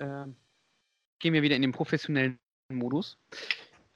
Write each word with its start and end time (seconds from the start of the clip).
Ähm, 0.00 0.36
gehen 1.18 1.32
wir 1.32 1.42
wieder 1.42 1.56
in 1.56 1.62
den 1.62 1.72
professionellen 1.72 2.38
Modus. 2.72 3.18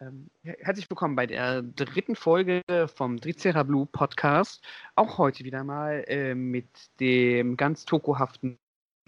Ähm, 0.03 0.31
her- 0.43 0.57
herzlich 0.61 0.91
willkommen 0.91 1.15
bei 1.15 1.29
der 1.29 1.63
dritten 1.63 2.17
Folge 2.17 2.63
vom 2.93 3.19
Drizera 3.19 3.63
Blue 3.63 3.87
Podcast. 3.87 4.61
Auch 4.97 5.19
heute 5.19 5.45
wieder 5.45 5.63
mal 5.63 6.05
äh, 6.09 6.35
mit 6.35 6.67
dem 6.99 7.57
ganz 7.57 7.85
tokohaften 7.85 8.59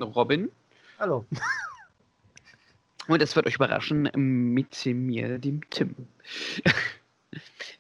Robin. 0.01 0.53
Hallo. 1.01 1.25
Und 3.09 3.21
es 3.21 3.35
wird 3.35 3.47
euch 3.47 3.57
überraschen 3.57 4.09
mit 4.15 4.87
mir, 4.87 5.39
dem 5.39 5.69
Tim. 5.71 5.97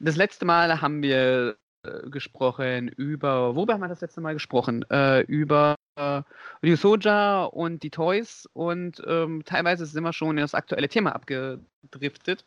Das 0.01 0.17
letzte 0.17 0.45
Mal 0.45 0.81
haben 0.81 1.01
wir 1.03 1.57
äh, 1.85 2.11
gesprochen 2.11 2.89
über, 2.89 3.55
worüber 3.55 3.75
haben 3.75 3.83
wir 3.83 3.89
das 3.89 4.01
letzte 4.01 4.21
Mal 4.21 4.33
gesprochen? 4.33 4.85
Äh, 4.91 5.21
über 5.21 5.77
äh, 5.95 6.23
Ryusoja 6.65 7.45
und 7.45 7.85
die 7.85 7.91
Toys 7.91 8.49
und 8.55 9.01
ähm, 9.07 9.45
teilweise 9.45 9.87
sind 9.87 10.03
wir 10.03 10.13
schon 10.13 10.31
in 10.37 10.43
das 10.43 10.55
aktuelle 10.55 10.89
Thema 10.89 11.15
abgedriftet. 11.15 12.45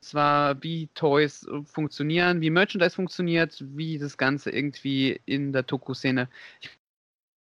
Zwar 0.00 0.62
wie 0.62 0.88
Toys 0.94 1.46
äh, 1.46 1.62
funktionieren, 1.64 2.40
wie 2.40 2.50
Merchandise 2.50 2.94
funktioniert, 2.94 3.62
wie 3.76 3.98
das 3.98 4.16
Ganze 4.16 4.50
irgendwie 4.50 5.20
in 5.26 5.52
der 5.52 5.66
Toku-Szene, 5.66 6.28
ich 6.60 6.70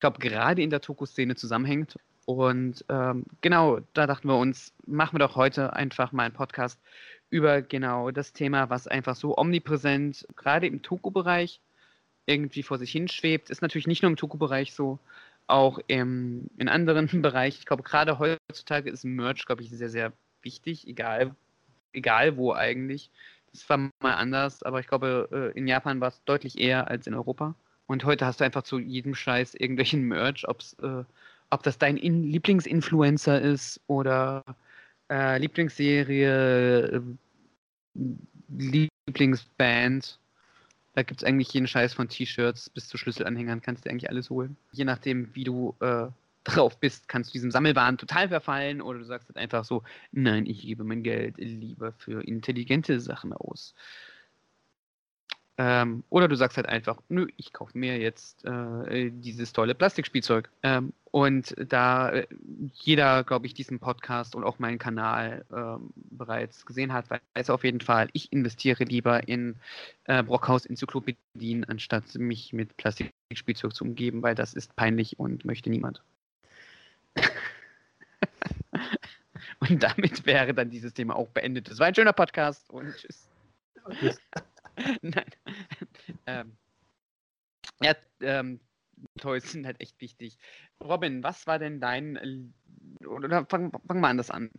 glaube 0.01 0.19
gerade 0.19 0.63
in 0.63 0.71
der 0.71 0.81
Toku-Szene 0.81 1.37
zusammenhängt. 1.37 1.99
Und 2.25 2.85
ähm, 2.89 3.25
genau, 3.41 3.81
da 3.93 4.07
dachten 4.07 4.29
wir 4.29 4.37
uns, 4.37 4.75
machen 4.87 5.15
wir 5.15 5.21
doch 5.21 5.37
heute 5.37 5.75
einfach 5.75 6.13
mal 6.13 6.25
einen 6.25 6.35
Podcast 6.35 6.81
über 7.31 7.63
genau 7.63 8.11
das 8.11 8.33
Thema, 8.33 8.71
was 8.71 8.89
einfach 8.89 9.17
so 9.17 9.37
omnipräsent, 9.37 10.27
gerade 10.37 10.67
im 10.67 10.83
Toku-Bereich, 10.83 11.61
irgendwie 12.27 12.63
vor 12.63 12.79
sich 12.79 12.91
hinschwebt. 12.91 13.51
Ist 13.51 13.63
natürlich 13.63 13.87
nicht 13.87 14.03
nur 14.03 14.11
im 14.11 14.17
Toku-Bereich 14.17 14.75
so, 14.75 14.99
auch 15.47 15.79
im, 15.87 16.49
in 16.59 16.69
anderen 16.69 17.09
Bereichen. 17.23 17.59
Ich 17.61 17.67
glaube, 17.67 17.83
gerade 17.83 18.19
heutzutage 18.19 18.91
ist 18.91 19.05
Merch, 19.05 19.47
glaube 19.47 19.63
ich, 19.63 19.71
sehr, 19.71 19.91
sehr 19.91 20.13
wichtig, 20.43 20.87
egal, 20.87 21.35
egal 21.97 22.37
wo 22.37 22.53
eigentlich. 22.53 23.11
Das 23.53 23.69
war 23.71 23.79
mal 23.79 24.15
anders, 24.15 24.63
aber 24.63 24.81
ich 24.81 24.87
glaube, 24.87 25.29
äh, 25.33 25.59
in 25.59 25.67
Japan 25.67 26.01
war 26.01 26.09
es 26.09 26.23
deutlich 26.25 26.59
eher 26.59 26.89
als 26.89 27.07
in 27.07 27.15
Europa. 27.15 27.55
Und 27.87 28.05
heute 28.05 28.27
hast 28.27 28.41
du 28.41 28.45
einfach 28.45 28.63
zu 28.63 28.79
jedem 28.79 29.15
Scheiß 29.15 29.55
irgendwelchen 29.55 30.03
Merch, 30.03 30.47
ob's, 30.49 30.75
äh, 30.83 31.05
ob 31.51 31.63
das 31.63 31.79
dein 31.79 31.97
In 31.97 32.25
Lieblingsinfluencer 32.25 33.41
ist 33.41 33.81
oder 33.87 34.45
äh, 35.11 35.39
Lieblingsserie, 35.39 36.87
äh, 36.87 37.01
Lieblingsband. 38.49 40.19
Da 40.95 41.03
gibt 41.03 41.21
es 41.23 41.27
eigentlich 41.27 41.53
jeden 41.53 41.69
Scheiß 41.69 41.95
von 41.95 42.09
T-Shirts 42.09 42.71
bis 42.71 42.89
zu 42.89 42.97
Schlüsselanhängern, 42.97 43.63
kannst 43.63 43.85
du 43.85 43.91
eigentlich 43.91 44.11
alles 44.11 44.31
holen. 44.31 44.57
Je 44.73 44.85
nachdem, 44.85 45.35
wie 45.35 45.45
du 45.45 45.75
äh, 45.81 46.07
drauf 46.47 46.79
bist, 46.79 47.09
kannst 47.09 47.31
du 47.31 47.33
diesem 47.33 47.51
Sammelwahn 47.51 47.99
total 47.99 48.29
verfallen 48.29 48.81
oder 48.81 48.99
du 48.99 49.05
sagst 49.05 49.29
halt 49.29 49.37
einfach 49.37 49.65
so, 49.65 49.83
nein, 50.13 50.47
ich 50.47 50.63
gebe 50.63 50.85
mein 50.85 51.03
Geld 51.03 51.37
lieber 51.39 51.93
für 51.93 52.27
intelligente 52.27 53.01
Sachen 53.01 53.33
aus. 53.33 53.75
Ähm, 55.59 56.05
oder 56.11 56.29
du 56.29 56.37
sagst 56.37 56.59
halt 56.59 56.69
einfach, 56.69 57.01
nö, 57.09 57.27
ich 57.39 57.53
kaufe 57.55 57.77
mir 57.79 57.99
jetzt 57.99 58.45
äh, 58.45 59.11
dieses 59.11 59.55
tolle 59.55 59.75
Plastikspielzeug. 59.75 60.51
Ähm, 60.63 60.93
und 61.11 61.55
da 61.71 62.11
äh, 62.11 62.27
jeder, 62.75 63.25
glaube 63.25 63.47
ich, 63.47 63.55
diesen 63.55 63.79
Podcast 63.79 64.35
und 64.35 64.45
auch 64.45 64.59
meinen 64.59 64.79
Kanal 64.79 65.47
ähm, 65.51 65.91
bereits 65.95 66.67
gesehen 66.67 66.93
hat, 66.93 67.07
weiß 67.35 67.49
auf 67.49 67.65
jeden 67.65 67.81
Fall, 67.81 68.09
ich 68.13 68.33
investiere 68.33 68.85
lieber 68.85 69.27
in 69.29 69.57
äh, 70.05 70.23
Brockhaus-Enzyklopädien, 70.23 71.65
anstatt 71.65 72.15
mich 72.17 72.53
mit 72.53 72.77
Plastikspielzeug 72.77 73.75
zu 73.75 73.85
umgeben, 73.85 74.23
weil 74.23 74.35
das 74.35 74.53
ist 74.53 74.77
peinlich 74.77 75.19
und 75.19 75.47
möchte 75.47 75.71
niemand. 75.71 76.03
und 79.61 79.83
damit 79.83 80.27
wäre 80.27 80.55
dann 80.55 80.71
dieses 80.71 80.95
Thema 80.95 81.17
auch 81.17 81.29
beendet. 81.29 81.71
Das 81.71 81.79
war 81.79 81.87
ein 81.87 81.95
schöner 81.95 82.13
Podcast 82.13 82.71
und 82.71 82.95
tschüss. 82.97 83.29
Nein. 85.03 85.25
ähm, 86.27 86.53
ja, 87.81 87.95
ähm, 88.21 88.61
Toys 89.19 89.51
sind 89.51 89.67
halt 89.67 89.81
echt 89.81 90.01
wichtig. 90.01 90.39
Robin, 90.83 91.23
was 91.23 91.47
war 91.47 91.59
denn 91.59 91.81
dein, 91.81 92.53
oder 93.07 93.47
fang, 93.47 93.73
fang 93.87 94.01
mal 94.01 94.11
anders 94.11 94.31
an. 94.31 94.51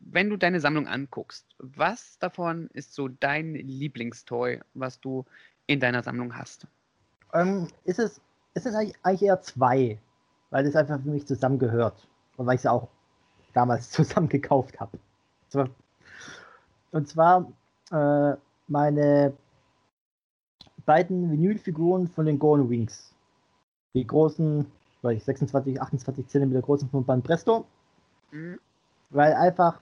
Wenn 0.00 0.30
du 0.30 0.36
deine 0.36 0.60
Sammlung 0.60 0.88
anguckst, 0.88 1.46
was 1.58 2.18
davon 2.18 2.68
ist 2.72 2.94
so 2.94 3.08
dein 3.08 3.54
Lieblingstoy, 3.54 4.60
was 4.74 5.00
du 5.00 5.24
in 5.66 5.80
deiner 5.80 6.02
Sammlung 6.02 6.36
hast? 6.36 6.66
Ähm, 7.34 7.68
ist 7.84 7.98
es, 7.98 8.20
ist 8.54 8.66
es 8.66 8.74
eigentlich 8.74 9.22
eher 9.22 9.40
zwei, 9.40 9.98
weil 10.50 10.66
es 10.66 10.76
einfach 10.76 11.00
für 11.00 11.10
mich 11.10 11.26
zusammengehört. 11.26 12.06
Und 12.36 12.46
weil 12.46 12.54
ich 12.54 12.62
es 12.62 12.66
auch 12.66 12.88
damals 13.54 13.90
zusammen 13.90 14.28
gekauft 14.28 14.80
habe. 14.80 14.98
Und 16.90 17.08
zwar 17.08 17.50
äh, 17.90 18.36
meine 18.66 19.32
beiden 20.84 21.30
Vinylfiguren 21.30 22.08
von 22.08 22.26
den 22.26 22.38
Golden 22.38 22.70
Wings. 22.70 23.14
Die 23.94 24.06
großen, 24.06 24.66
weil 25.02 25.16
ich 25.16 25.24
26, 25.24 25.80
28 25.80 26.28
Zentimeter 26.28 26.62
großen 26.62 26.88
von 26.88 27.04
Ban 27.04 27.22
Presto. 27.22 27.66
Mhm. 28.30 28.58
Weil 29.10 29.32
einfach, 29.34 29.80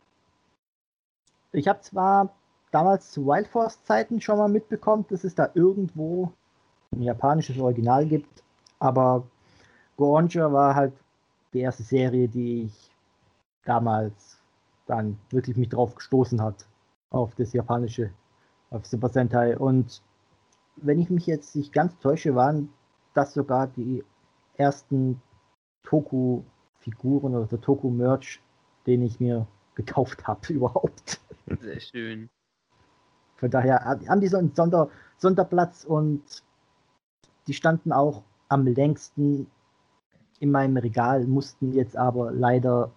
ich 1.52 1.68
habe 1.68 1.80
zwar 1.80 2.30
damals 2.70 3.10
zu 3.10 3.26
Wild 3.26 3.48
Force 3.48 3.82
Zeiten 3.84 4.20
schon 4.20 4.38
mal 4.38 4.48
mitbekommen, 4.48 5.04
dass 5.08 5.24
es 5.24 5.34
da 5.34 5.50
irgendwo 5.54 6.32
ein 6.92 7.02
japanisches 7.02 7.58
Original 7.58 8.06
gibt, 8.06 8.42
aber 8.78 9.24
Goronja 9.96 10.52
war 10.52 10.74
halt 10.74 10.92
die 11.52 11.60
erste 11.60 11.82
Serie, 11.82 12.28
die 12.28 12.64
ich 12.64 12.94
damals 13.64 14.38
dann 14.86 15.18
wirklich 15.30 15.56
mich 15.56 15.68
drauf 15.68 15.94
gestoßen 15.94 16.40
hat, 16.40 16.66
auf 17.10 17.34
das 17.34 17.52
japanische, 17.52 18.10
auf 18.70 18.86
Super 18.86 19.08
Sentai. 19.08 19.58
Und 19.58 20.02
wenn 20.76 21.00
ich 21.00 21.10
mich 21.10 21.26
jetzt 21.26 21.56
nicht 21.56 21.72
ganz 21.72 21.98
täusche, 21.98 22.34
waren 22.34 22.68
das 23.14 23.34
sogar 23.34 23.66
die 23.66 24.04
ersten 24.56 25.20
Toku-Figuren 25.82 27.34
oder 27.34 27.46
der 27.46 27.60
Toku-Merch, 27.60 28.40
den 28.86 29.02
ich 29.02 29.18
mir 29.18 29.46
gekauft 29.74 30.26
habe 30.26 30.40
überhaupt. 30.52 31.20
Sehr 31.60 31.80
schön. 31.80 32.30
Von 33.36 33.50
daher 33.50 33.84
haben 33.84 34.20
die 34.20 34.28
so 34.28 34.38
einen 34.38 34.54
Sonder 34.54 34.88
Sonderplatz 35.18 35.84
und 35.84 36.22
die 37.46 37.54
standen 37.54 37.92
auch 37.92 38.22
am 38.48 38.66
längsten 38.66 39.46
in 40.40 40.50
meinem 40.50 40.76
Regal, 40.76 41.26
mussten 41.26 41.72
jetzt 41.72 41.96
aber 41.96 42.30
leider 42.32 42.90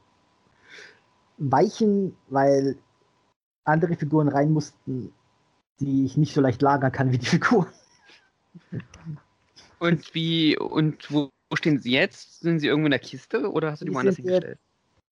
weichen, 1.38 2.16
weil 2.28 2.78
andere 3.64 3.96
Figuren 3.96 4.28
rein 4.28 4.52
mussten, 4.52 5.14
die 5.80 6.06
ich 6.06 6.18
nicht 6.18 6.34
so 6.34 6.42
leicht 6.42 6.62
lagern 6.62 6.92
kann 6.92 7.12
wie 7.12 7.18
die 7.18 7.26
Figuren. 7.26 7.68
Und 9.80 10.14
wie, 10.14 10.58
und 10.58 11.10
wo, 11.12 11.30
wo 11.50 11.56
stehen 11.56 11.80
sie 11.80 11.92
jetzt? 11.92 12.42
Sind 12.42 12.60
sie 12.60 12.68
irgendwo 12.68 12.88
in 12.88 12.92
der 12.92 13.00
Kiste 13.00 13.50
oder 13.52 13.72
hast 13.72 13.82
du 13.82 13.86
die 13.86 13.92
Die 13.92 13.96
woanders 13.96 14.16
sind 14.16 14.26
jetzt- 14.26 14.34
hingestellt? 14.34 14.60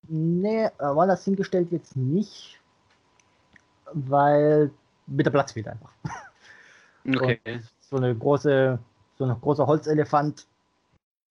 Nee, 0.10 0.66
äh, 0.66 0.72
woanders 0.80 1.24
hingestellt 1.26 1.72
jetzt 1.72 1.96
nicht, 1.96 2.60
weil 3.94 4.72
mit 5.06 5.26
der 5.26 5.32
Platz 5.32 5.54
fehlt 5.54 5.68
einfach. 5.68 5.94
Okay. 7.08 7.40
So 7.80 7.96
eine 7.96 8.14
große, 8.16 8.78
so 9.18 9.24
ein 9.24 9.40
großer 9.42 9.66
Holzelefant, 9.66 10.46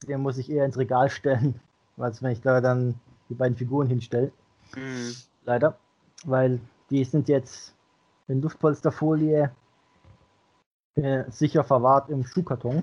den 0.04 0.20
muss 0.20 0.38
ich 0.38 0.50
eher 0.50 0.64
ins 0.64 0.78
Regal 0.78 1.10
stellen, 1.10 1.60
als 1.96 2.22
wenn 2.22 2.32
ich 2.32 2.40
da 2.40 2.60
dann 2.60 2.94
die 3.28 3.34
beiden 3.34 3.56
Figuren 3.56 3.88
hinstelle. 3.88 4.32
Mhm. 4.74 5.14
Leider. 5.44 5.78
Weil 6.24 6.60
die 6.90 7.04
sind 7.04 7.28
jetzt 7.28 7.74
in 8.28 8.42
Luftpolsterfolie 8.42 9.50
äh, 10.94 11.24
sicher 11.30 11.64
verwahrt 11.64 12.10
im 12.10 12.24
Schuhkarton. 12.24 12.82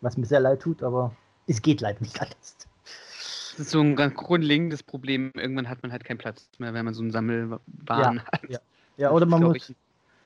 Was 0.00 0.16
mir 0.16 0.26
sehr 0.26 0.40
leid 0.40 0.60
tut, 0.60 0.82
aber 0.82 1.14
es 1.46 1.62
geht 1.62 1.80
leider 1.80 2.00
nicht 2.00 2.20
anders. 2.20 2.56
Das 3.56 3.66
ist 3.66 3.70
so 3.70 3.80
ein 3.80 3.96
ganz 3.96 4.14
grundlegendes 4.14 4.82
Problem. 4.82 5.32
Irgendwann 5.34 5.68
hat 5.68 5.82
man 5.82 5.90
halt 5.90 6.04
keinen 6.04 6.18
Platz 6.18 6.48
mehr, 6.58 6.74
wenn 6.74 6.84
man 6.84 6.94
so 6.94 7.02
einen 7.02 7.10
Sammelwahn 7.10 8.22
hat. 8.22 8.42
Ja, 8.98 9.10
oder 9.10 9.26
man 9.26 9.42
muss, 9.42 9.74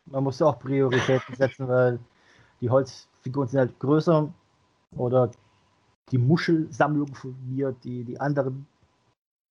man 0.07 0.25
muss 0.25 0.43
auch 0.43 0.59
Prioritäten 0.59 1.35
setzen, 1.37 1.69
weil 1.69 1.99
die 2.61 2.71
Holzfiguren 2.71 3.49
sind 3.49 3.61
halt 3.61 3.79
größer 3.79 4.33
oder 4.97 5.31
die 6.11 6.19
Muschelsammlung 6.19 7.15
von 7.15 7.37
mir, 7.49 7.75
die 7.85 8.05
die 8.05 8.21
anderen 8.21 8.67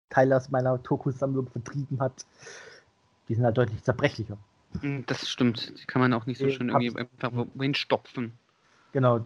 Teile 0.10 0.36
aus 0.36 0.50
meiner 0.50 0.82
Toku-Sammlung 0.82 1.48
vertrieben 1.48 2.00
hat, 2.00 2.26
die 3.28 3.36
sind 3.36 3.46
halt 3.46 3.58
deutlich 3.58 3.84
zerbrechlicher. 3.84 4.38
Mm, 4.82 5.02
Das 5.06 5.30
stimmt. 5.30 5.80
Die 5.80 5.86
kann 5.86 6.02
man 6.02 6.14
auch 6.14 6.26
nicht 6.26 6.40
so 6.40 6.50
schön 6.50 6.70
irgendwie 6.70 6.98
einfach 6.98 7.32
wohin 7.54 7.76
stopfen. 7.76 8.34
Genau. 8.92 9.26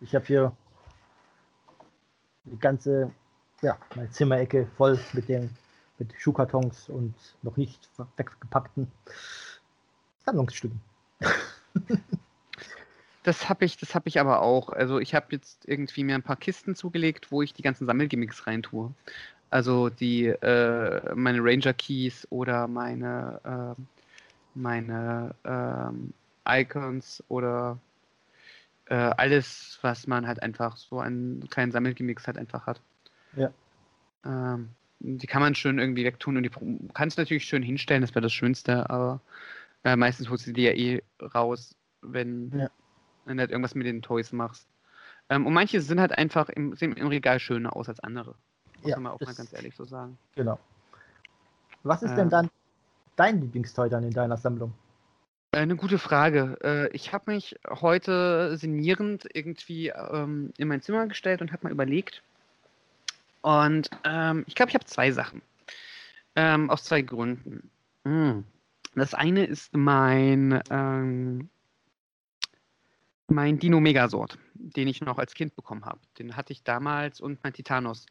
Ich 0.00 0.14
habe 0.14 0.24
hier 0.24 0.56
die 2.44 2.58
ganze, 2.58 3.12
ja, 3.62 3.78
meine 3.94 4.10
Zimmerecke 4.10 4.66
voll 4.76 4.98
mit 5.12 5.28
den 5.28 5.50
mit 5.98 6.12
Schuhkartons 6.18 6.88
und 6.90 7.14
noch 7.42 7.56
nicht 7.56 7.88
weggepackten 8.16 8.90
Sammlungsstücken. 10.24 10.80
Das 13.26 13.48
habe 13.48 13.64
ich, 13.64 13.76
das 13.76 13.96
habe 13.96 14.08
ich 14.08 14.20
aber 14.20 14.40
auch. 14.40 14.68
Also 14.68 15.00
ich 15.00 15.12
habe 15.12 15.26
jetzt 15.30 15.66
irgendwie 15.66 16.04
mir 16.04 16.14
ein 16.14 16.22
paar 16.22 16.36
Kisten 16.36 16.76
zugelegt, 16.76 17.32
wo 17.32 17.42
ich 17.42 17.52
die 17.52 17.62
ganzen 17.62 17.84
Sammelgimmicks 17.84 18.46
reintue. 18.46 18.94
Also 19.50 19.88
die 19.88 20.26
äh, 20.26 21.12
meine 21.16 21.40
Ranger 21.42 21.74
Keys 21.74 22.28
oder 22.30 22.68
meine 22.68 23.40
ähm, 23.44 23.88
meine 24.54 25.34
ähm, 25.44 26.12
Icons 26.48 27.24
oder 27.26 27.80
äh, 28.84 28.94
alles, 28.94 29.80
was 29.82 30.06
man 30.06 30.24
halt 30.28 30.40
einfach 30.40 30.76
so 30.76 31.00
an 31.00 31.42
kleinen 31.50 31.72
Sammelgimmicks 31.72 32.28
halt 32.28 32.38
einfach 32.38 32.64
hat. 32.64 32.80
Ja. 33.34 33.50
Ähm, 34.24 34.68
die 35.00 35.26
kann 35.26 35.42
man 35.42 35.56
schön 35.56 35.80
irgendwie 35.80 36.04
wegtun 36.04 36.36
und 36.36 36.44
die 36.44 36.50
kannst 36.94 37.18
du 37.18 37.22
natürlich 37.22 37.44
schön 37.44 37.64
hinstellen, 37.64 38.02
das 38.02 38.12
wäre 38.14 38.22
das 38.22 38.32
Schönste, 38.32 38.88
aber 38.88 39.20
äh, 39.82 39.96
meistens 39.96 40.30
holst 40.30 40.46
du 40.46 40.52
die 40.52 40.62
ja 40.62 40.72
eh 40.72 41.02
raus, 41.34 41.74
wenn, 42.02 42.52
Ja. 42.56 42.70
Wenn 43.26 43.36
du 43.36 43.42
halt 43.42 43.50
irgendwas 43.50 43.74
mit 43.74 43.86
den 43.86 44.02
Toys 44.02 44.32
machst. 44.32 44.66
Ähm, 45.28 45.46
und 45.46 45.52
manche 45.52 45.80
sind 45.80 46.00
halt 46.00 46.12
einfach 46.16 46.48
im, 46.48 46.74
sehen 46.74 46.92
im 46.96 47.08
Regal 47.08 47.38
schöner 47.40 47.76
aus 47.76 47.88
als 47.88 48.00
andere. 48.00 48.34
Muss 48.82 48.90
Ja, 48.90 48.98
man 48.98 49.12
auch 49.12 49.20
mal 49.20 49.34
ganz 49.34 49.52
ehrlich 49.52 49.74
so 49.74 49.84
sagen. 49.84 50.16
Genau. 50.34 50.58
Was 51.82 52.02
ist 52.02 52.10
Ähm. 52.12 52.16
denn 52.16 52.30
dann 52.30 52.50
dein 53.16 53.40
Lieblingstoy 53.40 53.88
dann 53.90 54.04
in 54.04 54.12
deiner 54.12 54.36
Sammlung? 54.36 54.72
Äh, 55.52 55.58
Eine 55.58 55.76
gute 55.76 55.98
Frage. 55.98 56.58
Äh, 56.62 56.88
Ich 56.94 57.12
habe 57.12 57.32
mich 57.32 57.56
heute 57.68 58.56
sinnierend 58.56 59.26
irgendwie 59.32 59.88
ähm, 59.88 60.52
in 60.56 60.68
mein 60.68 60.82
Zimmer 60.82 61.06
gestellt 61.06 61.40
und 61.40 61.52
habe 61.52 61.64
mal 61.64 61.72
überlegt. 61.72 62.22
Und 63.42 63.90
ähm, 64.04 64.44
ich 64.46 64.54
glaube, 64.54 64.70
ich 64.70 64.74
habe 64.74 64.84
zwei 64.86 65.12
Sachen. 65.12 65.42
Ähm, 66.34 66.68
aus 66.68 66.84
zwei 66.84 67.00
Gründen. 67.02 67.70
Mm. 68.04 68.40
Das 68.94 69.14
eine 69.14 69.44
ist 69.46 69.74
mein, 69.76 70.60
ähm, 70.70 71.48
mein 73.28 73.58
Dino 73.58 73.80
Megasort, 73.80 74.38
den 74.54 74.88
ich 74.88 75.00
noch 75.00 75.18
als 75.18 75.34
Kind 75.34 75.54
bekommen 75.56 75.84
habe. 75.84 76.00
Den 76.18 76.36
hatte 76.36 76.52
ich 76.52 76.62
damals 76.62 77.20
und 77.20 77.42
mein 77.42 77.52
Titanos. 77.52 78.06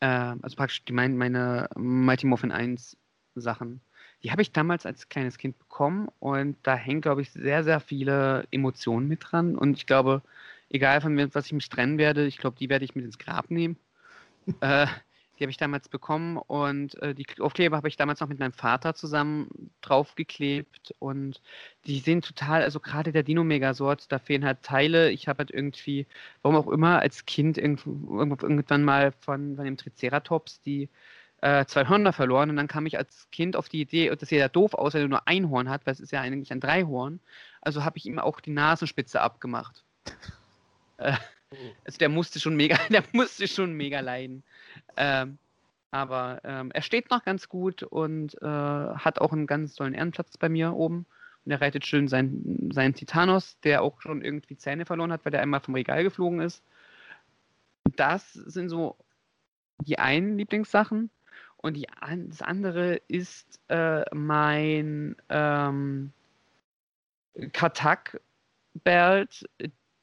Ähm, 0.00 0.40
also 0.42 0.56
praktisch 0.56 0.84
die, 0.84 0.92
mein, 0.92 1.16
meine 1.16 1.68
Mighty 1.76 2.26
Morphin 2.26 2.52
1 2.52 2.96
Sachen. 3.34 3.80
Die 4.22 4.30
habe 4.30 4.42
ich 4.42 4.52
damals 4.52 4.86
als 4.86 5.08
kleines 5.08 5.38
Kind 5.38 5.58
bekommen 5.58 6.08
und 6.20 6.56
da 6.62 6.76
hängen, 6.76 7.00
glaube 7.00 7.22
ich, 7.22 7.32
sehr, 7.32 7.64
sehr 7.64 7.80
viele 7.80 8.46
Emotionen 8.50 9.08
mit 9.08 9.20
dran. 9.22 9.56
Und 9.56 9.76
ich 9.76 9.86
glaube, 9.86 10.22
egal 10.68 11.00
von 11.00 11.16
was 11.34 11.46
ich 11.46 11.52
mich 11.52 11.68
trennen 11.68 11.98
werde, 11.98 12.26
ich 12.26 12.38
glaube, 12.38 12.56
die 12.58 12.68
werde 12.68 12.84
ich 12.84 12.94
mit 12.94 13.04
ins 13.04 13.18
Grab 13.18 13.50
nehmen. 13.50 13.76
äh, 14.60 14.86
die 15.42 15.46
habe 15.46 15.50
ich 15.50 15.56
damals 15.56 15.88
bekommen 15.88 16.36
und 16.36 16.94
äh, 17.02 17.16
die 17.16 17.26
Aufkleber 17.40 17.76
habe 17.76 17.88
ich 17.88 17.96
damals 17.96 18.20
noch 18.20 18.28
mit 18.28 18.38
meinem 18.38 18.52
Vater 18.52 18.94
zusammen 18.94 19.72
draufgeklebt 19.80 20.94
und 21.00 21.40
die 21.84 21.98
sehen 21.98 22.22
total, 22.22 22.62
also 22.62 22.78
gerade 22.78 23.10
der 23.10 23.24
Dino 23.24 23.42
Megasort, 23.42 24.12
da 24.12 24.20
fehlen 24.20 24.44
halt 24.44 24.62
Teile. 24.62 25.10
Ich 25.10 25.26
habe 25.26 25.38
halt 25.38 25.50
irgendwie, 25.50 26.06
warum 26.42 26.56
auch 26.56 26.68
immer, 26.68 27.00
als 27.00 27.26
Kind 27.26 27.58
irgendwann 27.58 28.84
mal 28.84 29.10
von, 29.18 29.56
von 29.56 29.64
dem 29.64 29.76
Triceratops 29.76 30.60
die 30.60 30.88
äh, 31.40 31.66
zwei 31.66 31.88
Hörner 31.88 32.12
verloren 32.12 32.48
und 32.50 32.56
dann 32.56 32.68
kam 32.68 32.86
ich 32.86 32.96
als 32.96 33.28
Kind 33.32 33.56
auf 33.56 33.68
die 33.68 33.80
Idee, 33.80 34.10
und 34.10 34.22
das 34.22 34.28
sieht 34.28 34.38
ja 34.38 34.48
doof 34.48 34.74
aus, 34.74 34.94
wenn 34.94 35.02
er 35.02 35.08
nur 35.08 35.26
ein 35.26 35.50
Horn 35.50 35.68
hat, 35.68 35.86
weil 35.86 35.94
es 35.94 36.00
ist 36.00 36.12
ja 36.12 36.20
eigentlich 36.20 36.52
ein 36.52 36.60
Dreihorn. 36.60 37.18
Also 37.60 37.84
habe 37.84 37.98
ich 37.98 38.06
ihm 38.06 38.20
auch 38.20 38.38
die 38.38 38.52
Nasenspitze 38.52 39.20
abgemacht. 39.20 39.82
äh, 40.98 41.14
also 41.84 41.98
der 41.98 42.08
musste 42.08 42.40
schon 42.40 42.56
mega, 42.56 42.76
der 42.90 43.04
musste 43.12 43.46
schon 43.48 43.72
mega 43.74 44.00
leiden. 44.00 44.42
Ähm, 44.96 45.38
aber 45.90 46.40
ähm, 46.44 46.70
er 46.72 46.82
steht 46.82 47.10
noch 47.10 47.24
ganz 47.24 47.48
gut 47.48 47.82
und 47.82 48.40
äh, 48.40 48.46
hat 48.46 49.20
auch 49.20 49.32
einen 49.32 49.46
ganz 49.46 49.74
tollen 49.74 49.94
Ehrenplatz 49.94 50.38
bei 50.38 50.48
mir 50.48 50.72
oben. 50.72 51.06
Und 51.44 51.52
er 51.52 51.60
reitet 51.60 51.84
schön 51.86 52.08
seinen, 52.08 52.70
seinen 52.72 52.94
Titanos, 52.94 53.58
der 53.60 53.82
auch 53.82 54.00
schon 54.00 54.22
irgendwie 54.22 54.56
Zähne 54.56 54.86
verloren 54.86 55.12
hat, 55.12 55.24
weil 55.24 55.32
der 55.32 55.42
einmal 55.42 55.60
vom 55.60 55.74
Regal 55.74 56.02
geflogen 56.02 56.40
ist. 56.40 56.62
Das 57.96 58.32
sind 58.32 58.68
so 58.68 58.96
die 59.80 59.98
einen 59.98 60.38
Lieblingssachen. 60.38 61.10
Und 61.56 61.76
die, 61.76 61.86
das 62.28 62.42
andere 62.42 63.00
ist 63.08 63.60
äh, 63.68 64.04
mein 64.14 65.16
ähm, 65.28 66.12
Katak-Belt 67.52 69.44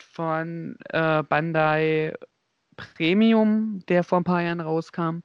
von 0.09 0.77
äh, 0.89 1.23
Bandai 1.23 2.13
Premium, 2.75 3.83
der 3.87 4.03
vor 4.03 4.19
ein 4.19 4.23
paar 4.23 4.41
Jahren 4.41 4.61
rauskam. 4.61 5.19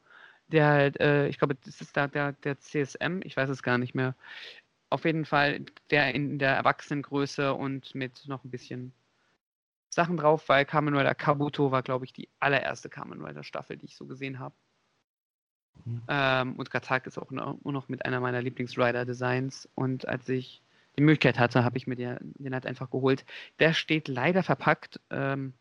Der 0.48 0.66
halt, 0.66 1.00
äh, 1.00 1.28
ich 1.28 1.38
glaube, 1.38 1.54
das 1.54 1.81
ist 1.81 1.96
da 1.96 2.06
der, 2.06 2.32
der 2.32 2.58
CSM, 2.58 3.20
ich 3.25 3.36
weiß 3.36 3.48
es 3.48 3.62
gar 3.62 3.78
nicht 3.78 3.94
mehr. 3.94 4.14
Auf 4.90 5.04
jeden 5.04 5.25
Fall 5.25 5.64
der 5.90 6.14
in 6.14 6.38
der 6.38 6.54
Erwachsenengröße 6.54 7.54
und 7.54 7.94
mit 7.94 8.28
noch 8.28 8.44
ein 8.44 8.50
bisschen 8.50 8.92
Sachen 9.88 10.16
drauf, 10.16 10.48
weil 10.48 10.64
Kamen 10.64 10.96
Rider 10.96 11.14
Kabuto 11.14 11.70
war, 11.70 11.82
glaube 11.82 12.04
ich, 12.04 12.12
die 12.12 12.28
allererste 12.40 12.90
Kamen 12.90 13.25
Rider 13.25 13.44
Staffel, 13.44 13.76
die 13.76 13.86
ich 13.86 13.96
so 13.96 14.06
gesehen 14.06 14.38
habe. 14.38 14.54
Mhm. 15.84 16.02
Ähm, 16.08 16.56
und 16.56 16.70
Katak 16.70 17.06
ist 17.06 17.19
auch 17.19 17.31
noch, 17.31 17.58
immer 17.60 17.72
noch 17.72 17.88
mit 17.88 18.04
einer 18.04 18.20
meiner 18.20 18.42
Lieblings-Rider-Designs. 18.42 19.69
Und 19.75 20.06
als 20.06 20.28
ich 20.28 20.63
die 20.96 21.02
Möglichkeit 21.02 21.38
hatte, 21.38 21.64
habe 21.64 21.76
ich 21.76 21.87
mir 21.87 21.96
den, 21.96 22.19
den 22.20 22.55
halt 22.55 22.67
einfach 22.67 22.91
geholt. 22.91 23.25
Der 23.58 23.73
steht 23.73 24.08
leider 24.08 24.43
verpackt 24.43 25.00
ähm, 25.11 25.55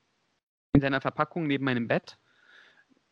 in 0.74 0.82
seiner 0.82 1.02
Verpackung 1.02 1.48
neben 1.48 1.66
meinem 1.66 1.88
Bett. 1.88 2.18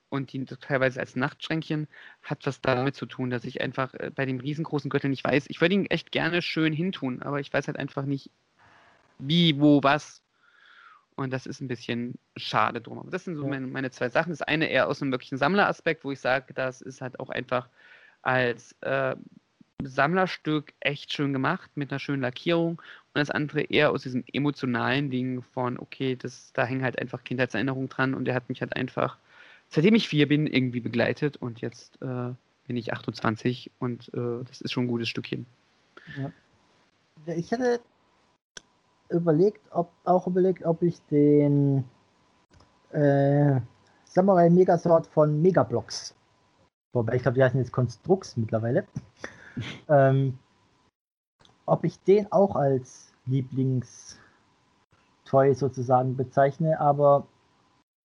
Und 0.10 0.34
die 0.34 0.44
teilweise 0.44 1.00
als 1.00 1.16
Nachtschränkchen 1.16 1.88
hat 2.22 2.46
was 2.46 2.60
damit 2.60 2.96
zu 2.96 3.06
tun, 3.06 3.30
dass 3.30 3.46
ich 3.46 3.62
einfach 3.62 3.94
äh, 3.94 4.12
bei 4.14 4.26
dem 4.26 4.40
riesengroßen 4.40 4.90
Gürtel 4.90 5.10
nicht 5.10 5.24
weiß. 5.24 5.46
Ich 5.48 5.62
würde 5.62 5.76
ihn 5.76 5.86
echt 5.86 6.12
gerne 6.12 6.42
schön 6.42 6.74
hintun, 6.74 7.22
aber 7.22 7.40
ich 7.40 7.52
weiß 7.52 7.68
halt 7.68 7.80
einfach 7.80 8.04
nicht, 8.04 8.30
wie, 9.20 9.60
wo, 9.60 9.82
was. 9.84 10.22
Und 11.16 11.32
das 11.32 11.46
ist 11.46 11.62
ein 11.62 11.68
bisschen 11.68 12.16
schade 12.36 12.82
drum. 12.82 13.00
Aber 13.00 13.12
das 13.12 13.24
sind 13.24 13.38
so 13.38 13.48
meine, 13.48 13.68
meine 13.68 13.92
zwei 13.92 14.10
Sachen. 14.10 14.32
Das 14.32 14.42
eine 14.42 14.70
eher 14.70 14.88
aus 14.88 15.02
einem 15.02 15.12
wirklichen 15.12 15.38
Sammleraspekt, 15.38 16.04
wo 16.04 16.12
ich 16.12 16.20
sage, 16.20 16.54
das 16.54 16.82
ist 16.82 17.00
halt 17.00 17.20
auch 17.20 17.30
einfach 17.30 17.70
als 18.22 18.74
äh, 18.82 19.16
Sammlerstück 19.88 20.74
echt 20.80 21.14
schön 21.14 21.34
gemacht 21.34 21.72
mit 21.76 21.92
einer 21.92 22.00
schönen 22.00 22.22
Lackierung. 22.22 22.82
Und 23.14 23.20
das 23.20 23.30
andere 23.30 23.62
eher 23.62 23.92
aus 23.92 24.04
diesem 24.04 24.24
emotionalen 24.32 25.10
Ding 25.10 25.42
von, 25.42 25.78
okay, 25.78 26.16
das, 26.16 26.52
da 26.54 26.66
hängen 26.66 26.84
halt 26.84 27.00
einfach 27.00 27.24
Kindheitserinnerungen 27.24 27.90
dran 27.90 28.14
und 28.14 28.26
der 28.26 28.36
hat 28.36 28.50
mich 28.50 28.62
halt 28.62 28.76
einfach, 28.76 29.18
seitdem 29.68 29.96
ich 29.96 30.08
vier 30.08 30.28
bin, 30.28 30.48
irgendwie 30.48 30.80
begleitet 30.80 31.38
und 31.38 31.62
jetzt 31.62 32.02
äh, 32.02 32.34
bin 32.68 32.78
ich 32.78 32.94
28 32.94 33.72
und 33.80 34.14
äh, 34.14 34.44
das 34.46 34.62
ist 34.62 34.72
schon 34.72 34.86
ein 34.86 34.88
gutes 34.88 35.10
Stückchen. 35.10 35.46
Ich 37.26 37.52
hätte 37.52 37.82
überlegt, 39.10 39.62
ob 39.72 39.92
auch 40.06 40.26
überlegt, 40.28 40.64
ob 40.66 40.82
ich 40.82 41.02
den 41.08 41.84
äh, 42.92 43.60
Samurai 44.06 44.50
Megasword 44.50 45.08
von 45.08 45.42
Megablocks, 45.42 46.16
wobei 46.94 47.16
ich 47.16 47.22
glaube, 47.22 47.36
die 47.36 47.44
heißen 47.44 47.60
jetzt 47.60 47.72
Konstrukts 47.72 48.38
mittlerweile, 48.38 48.86
ähm, 49.90 50.38
ob 51.66 51.84
ich 51.84 52.00
den 52.04 52.32
auch 52.32 52.56
als 52.56 53.14
Lieblingstoy 53.26 54.18
sozusagen 55.54 56.16
bezeichne, 56.18 56.80
aber 56.80 57.28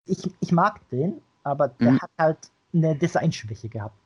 ich, 0.07 0.31
ich 0.41 0.53
mag 0.53 0.89
den, 0.91 1.21
aber 1.43 1.69
der 1.69 1.93
Mhm. 1.93 2.01
hat 2.01 2.11
halt 2.19 2.39
eine 2.73 2.97
Designschwäche 2.97 3.69
gehabt. 3.69 3.97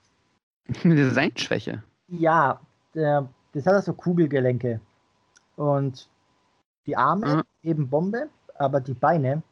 Eine 0.85 0.95
Designschwäche. 0.95 1.83
Ja, 2.09 2.61
der, 2.95 3.29
das 3.53 3.67
hat 3.67 3.85
so 3.85 3.93
Kugelgelenke. 3.93 4.81
Und 5.57 6.09
die 6.87 6.97
Arme 6.97 7.37
Mhm. 7.37 7.43
eben 7.63 7.91
Bombe, 7.91 8.29
aber 8.55 8.81
die 8.81 8.95
Beine, 8.95 9.43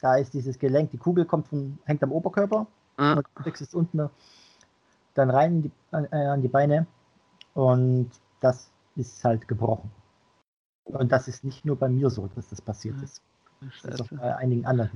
da 0.00 0.16
ist 0.16 0.34
dieses 0.34 0.58
Gelenk, 0.58 0.90
die 0.90 0.98
Kugel 0.98 1.24
kommt 1.24 1.48
von, 1.48 1.78
hängt 1.84 2.02
am 2.02 2.12
Oberkörper 2.12 2.66
Ah, 2.96 3.14
und 3.14 3.26
du 3.36 3.42
kriegst 3.42 3.62
es 3.62 3.74
unten 3.74 4.10
dann 5.14 5.30
rein 5.30 5.52
in 5.56 5.62
die, 5.62 5.72
äh, 5.92 6.26
an 6.26 6.42
die 6.42 6.48
Beine 6.48 6.86
und 7.58 8.10
das 8.40 8.70
ist 8.94 9.24
halt 9.24 9.48
gebrochen. 9.48 9.90
Und 10.84 11.10
das 11.10 11.26
ist 11.26 11.42
nicht 11.42 11.64
nur 11.64 11.76
bei 11.76 11.88
mir 11.88 12.08
so, 12.08 12.28
dass 12.28 12.48
das 12.48 12.62
passiert 12.62 13.02
ist. 13.02 13.20
Das 13.82 13.94
ist 13.94 14.00
auch 14.00 14.16
bei 14.16 14.36
einigen 14.36 14.64
anderen. 14.64 14.90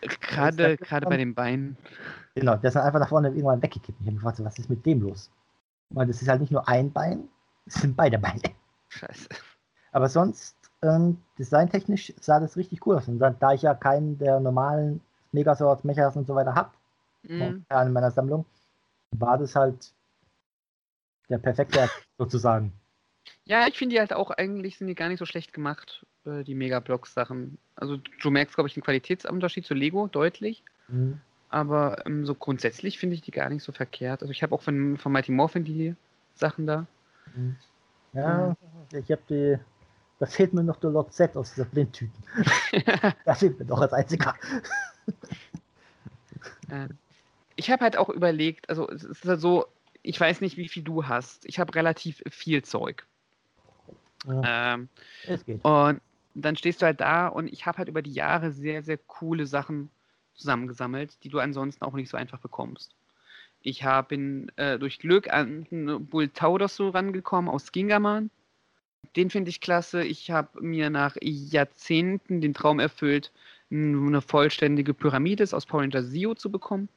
Gerade, 0.00 0.76
gerade 0.76 1.06
bei 1.06 1.16
den 1.16 1.34
Beinen. 1.34 1.76
Genau, 2.36 2.54
der 2.56 2.68
ist 2.68 2.74
dann 2.74 2.84
einfach 2.84 3.00
nach 3.00 3.08
vorne 3.08 3.28
irgendwann 3.30 3.60
weggekippt. 3.60 3.98
Ich 4.00 4.06
habe 4.06 4.12
mich 4.12 4.22
gefragt, 4.22 4.44
was 4.44 4.56
ist 4.58 4.70
mit 4.70 4.86
dem 4.86 5.00
los? 5.02 5.32
Weil 5.90 6.06
das 6.06 6.22
ist 6.22 6.28
halt 6.28 6.40
nicht 6.40 6.52
nur 6.52 6.68
ein 6.68 6.92
Bein, 6.92 7.28
es 7.66 7.74
sind 7.74 7.96
beide 7.96 8.20
Beine. 8.20 8.42
Scheiße. 8.88 9.28
Aber 9.90 10.08
sonst, 10.08 10.56
ähm, 10.82 11.20
designtechnisch 11.40 12.14
sah 12.20 12.38
das 12.38 12.56
richtig 12.56 12.86
cool 12.86 12.96
aus. 12.96 13.08
Und 13.08 13.18
dann, 13.18 13.36
da 13.40 13.52
ich 13.52 13.62
ja 13.62 13.74
keinen 13.74 14.16
der 14.18 14.38
normalen 14.38 15.00
Megaswords, 15.32 15.82
Mechas 15.82 16.14
und 16.14 16.28
so 16.28 16.36
weiter 16.36 16.54
habe, 16.54 16.70
Mhm. 17.24 17.66
in 17.68 17.92
meiner 17.92 18.12
Sammlung, 18.12 18.46
war 19.10 19.36
das 19.38 19.56
halt 19.56 19.92
der 21.28 21.38
perfekte 21.38 21.88
sozusagen. 22.18 22.72
Ja, 23.44 23.66
ich 23.66 23.76
finde 23.76 23.94
die 23.94 24.00
halt 24.00 24.12
auch 24.12 24.30
eigentlich 24.30 24.78
sind 24.78 24.86
die 24.86 24.94
gar 24.94 25.08
nicht 25.08 25.18
so 25.18 25.26
schlecht 25.26 25.52
gemacht, 25.52 26.06
äh, 26.24 26.44
die 26.44 26.54
Megablocks-Sachen. 26.54 27.58
Also 27.74 27.98
du 28.20 28.30
merkst, 28.30 28.54
glaube 28.54 28.68
ich, 28.68 28.76
einen 28.76 28.84
Qualitätsunterschied 28.84 29.66
zu 29.66 29.74
Lego, 29.74 30.06
deutlich. 30.06 30.62
Mhm. 30.88 31.20
Aber 31.48 32.04
ähm, 32.06 32.26
so 32.26 32.34
grundsätzlich 32.34 32.98
finde 32.98 33.14
ich 33.14 33.22
die 33.22 33.30
gar 33.30 33.48
nicht 33.48 33.62
so 33.62 33.72
verkehrt. 33.72 34.22
Also 34.22 34.30
ich 34.30 34.42
habe 34.42 34.54
auch 34.54 34.62
von, 34.62 34.96
von 34.96 35.12
Mighty 35.12 35.32
Morphin 35.32 35.64
die 35.64 35.94
Sachen 36.34 36.66
da. 36.66 36.86
Mhm. 37.34 37.56
Ja, 38.12 38.56
ich 38.92 39.10
habe 39.10 39.22
die. 39.28 39.58
Da 40.18 40.26
fehlt 40.26 40.54
mir 40.54 40.64
noch 40.64 40.80
der 40.80 40.90
Lord 40.90 41.12
Z 41.12 41.36
aus 41.36 41.54
dieser 41.54 41.66
Blindtüten. 41.66 42.14
Da 43.24 43.34
fehlt 43.34 43.58
mir 43.58 43.66
doch 43.66 43.80
als 43.80 43.92
einziger. 43.92 44.34
Äh, 46.70 46.88
ich 47.56 47.70
habe 47.70 47.84
halt 47.84 47.96
auch 47.96 48.08
überlegt, 48.08 48.68
also 48.68 48.88
es 48.88 49.04
ist 49.04 49.24
halt 49.26 49.40
so, 49.40 49.66
ich 50.06 50.20
weiß 50.20 50.40
nicht, 50.40 50.56
wie 50.56 50.68
viel 50.68 50.82
du 50.82 51.06
hast. 51.06 51.46
Ich 51.46 51.58
habe 51.58 51.74
relativ 51.74 52.22
viel 52.30 52.62
Zeug. 52.62 53.06
Ja, 54.26 54.74
Ähm, 54.74 54.88
es 55.26 55.44
geht. 55.44 55.64
und 55.64 56.00
dann 56.34 56.56
stehst 56.56 56.82
du 56.82 56.86
halt 56.86 57.00
da 57.00 57.28
und 57.28 57.48
ich 57.52 57.66
habe 57.66 57.78
halt 57.78 57.88
über 57.88 58.02
die 58.02 58.12
Jahre 58.12 58.52
sehr, 58.52 58.82
sehr 58.82 58.98
coole 58.98 59.46
Sachen 59.46 59.90
zusammengesammelt, 60.34 61.22
die 61.24 61.28
du 61.28 61.38
ansonsten 61.38 61.84
auch 61.84 61.94
nicht 61.94 62.10
so 62.10 62.16
einfach 62.16 62.38
bekommst. 62.38 62.94
Ich 63.62 63.84
hab, 63.84 64.08
bin 64.08 64.52
äh, 64.56 64.78
durch 64.78 64.98
Glück 64.98 65.32
an 65.32 65.66
einen 65.70 66.06
Bultaudos 66.06 66.76
so 66.76 66.90
rangekommen 66.90 67.50
aus 67.50 67.72
Gingerman. 67.72 68.30
Den 69.16 69.30
finde 69.30 69.48
ich 69.48 69.60
klasse. 69.60 70.04
Ich 70.04 70.30
habe 70.30 70.60
mir 70.60 70.90
nach 70.90 71.16
Jahrzehnten 71.20 72.40
den 72.40 72.54
Traum 72.54 72.80
erfüllt, 72.80 73.32
eine 73.70 74.20
vollständige 74.20 74.94
Pyramide 74.94 75.44
aus 75.52 75.66
Power 75.66 75.80
Ranger 75.80 76.04
Zeo 76.04 76.34
zu 76.34 76.50
bekommen. 76.50 76.88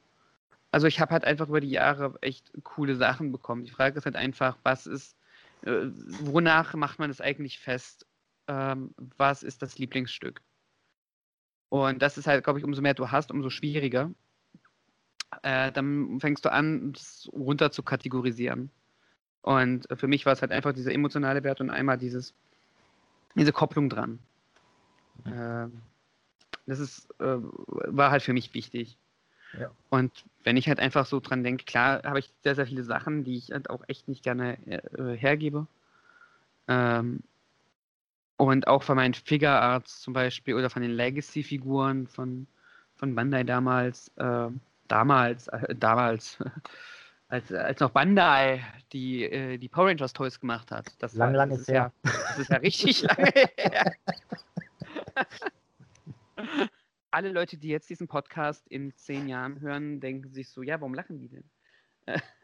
Also 0.72 0.86
ich 0.86 1.00
habe 1.00 1.12
halt 1.12 1.24
einfach 1.24 1.48
über 1.48 1.60
die 1.60 1.70
Jahre 1.70 2.16
echt 2.20 2.52
coole 2.62 2.96
Sachen 2.96 3.32
bekommen. 3.32 3.64
Die 3.64 3.70
Frage 3.70 3.98
ist 3.98 4.04
halt 4.04 4.16
einfach, 4.16 4.56
was 4.62 4.86
ist, 4.86 5.16
äh, 5.62 5.86
wonach 6.22 6.74
macht 6.74 6.98
man 6.98 7.10
es 7.10 7.20
eigentlich 7.20 7.58
fest? 7.58 8.06
Ähm, 8.46 8.94
was 9.16 9.42
ist 9.42 9.62
das 9.62 9.78
Lieblingsstück? 9.78 10.40
Und 11.70 12.02
das 12.02 12.18
ist 12.18 12.26
halt, 12.26 12.44
glaube 12.44 12.58
ich, 12.58 12.64
umso 12.64 12.82
mehr 12.82 12.94
du 12.94 13.10
hast, 13.10 13.30
umso 13.30 13.50
schwieriger. 13.50 14.10
Äh, 15.42 15.72
dann 15.72 16.18
fängst 16.20 16.44
du 16.44 16.52
an, 16.52 16.92
das 16.92 17.28
runter 17.32 17.70
zu 17.70 17.82
kategorisieren. 17.82 18.70
Und 19.42 19.86
für 19.94 20.08
mich 20.08 20.26
war 20.26 20.32
es 20.32 20.42
halt 20.42 20.52
einfach 20.52 20.72
dieser 20.72 20.92
emotionale 20.92 21.42
Wert 21.44 21.60
und 21.60 21.70
einmal 21.70 21.96
dieses, 21.96 22.34
diese 23.36 23.52
Kopplung 23.52 23.88
dran. 23.88 24.18
Ähm, 25.26 25.80
das 26.66 26.78
ist, 26.78 27.08
äh, 27.20 27.38
war 27.38 28.10
halt 28.10 28.22
für 28.22 28.32
mich 28.32 28.52
wichtig. 28.54 28.98
Ja. 29.58 29.70
Und 29.88 30.24
wenn 30.44 30.56
ich 30.56 30.68
halt 30.68 30.80
einfach 30.80 31.06
so 31.06 31.20
dran 31.20 31.42
denke, 31.42 31.64
klar 31.64 32.02
habe 32.04 32.18
ich 32.18 32.32
sehr, 32.42 32.54
sehr 32.54 32.66
viele 32.66 32.84
Sachen, 32.84 33.24
die 33.24 33.36
ich 33.36 33.50
halt 33.50 33.70
auch 33.70 33.82
echt 33.88 34.08
nicht 34.08 34.22
gerne 34.22 34.58
äh, 34.66 35.16
hergebe. 35.16 35.66
Ähm, 36.68 37.22
und 38.36 38.68
auch 38.68 38.82
von 38.82 38.96
meinen 38.96 39.14
Figure 39.14 39.60
Arts 39.60 40.00
zum 40.00 40.14
Beispiel 40.14 40.54
oder 40.54 40.70
von 40.70 40.82
den 40.82 40.92
Legacy-Figuren 40.92 42.06
von, 42.06 42.46
von 42.94 43.14
Bandai 43.14 43.44
damals, 43.44 44.08
äh, 44.16 44.48
damals, 44.88 45.48
äh, 45.48 45.74
damals, 45.74 46.38
als, 47.28 47.52
als 47.52 47.80
noch 47.80 47.90
Bandai 47.90 48.64
die, 48.92 49.24
äh, 49.24 49.58
die 49.58 49.68
Power 49.68 49.88
Rangers 49.88 50.12
Toys 50.12 50.40
gemacht 50.40 50.70
hat. 50.70 50.86
Das, 51.00 51.14
Lang, 51.14 51.32
war, 51.32 51.38
lang 51.38 51.50
ist 51.50 51.60
ist 51.60 51.68
ja, 51.68 51.92
das 52.02 52.38
ist 52.38 52.50
ja 52.50 52.56
richtig 52.56 53.02
lange 53.18 53.32
her. 53.58 53.94
Alle 57.10 57.32
Leute, 57.32 57.56
die 57.58 57.68
jetzt 57.68 57.90
diesen 57.90 58.08
Podcast 58.08 58.66
in 58.68 58.94
zehn 58.94 59.28
Jahren 59.28 59.60
hören, 59.60 60.00
denken 60.00 60.30
sich 60.32 60.50
so, 60.50 60.62
ja, 60.62 60.80
warum 60.80 60.94
lachen 60.94 61.18
die 61.18 61.28
denn? 61.28 61.50
Äh, 62.06 62.20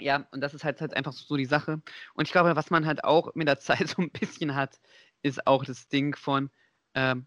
Ja, 0.00 0.26
und 0.30 0.40
das 0.40 0.54
ist 0.54 0.64
halt, 0.64 0.80
halt 0.80 0.94
einfach 0.94 1.12
so 1.12 1.36
die 1.36 1.44
Sache. 1.44 1.80
Und 2.14 2.26
ich 2.26 2.32
glaube, 2.32 2.56
was 2.56 2.70
man 2.70 2.86
halt 2.86 3.04
auch 3.04 3.34
mit 3.34 3.48
der 3.48 3.58
Zeit 3.60 3.88
so 3.88 4.02
ein 4.02 4.10
bisschen 4.10 4.54
hat, 4.54 4.80
ist 5.22 5.46
auch 5.46 5.64
das 5.64 5.88
Ding 5.88 6.16
von, 6.16 6.50
ähm, 6.94 7.26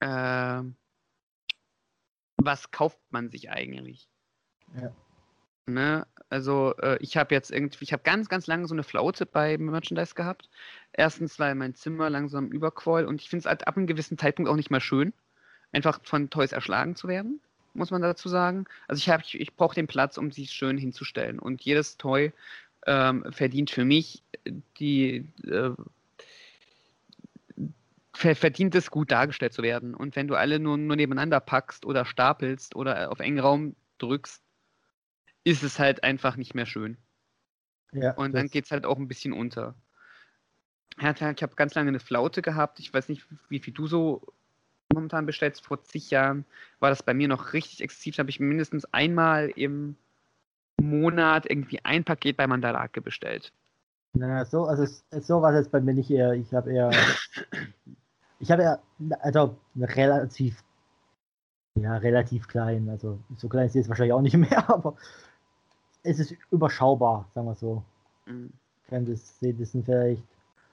ähm, 0.00 0.76
was 2.36 2.70
kauft 2.70 3.00
man 3.10 3.30
sich 3.30 3.50
eigentlich? 3.50 4.08
Ja. 4.74 4.92
Ne? 5.66 6.06
Also 6.30 6.74
äh, 6.78 6.98
ich 7.00 7.16
habe 7.16 7.34
jetzt 7.34 7.50
irgendwie, 7.50 7.84
ich 7.84 7.92
habe 7.92 8.02
ganz, 8.02 8.28
ganz 8.28 8.46
lange 8.46 8.66
so 8.66 8.74
eine 8.74 8.82
Flaute 8.82 9.26
bei 9.26 9.56
Merchandise 9.58 10.14
gehabt. 10.14 10.48
Erstens, 10.92 11.38
weil 11.38 11.54
mein 11.54 11.74
Zimmer 11.74 12.10
langsam 12.10 12.50
überquoll 12.50 13.04
und 13.04 13.20
ich 13.20 13.28
finde 13.28 13.42
es 13.42 13.46
halt 13.46 13.68
ab 13.68 13.76
einem 13.76 13.86
gewissen 13.86 14.18
Zeitpunkt 14.18 14.50
auch 14.50 14.56
nicht 14.56 14.70
mehr 14.70 14.80
schön, 14.80 15.12
einfach 15.72 16.00
von 16.02 16.30
Toys 16.30 16.52
erschlagen 16.52 16.96
zu 16.96 17.08
werden, 17.08 17.40
muss 17.74 17.90
man 17.90 18.02
dazu 18.02 18.28
sagen. 18.28 18.64
Also 18.88 19.00
ich 19.00 19.24
ich, 19.24 19.40
ich 19.40 19.56
brauche 19.56 19.74
den 19.74 19.86
Platz, 19.86 20.18
um 20.18 20.32
sie 20.32 20.46
schön 20.46 20.78
hinzustellen 20.78 21.38
und 21.38 21.62
jedes 21.62 21.96
Toy 21.96 22.32
ähm, 22.86 23.24
verdient 23.30 23.70
für 23.70 23.84
mich 23.84 24.22
die 24.78 25.26
äh, 25.46 25.70
ver 28.14 28.36
verdient 28.36 28.74
es 28.74 28.90
gut 28.90 29.10
dargestellt 29.10 29.52
zu 29.52 29.62
werden. 29.62 29.94
Und 29.94 30.16
wenn 30.16 30.28
du 30.28 30.34
alle 30.34 30.58
nur, 30.58 30.76
nur 30.76 30.96
nebeneinander 30.96 31.40
packst 31.40 31.86
oder 31.86 32.04
stapelst 32.04 32.76
oder 32.76 33.10
auf 33.10 33.20
engen 33.20 33.38
Raum 33.38 33.76
drückst, 33.98 34.42
ist 35.44 35.62
es 35.62 35.78
halt 35.78 36.04
einfach 36.04 36.36
nicht 36.36 36.54
mehr 36.54 36.66
schön. 36.66 36.98
Ja, 37.92 38.12
Und 38.12 38.32
dann 38.32 38.48
geht 38.48 38.66
es 38.66 38.70
halt 38.70 38.84
auch 38.84 38.98
ein 38.98 39.08
bisschen 39.08 39.32
unter. 39.32 39.74
Ich 40.98 41.04
habe 41.04 41.54
ganz 41.56 41.74
lange 41.74 41.88
eine 41.88 42.00
Flaute 42.00 42.42
gehabt. 42.42 42.78
Ich 42.78 42.92
weiß 42.92 43.08
nicht, 43.08 43.26
wie 43.48 43.58
viel 43.58 43.72
du 43.72 43.86
so 43.86 44.34
momentan 44.92 45.26
bestellst. 45.26 45.64
Vor 45.64 45.82
zig 45.82 46.10
Jahren 46.10 46.44
war 46.78 46.90
das 46.90 47.02
bei 47.02 47.14
mir 47.14 47.28
noch 47.28 47.52
richtig 47.52 47.80
exzessiv. 47.80 48.16
Da 48.16 48.20
habe 48.20 48.30
ich 48.30 48.40
mindestens 48.40 48.84
einmal 48.92 49.48
im 49.56 49.96
Monat 50.80 51.48
irgendwie 51.48 51.84
ein 51.84 52.04
Paket 52.04 52.36
bei 52.36 52.46
Mandarake 52.46 53.00
bestellt. 53.00 53.52
Na, 54.12 54.44
so, 54.44 54.64
also 54.64 54.86
so 55.20 55.42
war 55.42 55.52
es 55.52 55.58
jetzt 55.64 55.72
bei 55.72 55.80
mir 55.80 55.94
nicht 55.94 56.10
eher. 56.10 56.32
Ich 56.32 56.52
habe 56.52 56.72
eher. 56.72 56.90
ich 58.40 58.50
habe 58.50 58.62
eher, 58.62 58.80
also 59.20 59.56
relativ, 59.78 60.62
ja, 61.76 61.96
relativ 61.96 62.48
klein. 62.48 62.88
Also 62.88 63.18
so 63.36 63.48
klein 63.48 63.66
ist 63.66 63.76
es 63.76 63.88
wahrscheinlich 63.88 64.12
auch 64.12 64.22
nicht 64.22 64.36
mehr, 64.36 64.68
aber 64.68 64.96
es 66.02 66.18
ist 66.18 66.34
überschaubar, 66.50 67.30
sagen 67.34 67.46
wir 67.46 67.54
so. 67.54 67.84
Mhm. 68.26 68.50
Kann 68.88 69.06
das 69.06 69.38
sehen, 69.38 69.84
vielleicht. 69.84 70.24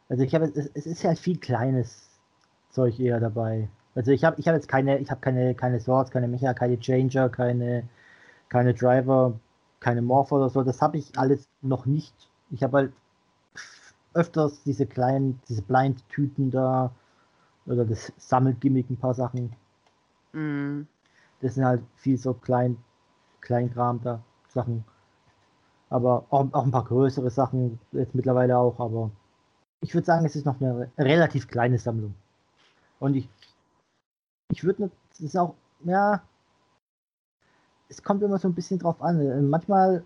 Also 0.10 0.24
ich 0.24 0.34
habe, 0.34 0.46
es, 0.46 0.72
es 0.74 0.88
ist 0.88 1.04
halt 1.04 1.20
viel 1.20 1.38
kleines 1.38 2.10
Zeug 2.70 3.00
eher 3.00 3.20
dabei. 3.20 3.70
Also 3.98 4.12
ich 4.12 4.24
habe, 4.24 4.40
ich 4.40 4.48
habe 4.48 4.58
jetzt 4.58 4.68
keine, 4.68 5.00
ich 5.00 5.10
habe 5.10 5.22
keine, 5.22 5.56
keine 5.56 5.80
Swords, 5.80 6.12
keine 6.12 6.28
Mecha, 6.28 6.54
keine 6.54 6.80
Changer, 6.80 7.30
keine, 7.30 7.90
keine 8.48 8.76
Driver, 8.76 9.40
keine 9.80 10.04
Morph 10.04 10.32
oder 10.32 10.52
so. 10.52 10.62
Das 10.62 10.84
habe 10.84 10.98
ich 11.00 11.18
alles 11.18 11.50
noch 11.64 11.88
nicht. 11.88 12.14
Ich 12.52 12.62
habe 12.62 12.78
halt 12.78 12.94
öfters 14.14 14.62
diese 14.62 14.86
kleinen, 14.86 15.42
diese 15.50 15.64
Blind-Tüten 15.64 16.52
da 16.52 16.92
oder 17.66 17.86
das 17.86 18.14
Sammelgimmick, 18.18 18.88
ein 18.92 18.98
paar 18.98 19.16
Sachen. 19.16 19.56
Mhm. 20.32 20.88
Das 21.42 21.56
sind 21.56 21.66
halt 21.66 21.82
viel 21.96 22.20
so 22.20 22.36
klein, 22.36 22.78
Kleinkram 23.42 24.00
da, 24.04 24.22
Sachen. 24.50 24.86
Aber 25.90 26.28
auch, 26.30 26.46
auch 26.54 26.66
ein 26.66 26.72
paar 26.72 26.86
größere 26.86 27.32
Sachen 27.32 27.80
jetzt 27.94 28.14
mittlerweile 28.14 28.60
auch, 28.60 28.80
aber 28.80 29.10
ich 29.82 29.96
würde 29.96 30.06
sagen, 30.06 30.24
es 30.24 30.36
ist 30.36 30.46
noch 30.46 30.62
eine 30.62 30.92
relativ 31.00 31.48
kleine 31.48 31.80
Sammlung. 31.80 32.14
Und 33.00 33.16
ich, 33.16 33.30
ich 34.50 34.64
würde 34.64 34.90
es 35.12 35.20
ist 35.20 35.38
auch, 35.38 35.56
ja, 35.84 36.22
es 37.90 38.04
kommt 38.04 38.22
immer 38.24 38.38
so 38.38 38.48
ein 38.48 38.54
bisschen 38.54 38.80
drauf 38.80 39.02
an. 39.02 39.50
Manchmal 39.50 40.04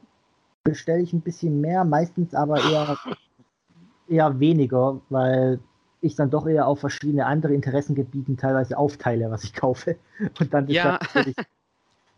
bestelle 0.63 1.01
ich 1.01 1.13
ein 1.13 1.21
bisschen 1.21 1.61
mehr, 1.61 1.83
meistens 1.83 2.33
aber 2.33 2.63
eher, 2.63 2.97
eher 4.07 4.39
weniger, 4.39 5.01
weil 5.09 5.59
ich 6.01 6.15
dann 6.15 6.29
doch 6.29 6.47
eher 6.47 6.67
auf 6.67 6.79
verschiedene 6.79 7.25
andere 7.25 7.53
Interessengebieten 7.53 8.37
teilweise 8.37 8.77
aufteile, 8.77 9.29
was 9.31 9.43
ich 9.43 9.53
kaufe. 9.53 9.97
Und 10.39 10.53
dann 10.53 10.67
das 10.67 10.75
Ja. 10.77 10.99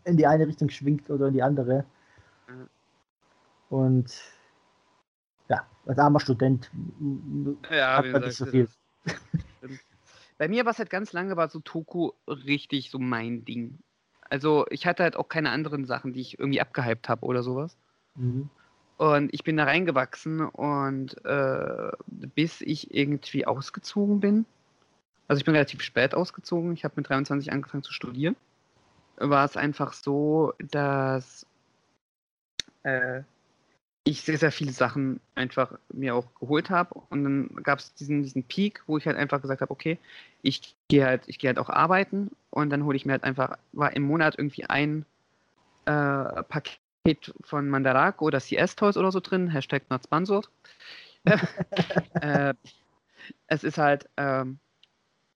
in 0.04 0.16
die 0.16 0.26
eine 0.26 0.46
Richtung 0.46 0.68
schwingt 0.68 1.08
oder 1.10 1.28
in 1.28 1.34
die 1.34 1.42
andere. 1.42 1.84
Und 3.70 4.12
ja, 5.48 5.66
als 5.86 5.98
armer 5.98 6.20
Student 6.20 6.70
Ja, 7.70 7.96
hat 7.98 8.12
man 8.12 8.22
nicht 8.22 8.36
so 8.36 8.46
viel. 8.46 8.68
Bei 10.38 10.48
mir 10.48 10.64
war 10.64 10.72
es 10.72 10.78
halt 10.78 10.90
ganz 10.90 11.12
lange, 11.12 11.36
war 11.36 11.48
so 11.48 11.60
Toku 11.60 12.12
richtig 12.26 12.90
so 12.90 12.98
mein 12.98 13.44
Ding. 13.44 13.78
Also 14.28 14.66
ich 14.70 14.86
hatte 14.86 15.02
halt 15.02 15.16
auch 15.16 15.28
keine 15.28 15.50
anderen 15.50 15.84
Sachen, 15.84 16.12
die 16.12 16.20
ich 16.20 16.38
irgendwie 16.38 16.60
abgehypt 16.60 17.08
habe 17.08 17.24
oder 17.24 17.42
sowas. 17.42 17.76
Mhm. 18.16 18.48
Und 18.96 19.34
ich 19.34 19.44
bin 19.44 19.56
da 19.56 19.64
reingewachsen 19.64 20.40
und 20.40 21.24
äh, 21.24 21.90
bis 22.06 22.60
ich 22.60 22.94
irgendwie 22.94 23.46
ausgezogen 23.46 24.20
bin, 24.20 24.46
also 25.26 25.38
ich 25.38 25.44
bin 25.44 25.54
relativ 25.54 25.82
spät 25.82 26.14
ausgezogen, 26.14 26.72
ich 26.72 26.84
habe 26.84 26.94
mit 26.96 27.08
23 27.08 27.50
angefangen 27.50 27.82
zu 27.82 27.92
studieren, 27.92 28.36
war 29.16 29.44
es 29.44 29.56
einfach 29.56 29.92
so, 29.92 30.52
dass 30.58 31.46
äh, 32.82 33.22
ich 34.04 34.20
sehr, 34.20 34.36
sehr 34.36 34.52
viele 34.52 34.72
Sachen 34.72 35.20
einfach 35.34 35.78
mir 35.92 36.14
auch 36.14 36.26
geholt 36.38 36.68
habe. 36.68 36.94
Und 37.08 37.24
dann 37.24 37.48
gab 37.62 37.78
es 37.78 37.94
diesen, 37.94 38.22
diesen 38.22 38.44
Peak, 38.44 38.82
wo 38.86 38.98
ich 38.98 39.06
halt 39.06 39.16
einfach 39.16 39.40
gesagt 39.40 39.62
habe, 39.62 39.70
okay, 39.70 39.98
ich 40.42 40.76
gehe 40.88 41.06
halt, 41.06 41.22
ich 41.26 41.38
gehe 41.38 41.48
halt 41.48 41.58
auch 41.58 41.70
arbeiten 41.70 42.30
und 42.50 42.70
dann 42.70 42.84
hole 42.84 42.96
ich 42.96 43.06
mir 43.06 43.12
halt 43.12 43.24
einfach, 43.24 43.56
war 43.72 43.96
im 43.96 44.02
Monat 44.02 44.38
irgendwie 44.38 44.66
ein 44.66 45.06
äh, 45.86 46.42
Paket 46.42 47.34
von 47.42 47.68
Mandarake 47.68 48.22
oder 48.22 48.40
CS 48.40 48.76
Toys 48.76 48.98
oder 48.98 49.10
so 49.10 49.20
drin, 49.20 49.48
Hashtag 49.48 49.88
not 49.88 50.04
sponsored. 50.04 50.50
äh, 52.20 52.52
es 53.46 53.64
ist 53.64 53.78
halt, 53.78 54.08
ähm, 54.18 54.58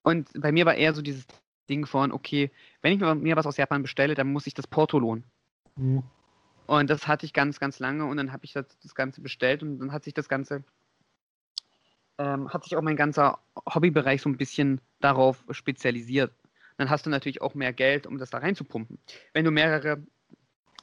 und 0.02 0.28
bei 0.34 0.52
mir 0.52 0.66
war 0.66 0.75
eher 0.75 0.92
so 0.92 1.00
dieses 1.00 1.26
Ding 1.70 1.87
von, 1.87 2.12
okay, 2.12 2.50
wenn 2.82 2.92
ich 2.92 3.00
mir 3.00 3.37
was 3.37 3.46
aus 3.46 3.56
Japan 3.56 3.82
bestelle, 3.82 4.14
dann 4.14 4.30
muss 4.30 4.46
ich 4.46 4.54
das 4.54 4.66
Porto 4.66 4.98
lohnen. 4.98 5.25
Hm. 5.76 6.02
Und 6.68 6.90
das 6.90 7.08
hatte 7.08 7.25
ich 7.25 7.32
ganz, 7.32 7.58
ganz 7.60 7.78
lange 7.78 8.04
und 8.04 8.18
dann 8.18 8.30
habe 8.30 8.44
ich 8.44 8.52
das, 8.52 8.66
das 8.82 8.94
Ganze 8.94 9.22
bestellt 9.22 9.62
und 9.62 9.78
dann 9.78 9.90
hat 9.90 10.04
sich 10.04 10.12
das 10.12 10.28
Ganze, 10.28 10.62
ähm, 12.18 12.52
hat 12.52 12.64
sich 12.64 12.76
auch 12.76 12.82
mein 12.82 12.94
ganzer 12.94 13.38
Hobbybereich 13.75 14.20
so 14.20 14.28
ein 14.28 14.37
bisschen 14.37 14.82
darauf 15.00 15.42
spezialisiert. 15.50 16.30
Dann 16.76 16.90
hast 16.90 17.06
du 17.06 17.10
natürlich 17.10 17.40
auch 17.40 17.54
mehr 17.54 17.72
Geld, 17.72 18.06
um 18.06 18.18
das 18.18 18.28
da 18.28 18.38
reinzupumpen. 18.38 18.98
Wenn 19.32 19.46
du 19.46 19.50
mehrere 19.50 20.02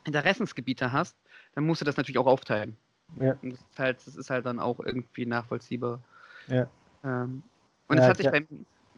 Interessensgebiete 0.05 0.91
hast, 0.91 1.15
dann 1.53 1.65
musst 1.67 1.81
du 1.81 1.85
das 1.85 1.97
natürlich 1.97 2.17
auch 2.17 2.25
aufteilen. 2.25 2.75
Ja. 3.19 3.37
Und 3.43 3.51
das 3.53 3.59
ist 3.59 3.79
halt, 3.79 4.07
das 4.07 4.15
ist 4.15 4.29
halt 4.31 4.47
dann 4.47 4.59
auch 4.59 4.79
irgendwie 4.79 5.27
nachvollziehbar. 5.27 6.01
Ja. 6.47 6.67
Ähm, 7.03 7.43
und 7.87 7.97
Ja, 7.97 8.01
das 8.01 8.09
hat 8.09 8.17
sich 8.17 8.25
ja. 8.25 8.31
bei 8.31 8.47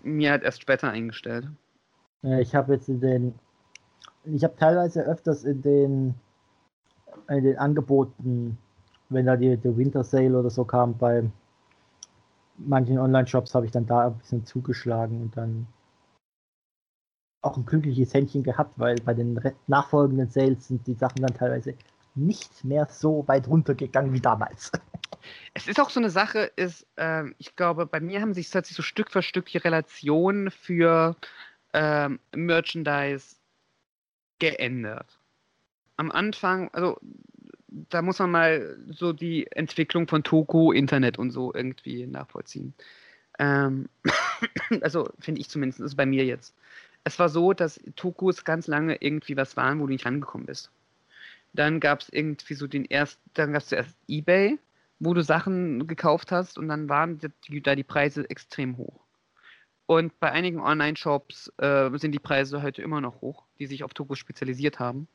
mir 0.03 0.31
halt 0.31 0.43
erst 0.43 0.61
später 0.61 0.89
eingestellt. 0.89 1.49
Ich 2.21 2.55
habe 2.55 2.75
jetzt 2.75 2.87
in 2.87 3.01
den, 3.01 3.35
ich 4.23 4.45
habe 4.45 4.55
teilweise 4.55 5.03
öfters 5.03 5.43
in 5.43 5.61
den, 5.61 6.15
in 7.29 7.43
den 7.43 7.57
Angeboten, 7.57 8.57
wenn 9.09 9.25
da 9.25 9.35
die, 9.35 9.57
der 9.57 9.77
Winter 9.77 10.03
Sale 10.03 10.37
oder 10.37 10.49
so 10.49 10.65
kam, 10.65 10.97
bei 10.97 11.29
manchen 12.57 12.99
Online-Shops 12.99 13.53
habe 13.55 13.65
ich 13.65 13.71
dann 13.71 13.85
da 13.85 14.07
ein 14.07 14.17
bisschen 14.17 14.45
zugeschlagen 14.45 15.21
und 15.21 15.37
dann 15.37 15.67
auch 17.41 17.57
ein 17.57 17.65
glückliches 17.65 18.13
Händchen 18.13 18.43
gehabt, 18.43 18.77
weil 18.77 18.95
bei 18.95 19.13
den 19.13 19.39
nachfolgenden 19.67 20.29
Sales 20.29 20.67
sind 20.67 20.85
die 20.87 20.95
Sachen 20.95 21.21
dann 21.21 21.33
teilweise 21.33 21.75
nicht 22.15 22.63
mehr 22.63 22.87
so 22.89 23.27
weit 23.27 23.47
runtergegangen 23.47 24.11
wie 24.11 24.21
damals. 24.21 24.71
Es 25.53 25.67
ist 25.67 25.79
auch 25.79 25.89
so 25.89 25.99
eine 25.99 26.09
Sache, 26.09 26.51
ist, 26.55 26.87
ähm, 26.97 27.35
ich 27.37 27.55
glaube, 27.55 27.85
bei 27.85 27.99
mir 27.99 28.21
haben 28.21 28.33
sich, 28.33 28.49
sich 28.49 28.75
so 28.75 28.81
Stück 28.81 29.11
für 29.11 29.21
Stück 29.21 29.47
die 29.47 29.57
Relation 29.57 30.51
für 30.51 31.15
ähm, 31.73 32.19
Merchandise 32.33 33.35
geändert. 34.39 35.19
Am 35.97 36.11
Anfang, 36.11 36.69
also 36.73 36.99
da 37.67 38.01
muss 38.01 38.19
man 38.19 38.31
mal 38.31 38.77
so 38.87 39.13
die 39.13 39.47
Entwicklung 39.51 40.07
von 40.07 40.23
Toku, 40.23 40.71
Internet 40.71 41.19
und 41.19 41.31
so 41.31 41.53
irgendwie 41.53 42.07
nachvollziehen. 42.07 42.73
Ähm, 43.39 43.89
also 44.81 45.09
finde 45.19 45.41
ich 45.41 45.49
zumindest, 45.49 45.81
ist 45.81 45.95
bei 45.95 46.05
mir 46.05 46.25
jetzt. 46.25 46.55
Es 47.03 47.19
war 47.19 47.29
so, 47.29 47.53
dass 47.53 47.79
Tokus 47.95 48.43
ganz 48.43 48.67
lange 48.67 48.95
irgendwie 49.01 49.37
was 49.37 49.55
waren, 49.57 49.79
wo 49.79 49.85
du 49.85 49.93
nicht 49.93 50.05
rangekommen 50.05 50.47
bist. 50.47 50.71
Dann 51.53 51.79
gab 51.79 52.01
es 52.01 52.09
irgendwie 52.09 52.53
so 52.53 52.67
den 52.67 52.85
ersten, 52.85 53.21
dann 53.33 53.53
gab 53.53 53.61
es 53.61 53.69
zuerst 53.69 53.95
Ebay, 54.07 54.59
wo 54.99 55.13
du 55.13 55.23
Sachen 55.23 55.87
gekauft 55.87 56.31
hast 56.31 56.57
und 56.57 56.67
dann 56.67 56.89
waren 56.89 57.19
die, 57.47 57.61
da 57.61 57.75
die 57.75 57.83
Preise 57.83 58.29
extrem 58.29 58.77
hoch. 58.77 58.99
Und 59.85 60.19
bei 60.19 60.31
einigen 60.31 60.59
Online-Shops 60.59 61.53
äh, 61.57 61.89
sind 61.97 62.11
die 62.11 62.19
Preise 62.19 62.61
heute 62.61 62.81
immer 62.81 62.99
noch 62.99 63.21
hoch, 63.21 63.45
die 63.57 63.67
sich 63.67 63.83
auf 63.83 63.93
Tokus 63.93 64.19
spezialisiert 64.19 64.79
haben. 64.79 65.07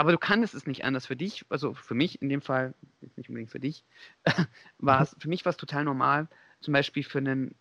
Aber 0.00 0.12
du 0.12 0.18
kannst 0.18 0.54
es 0.54 0.66
nicht 0.66 0.82
anders 0.86 1.04
für 1.04 1.14
dich, 1.14 1.44
also 1.50 1.74
für 1.74 1.92
mich 1.92 2.22
in 2.22 2.30
dem 2.30 2.40
Fall, 2.40 2.72
nicht 3.16 3.28
unbedingt 3.28 3.50
für 3.50 3.60
dich, 3.60 3.84
war 4.78 5.02
es, 5.02 5.14
für 5.18 5.28
mich 5.28 5.44
war 5.44 5.50
es 5.50 5.58
total 5.58 5.84
normal, 5.84 6.26
zum 6.62 6.72
Beispiel 6.72 7.04
für 7.04 7.18
einen 7.18 7.54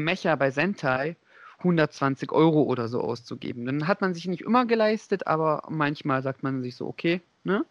Mecha 0.00 0.34
bei 0.36 0.50
Sentai 0.50 1.16
120 1.58 2.32
Euro 2.32 2.62
oder 2.62 2.88
so 2.88 3.02
auszugeben. 3.02 3.66
Dann 3.66 3.86
hat 3.86 4.00
man 4.00 4.14
sich 4.14 4.26
nicht 4.26 4.40
immer 4.40 4.64
geleistet, 4.64 5.26
aber 5.26 5.64
manchmal 5.68 6.22
sagt 6.22 6.42
man 6.42 6.62
sich 6.62 6.76
so, 6.76 6.86
okay, 6.86 7.20
ne? 7.44 7.66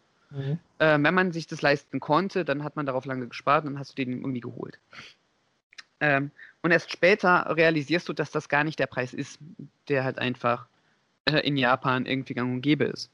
äh, 0.77 0.99
wenn 1.01 1.15
man 1.15 1.31
sich 1.31 1.47
das 1.47 1.63
leisten 1.63 1.99
konnte, 1.99 2.45
dann 2.45 2.63
hat 2.63 2.75
man 2.75 2.85
darauf 2.85 3.05
lange 3.05 3.27
gespart 3.27 3.65
und 3.65 3.73
dann 3.73 3.79
hast 3.79 3.97
du 3.97 4.05
den 4.05 4.19
irgendwie 4.19 4.41
geholt. 4.41 4.77
Ähm, 5.99 6.29
und 6.61 6.69
erst 6.69 6.91
später 6.91 7.55
realisierst 7.57 8.07
du, 8.07 8.13
dass 8.13 8.29
das 8.29 8.49
gar 8.49 8.65
nicht 8.65 8.77
der 8.77 8.85
Preis 8.85 9.15
ist, 9.15 9.39
der 9.89 10.03
halt 10.03 10.19
einfach 10.19 10.67
äh, 11.25 11.39
in 11.39 11.57
Japan 11.57 12.05
irgendwie 12.05 12.35
gang 12.35 12.53
und 12.53 12.61
gäbe 12.61 12.83
ist. 12.83 13.09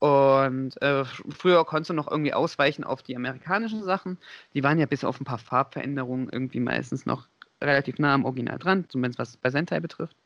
Und 0.00 0.80
äh, 0.80 1.04
früher 1.04 1.64
konntest 1.66 1.90
du 1.90 1.94
noch 1.94 2.10
irgendwie 2.10 2.32
ausweichen 2.32 2.84
auf 2.84 3.02
die 3.02 3.14
amerikanischen 3.14 3.84
Sachen. 3.84 4.16
Die 4.54 4.64
waren 4.64 4.78
ja 4.78 4.86
bis 4.86 5.04
auf 5.04 5.20
ein 5.20 5.24
paar 5.24 5.38
Farbveränderungen 5.38 6.30
irgendwie 6.32 6.60
meistens 6.60 7.04
noch 7.04 7.28
relativ 7.60 7.98
nah 7.98 8.14
am 8.14 8.24
Original 8.24 8.58
dran, 8.58 8.86
zumindest 8.88 9.18
was 9.18 9.36
bei 9.36 9.50
Sentai 9.50 9.78
betrifft. 9.78 10.16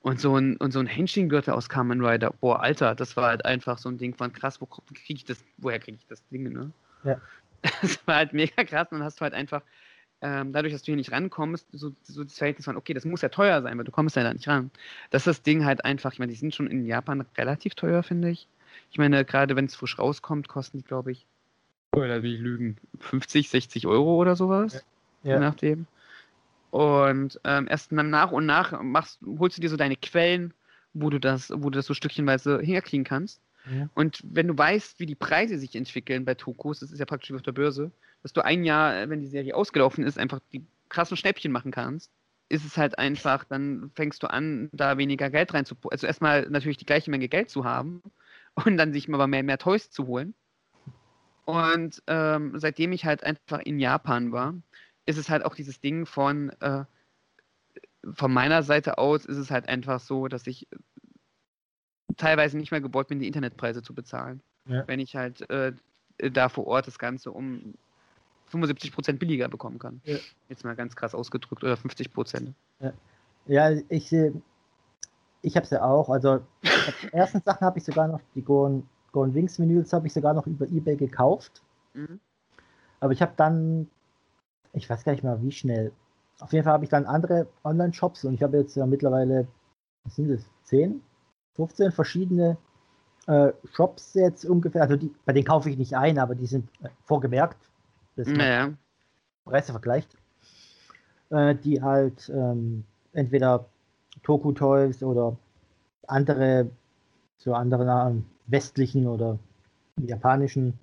Und 0.00 0.18
so 0.18 0.36
ein, 0.36 0.56
und 0.56 0.72
so 0.72 0.80
ein 0.80 0.86
Henshin-Gürtel 0.86 1.52
aus 1.52 1.68
Kamen 1.68 2.04
Rider, 2.04 2.32
boah, 2.40 2.60
Alter, 2.60 2.94
das 2.94 3.16
war 3.16 3.28
halt 3.28 3.44
einfach 3.44 3.78
so 3.78 3.90
ein 3.90 3.98
Ding 3.98 4.14
von 4.14 4.32
krass, 4.32 4.60
wo 4.60 4.66
krieg 4.66 5.16
ich 5.16 5.24
das, 5.26 5.44
woher 5.58 5.78
kriege 5.78 5.98
ich 6.00 6.06
das 6.06 6.26
Ding, 6.28 6.50
ne? 6.52 6.72
Ja. 7.04 7.20
Das 7.80 8.04
war 8.08 8.16
halt 8.16 8.32
mega 8.32 8.64
krass 8.64 8.88
und 8.90 8.98
dann 8.98 9.04
hast 9.04 9.20
du 9.20 9.20
halt 9.20 9.34
einfach, 9.34 9.62
ähm, 10.20 10.52
dadurch, 10.52 10.72
dass 10.72 10.82
du 10.82 10.86
hier 10.86 10.96
nicht 10.96 11.12
rankommst, 11.12 11.68
so, 11.70 11.92
so 12.02 12.24
das 12.24 12.38
Verhältnis 12.38 12.64
von, 12.64 12.76
okay, 12.76 12.94
das 12.94 13.04
muss 13.04 13.22
ja 13.22 13.28
teuer 13.28 13.62
sein, 13.62 13.76
weil 13.78 13.84
du 13.84 13.92
kommst 13.92 14.16
ja 14.16 14.24
da 14.24 14.32
nicht 14.32 14.48
ran. 14.48 14.70
Dass 15.10 15.24
das 15.24 15.42
Ding 15.42 15.64
halt 15.64 15.84
einfach, 15.84 16.12
ich 16.12 16.18
meine, 16.18 16.32
die 16.32 16.38
sind 16.38 16.54
schon 16.54 16.66
in 16.66 16.86
Japan 16.86 17.24
relativ 17.36 17.74
teuer, 17.74 18.02
finde 18.02 18.30
ich. 18.30 18.48
Ich 18.92 18.98
meine, 18.98 19.24
gerade 19.24 19.56
wenn 19.56 19.64
es 19.64 19.74
frisch 19.74 19.98
rauskommt, 19.98 20.48
kosten 20.48 20.76
die, 20.78 20.84
glaube 20.84 21.12
ich, 21.12 21.26
oder 21.96 22.22
will 22.22 22.34
ich 22.34 22.40
lügen, 22.40 22.76
50, 23.00 23.48
60 23.48 23.86
Euro 23.86 24.16
oder 24.16 24.36
sowas, 24.36 24.84
je 25.22 25.38
nachdem. 25.38 25.86
Und 26.70 27.40
ähm, 27.44 27.66
erst 27.68 27.92
dann 27.92 28.10
nach 28.10 28.32
und 28.32 28.46
nach 28.46 28.80
machst, 28.82 29.20
holst 29.38 29.56
du 29.56 29.62
dir 29.62 29.70
so 29.70 29.76
deine 29.76 29.96
Quellen, 29.96 30.52
wo 30.94 31.10
du 31.10 31.18
das, 31.18 31.50
wo 31.50 31.70
du 31.70 31.78
das 31.78 31.86
so 31.86 31.94
stückchenweise 31.94 32.60
herkriegen 32.60 33.04
kannst. 33.04 33.40
Ja. 33.70 33.88
Und 33.94 34.20
wenn 34.24 34.48
du 34.48 34.56
weißt, 34.56 35.00
wie 35.00 35.06
die 35.06 35.14
Preise 35.14 35.58
sich 35.58 35.74
entwickeln 35.74 36.24
bei 36.24 36.34
Tokus, 36.34 36.80
das 36.80 36.90
ist 36.90 36.98
ja 36.98 37.06
praktisch 37.06 37.30
wie 37.30 37.34
auf 37.34 37.42
der 37.42 37.52
Börse, 37.52 37.92
dass 38.22 38.32
du 38.32 38.44
ein 38.44 38.64
Jahr, 38.64 38.96
äh, 38.96 39.08
wenn 39.08 39.20
die 39.20 39.26
Serie 39.26 39.54
ausgelaufen 39.54 40.04
ist, 40.04 40.18
einfach 40.18 40.40
die 40.52 40.64
krassen 40.88 41.16
Schnäppchen 41.16 41.52
machen 41.52 41.72
kannst, 41.72 42.10
ist 42.48 42.66
es 42.66 42.76
halt 42.76 42.98
einfach, 42.98 43.44
dann 43.44 43.90
fängst 43.94 44.22
du 44.22 44.26
an, 44.26 44.68
da 44.72 44.98
weniger 44.98 45.30
Geld 45.30 45.54
rein 45.54 45.64
zu, 45.64 45.76
also 45.90 46.06
erstmal 46.06 46.48
natürlich 46.50 46.76
die 46.76 46.86
gleiche 46.86 47.10
Menge 47.10 47.28
Geld 47.28 47.48
zu 47.48 47.64
haben 47.64 48.02
und 48.54 48.76
dann 48.76 48.92
sich 48.92 49.12
aber 49.12 49.26
mehr, 49.26 49.42
mehr 49.42 49.58
Toys 49.58 49.90
zu 49.90 50.06
holen. 50.06 50.34
Und 51.44 52.02
ähm, 52.06 52.58
seitdem 52.58 52.92
ich 52.92 53.04
halt 53.04 53.24
einfach 53.24 53.58
in 53.60 53.80
Japan 53.80 54.32
war, 54.32 54.54
ist 55.06 55.18
es 55.18 55.28
halt 55.28 55.44
auch 55.44 55.54
dieses 55.54 55.80
Ding 55.80 56.06
von, 56.06 56.50
äh, 56.60 56.84
von 58.14 58.32
meiner 58.32 58.62
Seite 58.62 58.98
aus 58.98 59.26
ist 59.26 59.36
es 59.36 59.50
halt 59.50 59.68
einfach 59.68 60.00
so, 60.00 60.28
dass 60.28 60.46
ich 60.46 60.68
teilweise 62.16 62.56
nicht 62.56 62.70
mehr 62.70 62.80
gewollt 62.80 63.08
bin, 63.08 63.18
die 63.18 63.26
Internetpreise 63.26 63.82
zu 63.82 63.94
bezahlen. 63.94 64.40
Ja. 64.68 64.86
Wenn 64.86 65.00
ich 65.00 65.16
halt 65.16 65.48
äh, 65.50 65.72
da 66.18 66.48
vor 66.48 66.66
Ort 66.66 66.86
das 66.86 66.98
Ganze 66.98 67.32
um 67.32 67.74
75% 68.52 69.14
billiger 69.14 69.48
bekommen 69.48 69.78
kann. 69.78 70.00
Ja. 70.04 70.18
Jetzt 70.48 70.64
mal 70.64 70.76
ganz 70.76 70.94
krass 70.94 71.14
ausgedrückt, 71.14 71.64
oder 71.64 71.74
50%. 71.74 72.52
Ja, 73.46 73.70
ich, 73.88 74.12
äh, 74.12 74.32
ich 75.42 75.56
habe 75.56 75.64
es 75.64 75.70
ja 75.70 75.82
auch. 75.82 76.08
Also, 76.08 76.40
die 76.62 77.12
ersten 77.12 77.42
Sachen 77.42 77.66
habe 77.66 77.78
ich 77.78 77.84
sogar 77.84 78.08
noch, 78.08 78.20
die 78.34 78.42
Golden, 78.42 78.88
Golden 79.10 79.34
Wings 79.34 79.58
Menüs 79.58 79.92
habe 79.92 80.06
ich 80.06 80.12
sogar 80.12 80.32
noch 80.34 80.46
über 80.46 80.66
Ebay 80.66 80.96
gekauft. 80.96 81.62
Mhm. 81.94 82.20
Aber 83.00 83.12
ich 83.12 83.20
habe 83.20 83.32
dann, 83.36 83.90
ich 84.72 84.88
weiß 84.88 85.04
gar 85.04 85.12
nicht 85.12 85.24
mehr 85.24 85.42
wie 85.42 85.52
schnell. 85.52 85.92
Auf 86.40 86.52
jeden 86.52 86.64
Fall 86.64 86.72
habe 86.72 86.84
ich 86.84 86.90
dann 86.90 87.04
andere 87.04 87.46
Online-Shops 87.64 88.24
und 88.24 88.34
ich 88.34 88.42
habe 88.42 88.58
jetzt 88.58 88.76
ja 88.76 88.86
mittlerweile, 88.86 89.46
was 90.04 90.16
sind 90.16 90.30
das, 90.30 90.48
10, 90.64 91.02
15 91.56 91.92
verschiedene 91.92 92.56
äh, 93.26 93.52
Shops 93.72 94.14
jetzt 94.14 94.44
ungefähr. 94.44 94.82
Also 94.82 94.96
die, 94.96 95.12
bei 95.24 95.32
denen 95.32 95.44
kaufe 95.44 95.68
ich 95.68 95.76
nicht 95.76 95.94
ein, 95.94 96.18
aber 96.18 96.34
die 96.34 96.46
sind 96.46 96.68
äh, 96.82 96.88
vorgemerkt. 97.04 97.58
man 98.16 98.38
Naja, 98.38 98.72
Preise 99.44 99.72
vergleicht. 99.72 100.16
Äh, 101.30 101.54
die 101.56 101.82
halt 101.82 102.30
ähm, 102.34 102.84
entweder 103.12 103.66
Toku 104.22 104.52
Toys 104.52 105.02
oder 105.02 105.36
andere, 106.06 106.70
so 107.38 107.54
andere 107.54 108.10
ähm, 108.10 108.24
westlichen 108.46 109.06
oder 109.06 109.38
japanischen 109.96 110.74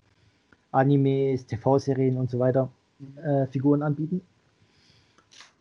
Animes, 0.72 1.46
TV-Serien 1.46 2.18
und 2.18 2.30
so 2.30 2.40
weiter 2.40 2.70
äh, 3.24 3.46
Figuren 3.48 3.82
anbieten. 3.82 4.22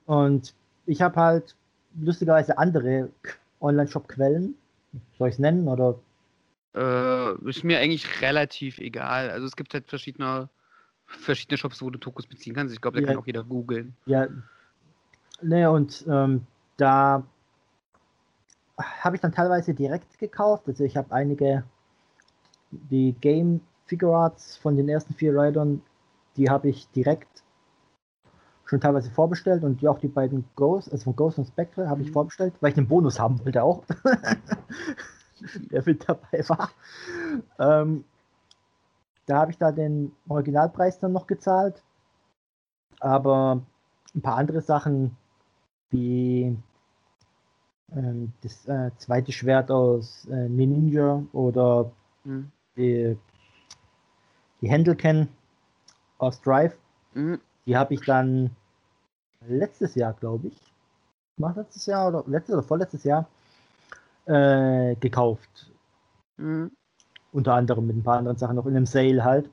Und 0.07 0.54
ich 0.87 1.02
habe 1.02 1.16
halt 1.20 1.54
lustigerweise 2.00 2.59
andere 2.59 3.11
Online-Shop-Quellen. 3.61 4.54
Soll 5.18 5.28
ich 5.28 5.35
es 5.35 5.38
nennen? 5.38 5.68
Oder 5.68 5.98
äh, 6.74 7.48
ist 7.48 7.64
mir 7.64 7.78
eigentlich 7.78 8.22
relativ 8.22 8.78
egal. 8.78 9.31
Also 9.31 9.46
es 9.46 9.57
gibt 9.57 9.74
halt 9.74 9.88
verschiedene, 9.88 10.48
verschiedene 11.07 11.59
Shops, 11.59 11.83
wo 11.83 11.90
du 11.90 11.98
Tokus 11.98 12.26
beziehen 12.26 12.54
kannst. 12.54 12.74
Ich 12.74 12.81
glaube, 12.81 12.96
da 12.96 13.02
Ja. 13.02 13.09
kann 13.12 13.18
auch 13.22 13.26
jeder 13.26 13.44
googeln. 13.44 13.96
ja. 14.07 14.26
Ne, 15.40 15.70
und 15.70 16.04
ähm, 16.09 16.46
da 16.78 17.22
habe 18.78 19.16
ich 19.16 19.22
dann 19.22 19.32
teilweise 19.32 19.74
direkt 19.74 20.18
gekauft. 20.18 20.64
Also 20.66 20.84
ich 20.84 20.96
habe 20.96 21.12
einige, 21.12 21.64
die 22.70 23.12
Game 23.20 23.60
Figure 23.86 24.14
Arts 24.16 24.56
von 24.56 24.76
den 24.76 24.88
ersten 24.88 25.14
vier 25.14 25.32
Riders, 25.32 25.68
die 26.36 26.50
habe 26.50 26.68
ich 26.68 26.88
direkt 26.90 27.42
schon 28.66 28.80
teilweise 28.80 29.10
vorbestellt 29.10 29.64
und 29.64 29.80
die 29.80 29.88
auch 29.88 29.98
die 29.98 30.08
beiden 30.08 30.44
Ghosts, 30.54 30.92
also 30.92 31.04
von 31.04 31.16
Ghost 31.16 31.38
und 31.38 31.46
Spectre, 31.46 31.88
habe 31.88 32.02
ich 32.02 32.08
Mhm. 32.08 32.12
vorbestellt, 32.12 32.54
weil 32.60 32.70
ich 32.70 32.74
den 32.74 32.86
Bonus 32.86 33.18
haben 33.18 33.42
wollte 33.44 33.62
auch. 33.62 33.82
der 35.70 35.82
mit 35.86 36.06
dabei 36.08 36.46
war. 36.48 36.70
Ähm, 37.58 38.04
da 39.26 39.38
habe 39.40 39.50
ich 39.50 39.58
da 39.58 39.72
den 39.72 40.12
Originalpreis 40.28 40.98
dann 40.98 41.12
noch 41.12 41.26
gezahlt. 41.26 41.82
Aber 43.00 43.62
ein 44.14 44.22
paar 44.22 44.36
andere 44.36 44.60
Sachen, 44.60 45.16
wie 45.90 46.56
das 48.42 48.66
äh, 48.66 48.90
zweite 48.98 49.33
Schwert 49.33 49.70
aus 49.70 50.27
äh, 50.31 50.48
Ninja 50.48 51.22
oder 51.33 51.90
Mhm. 52.24 52.51
die, 52.77 53.16
die 54.61 54.70
Handlecan 54.70 55.29
aus 56.18 56.40
Drive, 56.42 56.77
Mhm. 57.14 57.40
die 57.66 57.77
habe 57.77 57.94
ich 57.94 58.03
dann 58.03 58.51
letztes 59.48 59.94
Jahr, 59.94 60.14
glaube 60.14 60.48
ich, 60.48 60.57
war 61.38 61.55
letztes 61.57 61.87
Jahr 61.87 62.09
oder 62.09 62.24
letztes 62.29 62.55
oder 62.55 62.64
vorletztes 62.64 63.05
Jahr 63.05 63.29
äh, 64.27 64.94
gekauft. 64.96 65.70
Mhm. 66.38 66.70
Unter 67.33 67.55
anderem 67.55 67.87
mit 67.87 67.96
ein 67.96 68.03
paar 68.03 68.18
anderen 68.18 68.37
Sachen 68.37 68.57
noch 68.57 68.66
in 68.66 68.77
einem 68.77 68.85
Sale 68.87 69.24
halt. 69.24 69.48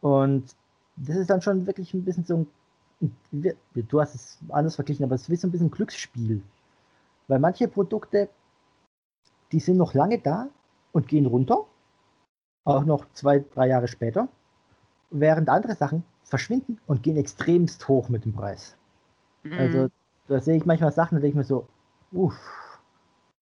Und 0.00 0.54
das 0.96 1.16
ist 1.16 1.30
dann 1.30 1.42
schon 1.42 1.66
wirklich 1.66 1.94
ein 1.94 2.04
bisschen 2.04 2.24
so 2.24 2.46
ein, 3.00 3.16
ein- 3.32 3.56
du 3.88 4.00
hast 4.00 4.14
es 4.14 4.38
anders 4.48 4.74
verglichen, 4.74 5.04
aber 5.04 5.14
es 5.14 5.28
ist 5.28 5.40
so 5.40 5.48
ein 5.48 5.52
bisschen 5.52 5.70
Glücksspiel. 5.70 6.42
Weil 7.28 7.38
manche 7.38 7.68
Produkte, 7.68 8.28
die 9.52 9.60
sind 9.60 9.76
noch 9.76 9.94
lange 9.94 10.18
da 10.18 10.48
und 10.92 11.08
gehen 11.08 11.26
runter. 11.26 11.66
Auch 12.64 12.84
noch 12.84 13.06
zwei, 13.14 13.40
drei 13.40 13.68
Jahre 13.68 13.88
später. 13.88 14.28
Während 15.10 15.48
andere 15.48 15.74
Sachen 15.76 16.04
verschwinden 16.24 16.80
und 16.86 17.02
gehen 17.02 17.16
extremst 17.16 17.88
hoch 17.88 18.08
mit 18.10 18.24
dem 18.24 18.34
Preis. 18.34 18.76
Also 19.56 19.88
Mhm. 19.88 19.90
da 20.28 20.40
sehe 20.40 20.56
ich 20.56 20.66
manchmal 20.66 20.92
Sachen, 20.92 21.16
da 21.16 21.20
denke 21.22 21.30
ich 21.30 21.36
mir 21.36 21.44
so, 21.44 21.68
uff, 22.12 22.36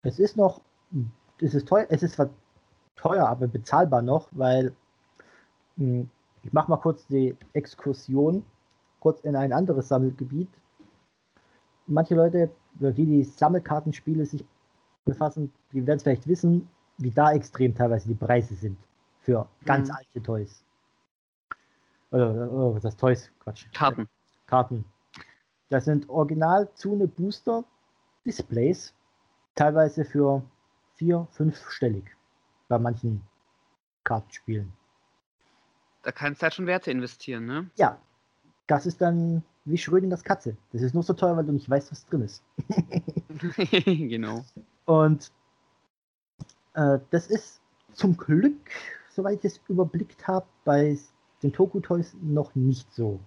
es 0.03 0.19
ist 0.19 0.37
noch, 0.37 0.61
es 1.41 1.53
ist 1.53 1.67
teuer, 1.67 1.87
es 1.89 2.03
ist 2.03 2.15
zwar 2.15 2.29
teuer, 2.95 3.27
aber 3.27 3.47
bezahlbar 3.47 4.01
noch, 4.01 4.29
weil 4.31 4.75
mh, 5.77 6.05
ich 6.43 6.51
mache 6.53 6.69
mal 6.69 6.77
kurz 6.77 7.07
die 7.07 7.35
Exkursion 7.53 8.43
kurz 8.99 9.21
in 9.21 9.35
ein 9.35 9.53
anderes 9.53 9.87
Sammelgebiet. 9.87 10.49
Manche 11.87 12.13
Leute, 12.15 12.51
oder 12.79 12.91
die 12.91 13.05
die 13.05 13.23
Sammelkartenspiele 13.23 14.25
sich 14.25 14.43
befassen, 15.05 15.51
die 15.71 15.85
werden 15.85 15.97
es 15.97 16.03
vielleicht 16.03 16.27
wissen, 16.27 16.67
wie 16.97 17.11
da 17.11 17.31
extrem 17.33 17.75
teilweise 17.75 18.07
die 18.07 18.15
Preise 18.15 18.55
sind 18.55 18.77
für 19.21 19.47
ganz 19.65 19.89
Mhm. 19.89 19.95
alte 19.95 20.23
Toys. 20.23 20.63
Oder, 22.11 22.51
oder 22.51 22.75
was 22.75 22.83
das 22.83 22.95
Toys? 22.95 23.31
Quatsch. 23.39 23.65
Karten. 23.73 24.07
Karten. 24.47 24.85
Das 25.69 25.85
sind 25.85 26.07
original 26.09 26.69
Zune 26.75 27.07
Booster 27.07 27.63
Displays, 28.25 28.93
teilweise 29.55 30.05
für 30.05 30.43
vier, 30.95 31.27
fünfstellig 31.31 32.05
bei 32.67 32.79
manchen 32.79 33.21
Kartenspielen. 34.03 34.71
Da 36.03 36.11
kannst 36.11 36.41
du 36.41 36.43
halt 36.43 36.53
schon 36.53 36.67
Werte 36.67 36.91
investieren, 36.91 37.45
ne? 37.45 37.69
Ja, 37.75 37.97
das 38.67 38.85
ist 38.85 39.01
dann 39.01 39.43
wie 39.65 39.77
Schrödingers 39.77 40.23
Katze. 40.23 40.55
Das 40.71 40.81
ist 40.81 40.93
nur 40.93 41.03
so 41.03 41.13
teuer, 41.13 41.35
weil 41.35 41.45
du 41.45 41.51
nicht 41.51 41.69
weißt, 41.69 41.91
was 41.91 42.05
drin 42.05 42.21
ist. 42.21 42.43
genau. 43.85 44.45
Und 44.85 45.31
äh, 46.75 46.99
das 47.09 47.27
ist 47.27 47.61
zum 47.93 48.15
Glück, 48.15 48.69
soweit 49.09 49.39
ich 49.39 49.53
es 49.53 49.61
überblickt 49.67 50.27
habe, 50.27 50.45
bei 50.63 50.97
den 51.41 51.51
Toku 51.51 51.79
Toys 51.79 52.15
noch 52.21 52.53
nicht 52.55 52.93
so 52.93 53.19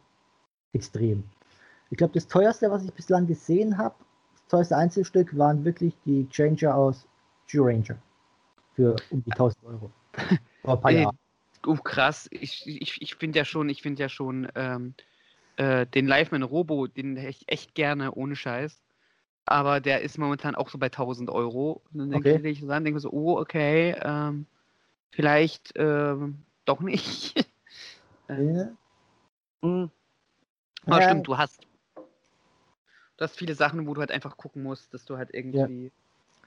extrem. 0.73 1.25
Ich 1.91 1.99
glaube, 1.99 2.15
das 2.15 2.29
teuerste, 2.29 2.71
was 2.71 2.85
ich 2.85 2.93
bislang 2.93 3.27
gesehen 3.27 3.79
habe, 3.79 3.95
das 4.35 4.47
teuerste 4.49 4.77
Einzelstück, 4.77 5.37
waren 5.37 5.65
wirklich 5.65 5.95
die 6.05 6.29
Changer 6.29 6.75
aus 6.75 7.07
G-Ranger. 7.49 7.97
Für 8.75 8.95
um 9.11 9.25
die 9.25 9.33
1000 9.33 9.65
Euro. 9.65 9.91
Vor 10.63 10.75
ein 10.75 10.81
paar 10.81 10.91
Ey, 10.91 11.03
Jahren. 11.03 11.19
Oh, 11.67 11.75
krass. 11.75 12.29
Ich, 12.31 12.67
ich, 12.67 13.03
ich 13.03 13.15
finde 13.17 13.39
ja 13.39 13.45
schon, 13.45 13.69
ich 13.69 13.83
finde 13.83 14.03
ja 14.03 14.09
schon 14.09 14.49
ähm, 14.55 14.95
äh, 15.59 15.87
den 15.87 16.07
Liveman 16.07 16.45
Robo, 16.45 16.87
den 16.87 17.17
hätte 17.17 17.31
ich 17.31 17.49
echt 17.49 17.75
gerne, 17.75 18.13
ohne 18.13 18.37
Scheiß. 18.37 18.81
Aber 19.45 19.81
der 19.81 20.03
ist 20.03 20.19
momentan 20.19 20.55
auch 20.55 20.69
so 20.69 20.79
bei 20.79 20.89
1000 20.89 21.31
Euro. 21.31 21.83
Und 21.93 21.99
dann 21.99 22.11
denke 22.11 22.35
Okay. 22.35 22.49
ich, 22.49 22.61
so 22.61 22.71
an, 22.71 22.85
denke 22.85 23.01
so, 23.01 23.11
oh, 23.11 23.39
okay, 23.39 23.97
ähm, 24.03 24.47
vielleicht 25.11 25.73
ähm, 25.77 26.39
doch 26.65 26.81
nicht. 26.81 27.35
ähm, 28.29 28.77
Ja. 29.63 29.69
mm. 29.69 29.91
Aber 30.87 30.99
Ja. 30.99 31.03
stimmt, 31.03 31.27
du 31.27 31.37
hast. 31.37 31.67
Du 33.17 33.25
hast 33.25 33.37
viele 33.37 33.55
Sachen, 33.57 33.85
wo 33.89 33.95
du 33.95 34.01
halt 34.01 34.13
einfach 34.13 34.37
gucken 34.37 34.63
musst, 34.63 34.95
dass 34.95 35.05
du 35.05 35.17
halt 35.17 35.31
irgendwie, 35.35 35.91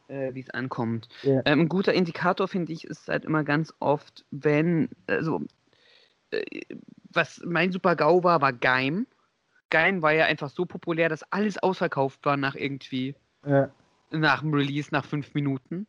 äh, 0.08 0.34
wie 0.34 0.40
es 0.40 0.50
ankommt. 0.52 1.10
Ja. 1.24 1.42
Ähm, 1.44 1.62
ein 1.62 1.70
guter 1.70 1.94
Indikator, 1.94 2.48
finde 2.48 2.72
ich, 2.72 2.86
ist 2.86 3.10
halt 3.10 3.26
immer 3.26 3.44
ganz 3.44 3.74
oft, 3.80 4.24
wenn, 4.32 4.88
also, 5.06 5.42
äh, 6.30 6.62
was 7.14 7.42
mein 7.46 7.72
super 7.72 7.96
GAU 7.96 8.24
war, 8.24 8.42
war 8.42 8.54
Geim. 8.54 9.08
Geim 9.70 10.02
war 10.02 10.12
ja 10.14 10.26
einfach 10.26 10.50
so 10.50 10.66
populär, 10.66 11.10
dass 11.10 11.24
alles 11.32 11.58
ausverkauft 11.58 12.26
war 12.26 12.38
nach 12.38 12.56
irgendwie, 12.56 13.16
Ja. 13.46 13.70
nach 14.10 14.42
dem 14.42 14.54
Release, 14.54 14.90
nach 14.92 15.06
fünf 15.06 15.34
Minuten. 15.34 15.88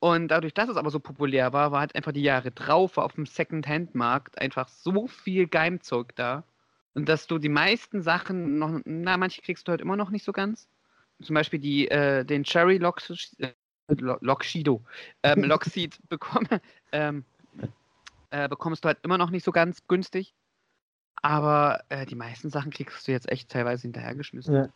Und 0.00 0.28
dadurch, 0.28 0.54
dass 0.54 0.68
es 0.68 0.76
aber 0.76 0.90
so 0.90 0.98
populär 0.98 1.52
war, 1.52 1.72
war 1.72 1.80
halt 1.80 1.94
einfach 1.94 2.12
die 2.12 2.22
Jahre 2.22 2.50
drauf, 2.50 2.96
war 2.96 3.04
auf 3.04 3.14
dem 3.14 3.26
Second-Hand-Markt 3.26 4.40
einfach 4.40 4.68
so 4.68 5.06
viel 5.06 5.46
Geimzeug 5.46 6.14
da. 6.16 6.44
Und 6.94 7.08
dass 7.08 7.26
du 7.26 7.38
die 7.38 7.50
meisten 7.50 8.02
Sachen 8.02 8.58
noch, 8.58 8.80
na, 8.84 9.16
manche 9.16 9.42
kriegst 9.42 9.68
du 9.68 9.70
halt 9.70 9.80
immer 9.80 9.96
noch 9.96 10.10
nicht 10.10 10.24
so 10.24 10.32
ganz. 10.32 10.68
Zum 11.22 11.34
Beispiel 11.34 11.58
die, 11.60 11.88
äh, 11.88 12.24
den 12.24 12.44
Cherry 12.44 12.78
Lox, 12.78 13.34
äh, 13.38 13.52
Lo- 13.88 14.18
Loxido, 14.20 14.82
ähm, 15.22 15.42
bekomme, 16.08 16.60
ähm, 16.92 17.24
äh, 18.30 18.48
bekommst 18.48 18.84
du 18.84 18.88
halt 18.88 18.98
immer 19.02 19.18
noch 19.18 19.30
nicht 19.30 19.44
so 19.44 19.52
ganz 19.52 19.86
günstig. 19.86 20.34
Aber 21.22 21.82
äh, 21.90 22.06
die 22.06 22.14
meisten 22.14 22.50
Sachen 22.50 22.70
kriegst 22.70 23.06
du 23.06 23.12
jetzt 23.12 23.30
echt 23.30 23.50
teilweise 23.50 23.82
hinterhergeschmissen. 23.82 24.54
Ja. 24.54 24.68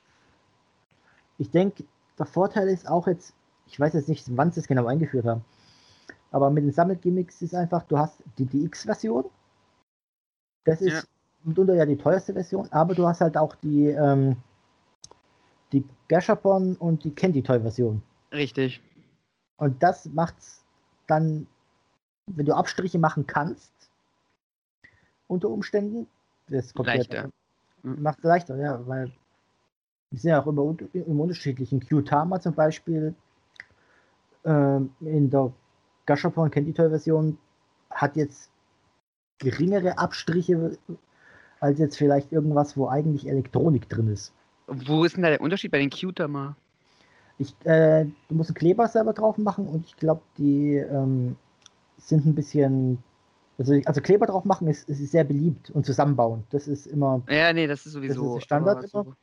Ich 1.39 1.51
denke, 1.51 1.85
der 2.19 2.27
Vorteil 2.27 2.69
ist 2.69 2.89
auch 2.89 3.07
jetzt, 3.07 3.35
ich 3.67 3.81
weiß 3.81 3.95
jetzt 3.95 4.09
nicht, 4.09 4.25
wann 4.37 4.53
sie 4.53 4.61
es 4.61 4.69
genau 4.69 4.87
eingeführt 4.87 5.25
haben, 5.25 5.45
aber 6.31 6.51
mit 6.51 6.65
den 6.65 6.73
Sammelgimmicks 6.73 7.43
ist 7.43 7.55
einfach, 7.55 7.85
du 7.85 7.99
hast 7.99 8.23
die 8.39 8.45
DX-Version. 8.45 9.25
Das 10.65 10.81
ist 10.81 10.93
Ja. 10.93 11.03
mitunter 11.45 11.75
ja 11.75 11.87
die 11.87 11.97
teuerste 11.97 12.33
Version, 12.35 12.71
aber 12.73 12.95
du 12.95 13.07
hast 13.07 13.21
halt 13.21 13.37
auch 13.37 13.55
die, 13.57 13.87
ähm, 13.87 14.37
die 15.73 15.85
Gashapon 16.09 16.77
und 16.77 17.05
die 17.05 17.15
Candy 17.15 17.43
Toy 17.43 17.61
Version. 17.61 18.03
Richtig. 18.33 18.81
Und 19.57 19.83
das 19.83 20.07
macht's 20.07 20.65
dann, 21.07 21.47
wenn 22.27 22.47
du 22.47 22.55
Abstriche 22.55 22.99
machen 22.99 23.27
kannst, 23.27 23.73
unter 25.27 25.49
Umständen, 25.49 26.07
das 26.49 26.75
kommt 26.75 26.89
Leichter. 26.89 27.31
macht 27.83 28.19
es 28.19 28.25
leichter, 28.25 28.57
ja, 28.57 28.87
weil 28.87 29.13
wir 30.11 30.19
sind 30.19 30.31
ja 30.31 30.43
auch 30.43 30.47
immer 30.47 30.77
im 30.93 31.21
unterschiedlichen 31.21 31.87
Q-Tama 31.87 32.41
zum 32.41 32.55
Beispiel 32.55 33.15
ähm, 34.45 34.91
in 35.01 35.31
der 35.31 35.53
Gashapon 36.07 36.51
Candy 36.51 36.73
Toy 36.73 36.89
Version 36.89 37.39
hat 37.91 38.17
jetzt 38.17 38.51
geringere 39.39 39.99
Abstriche 39.99 40.79
als 41.61 41.79
jetzt 41.79 41.97
vielleicht 41.97 42.31
irgendwas, 42.33 42.77
wo 42.77 42.89
eigentlich 42.89 43.27
Elektronik 43.27 43.89
drin 43.89 44.09
ist. 44.09 44.35
Wo 44.67 45.05
ist 45.05 45.17
denn 45.17 45.23
da 45.23 45.31
der 45.31 45.41
Unterschied 45.41 45.71
bei 45.71 45.79
den 45.79 45.91
Cuter 45.91 46.57
Ich, 47.39 47.55
äh, 47.65 48.05
du 48.29 48.35
musst 48.35 48.51
einen 48.51 48.55
Kleber 48.55 48.87
selber 48.89 49.13
drauf 49.13 49.39
machen 49.39 49.67
und 49.67 49.87
ich 49.87 49.97
glaube, 49.97 50.23
die 50.37 50.77
ähm, 50.77 51.37
sind 51.99 52.27
ein 52.27 52.35
bisschen. 52.35 53.03
Also, 53.57 53.75
also 53.85 54.01
Kleber 54.01 54.27
drauf 54.27 54.45
machen 54.45 54.67
ist, 54.67 54.89
ist 54.89 54.99
sehr 55.13 55.23
beliebt 55.25 55.71
und 55.71 55.87
zusammenbauen. 55.87 56.45
Das 56.51 56.67
ist 56.67 56.87
immer. 56.87 57.23
Ja, 57.29 57.53
nee, 57.53 57.67
das 57.69 57.87
ist 57.87 57.93
sowieso. 57.93 58.35
der 58.35 58.41
Standard 58.41 58.79
aber 58.79 58.89
so- 58.89 59.15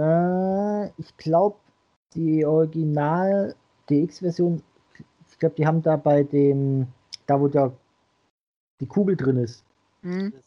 Äh, 0.00 0.86
ich 1.00 1.16
glaube, 1.16 1.56
die 2.14 2.44
Original 2.46 3.54
DX-Version, 3.90 4.62
ich 5.30 5.38
glaube, 5.38 5.54
die 5.56 5.66
haben 5.66 5.82
da 5.82 5.96
bei 5.96 6.22
dem, 6.22 6.86
da 7.26 7.40
wo 7.40 7.48
der, 7.48 7.72
die 8.80 8.86
Kugel 8.86 9.16
drin 9.16 9.38
ist, 9.38 9.64
Hm. 10.02 10.32
das, 10.32 10.44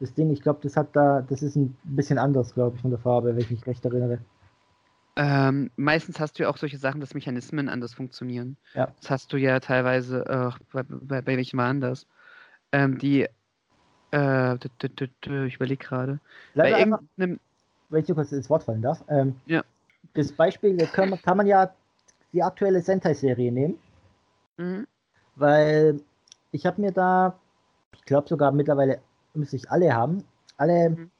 das 0.00 0.14
Ding, 0.14 0.30
ich 0.32 0.40
glaube, 0.42 0.58
das 0.62 0.76
hat 0.76 0.88
da, 0.96 1.22
das 1.22 1.42
ist 1.42 1.54
ein 1.54 1.76
bisschen 1.84 2.18
anders, 2.18 2.54
glaube 2.54 2.74
ich, 2.76 2.82
von 2.82 2.90
der 2.90 2.98
Farbe, 2.98 3.28
wenn 3.36 3.38
ich 3.42 3.50
mich 3.50 3.64
recht 3.66 3.84
erinnere. 3.84 4.18
Ähm, 5.16 5.70
meistens 5.76 6.18
hast 6.20 6.38
du 6.38 6.44
ja 6.44 6.48
auch 6.48 6.56
solche 6.56 6.78
Sachen, 6.78 7.00
dass 7.00 7.14
Mechanismen 7.14 7.68
anders 7.68 7.94
funktionieren. 7.94 8.56
Ja. 8.74 8.88
Das 9.00 9.10
hast 9.10 9.32
du 9.32 9.36
ja 9.36 9.60
teilweise, 9.60 10.24
äh, 10.26 10.50
bei, 10.72 10.82
bei, 10.88 11.20
bei 11.20 11.36
welchen 11.36 11.58
waren 11.58 11.80
das? 11.80 12.06
Ähm, 12.72 12.98
die, 12.98 13.28
äh, 14.12 14.54
ich 14.54 15.54
überlege 15.56 15.84
gerade. 15.84 16.20
Bei 16.54 16.70
irgendeinem, 16.70 17.40
wenn 17.90 18.00
ich 18.00 18.06
dir 18.06 18.14
kurz 18.14 18.32
ins 18.32 18.48
Wort 18.48 18.62
fallen 18.62 18.82
darf. 18.82 19.04
Ähm, 19.08 19.34
Ja. 19.46 19.62
Das 20.14 20.32
Beispiel 20.32 20.86
kann 20.88 21.10
man, 21.10 21.22
kann 21.22 21.36
man 21.36 21.46
ja 21.46 21.72
die 22.32 22.42
aktuelle 22.42 22.80
Sentai-Serie 22.80 23.52
nehmen, 23.52 23.78
Mhm. 24.56 24.86
weil 25.36 26.00
ich 26.50 26.66
habe 26.66 26.80
mir 26.80 26.92
da, 26.92 27.38
ich 27.94 28.04
glaube 28.04 28.28
sogar 28.28 28.52
mittlerweile 28.52 29.00
müsste 29.34 29.56
ich 29.56 29.70
alle 29.70 29.94
haben, 29.94 30.24
alle 30.56 30.90
Mhm. 30.90 31.10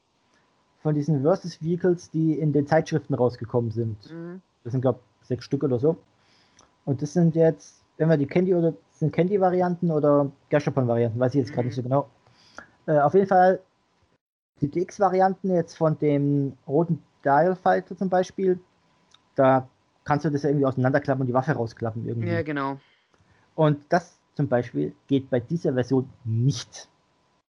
Von 0.83 0.93
diesen 0.93 1.21
Versus 1.21 1.61
Vehicles, 1.61 2.11
die 2.11 2.37
in 2.37 2.51
den 2.51 2.67
Zeitschriften 2.67 3.13
rausgekommen 3.15 3.71
sind. 3.71 4.11
Mhm. 4.11 4.41
Das 4.63 4.71
sind, 4.71 4.81
glaube 4.81 4.99
ich, 5.21 5.27
sechs 5.27 5.45
Stück 5.45 5.63
oder 5.63 5.79
so. 5.79 5.97
Und 6.85 7.01
das 7.01 7.13
sind 7.13 7.35
jetzt, 7.35 7.81
wenn 7.97 8.09
wir 8.09 8.17
die 8.17 8.27
Candy 8.27 8.53
oder 8.53 8.73
sind 8.91 9.13
Candy-Varianten 9.13 9.89
oder 9.91 10.29
Gashapon-Varianten, 10.49 11.19
weiß 11.19 11.33
ich 11.35 11.39
jetzt 11.39 11.53
gerade 11.53 11.67
nicht 11.67 11.75
so 11.75 11.81
genau. 11.81 12.09
Äh, 12.85 12.99
auf 12.99 13.13
jeden 13.13 13.27
Fall, 13.27 13.61
die 14.59 14.69
DX-Varianten 14.69 15.51
jetzt 15.51 15.77
von 15.77 15.97
dem 15.99 16.53
roten 16.67 17.01
Dial 17.23 17.55
Fighter 17.55 17.97
zum 17.97 18.09
Beispiel, 18.09 18.59
da 19.35 19.67
kannst 20.03 20.25
du 20.25 20.29
das 20.29 20.43
ja 20.43 20.49
irgendwie 20.49 20.65
auseinanderklappen 20.65 21.21
und 21.21 21.27
die 21.27 21.33
Waffe 21.33 21.53
rausklappen 21.53 22.05
irgendwie. 22.05 22.29
Ja, 22.29 22.43
genau. 22.43 22.77
Und 23.55 23.85
das 23.89 24.19
zum 24.35 24.49
Beispiel 24.49 24.93
geht 25.07 25.29
bei 25.29 25.39
dieser 25.39 25.73
Version 25.73 26.09
nicht. 26.25 26.89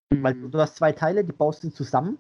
Weil 0.10 0.34
Mhm. 0.34 0.50
du 0.50 0.60
hast 0.60 0.78
zwei 0.78 0.92
Teile, 0.92 1.24
die 1.24 1.32
baust 1.32 1.64
du 1.64 1.70
zusammen 1.70 2.18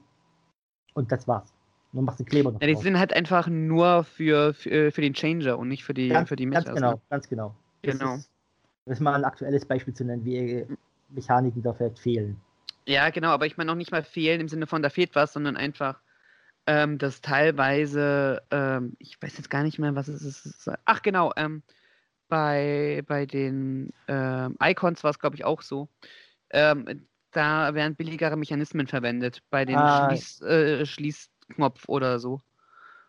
und 0.99 1.12
das 1.12 1.27
war's. 1.27 1.53
Nur 1.91 2.03
machst 2.03 2.19
du 2.19 2.23
Kleber 2.25 2.51
noch 2.51 2.62
Ja, 2.62 2.67
die 2.67 2.73
drauf. 2.73 2.83
sind 2.83 2.99
halt 2.99 3.13
einfach 3.13 3.47
nur 3.47 4.03
für, 4.03 4.53
für, 4.53 4.91
für 4.91 5.01
den 5.01 5.13
Changer 5.13 5.57
und 5.57 5.69
nicht 5.69 5.83
für 5.83 5.93
die, 5.93 6.09
ganz, 6.09 6.29
für 6.29 6.35
die 6.35 6.45
ganz 6.45 6.65
Mechas. 6.65 6.75
genau, 6.75 6.91
Ne? 6.91 7.01
ganz 7.09 7.27
genau. 7.27 7.55
Das 7.81 7.97
Genau. 7.97 8.15
Ist, 8.15 8.29
das 8.85 8.93
ist 8.97 8.99
mal 8.99 9.15
ein 9.15 9.25
aktuelles 9.25 9.65
Beispiel 9.65 9.93
zu 9.93 10.03
nennen, 10.03 10.23
wie 10.23 10.38
äh, 10.38 10.67
Mechaniken 11.09 11.63
da 11.63 11.73
vielleicht 11.73 11.99
fehlen. 11.99 12.39
Ja, 12.85 13.09
genau, 13.09 13.29
aber 13.29 13.45
ich 13.45 13.57
meine 13.57 13.71
noch 13.71 13.75
nicht 13.75 13.91
mal 13.91 14.03
fehlen 14.03 14.41
im 14.41 14.47
Sinne 14.47 14.67
von, 14.67 14.81
da 14.81 14.89
fehlt 14.89 15.15
was, 15.15 15.33
sondern 15.33 15.57
einfach, 15.57 16.01
ähm, 16.67 16.97
dass 16.97 17.21
teilweise, 17.21 18.41
ähm, 18.51 18.95
ich 18.99 19.21
weiß 19.21 19.38
jetzt 19.38 19.49
gar 19.49 19.63
nicht 19.63 19.79
mehr, 19.79 19.95
was 19.95 20.07
es 20.07 20.23
ist. 20.23 20.69
Ach, 20.85 21.01
genau, 21.01 21.31
ähm, 21.35 21.63
bei, 22.27 23.03
bei 23.07 23.25
den 23.25 23.93
ähm, 24.07 24.55
Icons 24.62 25.03
war 25.03 25.12
es, 25.12 25.19
glaube 25.19 25.35
ich, 25.35 25.45
auch 25.45 25.62
so. 25.62 25.89
Ähm, 26.51 27.07
da 27.32 27.74
werden 27.74 27.96
billigere 27.96 28.36
Mechanismen 28.38 28.88
verwendet, 28.88 29.42
bei 29.50 29.65
den 29.65 29.78
Ah. 29.78 30.10
Schließ, 30.10 30.42
äh, 30.42 30.86
Schließknopf 30.86 31.88
oder 31.88 32.20
so. 32.20 32.39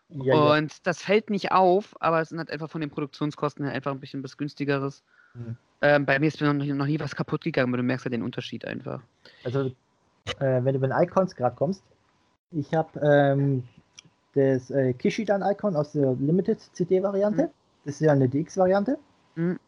Ja, 0.09 0.35
ja. 0.35 0.57
Und 0.57 0.85
das 0.85 1.01
fällt 1.01 1.29
nicht 1.29 1.51
auf, 1.51 1.95
aber 2.01 2.21
es 2.21 2.29
sind 2.29 2.37
halt 2.37 2.51
einfach 2.51 2.69
von 2.69 2.81
den 2.81 2.89
Produktionskosten 2.89 3.65
her 3.65 3.73
einfach 3.73 3.91
ein 3.91 3.99
bisschen 3.99 4.23
was 4.23 4.37
günstigeres. 4.37 5.03
Mhm. 5.33 5.55
Ähm, 5.81 6.05
bei 6.05 6.19
mir 6.19 6.27
ist 6.27 6.41
noch, 6.41 6.53
noch 6.53 6.85
nie 6.85 6.99
was 6.99 7.15
kaputt 7.15 7.43
gegangen, 7.43 7.69
aber 7.69 7.77
du 7.77 7.83
merkst 7.83 8.05
ja 8.05 8.11
den 8.11 8.21
Unterschied 8.21 8.65
einfach. 8.65 9.01
Also, 9.43 9.71
äh, 10.39 10.63
wenn 10.63 10.73
du 10.73 10.79
bei 10.79 10.87
den 10.87 10.97
Icons 11.01 11.35
gerade 11.35 11.55
kommst, 11.55 11.83
ich 12.51 12.73
habe 12.73 12.99
ähm, 12.99 13.63
das 14.33 14.69
äh, 14.69 14.93
Kishidan-Icon 14.93 15.75
aus 15.75 15.93
der 15.93 16.13
Limited 16.19 16.59
CD-Variante. 16.73 17.43
Mhm. 17.43 17.49
Das 17.85 17.95
ist 17.95 18.01
ja 18.01 18.11
eine 18.11 18.29
DX-Variante. 18.29 18.97
Mhm. 19.35 19.59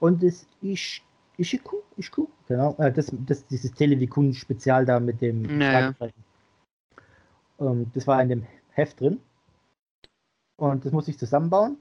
Und 0.00 0.22
das 0.22 0.46
Ish, 0.60 1.02
Ishiku, 1.38 1.76
Ishiku, 1.96 2.28
genau, 2.48 2.74
äh, 2.78 2.92
das, 2.92 3.10
das 3.26 3.46
dieses 3.46 3.72
Televikun-Spezial 3.72 4.84
da 4.86 4.98
mit 5.00 5.20
dem 5.20 5.42
Naja. 5.58 5.94
Ähm, 7.58 7.90
das 7.94 8.06
war 8.06 8.20
in 8.22 8.28
dem 8.28 8.46
Heft 8.70 9.00
drin. 9.00 9.20
Und 10.56 10.84
das 10.84 10.92
muss 10.92 11.08
ich 11.08 11.18
zusammenbauen. 11.18 11.78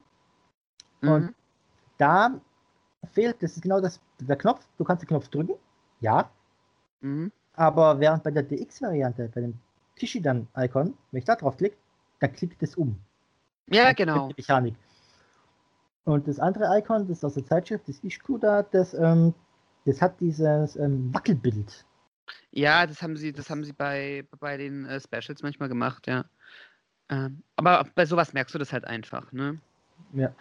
Und 1.01 1.21
Mhm. 1.27 1.35
da 1.97 2.41
fehlt, 3.11 3.41
das 3.41 3.55
ist 3.55 3.61
genau 3.61 3.79
das, 3.79 3.99
der 4.19 4.35
Knopf, 4.35 4.65
du 4.77 4.83
kannst 4.83 5.03
den 5.03 5.07
Knopf 5.07 5.27
drücken, 5.29 5.53
ja, 6.01 6.29
Mhm. 7.01 7.31
aber 7.53 7.99
während 7.99 8.23
bei 8.23 8.31
der 8.31 8.43
DX-Variante, 8.43 9.29
bei 9.33 9.41
dem 9.41 9.53
Kishidan-Icon, 9.95 10.97
wenn 11.11 11.19
ich 11.19 11.25
da 11.25 11.35
drauf 11.35 11.57
klicke, 11.57 11.77
dann 12.19 12.33
klickt 12.33 12.61
es 12.63 12.75
um. 12.75 12.99
Ja, 13.67 13.85
Dann 13.85 13.95
genau. 13.95 14.27
Die 14.29 14.35
Mechanik. 14.37 14.75
Und 16.05 16.27
das 16.27 16.39
andere 16.39 16.77
Icon, 16.77 17.07
das 17.07 17.17
ist 17.17 17.23
aus 17.25 17.33
der 17.35 17.45
Zeitschrift, 17.45 17.87
das 17.87 18.03
Ishku 18.03 18.37
da, 18.37 18.63
das, 18.63 18.93
ähm, 18.93 19.33
das 19.85 20.01
hat 20.01 20.19
dieses 20.19 20.75
ähm, 20.75 21.13
Wackelbild. 21.13 21.85
Ja, 22.51 22.87
das 22.87 23.01
haben 23.01 23.17
sie, 23.17 23.31
das 23.31 23.49
haben 23.49 23.63
sie 23.63 23.73
bei, 23.73 24.25
bei 24.39 24.57
den 24.57 24.85
äh, 24.85 24.99
Specials 24.99 25.43
manchmal 25.43 25.69
gemacht, 25.69 26.07
ja. 26.07 26.25
Ähm, 27.09 27.43
aber 27.55 27.85
bei 27.93 28.05
sowas 28.05 28.33
merkst 28.33 28.53
du 28.55 28.59
das 28.59 28.73
halt 28.73 28.85
einfach, 28.85 29.31
ne? 29.31 29.59
Ja. 30.13 30.33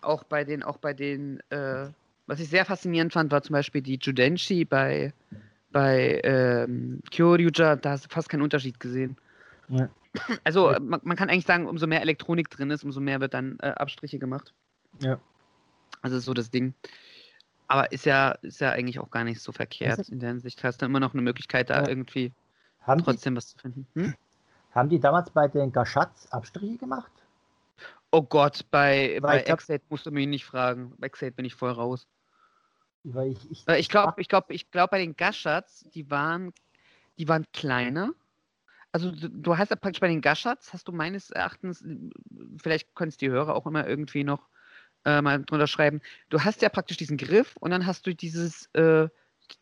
Auch 0.00 0.24
bei 0.24 0.44
den, 0.44 0.62
auch 0.64 0.78
bei 0.78 0.94
den, 0.94 1.40
äh, 1.50 1.88
was 2.26 2.40
ich 2.40 2.48
sehr 2.48 2.64
faszinierend 2.64 3.12
fand, 3.12 3.30
war 3.30 3.42
zum 3.42 3.52
Beispiel 3.52 3.82
die 3.82 3.98
Judenshi 4.00 4.64
bei, 4.64 5.12
bei 5.70 6.20
ähm, 6.24 7.02
Kyoryuja, 7.10 7.76
da 7.76 7.90
hast 7.90 8.06
du 8.06 8.08
fast 8.08 8.28
keinen 8.28 8.42
Unterschied 8.42 8.80
gesehen. 8.80 9.16
Ja. 9.68 9.88
Also 10.44 10.72
Ja. 10.72 10.80
man, 10.80 11.00
man 11.04 11.16
kann 11.16 11.30
eigentlich 11.30 11.46
sagen, 11.46 11.66
umso 11.66 11.86
mehr 11.86 12.02
Elektronik 12.02 12.50
drin 12.50 12.70
ist, 12.70 12.84
umso 12.84 13.00
mehr 13.00 13.20
wird 13.20 13.32
dann 13.34 13.58
äh, 13.60 13.68
Abstriche 13.68 14.18
gemacht. 14.18 14.52
Ja. 15.00 15.20
Also 16.00 16.16
ist 16.16 16.24
so 16.24 16.34
das 16.34 16.50
Ding. 16.50 16.74
Aber 17.72 17.90
ist 17.90 18.04
ja, 18.04 18.32
ist 18.42 18.60
ja 18.60 18.70
eigentlich 18.72 18.98
auch 18.98 19.10
gar 19.10 19.24
nicht 19.24 19.40
so 19.40 19.50
verkehrt 19.50 19.98
ist- 19.98 20.10
in 20.10 20.20
der 20.20 20.28
Hinsicht. 20.28 20.62
Hast 20.62 20.82
du 20.82 20.86
immer 20.86 21.00
noch 21.00 21.14
eine 21.14 21.22
Möglichkeit, 21.22 21.70
da 21.70 21.80
Ja. 21.82 21.88
irgendwie 21.88 22.34
Haben 22.82 22.98
die, 22.98 23.04
trotzdem 23.04 23.34
was 23.34 23.46
zu 23.48 23.56
finden. 23.58 23.86
Hm? 23.94 24.14
haben 24.74 24.88
die 24.90 25.00
damals 25.00 25.30
bei 25.30 25.48
den 25.48 25.72
Gashats 25.72 26.30
Abstriche 26.32 26.76
gemacht? 26.76 27.10
Oh 28.10 28.20
Gott, 28.20 28.66
bei, 28.70 29.16
Weil 29.22 29.38
bei 29.38 29.42
glaub- 29.44 29.58
Exate 29.60 29.82
musst 29.88 30.04
du 30.04 30.10
mich 30.10 30.26
nicht 30.28 30.44
fragen. 30.44 30.94
Bei 30.98 31.06
Exate 31.06 31.32
bin 31.32 31.46
ich 31.46 31.54
voll 31.54 31.70
raus. 31.70 32.06
Weil 33.04 33.32
ich, 33.32 33.50
ich, 33.50 33.66
Äh, 33.66 33.78
Ich 33.80 33.88
glaube, 33.88 34.20
ich 34.20 34.28
glaube, 34.28 34.52
ich 34.52 34.70
glaube, 34.70 34.90
bei 34.90 34.98
den 34.98 35.16
Gashats, 35.16 35.86
die 35.94 36.10
waren, 36.10 36.52
die 37.18 37.26
waren 37.26 37.46
kleiner. 37.54 38.12
Also 38.92 39.10
du, 39.12 39.30
du 39.30 39.56
hast 39.56 39.70
ja 39.70 39.76
praktisch 39.76 40.00
bei 40.00 40.08
den 40.08 40.20
Gashats, 40.20 40.74
hast 40.74 40.88
du 40.88 40.92
meines 40.92 41.30
Erachtens, 41.30 41.80
äh, 41.80 41.96
vielleicht 42.62 42.94
können 42.94 43.08
es 43.08 43.16
die 43.16 43.30
Hörer 43.30 43.54
auch 43.56 43.66
immer 43.66 43.86
irgendwie 43.88 44.24
noch 44.24 44.50
äh, 45.04 45.20
mal 45.22 45.42
drunter 45.44 45.66
schreiben, 45.66 46.00
du 46.30 46.40
hast 46.40 46.62
ja 46.62 46.68
praktisch 46.68 46.96
diesen 46.96 47.16
Griff 47.16 47.56
und 47.56 47.70
dann 47.70 47.86
hast 47.86 48.06
du 48.06 48.14
dieses, 48.14 48.66
äh, 48.74 49.08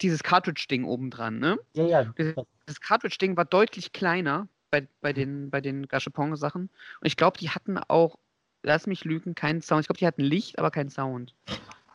dieses 0.01 0.23
Cartridge-Ding 0.23 0.85
oben 0.85 1.11
dran, 1.11 1.39
ne? 1.39 1.59
ja, 1.75 1.85
ja, 1.85 2.05
Das- 2.17 2.35
Das 2.67 2.81
Cartridge-Ding 2.81 3.37
war 3.37 3.45
deutlich 3.45 3.93
kleiner 3.93 4.47
bei, 4.71 4.87
bei 5.01 5.13
den, 5.13 5.51
bei 5.51 5.61
den 5.61 5.89
Gashapon-Sachen. 5.89 6.63
Und 7.01 7.07
ich 7.07 7.17
glaube, 7.17 7.39
die 7.39 7.51
hatten 7.51 7.79
auch, 7.79 8.19
lass 8.63 8.87
mich 8.87 9.05
lügen, 9.05 9.35
keinen 9.35 9.61
Sound. 9.63 9.81
Ich 9.83 9.87
glaube, 9.89 9.99
die 9.99 10.07
hatten 10.07 10.23
Licht, 10.23 10.59
aber 10.59 10.71
keinen 10.71 10.91
Sound. 10.91 11.35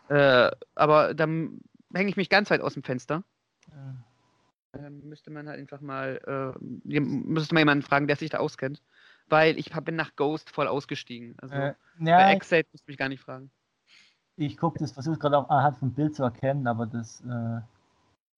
Äh, 0.10 0.52
aber 0.76 1.14
dann 1.14 1.62
hänge 1.94 2.10
ich 2.10 2.18
mich 2.18 2.30
ganz 2.30 2.50
weit 2.50 2.60
aus 2.62 2.74
dem 2.74 2.84
Fenster. 2.84 3.24
Ähm, 4.78 5.08
müsste 5.08 5.32
man 5.32 5.48
halt 5.48 5.60
einfach 5.60 5.80
mal, 5.80 6.54
äh, 6.58 7.00
müsste 7.00 7.54
mal 7.54 7.62
jemanden 7.62 7.84
fragen, 7.84 8.08
der 8.08 8.18
sich 8.18 8.30
da 8.32 8.40
auskennt. 8.40 8.82
Weil 9.28 9.58
ich 9.58 9.72
bin 9.72 9.96
nach 9.96 10.16
Ghost 10.16 10.50
voll 10.50 10.68
ausgestiegen. 10.68 11.36
Also 11.42 11.56
äh, 11.56 11.74
bei 12.00 12.06
ja, 12.06 12.32
Exate 12.32 12.68
musst 12.72 12.88
du 12.88 12.92
mich 12.92 12.98
gar 12.98 13.10
nicht 13.10 13.22
fragen. 13.22 13.52
ich 14.38 14.58
gucke 14.58 14.80
das, 14.80 14.92
versuche 14.92 15.18
gerade 15.18 15.38
auch 15.38 15.50
anhand 15.50 15.78
vom 15.78 15.92
Bild 15.92 16.16
zu 16.16 16.24
erkennen, 16.24 16.68
aber 16.68 16.86
das 16.86 17.22
äh, 17.22 17.62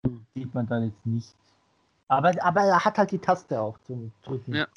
Hm. 0.05 0.25
sieht 0.35 0.53
man 0.53 0.67
da 0.67 0.79
jetzt 0.79 1.05
nicht. 1.05 1.35
Aber, 2.07 2.31
aber 2.43 2.61
er 2.61 2.85
hat 2.85 2.97
halt 2.97 3.11
die 3.11 3.19
Taste 3.19 3.59
auch 3.59 3.77
zum 3.79 4.11
Drücken. 4.23 4.55
Ja. 4.55 4.67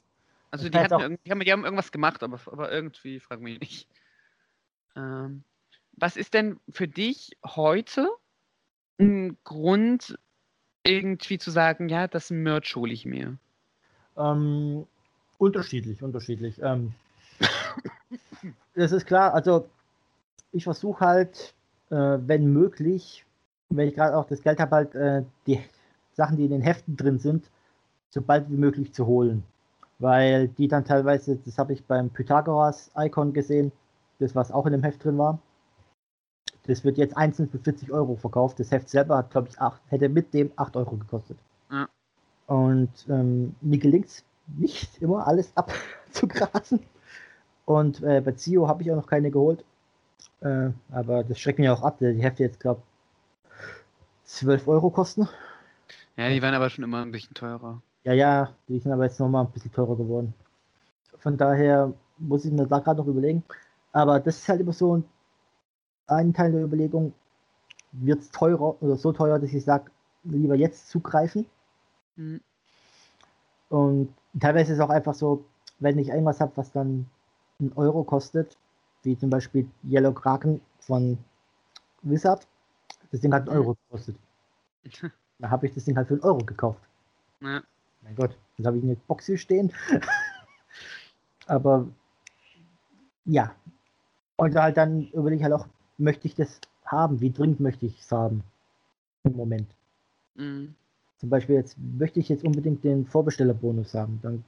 Also 0.51 0.69
die, 0.69 0.79
auch- 0.79 0.91
haben, 0.91 1.19
die 1.23 1.53
haben 1.53 1.65
irgendwas 1.65 1.93
gemacht, 1.93 2.23
aber, 2.23 2.41
aber 2.47 2.73
irgendwie, 2.73 3.21
frag 3.21 3.41
mich 3.41 3.61
nicht. 3.61 3.89
Ähm, 4.97 5.45
was 5.93 6.17
ist 6.17 6.35
denn 6.35 6.59
für 6.69 6.89
dich 6.89 7.37
heute 7.45 8.09
ein 8.99 9.39
Grund, 9.45 10.19
irgendwie 10.83 11.39
zu 11.39 11.51
sagen, 11.51 11.89
ja, 11.89 12.09
das 12.09 12.31
Merch 12.31 12.75
hole 12.75 12.93
ich 12.93 13.07
mir? 13.07 13.39
Ähm, 14.17 14.87
unterschiedlich, 15.41 16.03
unterschiedlich. 16.03 16.61
Ähm, 16.63 16.93
das 18.75 18.93
ist 18.93 19.07
klar, 19.07 19.35
also 19.35 19.69
ich 20.53 20.65
versuche 20.65 21.05
halt, 21.05 21.55
äh, 21.91 22.19
wenn 22.27 22.53
möglich, 22.53 23.25
wenn 23.71 23.89
ich 23.89 23.95
gerade 23.95 24.17
auch 24.17 24.27
das 24.27 24.43
Geld 24.43 24.61
habe, 24.61 24.77
halt 24.77 24.95
äh, 24.95 25.25
die 25.47 25.61
Sachen, 26.13 26.37
die 26.37 26.45
in 26.45 26.51
den 26.51 26.63
Heften 26.63 26.97
drin 26.97 27.19
sind, 27.19 27.51
so 28.11 28.21
bald 28.21 28.51
wie 28.51 28.57
möglich 28.57 28.93
zu 28.93 29.07
holen. 29.07 29.43
Weil 29.99 30.49
die 30.49 30.69
dann 30.69 30.85
teilweise, 30.85 31.37
das 31.37 31.59
habe 31.59 31.73
ich 31.73 31.85
beim 31.85 32.11
Pythagoras-Icon 32.11 33.33
gesehen, 33.33 33.73
das 34.19 34.35
was 34.35 34.51
auch 34.51 34.67
in 34.67 34.73
dem 34.73 34.83
Heft 34.83 35.05
drin 35.05 35.19
war. 35.19 35.39
Das 36.67 36.85
wird 36.85 36.99
jetzt 36.99 37.17
einzeln 37.17 37.49
für 37.49 37.59
40 37.59 37.91
Euro 37.93 38.17
verkauft. 38.17 38.61
Das 38.61 38.71
Heft 38.71 38.89
selber 38.89 39.17
hat, 39.17 39.31
glaube 39.31 39.49
ich, 39.49 39.59
acht, 39.61 39.81
hätte 39.89 40.09
mit 40.09 40.35
dem 40.35 40.53
8 40.57 40.77
Euro 40.77 40.97
gekostet. 40.97 41.39
Ja. 41.71 41.89
Und 42.47 42.91
ähm, 43.09 43.55
mir 43.61 43.79
gelingt 43.79 44.07
es 44.07 44.25
nicht 44.57 45.01
immer 45.03 45.27
alles 45.27 45.53
abzugrasen. 45.57 46.81
Und 47.65 48.03
äh, 48.03 48.21
bei 48.21 48.33
Zio 48.33 48.67
habe 48.67 48.83
ich 48.83 48.91
auch 48.91 48.97
noch 48.97 49.07
keine 49.07 49.31
geholt. 49.31 49.65
Äh, 50.41 50.71
aber 50.91 51.23
das 51.23 51.39
schreckt 51.39 51.59
mich 51.59 51.69
auch 51.69 51.83
ab, 51.83 51.99
die 52.01 52.23
Hefte 52.23 52.43
jetzt, 52.43 52.61
glaube 52.61 52.83
12 54.25 54.69
Euro 54.69 54.91
kosten. 54.91 55.29
Ja, 56.17 56.29
die 56.29 56.43
waren 56.43 56.55
aber 56.55 56.71
schon 56.71 56.85
immer 56.85 57.03
ein 57.03 57.13
bisschen 57.13 57.35
teurer. 57.35 57.83
Ja, 58.05 58.13
ja, 58.13 58.55
die 58.69 58.79
sind 58.79 58.93
aber 58.93 59.05
jetzt 59.05 59.21
nochmal 59.21 59.45
ein 59.45 59.51
bisschen 59.51 59.73
teurer 59.73 59.97
geworden. 59.97 60.35
Von 61.19 61.37
daher 61.37 61.93
muss 62.19 62.45
ich 62.45 62.53
mir 62.53 62.67
da 62.67 62.79
gerade 62.79 63.01
noch 63.01 63.07
überlegen. 63.07 63.43
Aber 63.93 64.21
das 64.21 64.39
ist 64.39 64.49
halt 64.49 64.61
immer 64.61 64.73
so 64.73 64.97
ein, 64.97 65.05
ein 66.07 66.33
Teil 66.33 66.53
der 66.53 66.63
Überlegung, 66.63 67.13
wird 67.93 68.21
es 68.21 68.31
teurer 68.31 68.81
oder 68.83 68.97
so 68.97 69.13
teuer, 69.13 69.39
dass 69.39 69.53
ich 69.53 69.65
sage, 69.65 69.91
lieber 70.25 70.55
jetzt 70.55 70.89
zugreifen. 70.89 71.47
Hm. 72.17 72.41
Und 73.69 74.15
teilweise 74.39 74.73
ist 74.73 74.79
es 74.79 74.85
auch 74.85 74.91
einfach 74.91 75.15
so, 75.15 75.45
wenn 75.79 75.99
ich 75.99 76.09
irgendwas 76.09 76.41
habe, 76.41 76.53
was 76.57 76.73
dann 76.73 77.07
einen 77.59 77.73
Euro 77.75 78.05
kostet, 78.05 78.57
wie 79.03 79.19
zum 79.19 79.31
Beispiel 79.31 79.69
Yellow 79.85 80.13
Kraken 80.13 80.61
von 80.81 81.19
Wizard, 82.03 82.47
das 83.11 83.21
Ding 83.21 83.33
hat 83.33 83.49
einen 83.49 83.59
Mhm. 83.59 83.65
Euro 83.67 83.77
gekostet. 83.89 84.17
Da 85.39 85.51
habe 85.51 85.67
ich 85.67 85.75
das 85.75 85.85
Ding 85.85 85.97
halt 85.97 86.09
für 86.09 86.15
einen 86.15 86.23
Euro 86.23 86.39
gekauft. 86.39 86.81
Ja. 87.41 87.63
Mein 88.03 88.15
Gott, 88.15 88.37
jetzt 88.57 88.67
habe 88.67 88.79
ich 88.79 88.83
eine 88.83 88.97
Box 88.97 89.27
hier 89.27 89.39
stehen. 89.39 89.73
Aber 91.47 91.87
ja. 93.25 93.55
Und 94.37 94.55
halt 94.57 94.77
dann 94.77 95.09
überlege 95.09 95.37
ich 95.37 95.43
halt 95.43 95.53
auch, 95.55 95.67
möchte 95.99 96.27
ich 96.27 96.35
das 96.35 96.61
haben? 96.85 97.21
Wie 97.21 97.31
dringend 97.31 97.61
möchte 97.61 97.87
ich 97.87 98.01
es 98.01 98.11
haben? 98.11 98.43
Im 99.25 99.37
Moment. 99.37 99.71
Mhm. 100.35 100.75
Zum 101.21 101.29
Beispiel 101.29 101.57
jetzt 101.57 101.77
möchte 101.79 102.19
ich 102.19 102.31
jetzt 102.31 102.45
unbedingt 102.45 102.83
den 102.83 103.05
Vorbestellerbonus 103.05 103.93
haben. 103.93 104.19
Dann 104.23 104.43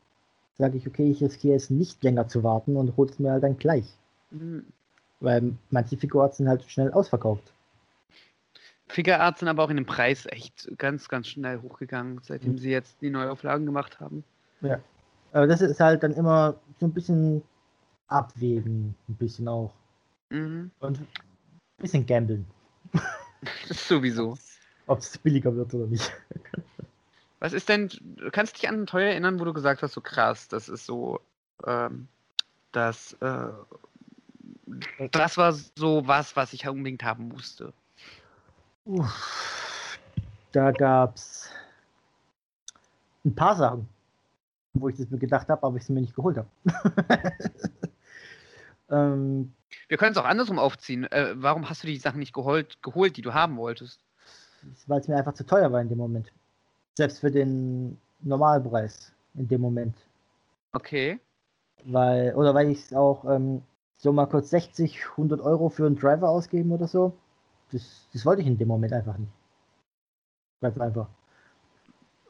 sage 0.57 0.79
ich, 0.79 0.87
okay, 0.87 1.11
ich 1.11 1.23
riskiere 1.23 1.55
es 1.55 1.69
nicht 1.69 2.03
länger 2.03 2.29
zu 2.29 2.43
warten 2.43 2.77
und 2.77 2.97
hole 2.97 3.11
es 3.11 3.19
mir 3.19 3.31
halt 3.31 3.43
dann 3.43 3.59
gleich. 3.59 3.85
Mhm. 4.31 4.65
Weil 5.21 5.53
manche 5.71 5.99
Figuren 5.99 6.33
sind 6.33 6.49
halt 6.49 6.65
schnell 6.65 6.91
ausverkauft. 6.91 7.53
Figure 8.89 9.21
Arts 9.21 9.41
sind 9.41 9.49
aber 9.49 9.65
auch 9.65 9.71
in 9.71 9.77
dem 9.77 9.87
Preis 9.87 10.27
echt 10.27 10.71
ganz, 10.79 11.09
ganz 11.09 11.29
schnell 11.29 11.61
hochgegangen, 11.61 12.21
seitdem 12.23 12.53
Mhm. 12.53 12.59
sie 12.59 12.71
jetzt 12.71 13.01
die 13.03 13.11
Neuauflagen 13.11 13.67
gemacht 13.67 14.01
haben. 14.01 14.25
Aber 15.33 15.47
das 15.47 15.61
ist 15.61 15.81
halt 15.81 16.03
dann 16.03 16.13
immer 16.13 16.57
so 16.79 16.87
ein 16.87 16.93
bisschen 16.93 17.43
abwägen, 18.07 18.95
ein 19.09 19.15
bisschen 19.15 19.49
auch. 19.49 19.73
Mhm. 20.31 20.71
Und 20.81 21.01
ein 21.01 21.07
bisschen 21.79 22.07
gamblen, 22.07 22.47
sowieso. 23.71 24.37
Ob 24.87 24.99
es 24.99 25.19
billiger 25.19 25.55
wird 25.55 25.73
oder 25.75 25.87
nicht. 25.87 26.13
Was 27.41 27.53
ist 27.53 27.69
denn, 27.69 27.89
du 27.89 28.31
kannst 28.31 28.57
dich 28.57 28.69
an 28.69 28.83
ein 28.83 28.87
Teuer 28.87 29.11
erinnern, 29.11 29.41
wo 29.41 29.45
du 29.45 29.53
gesagt 29.53 29.83
hast, 29.83 29.95
so 29.95 30.01
krass, 30.01 30.49
das 30.49 30.69
ist 30.69 30.87
so, 30.87 31.21
ähm, 31.67 32.07
das, 32.71 33.15
äh, 33.15 33.49
das 35.11 35.37
war 35.37 35.53
so 35.53 36.07
was, 36.07 36.37
was 36.37 36.53
ich 36.53 36.69
unbedingt 36.69 37.03
haben 37.03 37.29
musste. 37.29 37.73
Uff, 38.85 39.99
da 40.53 40.71
gab's 40.71 41.51
ein 43.25 43.35
paar 43.35 43.57
Sachen, 43.57 43.89
wo 44.75 44.89
ich 44.89 44.97
das 44.97 45.11
mir 45.11 45.19
gedacht 45.19 45.49
habe, 45.49 45.63
aber 45.67 45.77
ich 45.77 45.85
sie 45.85 45.93
mir 45.93 46.01
nicht 46.01 46.15
geholt 46.15 46.37
habe. 46.37 46.49
ähm, 48.91 49.53
Wir 49.89 49.97
können 49.97 50.13
es 50.13 50.19
auch 50.19 50.25
andersrum 50.25 50.59
aufziehen. 50.59 51.11
Äh, 51.11 51.35
warum 51.37 51.69
hast 51.69 51.83
du 51.83 51.87
die 51.87 51.97
Sachen 51.99 52.19
nicht 52.19 52.33
geholt, 52.33 52.83
geholt, 52.83 53.17
die 53.17 53.23
du 53.23 53.35
haben 53.35 53.57
wolltest? 53.57 54.01
Weil 54.87 55.01
es 55.01 55.09
mir 55.09 55.17
einfach 55.17 55.35
zu 55.35 55.45
teuer 55.45 55.71
war 55.73 55.81
in 55.81 55.89
dem 55.89 55.99
Moment. 55.99 56.33
Selbst 56.97 57.21
für 57.21 57.31
den 57.31 57.99
Normalpreis 58.21 59.13
in 59.35 59.49
dem 59.49 59.61
Moment. 59.61 59.97
Okay. 60.73 61.19
Weil, 61.85 62.35
oder 62.35 62.55
weil 62.55 62.71
ich 62.71 62.85
es 62.85 62.95
auch 62.95 63.25
ähm, 63.25 63.63
so 63.97 64.13
mal 64.13 64.27
kurz 64.27 64.51
60, 64.51 65.11
100 65.11 65.41
Euro 65.41 65.69
für 65.69 65.87
einen 65.87 65.97
Driver 65.97 66.29
ausgeben 66.29 66.73
oder 66.73 66.87
so. 66.87 67.13
Das, 67.73 68.09
das 68.13 68.25
wollte 68.27 68.43
ich 68.43 68.49
in 68.49 68.59
dem 68.59 68.69
Moment 68.69 68.93
einfach 68.93 69.17
nicht. 69.19 69.33
Ganz 70.61 70.79
einfach. 70.79 71.09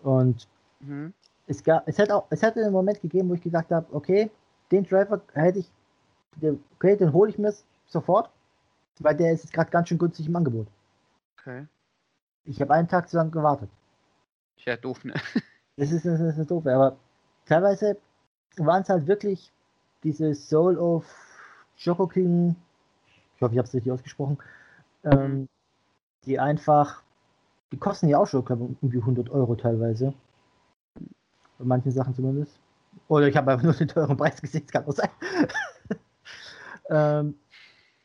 Und 0.03 0.49
Mhm. 0.83 1.13
es, 1.47 1.63
gab, 1.63 1.87
es, 1.87 1.99
hätte 1.99 2.17
auch, 2.17 2.27
es 2.31 2.43
hätte 2.43 2.61
einen 2.61 2.73
Moment 2.73 3.01
gegeben, 3.01 3.29
wo 3.29 3.35
ich 3.35 3.41
gesagt 3.41 3.71
habe, 3.71 3.87
okay, 3.95 4.31
den 4.71 4.85
Driver 4.85 5.21
hätte 5.35 5.61
ich, 5.61 5.71
der, 6.37 6.57
okay, 6.75 6.97
den 6.97 7.13
hole 7.13 7.31
ich 7.31 7.39
mir 7.39 7.55
sofort, 7.87 8.31
weil 8.99 9.17
der 9.17 9.33
ist 9.33 9.45
jetzt 9.45 9.53
gerade 9.53 9.71
ganz 9.71 9.89
schön 9.89 9.99
günstig 9.99 10.27
im 10.27 10.37
Angebot. 10.37 10.67
Okay. 11.39 11.67
Ich 12.45 12.61
habe 12.61 12.75
einen 12.75 12.89
Tag 12.89 13.09
zu 13.09 13.17
lang 13.17 13.31
gewartet. 13.31 13.71
Ja, 14.59 14.77
doof, 14.77 15.05
ne? 15.05 15.15
Das 15.77 15.91
ist, 15.91 16.05
das 16.05 16.21
ist, 16.21 16.51
doof, 16.51 16.67
aber 16.67 16.99
teilweise 17.47 17.97
waren 18.59 18.83
es 18.83 18.91
halt 18.91 19.07
wirklich 19.07 19.51
diese 20.05 20.35
Soul 20.35 20.77
of 20.77 21.07
Choco 21.83 22.07
King, 22.07 22.55
ich 23.35 23.41
hoffe, 23.41 23.55
ich 23.55 23.59
habe 23.59 23.67
es 23.67 23.73
richtig 23.73 23.91
ausgesprochen, 23.91 24.37
ähm, 25.05 25.49
die 26.27 26.39
einfach, 26.39 27.03
die 27.73 27.79
kosten 27.79 28.09
ja 28.09 28.19
auch 28.19 28.27
schon, 28.27 28.45
glaube 28.45 28.65
ich, 28.65 28.83
irgendwie 28.83 28.99
100 28.99 29.31
Euro 29.31 29.55
teilweise. 29.55 30.13
Bei 31.59 31.65
manchen 31.65 31.91
Sachen 31.91 32.15
zumindest. 32.15 32.59
Oder 33.09 33.29
ich 33.29 33.37
habe 33.37 33.53
einfach 33.53 33.65
nur 33.65 33.73
den 33.73 33.89
teuren 33.89 34.17
Preis 34.19 34.41
gesehen, 34.43 34.65
das 34.67 34.73
kann 34.73 34.87
auch 34.87 34.93
sein. 34.93 35.09
ähm, 36.91 37.35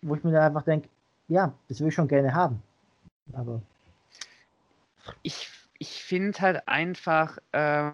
wo 0.01 0.15
ich 0.15 0.23
mir 0.23 0.31
dann 0.31 0.43
einfach 0.43 0.63
denke, 0.63 0.87
ja, 1.27 1.53
das 1.67 1.81
will 1.81 1.89
ich 1.89 1.93
schon 1.93 2.07
gerne 2.07 2.33
haben. 2.33 2.63
Aber 3.33 3.61
ich, 5.23 5.49
ich 5.79 6.03
finde 6.03 6.39
halt 6.39 6.67
einfach, 6.67 7.37
ähm, 7.53 7.93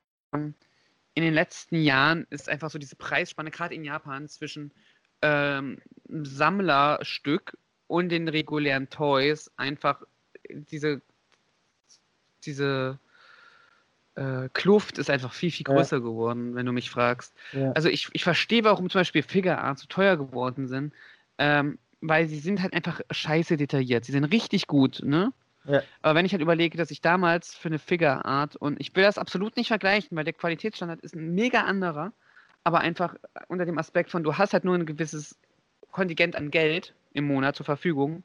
in 1.16 1.24
den 1.24 1.34
letzten 1.34 1.82
Jahren 1.82 2.26
ist 2.30 2.50
einfach 2.50 2.70
so 2.72 2.80
diese 2.80 2.96
Preisspanne, 2.96 3.52
gerade 3.52 3.76
in 3.76 3.84
Japan, 3.84 4.28
zwischen 4.28 4.72
ähm, 5.22 5.80
einem 6.10 6.26
Sammlerstück 6.26 7.58
und 7.88 8.10
den 8.10 8.28
regulären 8.28 8.90
Toys 8.90 9.52
einfach 9.58 10.02
diese, 10.50 11.02
diese 12.46 13.00
äh, 14.16 14.50
Kluft 14.54 14.98
ist 14.98 15.10
einfach 15.10 15.34
viel, 15.34 15.52
viel 15.52 15.66
Ja. 15.66 15.74
größer 15.74 16.02
geworden, 16.02 16.56
wenn 16.56 16.66
du 16.66 16.72
mich 16.72 16.90
fragst. 16.90 17.34
ja, 17.52 17.72
Also 17.74 17.90
ich, 17.90 18.10
ich 18.14 18.24
verstehe, 18.24 18.64
warum 18.64 18.90
zum 18.90 19.00
Beispiel 19.00 19.24
Figure 19.24 19.58
Arts 19.60 19.82
so 19.82 19.88
teuer 19.88 20.18
geworden 20.18 20.68
sind, 20.68 20.94
ähm, 21.38 21.80
weil 22.02 22.28
sie 22.28 22.40
sind 22.40 22.62
halt 22.62 22.74
einfach 22.74 23.02
scheiße 23.12 23.58
detailliert. 23.58 24.06
Sie 24.06 24.12
sind 24.12 24.26
richtig 24.26 24.68
gut, 24.68 25.02
ne? 25.04 25.34
Ja. 25.66 25.82
Aber 26.02 26.16
wenn 26.16 26.26
ich 26.26 26.34
halt 26.34 26.42
überlege, 26.42 26.78
dass 26.78 26.92
ich 26.92 27.02
damals 27.02 27.56
für 27.56 27.70
eine 27.70 27.80
Figure 27.80 28.26
Art 28.26 28.56
und 28.56 28.80
ich 28.80 28.96
will 28.96 29.04
das 29.04 29.18
absolut 29.18 29.56
nicht 29.56 29.68
vergleichen, 29.68 30.18
weil 30.18 30.26
der 30.26 30.34
Qualitätsstandard 30.34 31.02
ist 31.02 31.16
ein 31.16 31.34
mega 31.34 31.62
anderer, 31.62 32.12
aber 32.64 32.82
einfach 32.82 33.16
unter 33.48 33.66
dem 33.66 33.78
Aspekt 33.78 34.12
von, 34.12 34.24
du 34.24 34.38
hast 34.38 34.54
halt 34.54 34.66
nur 34.66 34.76
ein 34.76 34.86
gewisses 34.86 35.38
Kontingent 35.92 36.36
an 36.36 36.52
Geld 36.52 36.94
im 37.14 37.26
Monat 37.26 37.56
zur 37.56 37.66
Verfügung, 37.66 38.24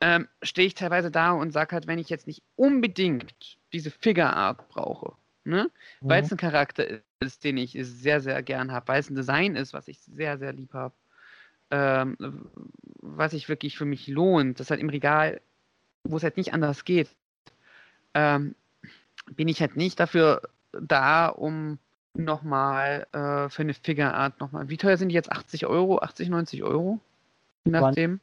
ähm, 0.00 0.28
stehe 0.42 0.66
ich 0.66 0.74
teilweise 0.74 1.10
da 1.10 1.32
und 1.32 1.52
sage 1.52 1.72
halt, 1.72 1.86
wenn 1.86 1.98
ich 1.98 2.08
jetzt 2.08 2.26
nicht 2.26 2.42
unbedingt 2.56 3.58
diese 3.72 3.90
Figure 3.90 4.34
Art 4.34 4.68
brauche, 4.68 5.12
ne? 5.44 5.70
weil 6.00 6.22
es 6.22 6.32
ein 6.32 6.38
Charakter 6.38 6.86
ist, 7.20 7.44
den 7.44 7.58
ich 7.58 7.76
sehr, 7.80 8.20
sehr 8.20 8.42
gern 8.42 8.72
habe, 8.72 8.88
weil 8.88 9.00
es 9.00 9.10
ein 9.10 9.14
Design 9.14 9.56
ist, 9.56 9.74
was 9.74 9.88
ich 9.88 10.00
sehr, 10.00 10.38
sehr 10.38 10.54
lieb 10.54 10.72
habe, 10.72 10.94
ähm, 11.70 12.16
was 13.02 13.32
sich 13.32 13.48
wirklich 13.48 13.76
für 13.76 13.84
mich 13.84 14.08
lohnt, 14.08 14.58
das 14.58 14.70
halt 14.70 14.80
im 14.80 14.88
Regal, 14.88 15.40
wo 16.04 16.16
es 16.16 16.22
halt 16.22 16.36
nicht 16.36 16.52
anders 16.54 16.84
geht, 16.84 17.10
ähm, 18.14 18.54
bin 19.32 19.48
ich 19.48 19.60
halt 19.60 19.76
nicht 19.76 20.00
dafür 20.00 20.42
da, 20.72 21.26
um 21.28 21.78
nochmal 22.14 23.06
äh, 23.12 23.48
für 23.48 23.62
eine 23.62 23.74
Figure 23.74 24.14
Art 24.14 24.40
nochmal, 24.40 24.68
wie 24.68 24.76
teuer 24.76 24.96
sind 24.96 25.10
die 25.10 25.14
jetzt? 25.14 25.30
80 25.30 25.66
Euro, 25.66 25.98
80, 26.00 26.28
90 26.28 26.62
Euro? 26.62 27.00
Je 27.64 27.72
Wann- 27.72 27.82
nachdem. 27.82 28.20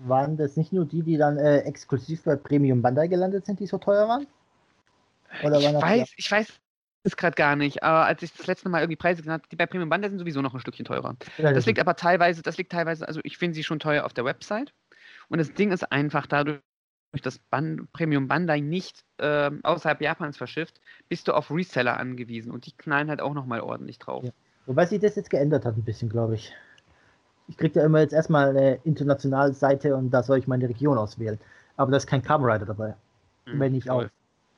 Waren 0.00 0.36
das 0.36 0.56
nicht 0.56 0.72
nur 0.72 0.84
die, 0.84 1.02
die 1.02 1.16
dann 1.16 1.38
äh, 1.38 1.58
exklusiv 1.60 2.22
bei 2.22 2.36
Premium 2.36 2.82
Bandai 2.82 3.08
gelandet 3.08 3.46
sind, 3.46 3.58
die 3.58 3.66
so 3.66 3.78
teuer 3.78 4.06
waren? 4.08 4.28
Oder 5.42 5.58
Ich 5.58 5.64
waren 5.64 5.74
das 5.74 5.82
weiß, 5.82 6.08
ich 6.16 6.30
weiß 6.30 6.52
es 7.02 7.16
gerade 7.16 7.34
gar 7.34 7.56
nicht, 7.56 7.82
aber 7.82 8.06
als 8.06 8.22
ich 8.22 8.32
das 8.32 8.46
letzte 8.46 8.68
Mal 8.68 8.80
irgendwie 8.80 8.96
Preise 8.96 9.22
genannt 9.22 9.42
habe, 9.42 9.48
die 9.50 9.56
bei 9.56 9.66
Premium 9.66 9.88
Bandai 9.88 10.08
sind 10.10 10.20
sowieso 10.20 10.40
noch 10.40 10.54
ein 10.54 10.60
Stückchen 10.60 10.84
teurer. 10.84 11.16
Ja, 11.38 11.52
Das 11.52 11.66
liegt 11.66 11.80
aber 11.80 11.96
teilweise, 11.96 12.42
das 12.42 12.56
liegt 12.58 12.70
teilweise, 12.70 13.08
also 13.08 13.20
ich 13.24 13.38
finde 13.38 13.54
sie 13.56 13.64
schon 13.64 13.80
teuer 13.80 14.04
auf 14.04 14.12
der 14.14 14.24
Website. 14.24 14.72
Und 15.28 15.38
das 15.38 15.52
Ding 15.52 15.72
ist 15.72 15.90
einfach 15.92 16.26
dadurch, 16.26 16.60
dass 17.22 17.38
Ban 17.38 17.88
Premium 17.92 18.28
Bandai 18.28 18.60
nicht 18.60 19.04
ähm, 19.18 19.60
außerhalb 19.62 20.00
Japans 20.00 20.36
verschifft, 20.36 20.80
bist 21.08 21.28
du 21.28 21.32
auf 21.32 21.50
Reseller 21.50 21.98
angewiesen 21.98 22.52
und 22.52 22.66
die 22.66 22.72
knallen 22.72 23.08
halt 23.08 23.20
auch 23.20 23.34
nochmal 23.34 23.60
ordentlich 23.60 23.98
drauf. 23.98 24.24
Ja. 24.24 24.30
Wobei 24.66 24.84
sich 24.84 25.00
das 25.00 25.16
jetzt 25.16 25.30
geändert 25.30 25.64
hat 25.64 25.76
ein 25.76 25.82
bisschen, 25.82 26.10
glaube 26.10 26.34
ich. 26.34 26.52
Ich 27.48 27.56
kriege 27.56 27.80
ja 27.80 27.86
immer 27.86 28.00
jetzt 28.00 28.12
erstmal 28.12 28.50
eine 28.50 28.78
internationale 28.84 29.54
Seite 29.54 29.96
und 29.96 30.10
da 30.10 30.22
soll 30.22 30.38
ich 30.38 30.46
meine 30.46 30.68
Region 30.68 30.98
auswählen. 30.98 31.38
Aber 31.78 31.90
da 31.90 31.96
ist 31.96 32.06
kein 32.06 32.22
Kamen 32.22 32.44
Rider 32.44 32.66
dabei. 32.66 32.94
Mhm, 33.46 33.60
wenn 33.60 33.72
nicht 33.72 33.88
auch. 33.88 34.04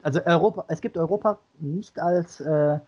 Also 0.03 0.25
Europa, 0.25 0.65
es 0.69 0.81
gibt 0.81 0.97
Europa 0.97 1.39
nicht 1.61 2.01
als 2.01 2.41
äh, 2.41 2.81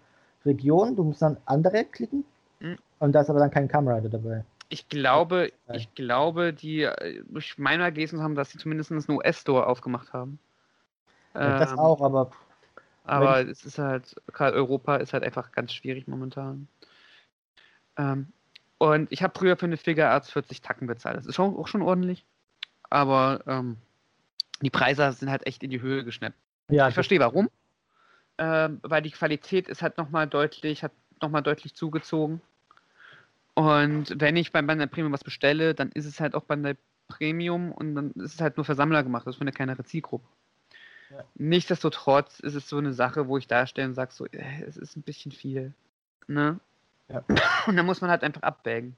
Region, 0.44 0.96
du 0.96 1.04
musst 1.04 1.22
dann 1.22 1.36
andere 1.44 1.84
klicken. 1.84 2.24
Mhm. 2.58 2.78
Und 2.98 3.12
da 3.12 3.20
ist 3.20 3.30
aber 3.30 3.38
dann 3.38 3.50
kein 3.50 3.68
Kamen 3.68 3.88
Rider 3.88 4.08
dabei. 4.08 4.44
Ich 4.72 4.88
glaube, 4.88 5.52
ich 5.74 5.94
glaube, 5.94 6.54
die, 6.54 6.84
äh, 6.84 7.22
ich 7.36 7.58
meine 7.58 7.82
mal 7.82 7.92
gelesen 7.92 8.22
haben, 8.22 8.34
dass 8.34 8.52
sie 8.52 8.58
zumindest 8.58 8.90
einen 8.90 9.04
US-Store 9.10 9.66
aufgemacht 9.66 10.14
haben. 10.14 10.38
Ja, 11.34 11.58
das 11.58 11.72
Ähm, 11.72 11.78
auch, 11.78 12.00
aber 12.00 12.30
Aber 13.04 13.46
es 13.46 13.66
ist 13.66 13.78
halt, 13.78 14.16
gerade 14.32 14.56
Europa 14.56 14.96
ist 14.96 15.12
halt 15.12 15.24
einfach 15.24 15.52
ganz 15.52 15.74
schwierig 15.74 16.08
momentan. 16.08 16.68
Ähm, 17.98 18.32
und 18.78 19.12
ich 19.12 19.22
habe 19.22 19.38
früher 19.38 19.58
für 19.58 19.66
eine 19.66 19.76
Figure 19.76 20.08
Arts 20.08 20.30
40 20.30 20.62
Tacken 20.62 20.86
bezahlt. 20.86 21.18
Das 21.18 21.26
ist 21.26 21.34
schon, 21.34 21.54
auch 21.54 21.68
schon 21.68 21.82
ordentlich. 21.82 22.24
Aber 22.88 23.42
ähm, 23.46 23.76
die 24.62 24.70
Preise 24.70 25.12
sind 25.12 25.30
halt 25.30 25.46
echt 25.46 25.62
in 25.62 25.70
die 25.70 25.82
Höhe 25.82 26.02
geschnappt. 26.02 26.36
ja, 26.70 26.88
Ich 26.88 26.94
verstehe 26.94 27.20
warum. 27.20 27.50
Ähm, 28.38 28.80
weil 28.82 29.02
die 29.02 29.10
Qualität 29.10 29.68
ist 29.68 29.82
halt 29.82 29.98
nochmal 29.98 30.26
deutlich, 30.26 30.82
hat 30.82 30.92
nochmal 31.20 31.42
deutlich 31.42 31.74
zugezogen. 31.74 32.40
Und 33.54 34.20
wenn 34.20 34.36
ich 34.36 34.52
beim 34.52 34.66
Bandai 34.66 34.86
Premium 34.86 35.12
was 35.12 35.24
bestelle, 35.24 35.74
dann 35.74 35.90
ist 35.92 36.06
es 36.06 36.20
halt 36.20 36.34
auch 36.34 36.44
Bandai 36.44 36.76
Premium 37.08 37.72
und 37.72 37.94
dann 37.94 38.10
ist 38.12 38.34
es 38.34 38.40
halt 38.40 38.56
nur 38.56 38.64
für 38.64 38.74
Sammler 38.74 39.02
gemacht, 39.02 39.26
das 39.26 39.34
ist 39.34 39.38
für 39.38 39.42
eine 39.42 39.52
kleinere 39.52 39.84
Zielgruppe. 39.84 40.26
Ja. 41.10 41.24
Nichtsdestotrotz 41.34 42.40
ist 42.40 42.54
es 42.54 42.68
so 42.68 42.78
eine 42.78 42.94
Sache, 42.94 43.28
wo 43.28 43.36
ich 43.36 43.46
darstelle 43.46 43.88
und 43.88 43.94
sage 43.94 44.12
so, 44.12 44.26
äh, 44.26 44.62
es 44.66 44.78
ist 44.78 44.96
ein 44.96 45.02
bisschen 45.02 45.30
viel. 45.30 45.74
Ne? 46.26 46.58
Ja. 47.08 47.22
Und 47.66 47.76
dann 47.76 47.84
muss 47.84 48.00
man 48.00 48.08
halt 48.10 48.22
einfach 48.22 48.42
abwägen, 48.42 48.96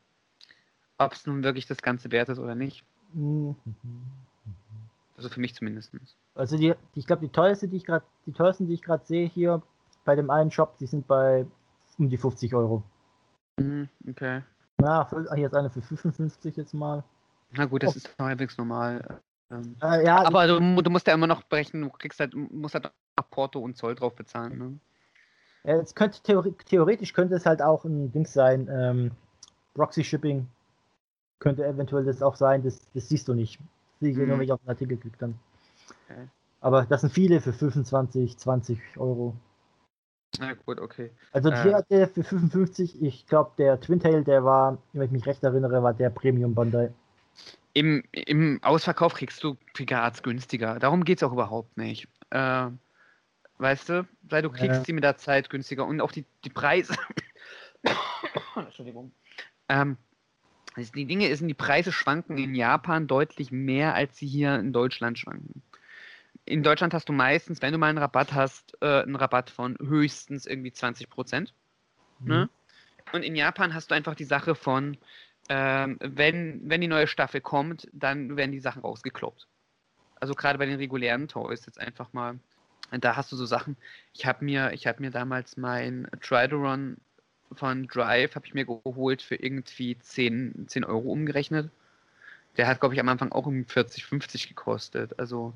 ob 0.98 1.12
es 1.12 1.26
nun 1.26 1.42
wirklich 1.42 1.66
das 1.66 1.82
Ganze 1.82 2.12
wert 2.12 2.28
ist 2.28 2.38
oder 2.38 2.54
nicht. 2.54 2.84
Mhm. 3.12 3.56
Also 5.16 5.28
für 5.28 5.40
mich 5.40 5.54
zumindest. 5.54 5.92
Also 6.34 6.56
die, 6.56 6.74
die 6.94 7.00
ich 7.00 7.06
glaube, 7.06 7.22
die 7.26 7.32
teuerste, 7.32 7.66
die 7.66 7.76
ich 7.76 7.84
gerade, 7.84 8.04
die 8.26 8.32
teuersten, 8.32 8.66
die 8.66 8.74
ich 8.74 8.82
gerade 8.82 9.04
sehe 9.04 9.26
hier 9.26 9.62
bei 10.04 10.14
dem 10.14 10.30
einen 10.30 10.50
Shop, 10.50 10.76
die 10.78 10.86
sind 10.86 11.08
bei 11.08 11.46
um 11.98 12.08
die 12.08 12.16
50 12.16 12.54
Euro. 12.54 12.84
Mhm, 13.58 13.88
okay. 14.08 14.42
Ja, 14.80 15.08
jetzt 15.36 15.54
eine 15.54 15.70
für 15.70 15.82
55 15.82 16.56
jetzt 16.56 16.74
mal. 16.74 17.04
Na 17.52 17.64
gut, 17.66 17.82
das 17.82 17.94
Oh. 17.94 17.96
ist 17.96 18.14
halbwegs 18.18 18.58
normal. 18.58 19.20
Ähm, 19.50 19.76
Äh, 19.82 20.04
ja, 20.04 20.24
aber 20.24 20.46
du, 20.46 20.82
du 20.82 20.90
musst 20.90 21.06
ja 21.06 21.14
immer 21.14 21.26
noch 21.26 21.44
berechnen, 21.44 21.82
du 21.82 21.90
kriegst 21.90 22.18
halt, 22.18 22.34
musst 22.34 22.74
halt 22.74 22.90
noch 23.16 23.30
Porto 23.30 23.60
und 23.60 23.76
Zoll 23.76 23.94
drauf 23.94 24.14
bezahlen. 24.14 24.58
Ne? 24.58 24.78
Ja, 25.64 25.80
es 25.80 25.94
könnte 25.94 26.20
theoretisch 26.22 27.12
könnte 27.12 27.34
es 27.36 27.46
halt 27.46 27.62
auch 27.62 27.84
ein 27.84 28.10
Ding 28.12 28.26
sein, 28.26 28.68
ähm, 28.70 29.12
Proxy 29.74 30.04
Shipping 30.04 30.46
könnte 31.38 31.64
eventuell 31.64 32.04
das 32.04 32.22
auch 32.22 32.36
sein, 32.36 32.62
das, 32.62 32.80
das 32.94 33.08
siehst 33.08 33.28
du 33.28 33.34
nicht. 33.34 33.60
Sehe 34.00 34.10
ich 34.10 34.16
Mhm. 34.16 34.28
nur, 34.28 34.38
wenn 34.38 34.44
ich 34.44 34.52
auf 34.52 34.60
den 34.60 34.68
Artikel 34.68 34.96
klicke 34.96 35.18
dann. 35.18 35.38
Okay. 36.04 36.28
Aber 36.60 36.84
das 36.86 37.02
sind 37.02 37.12
viele 37.12 37.40
für 37.40 37.52
25, 37.52 38.38
20 38.38 38.80
Euro. 38.96 39.36
Na 40.40 40.54
gut, 40.54 40.80
okay. 40.80 41.10
Also 41.32 41.50
Äh. 41.50 41.82
der 41.90 42.08
für 42.08 42.24
55, 42.24 43.02
ich 43.02 43.26
glaube 43.26 43.52
der 43.58 43.80
Twintail, 43.80 44.24
der 44.24 44.44
war, 44.44 44.78
wenn 44.92 45.02
ich 45.06 45.10
mich 45.10 45.26
recht 45.26 45.42
erinnere, 45.42 45.82
war 45.82 45.94
der 45.94 46.10
Premium 46.10 46.54
Bandai. 46.54 46.92
Im, 47.72 48.04
Im 48.12 48.62
Ausverkauf 48.62 49.14
kriegst 49.14 49.42
du 49.42 49.56
Figurarts 49.74 50.22
günstiger. 50.22 50.78
Darum 50.78 51.04
geht 51.04 51.18
es 51.18 51.22
auch 51.24 51.32
überhaupt 51.32 51.76
nicht. 51.76 52.08
Äh, 52.30 52.66
weißt 53.58 53.88
du, 53.88 54.08
weil 54.22 54.42
du 54.42 54.50
kriegst 54.50 54.78
Ja. 54.78 54.84
sie 54.84 54.92
mit 54.92 55.04
der 55.04 55.16
Zeit 55.16 55.50
günstiger 55.50 55.84
und 55.86 56.00
auch 56.00 56.12
die, 56.12 56.24
die 56.44 56.50
Preise. 56.50 56.94
Entschuldigung. 58.56 59.12
Ähm, 59.68 59.96
die 60.76 61.04
Dinge 61.06 61.28
ist, 61.28 61.42
die 61.42 61.54
Preise 61.54 61.92
schwanken 61.92 62.38
in 62.38 62.54
Japan 62.54 63.06
deutlich 63.06 63.50
mehr, 63.52 63.94
als 63.94 64.16
sie 64.16 64.26
hier 64.26 64.56
in 64.56 64.72
Deutschland 64.72 65.18
schwanken. 65.18 65.62
In 66.46 66.62
Deutschland 66.62 66.92
hast 66.92 67.08
du 67.08 67.12
meistens, 67.12 67.62
wenn 67.62 67.72
du 67.72 67.78
mal 67.78 67.88
einen 67.88 67.98
Rabatt 67.98 68.34
hast, 68.34 68.76
äh, 68.82 69.02
einen 69.02 69.16
Rabatt 69.16 69.50
von 69.50 69.76
höchstens 69.78 70.46
irgendwie 70.46 70.72
20 70.72 71.08
Prozent. 71.08 71.54
Ne? 72.20 72.48
Und 73.12 73.22
in 73.22 73.36
Japan 73.36 73.74
hast 73.74 73.90
du 73.90 73.94
einfach 73.94 74.14
die 74.14 74.24
Sache 74.24 74.54
von, 74.54 74.96
ähm, 75.48 75.98
wenn, 76.00 76.68
wenn 76.68 76.80
die 76.80 76.88
neue 76.88 77.06
Staffel 77.06 77.40
kommt, 77.40 77.88
dann 77.92 78.36
werden 78.36 78.52
die 78.52 78.60
Sachen 78.60 78.82
rausgekloppt. 78.82 79.46
Also 80.20 80.34
gerade 80.34 80.58
bei 80.58 80.66
den 80.66 80.76
regulären 80.76 81.28
Toys 81.28 81.66
jetzt 81.66 81.80
einfach 81.80 82.12
mal, 82.12 82.38
da 82.90 83.16
hast 83.16 83.32
du 83.32 83.36
so 83.36 83.46
Sachen. 83.46 83.76
Ich 84.12 84.26
habe 84.26 84.44
mir, 84.44 84.72
ich 84.72 84.86
habe 84.86 85.02
mir 85.02 85.10
damals 85.10 85.56
mein 85.56 86.08
Trideron 86.20 86.96
von 87.52 87.86
Drive 87.86 88.34
habe 88.34 88.46
ich 88.46 88.54
mir 88.54 88.64
geholt 88.64 89.22
für 89.22 89.36
irgendwie 89.36 89.98
10, 89.98 90.66
10 90.66 90.84
Euro 90.84 91.12
umgerechnet. 91.12 91.70
Der 92.56 92.66
hat, 92.66 92.80
glaube 92.80 92.94
ich, 92.94 93.00
am 93.00 93.08
Anfang 93.08 93.32
auch 93.32 93.46
um 93.46 93.64
40, 93.64 94.04
50 94.06 94.48
gekostet. 94.48 95.18
Also 95.18 95.52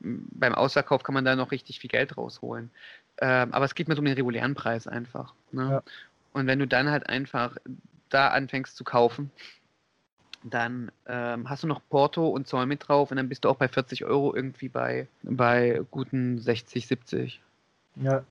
beim 0.00 0.54
Ausverkauf 0.54 1.02
kann 1.02 1.14
man 1.14 1.24
da 1.24 1.36
noch 1.36 1.50
richtig 1.50 1.80
viel 1.80 1.90
Geld 1.90 2.16
rausholen. 2.16 2.70
Ähm, 3.18 3.52
aber 3.52 3.64
es 3.64 3.74
geht 3.74 3.88
mir 3.88 3.94
so 3.94 4.00
um 4.00 4.04
den 4.04 4.14
regulären 4.14 4.54
Preis 4.54 4.86
einfach. 4.86 5.34
Ne? 5.52 5.70
Ja. 5.70 5.82
Und 6.32 6.46
wenn 6.46 6.58
du 6.58 6.66
dann 6.66 6.90
halt 6.90 7.08
einfach 7.08 7.56
da 8.10 8.28
anfängst 8.28 8.76
zu 8.76 8.84
kaufen, 8.84 9.30
dann 10.42 10.92
ähm, 11.06 11.48
hast 11.48 11.62
du 11.62 11.66
noch 11.66 11.80
Porto 11.88 12.28
und 12.28 12.46
Zoll 12.46 12.66
mit 12.66 12.86
drauf 12.86 13.10
und 13.10 13.16
dann 13.16 13.28
bist 13.28 13.44
du 13.44 13.48
auch 13.48 13.56
bei 13.56 13.68
40 13.68 14.04
Euro 14.04 14.34
irgendwie 14.34 14.68
bei, 14.68 15.08
bei 15.22 15.82
guten 15.90 16.38
60, 16.38 16.86
70. 16.86 17.40
Ja, 17.96 18.22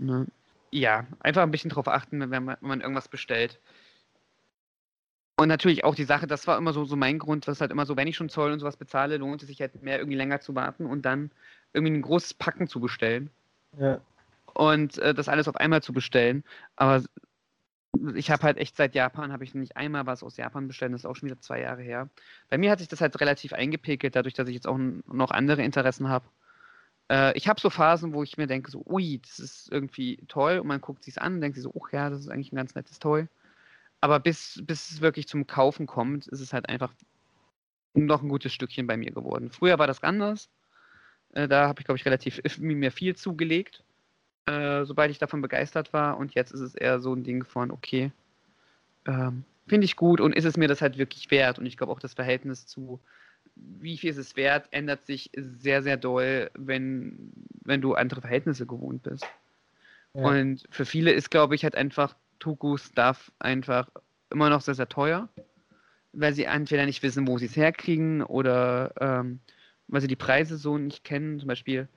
Ne? 0.00 0.26
Ja, 0.72 1.06
einfach 1.20 1.42
ein 1.42 1.50
bisschen 1.50 1.70
drauf 1.70 1.88
achten, 1.88 2.20
wenn 2.20 2.44
man, 2.44 2.56
wenn 2.60 2.68
man 2.68 2.80
irgendwas 2.80 3.08
bestellt. 3.08 3.58
Und 5.40 5.48
natürlich 5.48 5.84
auch 5.84 5.94
die 5.94 6.04
Sache, 6.04 6.26
das 6.26 6.46
war 6.46 6.58
immer 6.58 6.74
so, 6.74 6.84
so 6.84 6.96
mein 6.96 7.18
Grund, 7.18 7.46
was 7.46 7.62
halt 7.62 7.70
immer 7.70 7.86
so, 7.86 7.96
wenn 7.96 8.06
ich 8.06 8.14
schon 8.14 8.28
Zoll 8.28 8.52
und 8.52 8.60
sowas 8.60 8.76
bezahle, 8.76 9.16
lohnt 9.16 9.40
es 9.40 9.48
sich 9.48 9.58
halt 9.62 9.82
mehr 9.82 9.96
irgendwie 9.96 10.18
länger 10.18 10.42
zu 10.42 10.54
warten 10.54 10.84
und 10.84 11.06
dann 11.06 11.30
irgendwie 11.72 11.94
ein 11.94 12.02
großes 12.02 12.34
Packen 12.34 12.68
zu 12.68 12.78
bestellen 12.78 13.30
ja, 13.78 14.02
und 14.52 14.98
äh, 14.98 15.14
das 15.14 15.30
alles 15.30 15.48
auf 15.48 15.56
einmal 15.56 15.82
zu 15.82 15.94
bestellen. 15.94 16.44
Aber 16.76 17.02
ich 18.14 18.30
habe 18.30 18.42
halt 18.42 18.58
echt 18.58 18.76
seit 18.76 18.94
Japan, 18.94 19.32
habe 19.32 19.44
ich 19.44 19.54
nicht 19.54 19.78
einmal 19.78 20.04
was 20.04 20.22
aus 20.22 20.36
Japan 20.36 20.68
bestellt, 20.68 20.92
das 20.92 21.04
ist 21.04 21.06
auch 21.06 21.16
schon 21.16 21.30
wieder 21.30 21.40
zwei 21.40 21.62
Jahre 21.62 21.80
her. 21.80 22.10
Bei 22.50 22.58
mir 22.58 22.70
hat 22.70 22.80
sich 22.80 22.88
das 22.88 23.00
halt 23.00 23.18
relativ 23.18 23.54
eingepegelt, 23.54 24.16
dadurch, 24.16 24.34
dass 24.34 24.46
ich 24.46 24.54
jetzt 24.54 24.68
auch 24.68 24.76
noch 24.76 25.30
andere 25.30 25.62
Interessen 25.62 26.10
habe. 26.10 26.26
Äh, 27.10 27.34
ich 27.34 27.48
habe 27.48 27.58
so 27.58 27.70
Phasen, 27.70 28.12
wo 28.12 28.22
ich 28.22 28.36
mir 28.36 28.46
denke, 28.46 28.70
so, 28.70 28.84
ui, 28.84 29.22
das 29.26 29.38
ist 29.38 29.72
irgendwie 29.72 30.18
toll 30.28 30.58
und 30.58 30.66
man 30.66 30.82
guckt 30.82 31.02
sich 31.02 31.18
an 31.18 31.36
und 31.36 31.40
denkt 31.40 31.54
sich 31.54 31.64
so, 31.64 31.72
oh 31.72 31.86
ja, 31.92 32.10
das 32.10 32.20
ist 32.20 32.28
eigentlich 32.28 32.52
ein 32.52 32.56
ganz 32.56 32.74
nettes 32.74 32.98
Toy. 32.98 33.26
Aber 34.00 34.20
bis, 34.20 34.62
bis 34.64 34.90
es 34.90 35.00
wirklich 35.00 35.28
zum 35.28 35.46
Kaufen 35.46 35.86
kommt, 35.86 36.26
ist 36.28 36.40
es 36.40 36.52
halt 36.52 36.68
einfach 36.68 36.92
noch 37.94 38.22
ein 38.22 38.28
gutes 38.28 38.52
Stückchen 38.52 38.86
bei 38.86 38.96
mir 38.96 39.10
geworden. 39.10 39.50
Früher 39.50 39.78
war 39.78 39.86
das 39.86 40.02
anders. 40.02 40.48
Äh, 41.32 41.48
da 41.48 41.68
habe 41.68 41.80
ich, 41.80 41.84
glaube 41.84 41.98
ich, 41.98 42.06
relativ 42.06 42.40
mir 42.58 42.92
viel 42.92 43.16
zugelegt 43.16 43.82
äh, 44.50 44.84
sobald 44.84 45.10
ich 45.10 45.18
davon 45.18 45.42
begeistert 45.42 45.92
war. 45.92 46.16
Und 46.16 46.34
jetzt 46.34 46.52
ist 46.52 46.60
es 46.60 46.74
eher 46.74 47.00
so 47.00 47.14
ein 47.14 47.24
Ding 47.24 47.44
von, 47.44 47.70
okay, 47.70 48.10
ähm, 49.06 49.44
finde 49.66 49.84
ich 49.84 49.96
gut 49.96 50.20
und 50.20 50.34
ist 50.34 50.44
es 50.44 50.56
mir 50.56 50.68
das 50.68 50.82
halt 50.82 50.98
wirklich 50.98 51.30
wert? 51.30 51.58
Und 51.58 51.66
ich 51.66 51.76
glaube 51.76 51.92
auch 51.92 52.00
das 52.00 52.14
Verhältnis 52.14 52.66
zu, 52.66 53.00
wie 53.54 53.96
viel 53.96 54.10
ist 54.10 54.16
es 54.16 54.36
wert, 54.36 54.68
ändert 54.70 55.06
sich 55.06 55.30
sehr, 55.36 55.82
sehr 55.82 55.96
doll, 55.96 56.50
wenn, 56.54 57.32
wenn 57.64 57.80
du 57.80 57.94
andere 57.94 58.20
Verhältnisse 58.20 58.66
gewohnt 58.66 59.02
bist. 59.02 59.26
Ja. 60.14 60.26
Und 60.26 60.66
für 60.70 60.84
viele 60.84 61.12
ist, 61.12 61.30
glaube 61.30 61.54
ich, 61.54 61.62
halt 61.62 61.76
einfach 61.76 62.16
Tuku-Stuff 62.40 63.30
einfach 63.38 63.88
immer 64.30 64.50
noch 64.50 64.60
sehr, 64.60 64.74
sehr 64.74 64.88
teuer, 64.88 65.28
weil 66.12 66.34
sie 66.34 66.44
entweder 66.44 66.86
nicht 66.86 67.02
wissen, 67.02 67.28
wo 67.28 67.38
sie 67.38 67.46
es 67.46 67.56
herkriegen 67.56 68.22
oder 68.22 68.92
ähm, 69.00 69.40
weil 69.88 70.00
sie 70.00 70.08
die 70.08 70.16
Preise 70.16 70.56
so 70.56 70.78
nicht 70.78 71.04
kennen. 71.04 71.38
Zum 71.38 71.48
Beispiel, 71.48 71.88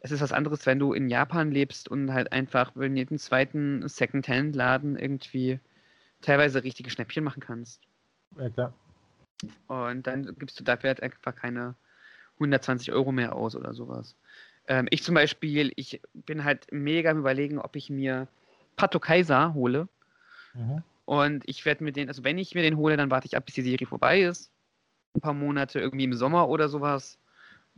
es 0.00 0.10
ist 0.10 0.20
was 0.20 0.32
anderes, 0.32 0.66
wenn 0.66 0.78
du 0.78 0.92
in 0.92 1.08
Japan 1.08 1.50
lebst 1.50 1.88
und 1.88 2.12
halt 2.12 2.32
einfach 2.32 2.74
in 2.76 2.96
jedem 2.96 3.18
zweiten 3.18 3.86
Second-Hand-Laden 3.86 4.96
irgendwie 4.96 5.60
teilweise 6.22 6.64
richtige 6.64 6.90
Schnäppchen 6.90 7.24
machen 7.24 7.40
kannst. 7.40 7.82
ja 8.38 8.48
klar. 8.50 8.74
Und 9.66 10.06
dann 10.06 10.34
gibst 10.38 10.58
du 10.58 10.64
dafür 10.64 10.88
halt 10.88 11.02
einfach 11.02 11.34
keine 11.34 11.74
120 12.34 12.92
Euro 12.92 13.12
mehr 13.12 13.34
aus 13.34 13.54
oder 13.54 13.74
sowas. 13.74 14.16
Ähm, 14.66 14.86
ich 14.90 15.02
zum 15.02 15.14
Beispiel, 15.14 15.72
ich 15.76 16.00
bin 16.12 16.44
halt 16.44 16.66
mega 16.72 17.10
am 17.10 17.18
überlegen, 17.18 17.58
ob 17.58 17.76
ich 17.76 17.90
mir 17.90 18.28
Pato 18.76 19.00
Kaiser 19.00 19.54
hole. 19.54 19.88
Mhm. 20.54 20.82
Und 21.04 21.44
ich 21.46 21.64
werde 21.64 21.84
mir 21.84 21.92
den, 21.92 22.08
also 22.08 22.24
wenn 22.24 22.38
ich 22.38 22.54
mir 22.54 22.62
den 22.62 22.76
hole, 22.76 22.96
dann 22.96 23.10
warte 23.10 23.26
ich 23.26 23.36
ab, 23.36 23.44
bis 23.44 23.54
die 23.54 23.62
Serie 23.62 23.86
vorbei 23.86 24.22
ist. 24.22 24.50
Ein 25.14 25.20
paar 25.20 25.34
Monate, 25.34 25.78
irgendwie 25.78 26.04
im 26.04 26.14
Sommer 26.14 26.48
oder 26.48 26.68
sowas. 26.68 27.18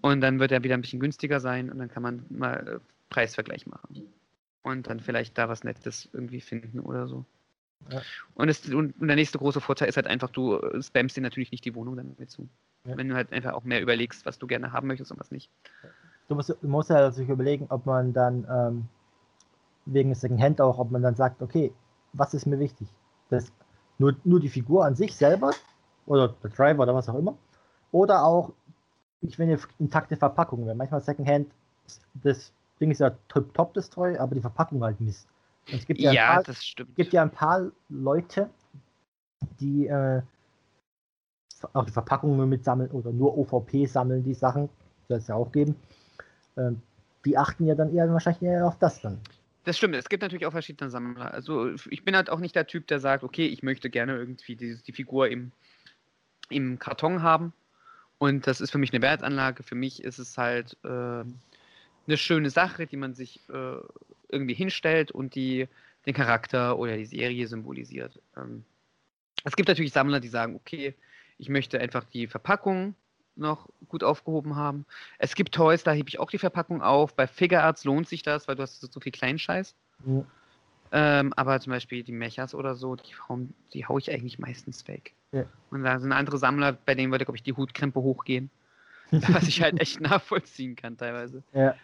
Und 0.01 0.21
dann 0.21 0.39
wird 0.39 0.53
er 0.53 0.63
wieder 0.63 0.75
ein 0.75 0.83
bisschen 0.83 1.01
günstiger 1.01 1.41
sein 1.41 1.71
und 1.71 1.79
dann 1.79 1.89
kann 1.89 2.03
man 2.03 2.25
mal 2.29 2.69
äh, 2.69 2.79
Preisvergleich 3.11 3.67
machen. 3.67 4.13
Und 4.63 4.89
dann 4.89 5.01
vielleicht 5.01 5.39
da 5.39 5.49
was 5.49 5.65
Nettes 5.65 6.09
irgendwie 6.13 6.41
finden 6.41 6.81
oder 6.81 7.07
so. 7.07 7.25
Ja. 7.91 8.03
Und, 8.35 8.49
es, 8.49 8.69
und 8.69 8.95
der 9.01 9.17
nächste 9.17 9.39
große 9.39 9.61
Vorteil 9.61 9.89
ist 9.89 9.97
halt 9.97 10.07
einfach, 10.07 10.31
du 10.31 10.57
äh, 10.57 10.83
spammst 10.83 11.17
dir 11.17 11.21
natürlich 11.21 11.53
nicht 11.53 11.65
die 11.65 11.75
Wohnung 11.75 11.97
damit 11.97 12.31
zu. 12.31 12.49
Ja. 12.85 12.97
Wenn 12.97 13.09
du 13.09 13.15
halt 13.15 13.33
einfach 13.33 13.53
auch 13.53 13.65
mehr 13.65 13.81
überlegst, 13.81 14.27
was 14.27 14.39
du 14.39 14.47
gerne 14.47 14.73
haben 14.73 14.87
möchtest 14.87 15.11
und 15.13 15.21
was 15.21 15.31
nicht. 15.31 15.51
Du 16.29 16.35
musst, 16.35 16.51
du 16.51 16.69
musst 16.69 16.91
ja 16.91 17.11
sich 17.11 17.29
überlegen, 17.29 17.67
ob 17.69 17.87
man 17.87 18.13
dann 18.13 18.47
ähm, 18.51 18.89
wegen 19.87 20.15
Secondhand 20.15 20.61
auch, 20.61 20.79
ob 20.79 20.91
man 20.91 21.03
dann 21.03 21.15
sagt, 21.15 21.43
okay, 21.43 21.73
was 22.13 22.35
ist 22.35 22.47
mir 22.47 22.59
wichtig? 22.59 22.89
Das, 23.31 23.53
nur, 23.99 24.15
nur 24.25 24.41
die 24.41 24.49
Figur 24.49 24.85
an 24.85 24.95
sich 24.95 25.17
selber 25.17 25.53
oder 26.07 26.29
der 26.43 26.51
Driver 26.51 26.83
oder 26.83 26.95
was 26.95 27.09
auch 27.09 27.15
immer. 27.19 27.37
Oder 27.93 28.25
auch, 28.25 28.53
ich 29.21 29.39
will 29.39 29.47
eine 29.47 29.59
intakte 29.79 30.17
Verpackung, 30.17 30.67
weil 30.67 30.75
manchmal 30.75 31.01
Secondhand, 31.01 31.49
das 32.15 32.53
Ding 32.81 32.91
ist 32.91 33.01
ja 33.01 33.11
top, 33.29 33.55
top 33.55 33.75
das 33.75 33.89
Treu, 33.91 34.19
aber 34.19 34.35
die 34.35 34.41
Verpackung 34.41 34.83
halt 34.83 35.01
Mist. 35.01 35.27
Und 35.69 35.79
es 35.79 35.87
gibt 35.87 36.01
ja, 36.01 36.13
Ja, 36.13 36.23
ein 36.31 36.35
paar, 36.35 36.45
das 36.45 36.65
stimmt. 36.65 36.95
gibt 36.97 37.13
ja 37.13 37.23
ein 37.23 37.31
paar 37.31 37.71
Leute, 37.89 38.51
die 39.61 39.87
äh, 39.87 40.23
auch 41.73 41.85
die 41.85 41.93
Verpackungen 41.93 42.37
nur 42.37 42.47
mitsammeln 42.47 42.91
oder 42.91 43.13
nur 43.13 43.37
OVP 43.37 43.87
sammeln, 43.87 44.23
die 44.23 44.35
Sachen, 44.35 44.69
soll 45.09 45.19
es 45.19 45.27
ja 45.27 45.35
auch 45.35 45.51
geben. 45.53 45.77
Ähm, 46.57 46.83
die 47.25 47.37
achten 47.37 47.67
ja 47.67 47.75
dann 47.75 47.95
eher 47.95 48.11
wahrscheinlich 48.13 48.43
eher 48.43 48.67
auf 48.67 48.79
das 48.79 49.01
dann. 49.01 49.21
Das 49.67 49.77
stimmt, 49.77 49.97
es 49.97 50.09
gibt 50.09 50.23
natürlich 50.23 50.47
auch 50.47 50.53
verschiedene 50.53 50.91
Sammler. 50.91 51.35
Also 51.35 51.75
ich 51.91 52.05
bin 52.05 52.15
halt 52.15 52.31
auch 52.31 52.39
nicht 52.39 52.55
der 52.55 52.69
Typ, 52.69 52.87
der 52.87 53.01
sagt, 53.01 53.25
okay, 53.25 53.47
ich 53.47 53.65
möchte 53.65 53.91
gerne 53.91 54.17
irgendwie 54.17 54.55
die, 54.55 54.77
die 54.77 54.93
Figur 54.93 55.29
im, 55.29 55.51
im 56.49 56.79
Karton 56.79 57.25
haben. 57.25 57.53
Und 58.19 58.47
das 58.47 58.61
ist 58.61 58.71
für 58.71 58.79
mich 58.79 58.93
eine 58.93 59.03
Wertanlage. 59.03 59.65
Für 59.65 59.75
mich 59.75 60.05
ist 60.05 60.21
es 60.21 60.39
halt 60.39 60.77
äh, 60.85 60.89
eine 60.89 62.17
schöne 62.17 62.51
Sache, 62.51 62.87
die 62.87 62.97
man 62.97 63.15
sich 63.15 63.41
äh, 63.49 63.79
irgendwie 64.29 64.55
hinstellt 64.55 65.11
und 65.11 65.35
die 65.35 65.67
den 66.07 66.15
Charakter 66.15 66.79
oder 66.79 66.97
die 66.97 67.05
Serie 67.05 67.49
symbolisiert. 67.49 68.21
Ähm, 68.37 68.65
es 69.43 69.57
gibt 69.57 69.69
natürlich 69.69 69.93
Sammler, 69.93 70.21
die 70.21 70.29
sagen, 70.29 70.55
okay, 70.55 70.95
ich 71.39 71.49
möchte 71.49 71.81
einfach 71.81 72.05
die 72.05 72.29
Verpackung 72.29 72.95
noch 73.37 73.69
gut 73.89 74.03
aufgehoben 74.03 74.57
haben. 74.57 74.87
Es 75.19 75.35
gibt 75.35 75.55
Toys, 75.55 75.85
da 75.85 75.93
hebe 75.93 76.09
ich 76.09 76.19
auch 76.19 76.31
die 76.31 76.39
Verpackung 76.39 76.83
auf. 76.83 77.15
Bei 77.15 77.27
Figure 77.27 77.63
Arts 77.63 77.85
lohnt 77.85 78.09
sich 78.09 78.23
das, 78.23 78.49
weil 78.49 78.57
du 78.57 78.63
hast 78.63 78.81
so, 78.81 78.89
so 78.91 79.01
viel 79.01 79.13
Kleinscheiß. 79.13 79.75
Mhm. 80.05 80.25
Ähm, 80.93 81.33
aber 81.37 81.61
zum 81.61 81.73
Beispiel 81.73 82.03
die 82.03 82.13
Mechas 82.13 82.55
oder 82.55 82.75
so, 82.75 82.97
die, 82.97 83.15
hauen, 83.29 83.55
die 83.73 83.87
hau 83.87 83.99
ich 83.99 84.11
eigentlich 84.11 84.39
meistens 84.39 84.87
weg. 84.89 85.15
Ja. 85.33 85.45
Und 85.71 85.83
da 85.83 85.99
sind 85.99 86.13
andere 86.13 86.39
Sammler, 86.39 86.73
bei 86.73 86.95
denen 86.95 87.11
würde, 87.11 87.25
glaube 87.25 87.37
ich, 87.37 87.43
die 87.43 87.53
Hutkrempe 87.53 88.01
hochgehen. 88.01 88.51
was 89.29 89.47
ich 89.47 89.63
halt 89.63 89.81
echt 89.81 90.01
nachvollziehen 90.01 90.75
kann 90.75 90.97
teilweise. 90.97 91.43
Ja, 91.53 91.77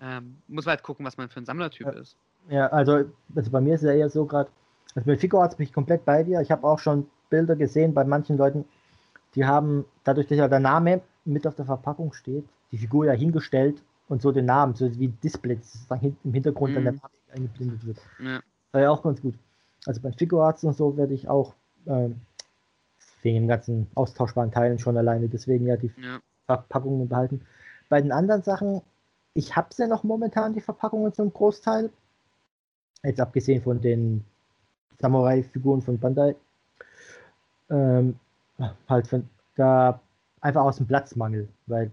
Ähm, 0.00 0.42
muss 0.46 0.66
man 0.66 0.74
halt 0.74 0.82
gucken, 0.82 1.06
was 1.06 1.16
man 1.16 1.30
für 1.30 1.40
ein 1.40 1.46
Sammlertyp 1.46 1.86
Ja. 1.86 1.92
ist. 1.92 2.16
ja 2.50 2.66
also, 2.66 3.04
also 3.34 3.50
bei 3.50 3.60
mir 3.62 3.76
ist 3.76 3.82
es 3.82 3.86
ja 3.86 3.94
eher 3.94 4.10
so 4.10 4.26
gerade, 4.26 4.50
also 4.94 5.06
bei 5.06 5.16
Figure 5.16 5.42
Arts 5.42 5.56
bin 5.56 5.64
ich 5.64 5.72
komplett 5.72 6.04
bei 6.04 6.22
dir. 6.22 6.40
Ich 6.42 6.50
habe 6.50 6.66
auch 6.66 6.78
schon 6.78 7.08
Bilder 7.30 7.56
gesehen 7.56 7.94
bei 7.94 8.04
manchen 8.04 8.36
Leuten, 8.36 8.66
die 9.36 9.44
haben, 9.44 9.84
dadurch, 10.02 10.26
dass 10.26 10.38
ja 10.38 10.48
der 10.48 10.60
Name 10.60 11.02
mit 11.24 11.46
auf 11.46 11.54
der 11.54 11.66
Verpackung 11.66 12.12
steht, 12.12 12.44
die 12.72 12.78
Figur 12.78 13.06
ja 13.06 13.12
hingestellt 13.12 13.82
und 14.08 14.22
so 14.22 14.32
den 14.32 14.46
Namen, 14.46 14.74
so 14.74 14.90
wie 14.98 15.08
Display, 15.08 15.56
sozusagen 15.62 16.16
im 16.24 16.32
Hintergrund 16.32 16.74
dann 16.74 16.84
der 16.84 16.92
Mhm. 16.94 16.98
Name 17.02 17.12
eingeblendet 17.34 17.86
wird. 17.86 17.98
Ja. 18.18 18.40
War 18.72 18.80
ja 18.80 18.90
auch 18.90 19.02
ganz 19.02 19.20
gut. 19.20 19.34
Also 19.84 20.00
bei 20.00 20.10
Figuarts 20.12 20.64
und 20.64 20.76
so 20.76 20.96
werde 20.96 21.14
ich 21.14 21.28
auch 21.28 21.54
ähm, 21.86 22.20
wegen 23.22 23.40
den 23.42 23.48
ganzen 23.48 23.86
austauschbaren 23.94 24.50
Teilen 24.50 24.78
schon 24.78 24.96
alleine 24.96 25.28
deswegen 25.28 25.66
ja 25.66 25.76
die 25.76 25.92
Ja. 25.96 26.20
Verpackungen 26.46 27.08
behalten. 27.08 27.42
Bei 27.88 28.00
den 28.00 28.12
anderen 28.12 28.42
Sachen, 28.42 28.82
ich 29.34 29.54
habe 29.54 29.68
ja 29.76 29.86
noch 29.86 30.02
momentan 30.02 30.54
die 30.54 30.60
Verpackungen 30.60 31.12
zum 31.12 31.32
Großteil. 31.32 31.90
Jetzt 33.02 33.20
abgesehen 33.20 33.62
von 33.62 33.80
den 33.80 34.24
Samurai-Figuren 35.00 35.82
von 35.82 35.98
Bandai. 35.98 36.34
Ähm, 37.68 38.18
halt 38.88 39.06
von 39.06 39.28
da 39.56 40.00
einfach 40.40 40.62
aus 40.62 40.76
dem 40.76 40.86
Platzmangel, 40.86 41.48
weil 41.66 41.90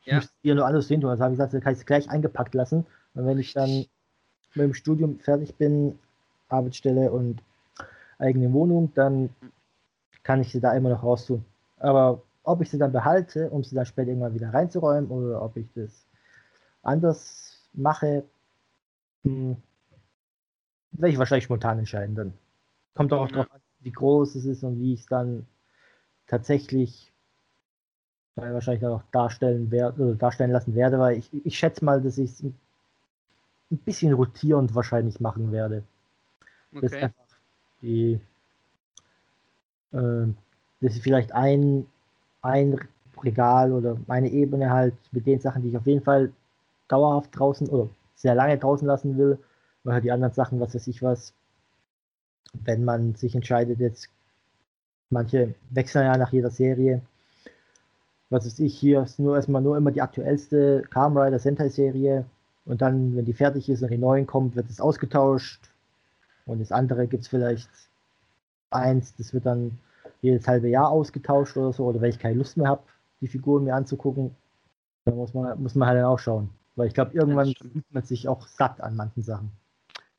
ich 0.00 0.06
Ja. 0.06 0.16
müsste 0.16 0.34
hier 0.42 0.54
nur 0.54 0.66
alles 0.66 0.88
sehen 0.88 1.00
tun. 1.00 1.10
Also 1.10 1.24
habe 1.24 1.34
ich 1.34 1.38
gesagt, 1.38 1.54
da 1.54 1.60
kann 1.60 1.72
ich 1.72 1.80
es 1.80 1.86
gleich 1.86 2.08
eingepackt 2.10 2.54
lassen. 2.54 2.86
Und 3.14 3.26
wenn 3.26 3.38
ich 3.38 3.52
dann 3.52 3.86
mit 4.54 4.64
dem 4.64 4.74
Studium 4.74 5.18
fertig 5.18 5.56
bin, 5.56 5.98
Arbeitsstelle 6.48 7.10
und 7.10 7.42
eigene 8.18 8.52
Wohnung, 8.52 8.92
dann 8.94 9.30
kann 10.22 10.40
ich 10.40 10.52
sie 10.52 10.60
da 10.60 10.72
immer 10.74 10.90
noch 10.90 11.02
raustun. 11.02 11.44
Aber 11.78 12.22
ob 12.42 12.62
ich 12.62 12.70
sie 12.70 12.78
dann 12.78 12.92
behalte, 12.92 13.50
um 13.50 13.64
sie 13.64 13.74
dann 13.74 13.86
später 13.86 14.08
irgendwann 14.08 14.34
wieder 14.34 14.52
reinzuräumen 14.52 15.10
oder 15.10 15.42
ob 15.42 15.56
ich 15.56 15.66
das 15.74 16.06
anders 16.82 17.60
mache, 17.72 18.24
hm, 19.24 19.56
werde 20.92 21.12
ich 21.12 21.18
wahrscheinlich 21.18 21.44
spontan 21.44 21.78
entscheiden 21.78 22.14
dann. 22.14 22.32
Kommt 22.94 23.12
auch 23.12 23.28
Ja. 23.28 23.36
drauf 23.36 23.52
an, 23.52 23.60
wie 23.80 23.92
groß 23.92 24.34
es 24.36 24.44
ist 24.44 24.62
und 24.62 24.80
wie 24.80 24.94
ich 24.94 25.00
es 25.00 25.06
dann 25.06 25.46
tatsächlich 26.26 27.12
wahrscheinlich 28.36 28.86
auch 28.86 29.02
darstellen 29.12 29.70
werde 29.70 30.14
darstellen 30.16 30.50
lassen 30.52 30.74
werde, 30.74 30.98
weil 30.98 31.18
ich, 31.18 31.30
ich 31.44 31.58
schätze 31.58 31.84
mal, 31.84 32.00
dass 32.00 32.18
ich 32.18 32.30
es 32.30 32.42
ein 32.42 32.58
bisschen 33.70 34.12
rotierend 34.12 34.74
wahrscheinlich 34.74 35.20
machen 35.20 35.52
werde. 35.52 35.84
Das 36.80 36.92
Okay. 36.92 37.02
einfach 37.02 37.24
die, 37.82 38.20
äh, 39.92 40.26
dass 40.80 40.96
ich 40.96 41.02
vielleicht 41.02 41.32
ein, 41.32 41.86
ein 42.42 42.78
Regal 43.22 43.72
oder 43.72 43.96
eine 44.08 44.30
Ebene 44.30 44.70
halt 44.70 44.94
mit 45.12 45.26
den 45.26 45.40
Sachen, 45.40 45.62
die 45.62 45.70
ich 45.70 45.76
auf 45.76 45.86
jeden 45.86 46.04
Fall 46.04 46.32
dauerhaft 46.88 47.30
draußen 47.38 47.68
oder 47.68 47.88
sehr 48.16 48.34
lange 48.34 48.58
draußen 48.58 48.86
lassen 48.86 49.18
will, 49.18 49.38
weil 49.84 50.00
die 50.02 50.12
anderen 50.12 50.34
Sachen, 50.34 50.60
was 50.60 50.74
weiß 50.74 50.86
ich 50.88 51.02
was, 51.02 51.34
wenn 52.64 52.84
man 52.84 53.14
sich 53.14 53.34
entscheidet, 53.34 53.78
jetzt 53.80 54.10
manche 55.10 55.54
wechseln 55.70 56.06
ja 56.06 56.16
nach 56.16 56.32
jeder 56.32 56.50
Serie. 56.50 57.02
Was 58.30 58.44
weiß 58.44 58.58
ich, 58.60 58.76
hier 58.78 59.02
ist 59.02 59.18
nur 59.18 59.36
erstmal 59.36 59.62
nur 59.62 59.76
immer 59.76 59.92
die 59.92 60.02
aktuellste 60.02 60.82
Kamen 60.90 61.16
Rider 61.16 61.38
Sentai 61.38 61.68
Serie 61.68 62.24
und 62.64 62.82
dann, 62.82 63.16
wenn 63.16 63.24
die 63.24 63.32
fertig 63.32 63.68
ist 63.68 63.82
und 63.82 63.90
die 63.90 63.98
neuen 63.98 64.26
kommt, 64.26 64.56
wird 64.56 64.68
es 64.68 64.80
ausgetauscht 64.80 65.70
und 66.44 66.60
das 66.60 66.72
andere 66.72 67.06
gibt 67.06 67.22
es 67.22 67.28
vielleicht 67.28 67.70
eins, 68.70 69.14
das 69.16 69.32
wird 69.32 69.46
dann 69.46 69.78
jedes 70.22 70.48
halbe 70.48 70.68
Jahr 70.68 70.90
ausgetauscht 70.90 71.56
oder 71.56 71.72
so, 71.72 71.84
oder 71.84 72.00
wenn 72.00 72.10
ich 72.10 72.18
keine 72.18 72.36
Lust 72.36 72.56
mehr 72.56 72.68
habe, 72.68 72.82
die 73.20 73.28
Figuren 73.28 73.64
mir 73.64 73.74
anzugucken, 73.74 74.34
dann 75.04 75.16
muss 75.16 75.34
man, 75.34 75.62
muss 75.62 75.74
man 75.74 75.88
halt 75.88 75.98
dann 75.98 76.06
auch 76.06 76.18
schauen. 76.18 76.50
Weil 76.74 76.88
ich 76.88 76.94
glaube, 76.94 77.12
irgendwann 77.12 77.54
fühlt 77.54 77.92
man 77.92 78.02
sich 78.02 78.28
auch 78.28 78.46
satt 78.46 78.80
an 78.80 78.96
manchen 78.96 79.22
Sachen. 79.22 79.50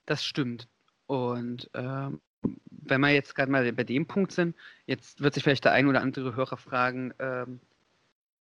Das 0.06 0.24
stimmt. 0.24 0.68
Und 1.08 1.70
ähm, 1.74 2.20
wenn 2.90 3.02
wir 3.02 3.10
jetzt 3.10 3.36
gerade 3.36 3.52
mal 3.52 3.72
bei 3.74 3.84
dem 3.84 4.06
Punkt 4.06 4.32
sind, 4.32 4.56
jetzt 4.86 5.22
wird 5.22 5.34
sich 5.34 5.44
vielleicht 5.44 5.66
der 5.66 5.74
ein 5.74 5.88
oder 5.88 6.02
andere 6.02 6.36
Hörer 6.36 6.58
fragen, 6.58 7.14
ähm, 7.20 7.60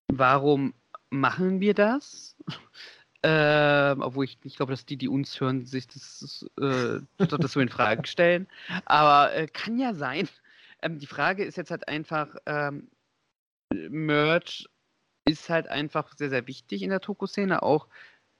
warum 0.08 0.74
machen 1.10 1.60
wir 1.60 1.74
das? 1.74 2.36
Ähm, 3.22 4.02
obwohl 4.02 4.26
ich 4.26 4.38
nicht 4.44 4.56
glaube, 4.56 4.72
dass 4.72 4.86
die, 4.86 4.96
die 4.96 5.08
uns 5.08 5.40
hören, 5.40 5.64
sich 5.64 5.88
das, 5.88 6.46
äh, 6.60 7.00
das 7.16 7.52
so 7.52 7.58
in 7.58 7.68
Frage 7.68 8.06
stellen. 8.06 8.46
Aber 8.84 9.34
äh, 9.34 9.48
kann 9.48 9.78
ja 9.78 9.94
sein. 9.94 10.28
Ähm, 10.80 11.00
die 11.00 11.08
Frage 11.08 11.42
ist 11.44 11.56
jetzt 11.56 11.72
halt 11.72 11.88
einfach, 11.88 12.36
ähm, 12.46 12.88
Merch 13.72 14.68
ist 15.24 15.48
halt 15.48 15.66
einfach 15.66 16.16
sehr, 16.16 16.30
sehr 16.30 16.46
wichtig 16.46 16.82
in 16.82 16.90
der 16.90 17.00
Toku-Szene, 17.00 17.64
auch 17.64 17.88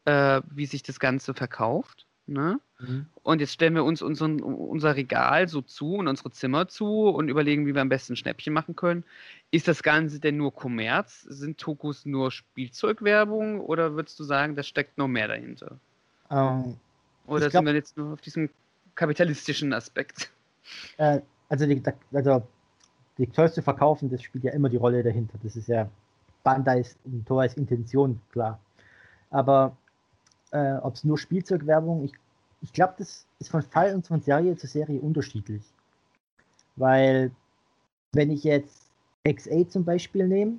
äh, 0.05 0.41
wie 0.51 0.67
sich 0.67 0.85
das 0.85 1.01
Ganze 1.01 1.35
verkauft. 1.35 2.07
Ne? 2.27 2.61
Und 3.23 3.41
jetzt 3.41 3.53
stellen 3.53 3.75
wir 3.75 3.85
uns 3.85 4.03
unseren, 4.03 4.41
unser 4.41 4.97
Regal 4.97 5.49
so 5.49 5.63
zu 5.63 5.95
und 5.95 6.09
unsere 6.09 6.31
Zimmer 6.31 6.69
zu 6.69 7.09
und 7.09 7.29
überlegen, 7.29 7.67
wie 7.67 7.75
wir 7.75 7.83
am 7.83 7.89
besten 7.89 8.17
Schnäppchen 8.17 8.53
machen 8.53 8.77
können. 8.77 9.05
Ist 9.51 9.69
das 9.69 9.83
Ganze 9.83 10.21
denn 10.21 10.37
nur 10.37 10.55
Kommerz? 10.55 11.23
Sind 11.23 11.59
Tokus 11.59 12.05
nur 12.07 12.31
Spielzeugwerbung 12.31 13.61
oder 13.61 13.95
würdest 13.95 14.19
du 14.21 14.25
sagen, 14.25 14.55
da 14.57 14.63
steckt 14.63 14.99
noch 14.99 15.09
mehr 15.09 15.29
dahinter? 15.29 15.79
Ähm, 16.31 16.77
Oder 17.27 17.49
glaub- 17.49 17.53
sind 17.53 17.67
wir 17.67 17.75
jetzt 17.75 17.97
nur 17.97 18.13
auf 18.13 18.21
diesem 18.21 18.51
kapitalistischen 18.95 19.73
Aspekt? 19.73 20.31
äh, 20.99 21.21
also, 21.49 21.67
die, 21.67 21.83
also 22.13 22.43
die 23.19 23.27
Toys 23.29 23.55
zu 23.55 23.63
verkaufen, 23.63 24.11
das 24.11 24.23
spielt 24.23 24.45
ja 24.45 24.53
immer 24.53 24.69
die 24.69 24.77
Rolle 24.77 25.03
dahinter. 25.03 25.39
Das 25.43 25.57
ist 25.57 25.69
ja 25.69 25.89
Bandai's 26.45 26.97
und 27.05 27.27
Toys 27.27 27.55
Intention, 27.55 28.21
klar. 28.31 28.61
Aber 29.31 29.77
äh, 30.53 30.75
ob 30.77 30.95
es 30.95 31.05
nur 31.05 31.19
Spielzeugwerbung, 31.19 32.05
ich, 32.05 32.13
ich 32.63 32.73
glaube, 32.73 32.95
das 32.99 33.27
ist 33.39 33.51
von 33.51 33.63
Fall 33.63 33.95
und 33.95 34.07
von 34.07 34.21
Serie 34.21 34.57
zu 34.57 34.67
Serie 34.67 35.01
unterschiedlich. 35.01 35.63
Weil, 36.77 37.31
wenn 38.13 38.31
ich 38.31 38.45
jetzt 38.45 38.91
XA 39.25 39.69
zum 39.69 39.85
Beispiel 39.85 40.29
nehme, 40.29 40.59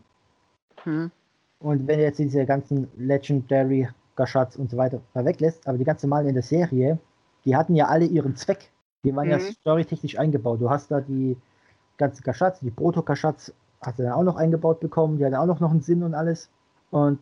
Hm? 0.83 1.11
und 1.59 1.88
wenn 1.88 1.99
jetzt 1.99 2.19
diese 2.19 2.45
ganzen 2.45 2.88
Legendary 2.97 3.89
Gashats 4.15 4.57
und 4.57 4.71
so 4.71 4.77
weiter 4.77 5.01
mal 5.13 5.25
weglässt, 5.25 5.67
aber 5.67 5.77
die 5.77 5.83
ganz 5.83 6.03
normalen 6.03 6.27
in 6.27 6.33
der 6.33 6.43
Serie, 6.43 6.99
die 7.45 7.55
hatten 7.55 7.75
ja 7.75 7.88
alle 7.88 8.05
ihren 8.05 8.35
Zweck. 8.35 8.71
Die 9.03 9.15
waren 9.15 9.29
ja 9.29 9.38
Mhm. 9.38 9.41
storytechnisch 9.41 10.17
eingebaut. 10.17 10.61
Du 10.61 10.69
hast 10.69 10.91
da 10.91 11.01
die 11.01 11.38
ganzen 11.97 12.23
Gashats, 12.23 12.59
die 12.59 12.71
Proto-Gashats 12.71 13.53
hast 13.81 13.99
du 13.99 14.03
dann 14.03 14.13
auch 14.13 14.23
noch 14.23 14.35
eingebaut 14.38 14.79
bekommen, 14.79 15.17
die 15.17 15.25
hatten 15.25 15.35
auch 15.35 15.45
noch, 15.45 15.59
noch 15.59 15.71
einen 15.71 15.81
Sinn 15.81 16.03
und 16.03 16.13
alles. 16.13 16.49
Und 16.91 17.19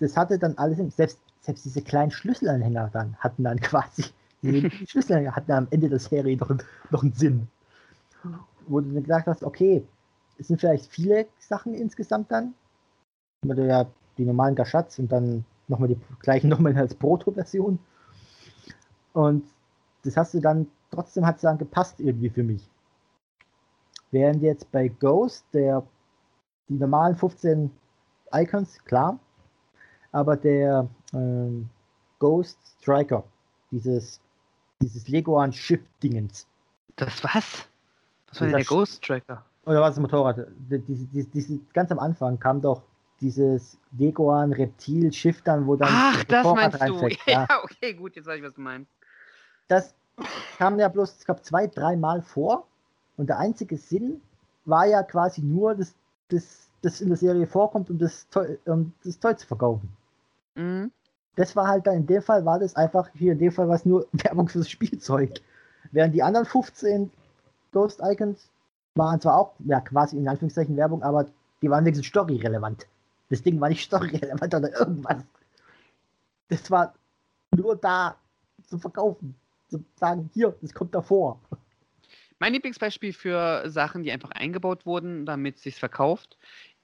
das 0.00 0.16
hatte 0.16 0.38
dann 0.38 0.56
alles, 0.58 0.78
im- 0.78 0.90
selbst, 0.90 1.18
selbst 1.40 1.64
diese 1.64 1.82
kleinen 1.82 2.10
Schlüsselanhänger 2.10 2.90
dann 2.92 3.16
hatten 3.18 3.44
dann 3.44 3.60
quasi, 3.60 4.04
diese 4.42 4.70
Schlüsselanhänger 4.86 5.36
hatten 5.36 5.52
am 5.52 5.68
Ende 5.70 5.88
der 5.88 5.98
Serie 5.98 6.36
noch, 6.36 6.50
einen- 6.50 6.62
noch 6.90 7.02
einen 7.02 7.12
Sinn. 7.12 7.48
Wo 8.66 8.80
du 8.80 8.92
dann 8.92 9.02
gesagt 9.02 9.26
hast, 9.26 9.44
okay, 9.44 9.82
es 10.38 10.48
sind 10.48 10.60
vielleicht 10.60 10.86
viele 10.86 11.26
Sachen 11.38 11.74
insgesamt 11.74 12.30
dann, 12.30 12.54
du 13.42 13.66
ja 13.66 13.86
die 14.18 14.24
normalen 14.24 14.54
Gashats 14.54 14.98
und 14.98 15.12
dann 15.12 15.44
nochmal 15.68 15.88
die 15.88 16.00
gleichen 16.20 16.48
nochmal 16.50 16.76
als 16.76 16.94
Proto-Version. 16.94 17.78
Und 19.12 19.44
das 20.04 20.16
hast 20.16 20.34
du 20.34 20.40
dann, 20.40 20.66
trotzdem 20.90 21.26
hat 21.26 21.36
es 21.36 21.42
dann 21.42 21.58
gepasst 21.58 22.00
irgendwie 22.00 22.30
für 22.30 22.42
mich. 22.42 22.66
Während 24.10 24.42
jetzt 24.42 24.70
bei 24.72 24.88
Ghost, 24.88 25.44
der 25.52 25.82
die 26.68 26.74
normalen 26.76 27.16
15 27.16 27.70
Icons, 28.32 28.84
klar, 28.84 29.18
aber 30.12 30.36
der 30.36 30.88
ähm, 31.14 31.68
Ghost 32.18 32.58
Striker, 32.80 33.24
dieses, 33.70 34.20
dieses 34.80 35.08
Leguan 35.08 35.52
Schiff-Dingens, 35.52 36.46
Das 36.96 37.22
was? 37.24 37.68
Was 38.30 38.40
war 38.40 38.48
denn 38.48 38.48
Dieser 38.48 38.56
der 38.58 38.64
Ghost 38.64 39.02
Tracker? 39.04 39.44
oder 39.64 39.80
was 39.80 39.94
das 39.94 40.00
Motorrad? 40.00 40.46
Die- 40.70 40.78
Diese, 40.80 41.06
diese, 41.06 41.28
diese, 41.30 41.58
ganz 41.72 41.90
am 41.92 41.98
Anfang 41.98 42.38
kam 42.38 42.60
doch 42.60 42.82
dieses 43.20 43.76
Leguan 43.98 44.52
Reptil 44.52 45.12
Schiff 45.12 45.42
dann, 45.42 45.66
wo 45.66 45.76
dann 45.76 45.88
Ach, 45.90 46.24
das 46.24 46.44
Motorrad 46.44 46.72
meinst 46.80 46.88
du. 46.88 46.92
reinfällt. 46.94 47.18
Ja, 47.26 47.46
okay, 47.64 47.94
gut, 47.94 48.14
jetzt 48.16 48.26
weiß 48.26 48.38
ich, 48.38 48.44
was 48.44 48.54
du 48.54 48.60
meinst. 48.60 48.90
Das 49.68 49.94
kam 50.56 50.78
ja 50.78 50.88
bloß, 50.88 51.16
ich 51.20 51.24
glaube, 51.24 51.42
zwei, 51.42 51.66
dreimal 51.66 52.22
vor. 52.22 52.66
Und 53.16 53.28
der 53.28 53.38
einzige 53.38 53.76
Sinn 53.76 54.20
war 54.64 54.86
ja 54.86 55.02
quasi 55.02 55.42
nur, 55.42 55.74
dass 55.74 55.94
das, 56.28 56.68
das 56.82 57.00
in 57.00 57.08
der 57.08 57.16
Serie 57.16 57.46
vorkommt, 57.46 57.90
um 57.90 57.98
das, 57.98 58.28
Toy, 58.30 58.58
um 58.66 58.92
das 59.04 59.18
Toy 59.18 59.36
zu 59.36 59.46
verkaufen. 59.46 59.88
Mhm. 60.54 60.92
Das 61.38 61.54
war 61.54 61.68
halt 61.68 61.86
dann, 61.86 61.98
in 61.98 62.06
dem 62.08 62.20
Fall 62.20 62.44
war 62.44 62.58
das 62.58 62.74
einfach, 62.74 63.08
hier 63.14 63.30
in 63.30 63.38
dem 63.38 63.52
Fall 63.52 63.68
war 63.68 63.76
es 63.76 63.86
nur 63.86 64.08
Werbung 64.12 64.48
fürs 64.48 64.68
Spielzeug. 64.68 65.40
Während 65.92 66.12
die 66.12 66.22
anderen 66.24 66.44
15 66.44 67.12
Ghost 67.70 68.00
Icons 68.02 68.50
waren 68.96 69.20
zwar 69.20 69.36
auch, 69.36 69.54
ja, 69.60 69.80
quasi 69.80 70.16
in 70.16 70.26
Anführungszeichen 70.26 70.76
Werbung, 70.76 71.00
aber 71.04 71.28
die 71.62 71.70
waren 71.70 71.84
wenigstens 71.84 72.08
story-relevant. 72.08 72.88
Das 73.30 73.40
Ding 73.40 73.60
war 73.60 73.68
nicht 73.68 73.84
story-relevant 73.86 74.52
oder 74.52 74.80
irgendwas. 74.80 75.22
Das 76.48 76.68
war 76.72 76.92
nur 77.54 77.76
da 77.76 78.16
zu 78.66 78.76
verkaufen. 78.76 79.36
Zu 79.68 79.84
sagen, 79.94 80.28
hier, 80.34 80.56
das 80.60 80.74
kommt 80.74 80.92
davor. 80.92 81.38
Mein 82.40 82.52
Lieblingsbeispiel 82.52 83.12
für 83.12 83.70
Sachen, 83.70 84.02
die 84.02 84.10
einfach 84.10 84.32
eingebaut 84.32 84.86
wurden, 84.86 85.24
damit 85.24 85.56
es 85.56 85.62
sich 85.62 85.76
verkauft, 85.76 86.36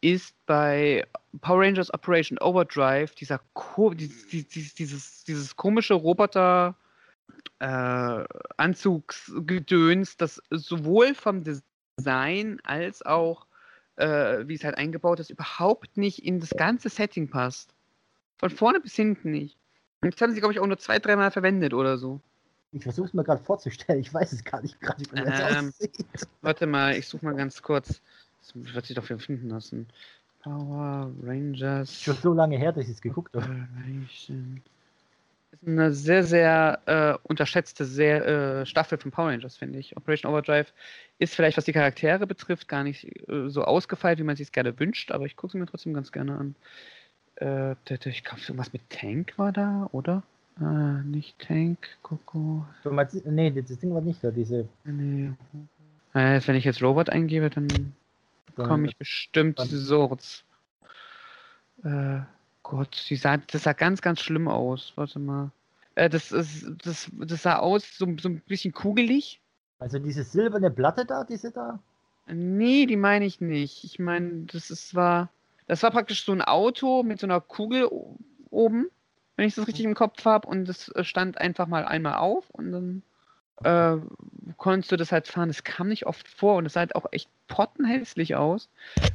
ist 0.05 0.35
bei 0.45 1.07
Power 1.41 1.61
Rangers 1.61 1.93
Operation 1.95 2.39
Overdrive 2.39 3.15
dieser 3.15 3.41
ko 3.55 3.95
dieses, 3.95 4.75
dieses, 4.77 5.25
dieses, 5.25 5.57
komische 5.57 5.95
Roboter 5.95 6.77
äh, 7.61 8.25
Anzugsgedöns, 8.57 10.19
das 10.19 10.43
sowohl 10.51 11.15
vom 11.15 11.43
Design 11.43 12.61
als 12.65 13.05
auch 13.05 13.47
äh, 13.97 14.47
wie 14.47 14.55
es 14.55 14.65
halt 14.65 14.77
eingebaut 14.77 15.21
ist, 15.21 15.31
überhaupt 15.31 15.97
nicht 15.97 16.25
in 16.25 16.41
das 16.41 16.51
ganze 16.51 16.89
Setting 16.89 17.29
passt. 17.29 17.75
Von 18.39 18.51
vorne 18.51 18.81
bis 18.81 18.95
hinten 18.95 19.31
nicht. 19.31 19.57
Jetzt 20.03 20.21
haben 20.21 20.33
sie, 20.33 20.41
glaube 20.41 20.53
ich, 20.53 20.61
auch 20.61 20.67
nur 20.67 20.79
zwei, 20.79 20.99
dreimal 20.99 21.31
verwendet 21.31 21.73
oder 21.73 21.97
so. 21.97 22.21
Ich 22.73 22.83
versuche 22.83 23.07
es 23.07 23.15
mir 23.15 23.25
gerade 23.25 23.43
vorzustellen. 23.43 24.01
Ich 24.01 24.13
weiß 24.13 24.33
es 24.33 24.45
gar 24.45 24.61
nicht 24.61 24.81
gerade, 24.81 25.01
wie 25.01 25.19
Ähm, 25.19 25.69
aussieht. 25.69 26.07
Warte 26.43 26.67
mal, 26.67 26.97
ich 26.97 27.07
suche 27.07 27.25
mal 27.25 27.35
ganz 27.35 27.63
kurz. 27.63 28.03
Das 28.53 28.75
wird 28.75 28.87
sich 28.87 28.97
doch 28.97 29.09
wieder 29.09 29.19
finden 29.19 29.49
lassen. 29.49 29.87
Power 30.43 31.11
Rangers. 31.23 32.03
Schon 32.03 32.17
so 32.17 32.35
lange 32.35 32.59
her, 32.59 32.73
dass 32.73 32.85
ich 32.85 32.91
es 32.91 33.01
geguckt 33.01 33.35
habe. 33.35 33.45
Operation. 33.45 34.63
Ist 35.53 35.67
eine 35.67 35.93
sehr, 35.93 36.25
sehr 36.25 36.81
äh, 36.87 37.29
unterschätzte 37.29 37.85
sehr, 37.87 38.27
äh, 38.27 38.67
Staffel 38.67 38.99
von 38.99 39.11
Power 39.11 39.29
Rangers, 39.29 39.57
finde 39.57 39.79
ich. 39.79 39.97
Operation 39.97 40.31
Overdrive 40.31 40.73
ist 41.19 41.35
vielleicht, 41.35 41.57
was 41.57 41.65
die 41.65 41.73
Charaktere 41.73 42.27
betrifft, 42.27 42.69
gar 42.69 42.85
nicht 42.85 43.05
äh, 43.29 43.49
so 43.49 43.65
ausgefeilt, 43.65 44.19
wie 44.19 44.25
man 44.25 44.37
sich 44.37 44.49
es 44.49 44.53
gerne 44.53 44.79
wünscht, 44.79 45.13
aber 45.13 45.25
ich 45.25 45.37
gucke 45.37 45.53
sie 45.53 45.59
mir 45.59 45.67
trotzdem 45.67 45.95
ganz 45.95 46.13
gerne 46.13 46.37
an. 46.37 46.55
Äh, 47.37 47.73
ich 47.73 48.25
glaube, 48.25 48.41
irgendwas 48.43 48.73
mit 48.73 48.83
Tank 48.91 49.33
war 49.39 49.53
da, 49.53 49.89
oder? 49.93 50.23
Äh, 50.61 51.03
nicht 51.05 51.39
Tank, 51.39 51.79
Coco. 52.03 52.67
Du 52.83 52.91
meinst, 52.91 53.25
nee, 53.27 53.51
das 53.51 53.79
Ding 53.79 53.95
war 53.95 54.03
nicht 54.03 54.23
da, 54.23 54.31
diese. 54.31 54.69
Nee. 54.85 55.33
Äh, 56.13 56.41
wenn 56.47 56.55
ich 56.55 56.65
jetzt 56.65 56.83
Robot 56.83 57.11
eingebe, 57.11 57.51
dann 57.51 57.95
komme 58.55 58.87
ich 58.87 58.97
bestimmt 58.97 59.59
zu 59.59 59.79
Sorts. 59.79 60.45
Äh, 61.83 62.21
Gott, 62.63 63.07
die 63.11 63.17
sah, 63.17 63.37
das 63.37 63.65
sah 63.65 63.73
ganz, 63.73 64.01
ganz 64.01 64.21
schlimm 64.21 64.49
aus. 64.49 64.93
Warte 64.97 65.19
mal. 65.19 65.51
Äh, 65.95 66.09
das, 66.09 66.33
ist, 66.33 66.67
das, 66.85 67.11
das 67.13 67.43
sah 67.43 67.59
aus, 67.59 67.97
so, 67.97 68.07
so 68.19 68.29
ein 68.29 68.41
bisschen 68.41 68.73
kugelig. 68.73 69.41
Also 69.79 69.99
diese 69.99 70.25
silberne 70.25 70.71
Platte 70.71 71.05
da, 71.05 71.25
diese 71.25 71.51
da? 71.51 71.79
Nee, 72.27 72.87
die 72.87 72.97
meine 72.97 73.27
ich 73.27 73.41
nicht. 73.41 73.85
Ich 73.85 73.99
meine, 73.99 74.47
das 74.47 74.71
ist, 74.71 74.95
war. 74.95 75.29
Das 75.67 75.83
war 75.83 75.91
praktisch 75.91 76.25
so 76.25 76.33
ein 76.33 76.43
Auto 76.43 77.03
mit 77.03 77.21
so 77.21 77.27
einer 77.27 77.41
Kugel 77.41 77.89
oben, 78.51 78.91
wenn 79.37 79.47
ich 79.47 79.55
das 79.55 79.67
richtig 79.67 79.85
im 79.85 79.95
Kopf 79.95 80.25
habe. 80.25 80.47
Und 80.47 80.67
das 80.67 80.89
äh, 80.91 81.05
stand 81.05 81.39
einfach 81.39 81.67
mal 81.67 81.85
einmal 81.85 82.17
auf 82.17 82.51
und 82.51 82.73
dann 82.73 83.03
äh, 83.63 83.97
konntest 84.57 84.93
du 84.93 84.97
das 84.97 85.13
halt 85.13 85.29
fahren. 85.29 85.49
Das 85.49 85.65
kam 85.65 85.89
nicht 85.89 86.07
oft 86.07 86.29
vor 86.29 86.57
und 86.57 86.67
es 86.67 86.75
sah 86.75 86.81
halt 86.81 86.97
auch 86.97 87.07
echt 87.13 87.29
pottenhässlich 87.47 88.35
aus. 88.35 88.69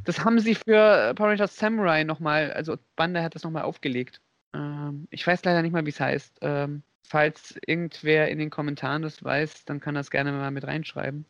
Das 0.06 0.24
haben 0.24 0.40
sie 0.40 0.56
für 0.56 1.14
Power 1.16 1.30
Rangers 1.30 1.58
Samurai 1.58 2.04
nochmal, 2.04 2.52
also 2.54 2.78
Bandai 2.96 3.24
hat 3.24 3.36
das 3.36 3.44
nochmal 3.44 3.64
aufgelegt. 3.64 4.22
Ähm, 4.54 5.08
ich 5.12 5.26
weiß 5.26 5.44
leider 5.44 5.62
nicht 5.62 5.72
mal, 5.72 5.86
wie 5.86 5.90
es 5.90 6.00
heißt. 6.00 6.38
Ähm, 6.42 6.84
falls 7.04 7.60
irgendwer 7.66 8.30
in 8.30 8.40
den 8.40 8.50
Kommentaren 8.50 9.02
das 9.02 9.24
weiß, 9.24 9.66
dann 9.66 9.80
kann 9.80 9.96
das 9.96 10.12
gerne 10.12 10.32
mal 10.32 10.52
mit 10.52 10.66
reinschreiben. 10.66 11.26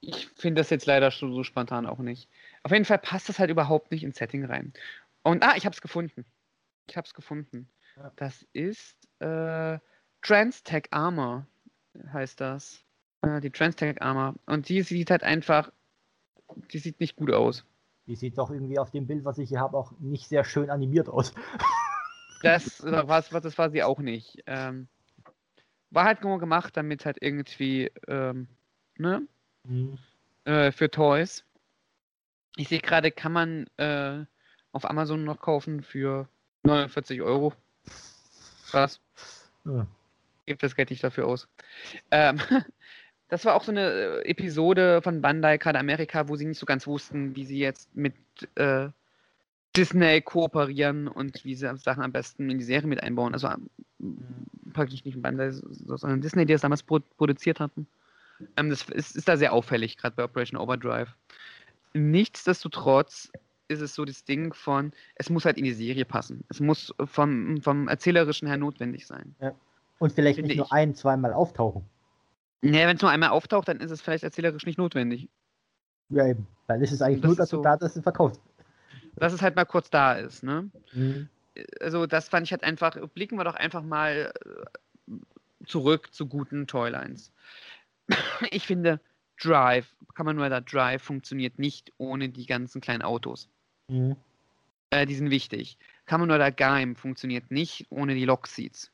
Ich 0.00 0.28
finde 0.34 0.60
das 0.62 0.70
jetzt 0.70 0.86
leider 0.86 1.10
so, 1.10 1.30
so 1.30 1.44
spontan 1.44 1.86
auch 1.86 1.98
nicht. 1.98 2.28
Auf 2.62 2.72
jeden 2.72 2.86
Fall 2.86 2.98
passt 2.98 3.28
das 3.28 3.38
halt 3.38 3.50
überhaupt 3.50 3.90
nicht 3.90 4.02
ins 4.02 4.16
Setting 4.16 4.44
rein. 4.46 4.72
Und 5.22 5.44
ah, 5.44 5.54
ich 5.56 5.66
habe 5.66 5.74
es 5.74 5.82
gefunden. 5.82 6.24
Ich 6.88 6.96
habe 6.96 7.06
es 7.06 7.12
gefunden. 7.12 7.68
Ja. 7.96 8.10
Das 8.16 8.46
ist 8.54 8.96
äh, 9.20 9.78
Transtech 10.22 10.84
Armor 10.90 11.46
heißt 12.12 12.40
das. 12.40 12.84
Äh, 13.22 13.40
die 13.40 13.50
Transtech 13.50 14.00
Armor. 14.00 14.34
Und 14.46 14.68
die 14.68 14.82
sieht 14.82 15.10
halt 15.10 15.22
einfach, 15.22 15.70
die 16.72 16.78
sieht 16.78 17.00
nicht 17.00 17.16
gut 17.16 17.32
aus. 17.32 17.64
Die 18.06 18.16
sieht 18.16 18.38
doch 18.38 18.50
irgendwie 18.50 18.78
auf 18.78 18.90
dem 18.90 19.06
Bild, 19.06 19.24
was 19.24 19.38
ich 19.38 19.50
hier 19.50 19.60
habe, 19.60 19.76
auch 19.76 19.92
nicht 19.98 20.28
sehr 20.28 20.44
schön 20.44 20.70
animiert 20.70 21.08
aus. 21.08 21.32
Das, 22.42 22.80
äh, 22.80 23.06
war, 23.06 23.20
das 23.20 23.58
war 23.58 23.70
sie 23.70 23.82
auch 23.82 23.98
nicht. 23.98 24.42
Ähm, 24.46 24.88
war 25.90 26.04
halt 26.04 26.22
nur 26.22 26.38
gemacht, 26.38 26.74
damit 26.74 27.04
halt 27.04 27.18
irgendwie, 27.20 27.90
ähm, 28.08 28.48
ne, 28.96 29.26
äh, 30.44 30.72
für 30.72 30.90
Toys. 30.90 31.44
Ich 32.56 32.68
sehe 32.68 32.80
gerade, 32.80 33.10
kann 33.10 33.32
man 33.32 33.66
äh, 33.76 34.24
auf 34.72 34.88
Amazon 34.88 35.24
noch 35.24 35.40
kaufen 35.40 35.82
für 35.82 36.28
49 36.62 37.20
Euro. 37.22 37.52
Was? 38.72 39.00
Ja. 39.64 39.86
Gibt 40.50 40.64
das 40.64 40.74
Geld 40.74 40.90
nicht 40.90 41.04
dafür 41.04 41.28
aus. 41.28 41.46
Ähm, 42.10 42.40
das 43.28 43.44
war 43.44 43.54
auch 43.54 43.62
so 43.62 43.70
eine 43.70 43.88
äh, 43.88 44.28
Episode 44.28 45.00
von 45.00 45.20
Bandai, 45.20 45.58
gerade 45.58 45.78
Amerika, 45.78 46.28
wo 46.28 46.34
sie 46.34 46.44
nicht 46.44 46.58
so 46.58 46.66
ganz 46.66 46.88
wussten, 46.88 47.36
wie 47.36 47.44
sie 47.44 47.60
jetzt 47.60 47.94
mit 47.94 48.14
äh, 48.56 48.88
Disney 49.76 50.20
kooperieren 50.20 51.06
und 51.06 51.44
wie 51.44 51.54
sie 51.54 51.72
Sachen 51.76 52.02
am 52.02 52.10
besten 52.10 52.50
in 52.50 52.58
die 52.58 52.64
Serie 52.64 52.88
mit 52.88 53.00
einbauen. 53.00 53.32
Also 53.32 53.46
ähm, 53.46 53.70
praktisch 54.72 55.04
nicht 55.04 55.22
Bandai, 55.22 55.52
so- 55.52 55.96
sondern 55.96 56.20
Disney, 56.20 56.46
die 56.46 56.52
das 56.52 56.62
damals 56.62 56.82
pro 56.82 56.98
produziert 57.16 57.60
hatten. 57.60 57.86
Ähm, 58.56 58.70
das 58.70 58.88
ist, 58.88 59.14
ist 59.14 59.28
da 59.28 59.36
sehr 59.36 59.52
auffällig, 59.52 59.98
gerade 59.98 60.16
bei 60.16 60.24
Operation 60.24 60.58
Overdrive. 60.58 61.14
Nichtsdestotrotz 61.94 63.30
ist 63.68 63.82
es 63.82 63.94
so 63.94 64.04
das 64.04 64.24
Ding 64.24 64.52
von, 64.52 64.92
es 65.14 65.30
muss 65.30 65.44
halt 65.44 65.58
in 65.58 65.64
die 65.64 65.72
Serie 65.72 66.04
passen. 66.04 66.42
Es 66.48 66.58
muss 66.58 66.92
vom, 67.04 67.62
vom 67.62 67.86
Erzählerischen 67.86 68.48
her 68.48 68.56
notwendig 68.56 69.06
sein. 69.06 69.36
Und 70.00 70.12
vielleicht 70.12 70.36
Finde 70.36 70.48
nicht 70.48 70.56
nur 70.56 70.66
ich. 70.66 70.72
ein, 70.72 70.94
zweimal 70.94 71.32
auftauchen. 71.32 71.84
Ja, 72.62 72.86
wenn 72.88 72.96
es 72.96 73.02
nur 73.02 73.10
einmal 73.10 73.28
auftaucht, 73.30 73.68
dann 73.68 73.78
ist 73.80 73.90
es 73.90 74.00
vielleicht 74.02 74.24
erzählerisch 74.24 74.66
nicht 74.66 74.78
notwendig. 74.78 75.28
Ja, 76.08 76.26
eben. 76.26 76.46
Weil 76.66 76.82
es 76.82 76.90
ist 76.90 77.02
eigentlich 77.02 77.20
Das 77.20 77.28
nur 77.28 77.36
dazu 77.36 77.56
so- 77.56 77.62
da, 77.62 77.76
dass 77.76 77.94
es 77.96 78.02
verkauft. 78.02 78.40
Dass 79.16 79.32
es 79.32 79.42
halt 79.42 79.56
mal 79.56 79.64
kurz 79.66 79.90
da 79.90 80.14
ist, 80.14 80.42
ne? 80.42 80.70
Mhm. 80.92 81.28
Also 81.80 82.06
das 82.06 82.28
fand 82.28 82.46
ich 82.46 82.52
halt 82.52 82.64
einfach, 82.64 82.96
blicken 83.08 83.36
wir 83.36 83.44
doch 83.44 83.54
einfach 83.54 83.82
mal 83.82 84.32
äh, 85.08 85.12
zurück 85.66 86.12
zu 86.12 86.26
guten 86.26 86.66
Toylines. 86.66 87.32
Ich 88.50 88.66
finde, 88.66 89.00
Drive, 89.40 89.94
kann 90.14 90.26
man 90.26 90.36
nur 90.36 90.48
da 90.48 90.60
Drive 90.60 91.02
funktioniert 91.02 91.58
nicht 91.58 91.92
ohne 91.98 92.28
die 92.28 92.46
ganzen 92.46 92.80
kleinen 92.80 93.02
Autos. 93.02 93.48
Mhm. 93.88 94.16
Äh, 94.90 95.06
die 95.06 95.14
sind 95.14 95.30
wichtig. 95.30 95.76
Kaminoda 96.06 96.50
Gaim 96.50 96.96
funktioniert 96.96 97.50
nicht 97.50 97.86
ohne 97.90 98.14
die 98.14 98.24
Lockseats. 98.24 98.90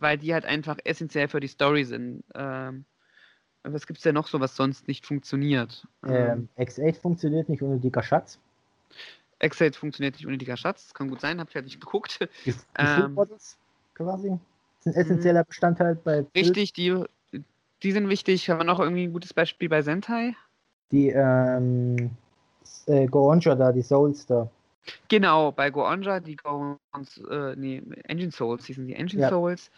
Weil 0.00 0.18
die 0.18 0.32
halt 0.32 0.44
einfach 0.44 0.78
essentiell 0.84 1.28
für 1.28 1.40
die 1.40 1.48
Story 1.48 1.84
sind. 1.84 2.24
Ähm, 2.34 2.84
was 3.64 3.86
gibt 3.86 3.98
es 3.98 4.02
denn 4.02 4.14
noch 4.14 4.28
so, 4.28 4.40
was 4.40 4.56
sonst 4.56 4.88
nicht 4.88 5.06
funktioniert? 5.06 5.86
Ähm, 6.06 6.48
X8 6.56 7.00
funktioniert 7.00 7.48
nicht 7.48 7.62
ohne 7.62 7.78
dicker 7.78 8.02
Schatz. 8.02 8.38
Excel 9.40 9.72
funktioniert 9.72 10.14
nicht 10.14 10.26
ohne 10.26 10.38
dicker 10.38 10.56
Schatz. 10.56 10.86
Das 10.86 10.94
kann 10.94 11.08
gut 11.08 11.20
sein, 11.20 11.38
habe 11.38 11.48
ich 11.50 11.54
halt 11.54 11.64
nicht 11.64 11.80
geguckt. 11.80 12.20
Die, 12.44 12.52
die 12.52 12.56
Ähm. 12.76 13.14
Models 13.14 13.56
quasi 13.94 14.38
sind 14.80 14.96
essentieller 14.96 15.44
Bestandteil 15.44 15.96
bei. 15.96 16.24
Richtig, 16.34 16.72
die, 16.72 17.04
die 17.82 17.92
sind 17.92 18.08
wichtig. 18.08 18.48
Haben 18.48 18.60
wir 18.60 18.64
noch 18.64 18.80
irgendwie 18.80 19.04
ein 19.04 19.12
gutes 19.12 19.34
Beispiel 19.34 19.68
bei 19.68 19.82
Sentai? 19.82 20.34
Die 20.90 21.08
ähm, 21.08 22.10
äh, 22.86 23.06
Goronja 23.06 23.54
da, 23.54 23.72
die 23.72 23.82
Souls 23.82 24.26
da. 24.26 24.48
Genau, 25.08 25.52
bei 25.52 25.70
Goonja, 25.70 26.20
die 26.20 26.36
Go 26.36 26.78
äh, 27.30 27.56
nee, 27.56 27.82
Engine 28.04 28.30
Souls, 28.32 28.66
hießen 28.66 28.86
die 28.86 28.94
Engine 28.94 29.22
Ja. 29.22 29.28
Souls. 29.28 29.70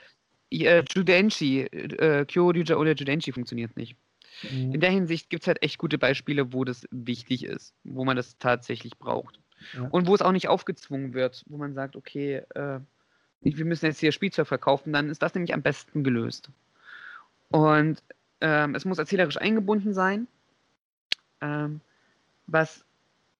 Äh, 0.50 0.82
Judenchi, 0.94 1.60
äh, 1.62 2.24
Kyoryuja 2.24 2.76
oder 2.76 2.92
Judenchi 2.92 3.32
funktioniert 3.32 3.76
nicht. 3.76 3.96
Mhm. 4.42 4.74
In 4.74 4.80
der 4.80 4.90
Hinsicht 4.90 5.30
gibt 5.30 5.44
es 5.44 5.46
halt 5.46 5.62
echt 5.62 5.78
gute 5.78 5.98
Beispiele, 5.98 6.52
wo 6.52 6.64
das 6.64 6.86
wichtig 6.90 7.44
ist, 7.44 7.74
wo 7.84 8.04
man 8.04 8.16
das 8.16 8.38
tatsächlich 8.38 8.98
braucht. 8.98 9.38
Ja. 9.74 9.88
Und 9.90 10.06
wo 10.06 10.14
es 10.14 10.22
auch 10.22 10.32
nicht 10.32 10.48
aufgezwungen 10.48 11.14
wird, 11.14 11.44
wo 11.46 11.56
man 11.56 11.74
sagt, 11.74 11.94
okay, 11.96 12.42
äh, 12.54 12.80
wir 13.42 13.64
müssen 13.64 13.86
jetzt 13.86 14.00
hier 14.00 14.12
Spielzeug 14.12 14.46
verkaufen, 14.46 14.92
dann 14.92 15.08
ist 15.08 15.22
das 15.22 15.34
nämlich 15.34 15.54
am 15.54 15.62
besten 15.62 16.04
gelöst. 16.04 16.50
Und 17.50 18.02
ähm, 18.40 18.74
es 18.74 18.84
muss 18.84 18.98
erzählerisch 18.98 19.36
eingebunden 19.38 19.94
sein. 19.94 20.26
Ähm, 21.40 21.80
was 22.46 22.84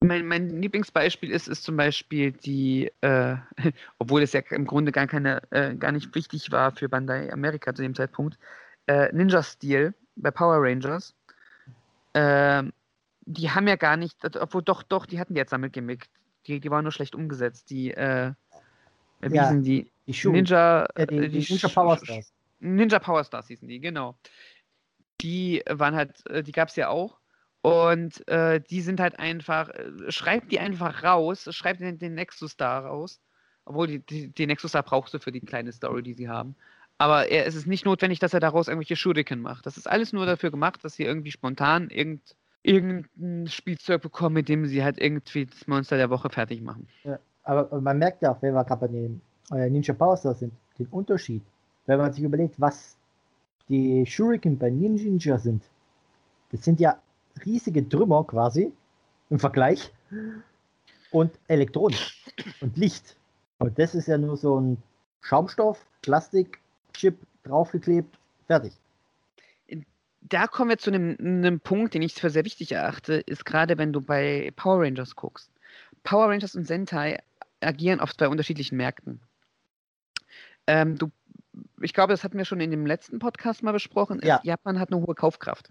mein, 0.03 0.27
mein 0.27 0.49
Lieblingsbeispiel 0.63 1.31
ist, 1.31 1.47
ist 1.47 1.63
zum 1.63 1.77
Beispiel 1.77 2.33
die, 2.33 2.91
äh, 3.03 3.37
obwohl 3.99 4.23
es 4.23 4.33
ja 4.33 4.41
im 4.51 4.67
Grunde 4.67 4.93
gar 4.93 5.07
keine, 5.07 5.43
äh, 5.51 5.75
gar 5.75 5.93
nicht 5.93 6.15
wichtig 6.15 6.51
war 6.51 6.73
für 6.73 6.89
Bandai 6.89 7.33
Amerika 7.33 7.75
zu 7.75 7.83
dem 7.83 7.95
Zeitpunkt, 7.95 8.39
äh, 8.87 9.13
Ninja 9.13 9.43
Steel 9.43 9.95
bei 10.17 10.31
Power 10.31 10.57
Rangers. 10.61 11.15
Ähm, 12.15 12.73
die 13.23 13.51
haben 13.51 13.69
ja 13.69 13.77
gar 13.77 13.97
nicht, 13.97 14.17
obwohl 14.37 14.63
doch, 14.63 14.83
doch, 14.83 15.07
die 15.07 15.21
hatten 15.21 15.35
die 15.35 15.39
jetzt 15.39 15.51
Sammelgimmick. 15.51 16.09
Die, 16.47 16.59
die 16.59 16.71
waren 16.71 16.83
nur 16.83 16.93
schlecht 16.93 17.15
umgesetzt. 17.15 17.71
Die, 17.71 17.93
äh, 17.93 18.33
wie 19.21 19.35
Ja, 19.35 19.45
hießen 19.45 19.63
die? 19.63 19.93
Die. 20.07 20.29
Ninja, 20.29 20.87
äh, 20.95 21.07
die, 21.07 21.17
äh, 21.17 21.29
die 21.29 21.47
Ninja 21.49 21.69
Power 21.69 21.99
Stars. 21.99 22.33
Ninja 22.59 22.99
Power 22.99 23.23
Stars 23.23 23.47
hießen 23.49 23.69
die, 23.69 23.81
genau. 23.81 24.17
Die 25.21 25.63
waren 25.69 25.95
halt, 25.95 26.27
äh, 26.29 26.43
die 26.43 26.53
gab 26.53 26.69
es 26.69 26.77
ja 26.77 26.89
auch. 26.89 27.20
Und 27.63 28.27
äh, 28.29 28.61
die 28.61 28.81
sind 28.81 29.01
halt 29.01 29.19
einfach, 29.19 29.69
äh, 29.69 30.11
schreibt 30.11 30.51
die 30.51 30.61
einfach 30.61 31.03
raus, 31.05 31.49
schreibt 31.51 31.81
den, 31.81 31.99
den 31.99 32.15
Nexus 32.15 32.53
Star 32.53 32.87
raus. 32.87 33.21
Obwohl, 33.67 33.87
die, 33.87 33.99
die, 34.01 34.29
den 34.29 34.49
Nexus 34.49 34.71
Star 34.71 34.83
brauchst 34.83 35.13
du 35.13 35.19
für 35.19 35.33
die 35.33 35.41
kleine 35.41 35.73
Story, 35.73 36.03
die 36.03 36.15
sie 36.15 36.29
haben. 36.29 36.57
Aber 36.97 37.29
er, 37.29 37.47
es 37.47 37.55
ist 37.55 37.67
nicht 37.67 37.85
notwendig, 37.85 38.19
dass 38.19 38.35
er 38.35 38.41
daraus 38.41 38.69
irgendwelche 38.69 38.97
Shuriken 38.97 39.41
macht. 39.41 39.67
Das 39.67 39.77
ist 39.77 39.89
alles 39.89 40.13
nur 40.13 40.27
dafür 40.27 40.51
gemacht, 40.51 40.85
dass 40.85 40.95
sie 40.95 41.05
irgendwie 41.05 41.31
spontan 41.31 41.91
irgend, 41.91 42.37
irgendein 42.63 43.47
Spielzeug 43.47 44.03
bekommen, 44.03 44.35
mit 44.35 44.49
dem 44.49 44.67
sie 44.67 44.83
halt 44.83 44.99
irgendwie 44.99 45.47
das 45.47 45.67
Monster 45.67 45.97
der 45.97 46.11
Woche 46.11 46.31
fertig 46.31 46.63
machen. 46.63 46.89
Aber, 47.45 47.61
aber 47.61 47.81
man 47.81 47.99
merkt 47.99 48.23
ja 48.23 48.33
auch, 48.33 48.43
wenn 48.43 48.55
wir 48.55 48.65
gerade 48.65 48.81
bei 48.81 48.89
den 48.89 49.21
äh, 49.51 49.69
Ninja 49.69 49.95
Power 49.95 50.17
Stars 50.17 50.41
sind, 50.41 50.53
den 50.79 50.87
Unterschied. 50.87 51.43
Wenn 51.87 51.99
man 51.99 52.13
sich 52.13 52.23
überlegt, 52.23 52.55
was 52.59 52.97
die 53.69 54.05
Shuriken 54.07 54.59
bei 54.59 54.71
Ninja 54.71 55.39
sind. 55.39 55.63
Das 56.53 56.65
sind 56.65 56.81
ja 56.81 56.99
riesige 57.45 57.89
Trümmer 57.89 58.25
quasi, 58.25 58.73
im 59.31 59.39
Vergleich. 59.39 59.93
Und 61.11 61.33
elektronisch 61.49 62.25
und 62.61 62.77
Licht. 62.77 63.17
Und 63.59 63.79
das 63.79 63.95
ist 63.95 64.07
ja 64.07 64.17
nur 64.17 64.37
so 64.37 64.61
ein 64.61 64.83
Schaumstoff, 65.21 65.85
Plastik-Chip 66.03 67.17
draufgeklebt, 67.45 68.17
fertig. 68.47 68.73
Da 70.23 70.47
kommen 70.47 70.71
wir 70.71 70.79
zu 70.79 70.91
einem, 70.91 71.17
einem 71.19 71.61
Punkt, 71.61 71.95
den 71.95 72.03
ich 72.03 72.15
für 72.15 72.31
sehr 72.31 72.45
wichtig 72.45 72.73
erachte, 72.73 73.15
ist 73.15 73.45
gerade, 73.45 73.79
wenn 73.79 73.93
du 73.93 74.01
bei 74.01 74.53
Power 74.55 74.83
Rangers 74.83 75.17
guckst. 75.17 75.51
Power 76.05 76.29
Rangers 76.29 76.55
und 76.55 76.67
Sentai 76.67 77.19
agieren 77.61 78.01
oft 78.01 78.17
bei 78.19 78.29
unterschiedlichen 78.29 78.77
Märkten. 78.77 79.21
Ähm, 80.67 80.97
du, 80.97 81.11
ich 81.81 81.95
glaube, 81.95 82.13
das 82.13 82.23
hatten 82.23 82.39
wir 82.39 82.45
schon 82.45 82.61
in 82.61 82.71
dem 82.71 82.87
letzten 82.87 83.19
Podcast 83.19 83.63
mal 83.63 83.73
besprochen. 83.73 84.21
Ja. 84.23 84.41
Japan 84.45 84.79
hat 84.79 84.93
eine 84.93 85.01
hohe 85.05 85.15
Kaufkraft. 85.15 85.71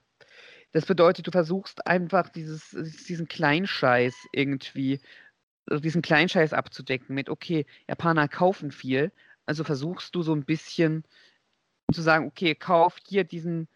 Das 0.72 0.86
bedeutet, 0.86 1.26
du 1.26 1.32
versuchst 1.32 1.88
einfach 1.88 2.30
dieses, 2.30 2.70
diesen 3.08 3.28
Kleinscheiß 3.28 4.16
irgendwie, 4.32 5.00
also 5.66 5.82
diesen 5.82 6.02
Kleinscheiß 6.02 6.54
abzudecken 6.54 7.16
mit, 7.16 7.30
okay, 7.30 7.66
Japaner 7.88 8.28
kaufen 8.28 8.72
viel, 8.72 9.12
also 9.46 9.64
versuchst 9.64 10.14
du 10.14 10.22
so 10.22 10.34
ein 10.34 10.46
bisschen 10.46 11.04
zu 11.92 12.02
sagen, 12.02 12.28
okay, 12.28 12.54
kauf 12.54 12.98
hier 13.08 13.24
diesen, 13.24 13.68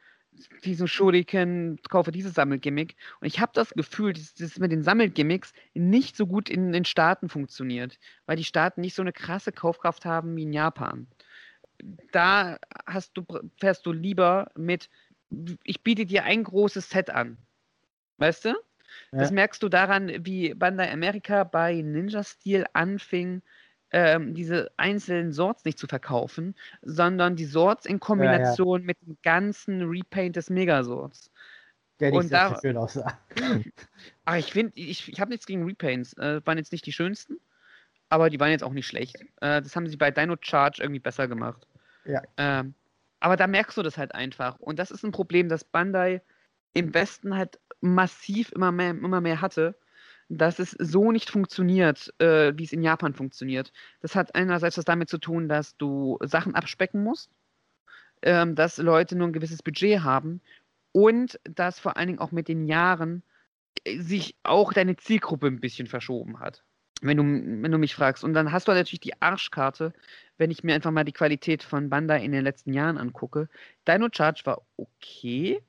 diesen 0.63 0.87
Shuriken, 0.87 1.79
kaufe 1.89 2.11
dieses 2.11 2.33
Sammelgimmick. 2.33 2.95
Und 3.19 3.27
ich 3.27 3.39
habe 3.39 3.51
das 3.55 3.71
Gefühl, 3.71 4.13
dass 4.13 4.35
das 4.35 4.59
mit 4.59 4.71
den 4.71 4.83
Sammelgimmicks 4.83 5.53
nicht 5.73 6.15
so 6.15 6.27
gut 6.27 6.49
in 6.49 6.71
den 6.71 6.85
Staaten 6.85 7.29
funktioniert, 7.29 7.99
weil 8.25 8.35
die 8.35 8.43
Staaten 8.43 8.81
nicht 8.81 8.95
so 8.95 9.01
eine 9.01 9.13
krasse 9.13 9.51
Kaufkraft 9.51 10.05
haben 10.05 10.35
wie 10.35 10.43
in 10.43 10.53
Japan. 10.53 11.07
Da 12.11 12.59
hast 12.85 13.17
du, 13.17 13.25
fährst 13.57 13.85
du 13.85 13.91
lieber 13.91 14.51
mit, 14.55 14.89
ich 15.63 15.81
biete 15.83 16.05
dir 16.05 16.23
ein 16.23 16.43
großes 16.43 16.89
Set 16.89 17.09
an. 17.09 17.37
Weißt 18.17 18.45
du? 18.45 18.55
Das 19.11 19.29
Ja. 19.29 19.35
merkst 19.35 19.61
du 19.63 19.69
daran, 19.69 20.25
wie 20.25 20.53
Bandai 20.53 20.91
America 20.91 21.43
bei 21.43 21.81
Ninja 21.81 22.23
Steel 22.23 22.65
anfing, 22.73 23.41
ähm, 23.91 24.33
diese 24.33 24.71
einzelnen 24.77 25.31
Swords 25.33 25.65
nicht 25.65 25.77
zu 25.79 25.87
verkaufen, 25.87 26.55
sondern 26.81 27.35
die 27.35 27.45
Swords 27.45 27.85
in 27.85 27.99
Kombination 27.99 28.83
mit 28.83 28.97
dem 29.01 29.17
ganzen 29.23 29.81
Repaint 29.83 30.35
des 30.35 30.49
Megaswords. 30.49 31.31
Der 31.99 32.11
nicht 32.11 32.33
da- 32.33 32.59
schön 32.59 32.77
aussah. 32.77 33.19
Aber 34.25 34.37
ich 34.39 34.51
finde, 34.51 34.73
ich, 34.75 35.11
ich 35.11 35.19
habe 35.19 35.31
nichts 35.31 35.45
gegen 35.45 35.63
Repaints. 35.65 36.13
Äh, 36.13 36.41
waren 36.45 36.57
jetzt 36.57 36.71
nicht 36.71 36.85
die 36.85 36.91
schönsten, 36.91 37.37
aber 38.09 38.29
die 38.29 38.39
waren 38.39 38.51
jetzt 38.51 38.63
auch 38.63 38.73
nicht 38.73 38.87
schlecht. 38.87 39.17
Äh, 39.41 39.61
das 39.61 39.75
haben 39.75 39.87
sie 39.87 39.97
bei 39.97 40.11
Dino 40.11 40.35
Charge 40.41 40.81
irgendwie 40.81 40.99
besser 40.99 41.27
gemacht. 41.27 41.67
Ja. 42.05 42.21
Ähm, 42.37 42.73
aber 43.23 43.37
da 43.37 43.47
merkst 43.47 43.77
du 43.77 43.83
das 43.83 43.97
halt 43.97 44.13
einfach. 44.13 44.59
Und 44.59 44.79
das 44.79 44.91
ist 44.91 45.05
ein 45.05 45.13
Problem, 45.13 45.47
das 45.47 45.63
Bandai 45.63 46.21
im 46.73 46.93
Westen 46.93 47.37
halt 47.37 47.57
massiv 47.79 48.51
immer 48.51 48.73
mehr, 48.73 48.89
immer 48.89 49.21
mehr 49.21 49.39
hatte, 49.39 49.79
dass 50.27 50.59
es 50.59 50.71
so 50.71 51.09
nicht 51.09 51.29
funktioniert, 51.29 52.13
äh, 52.19 52.51
wie 52.57 52.65
es 52.65 52.73
in 52.73 52.83
Japan 52.83 53.13
funktioniert. 53.13 53.71
Das 54.01 54.17
hat 54.17 54.35
einerseits 54.35 54.77
was 54.77 54.83
damit 54.83 55.07
zu 55.07 55.19
tun, 55.19 55.47
dass 55.47 55.77
du 55.77 56.17
Sachen 56.21 56.53
abspecken 56.53 57.01
musst, 57.01 57.31
ähm, 58.23 58.55
dass 58.55 58.77
Leute 58.77 59.15
nur 59.15 59.27
ein 59.27 59.33
gewisses 59.33 59.63
Budget 59.63 60.01
haben 60.01 60.41
und 60.91 61.39
dass 61.45 61.79
vor 61.79 61.95
allen 61.95 62.07
Dingen 62.07 62.19
auch 62.19 62.33
mit 62.33 62.49
den 62.49 62.65
Jahren 62.65 63.23
äh, 63.85 64.01
sich 64.01 64.35
auch 64.43 64.73
deine 64.73 64.97
Zielgruppe 64.97 65.47
ein 65.47 65.61
bisschen 65.61 65.87
verschoben 65.87 66.41
hat. 66.41 66.65
Wenn 67.03 67.17
du, 67.17 67.23
wenn 67.23 67.71
du 67.71 67.77
mich 67.77 67.95
fragst. 67.95 68.23
Und 68.23 68.33
dann 68.33 68.51
hast 68.51 68.67
du 68.67 68.71
halt 68.71 68.79
natürlich 68.79 69.01
die 69.01 69.21
Arschkarte, 69.21 69.93
wenn 70.37 70.51
ich 70.51 70.63
mir 70.63 70.73
einfach 70.73 70.91
mal 70.91 71.03
die 71.03 71.11
Qualität 71.11 71.61
von 71.61 71.89
Bandai 71.89 72.23
in 72.23 72.31
den 72.31 72.43
letzten 72.43 72.73
Jahren 72.73 72.97
angucke. 72.97 73.49
Dino 73.87 74.07
Charge 74.11 74.41
war 74.45 74.61
okay, 74.77 75.61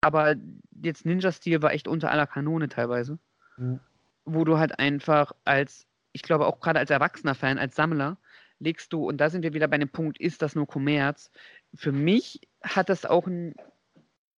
aber 0.00 0.36
jetzt 0.80 1.04
Ninja 1.04 1.32
Steel 1.32 1.62
war 1.62 1.72
echt 1.72 1.88
unter 1.88 2.12
aller 2.12 2.26
Kanone 2.28 2.68
teilweise. 2.68 3.18
Mhm. 3.56 3.80
Wo 4.24 4.44
du 4.44 4.58
halt 4.58 4.78
einfach 4.78 5.32
als, 5.44 5.86
ich 6.12 6.22
glaube 6.22 6.46
auch 6.46 6.60
gerade 6.60 6.78
als 6.78 6.90
erwachsener 6.90 7.34
Fan, 7.34 7.58
als 7.58 7.74
Sammler, 7.74 8.16
legst 8.60 8.92
du, 8.92 9.08
und 9.08 9.18
da 9.18 9.30
sind 9.30 9.42
wir 9.42 9.54
wieder 9.54 9.68
bei 9.68 9.78
dem 9.78 9.88
Punkt, 9.88 10.20
ist 10.20 10.42
das 10.42 10.54
nur 10.54 10.66
Kommerz? 10.66 11.30
Für 11.74 11.92
mich 11.92 12.40
hat 12.62 12.88
das 12.88 13.04
auch 13.04 13.26
einen, 13.26 13.54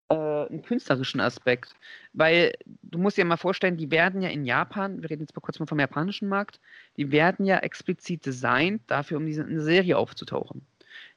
äh, 0.09 0.13
einen 0.13 0.61
künstlerischen 0.61 1.19
Aspekt. 1.19 1.75
Weil 2.13 2.53
du 2.83 2.99
musst 2.99 3.17
dir 3.17 3.25
mal 3.25 3.37
vorstellen, 3.37 3.77
die 3.77 3.91
werden 3.91 4.21
ja 4.21 4.29
in 4.29 4.45
Japan, 4.45 5.01
wir 5.01 5.09
reden 5.09 5.21
jetzt 5.21 5.35
mal 5.35 5.41
kurz 5.41 5.59
mal 5.59 5.67
vom 5.67 5.79
japanischen 5.79 6.27
Markt, 6.27 6.59
die 6.97 7.11
werden 7.11 7.45
ja 7.45 7.57
explizit 7.59 8.25
designt 8.25 8.81
dafür, 8.87 9.17
um 9.17 9.25
diese 9.25 9.41
in 9.41 9.49
eine 9.49 9.61
Serie 9.61 9.97
aufzutauchen. 9.97 10.65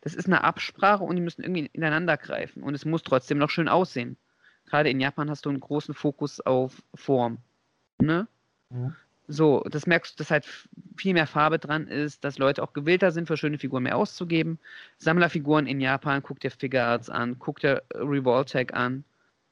Das 0.03 0.14
ist 0.14 0.26
eine 0.26 0.45
Absprache 0.45 1.05
und 1.05 1.16
die 1.16 1.22
müssen 1.22 1.43
irgendwie 1.43 1.70
ineinander 1.72 2.16
greifen. 2.16 2.62
Und 2.62 2.74
es 2.74 2.84
muss 2.84 3.03
trotzdem 3.03 3.38
noch 3.38 3.51
schön 3.51 3.68
aussehen. 3.68 4.16
Gerade 4.66 4.90
in 4.90 5.01
Japan 5.01 5.30
hast 5.30 5.45
du 5.47 5.51
einen 5.51 5.61
großen 5.61 5.95
Fokus 5.95 6.40
auf 6.40 6.82
Form. 6.95 7.38
Ne? 8.01 8.26
Mhm. 8.70 8.97
So, 9.29 9.64
das 9.70 9.87
merkst 9.87 10.14
du, 10.14 10.23
dass 10.23 10.31
halt 10.31 10.47
viel 10.97 11.14
mehr 11.14 11.27
Farbe 11.27 11.59
dran 11.59 11.87
ist, 11.87 12.25
dass 12.25 12.39
Leute 12.39 12.62
auch 12.62 12.73
gewillter 12.73 13.12
sind, 13.12 13.27
für 13.29 13.37
schöne 13.37 13.59
Figuren 13.59 13.85
mehr 13.85 13.97
auszugeben. 13.97 14.59
Sammlerfiguren 14.99 15.66
in 15.66 15.81
Japan, 15.81 16.23
guck 16.23 16.41
dir 16.41 16.51
Figure 16.51 16.83
Arts 16.85 17.09
an, 17.09 17.39
guck 17.39 17.61
dir 17.61 17.83
Revoltech 17.95 18.75
an 18.75 19.05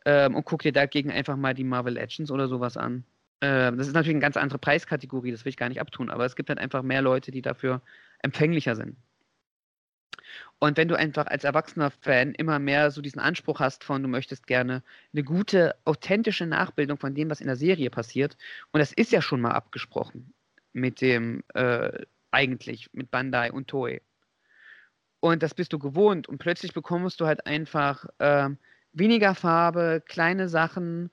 ähm, 0.05 0.35
und 0.35 0.45
guck 0.45 0.63
dir 0.63 0.73
dagegen 0.73 1.11
einfach 1.11 1.37
mal 1.37 1.55
die 1.55 1.65
Marvel 1.65 1.95
Legends 1.95 2.31
oder 2.31 2.49
sowas 2.49 2.77
an. 2.77 3.05
Ähm, 3.41 3.79
das 3.79 3.87
ist 3.87 3.95
natürlich 3.95 4.17
eine 4.17 4.23
ganz 4.23 4.37
andere 4.37 4.59
Preiskategorie, 4.59 5.31
das 5.31 5.45
will 5.45 5.51
ich 5.51 5.57
gar 5.57 5.69
nicht 5.69 5.81
abtun, 5.81 6.11
aber 6.11 6.27
es 6.27 6.37
gibt 6.37 6.49
halt 6.49 6.59
einfach 6.59 6.83
mehr 6.83 7.01
Leute, 7.03 7.31
die 7.31 7.43
dafür 7.43 7.81
empfänglicher 8.21 8.77
sind. 8.77 8.97
Und 10.59 10.77
wenn 10.77 10.89
du 10.89 10.95
einfach 10.95 11.27
als 11.27 11.45
erwachsener 11.45 11.91
Fan 11.91 12.35
immer 12.35 12.59
mehr 12.59 12.91
so 12.91 13.01
diesen 13.01 13.21
Anspruch 13.21 13.61
hast 13.61 13.83
von, 13.83 14.03
du 14.03 14.09
möchtest 14.09 14.47
gerne 14.47 14.83
eine 15.13 15.25
gute, 15.25 15.75
authentische 15.85 16.47
Nachbildung 16.47 16.99
von 16.99 17.15
dem, 17.15 17.31
was 17.31 17.41
in 17.41 17.47
der 17.47 17.57
Serie 17.57 17.91
passiert, 17.91 18.37
und 18.73 18.81
das 18.81 18.93
ist 18.93 19.13
ja 19.13 19.23
schon 19.23 19.41
mal 19.41 19.53
abgesprochen 19.53 20.35
mit 20.73 21.01
dem, 21.01 21.43
äh, 21.55 22.05
eigentlich, 22.31 22.91
mit 22.93 23.11
Bandai 23.11 23.51
und 23.53 23.69
Toei. 23.69 24.03
Und 25.21 25.43
das 25.43 25.55
bist 25.55 25.73
du 25.73 25.79
gewohnt 25.79 26.29
und 26.29 26.39
plötzlich 26.39 26.73
bekommst 26.73 27.21
du 27.21 27.27
halt 27.27 27.47
einfach 27.47 28.07
ähm, 28.19 28.59
weniger 28.93 29.35
Farbe, 29.35 30.03
kleine 30.07 30.49
Sachen, 30.49 31.11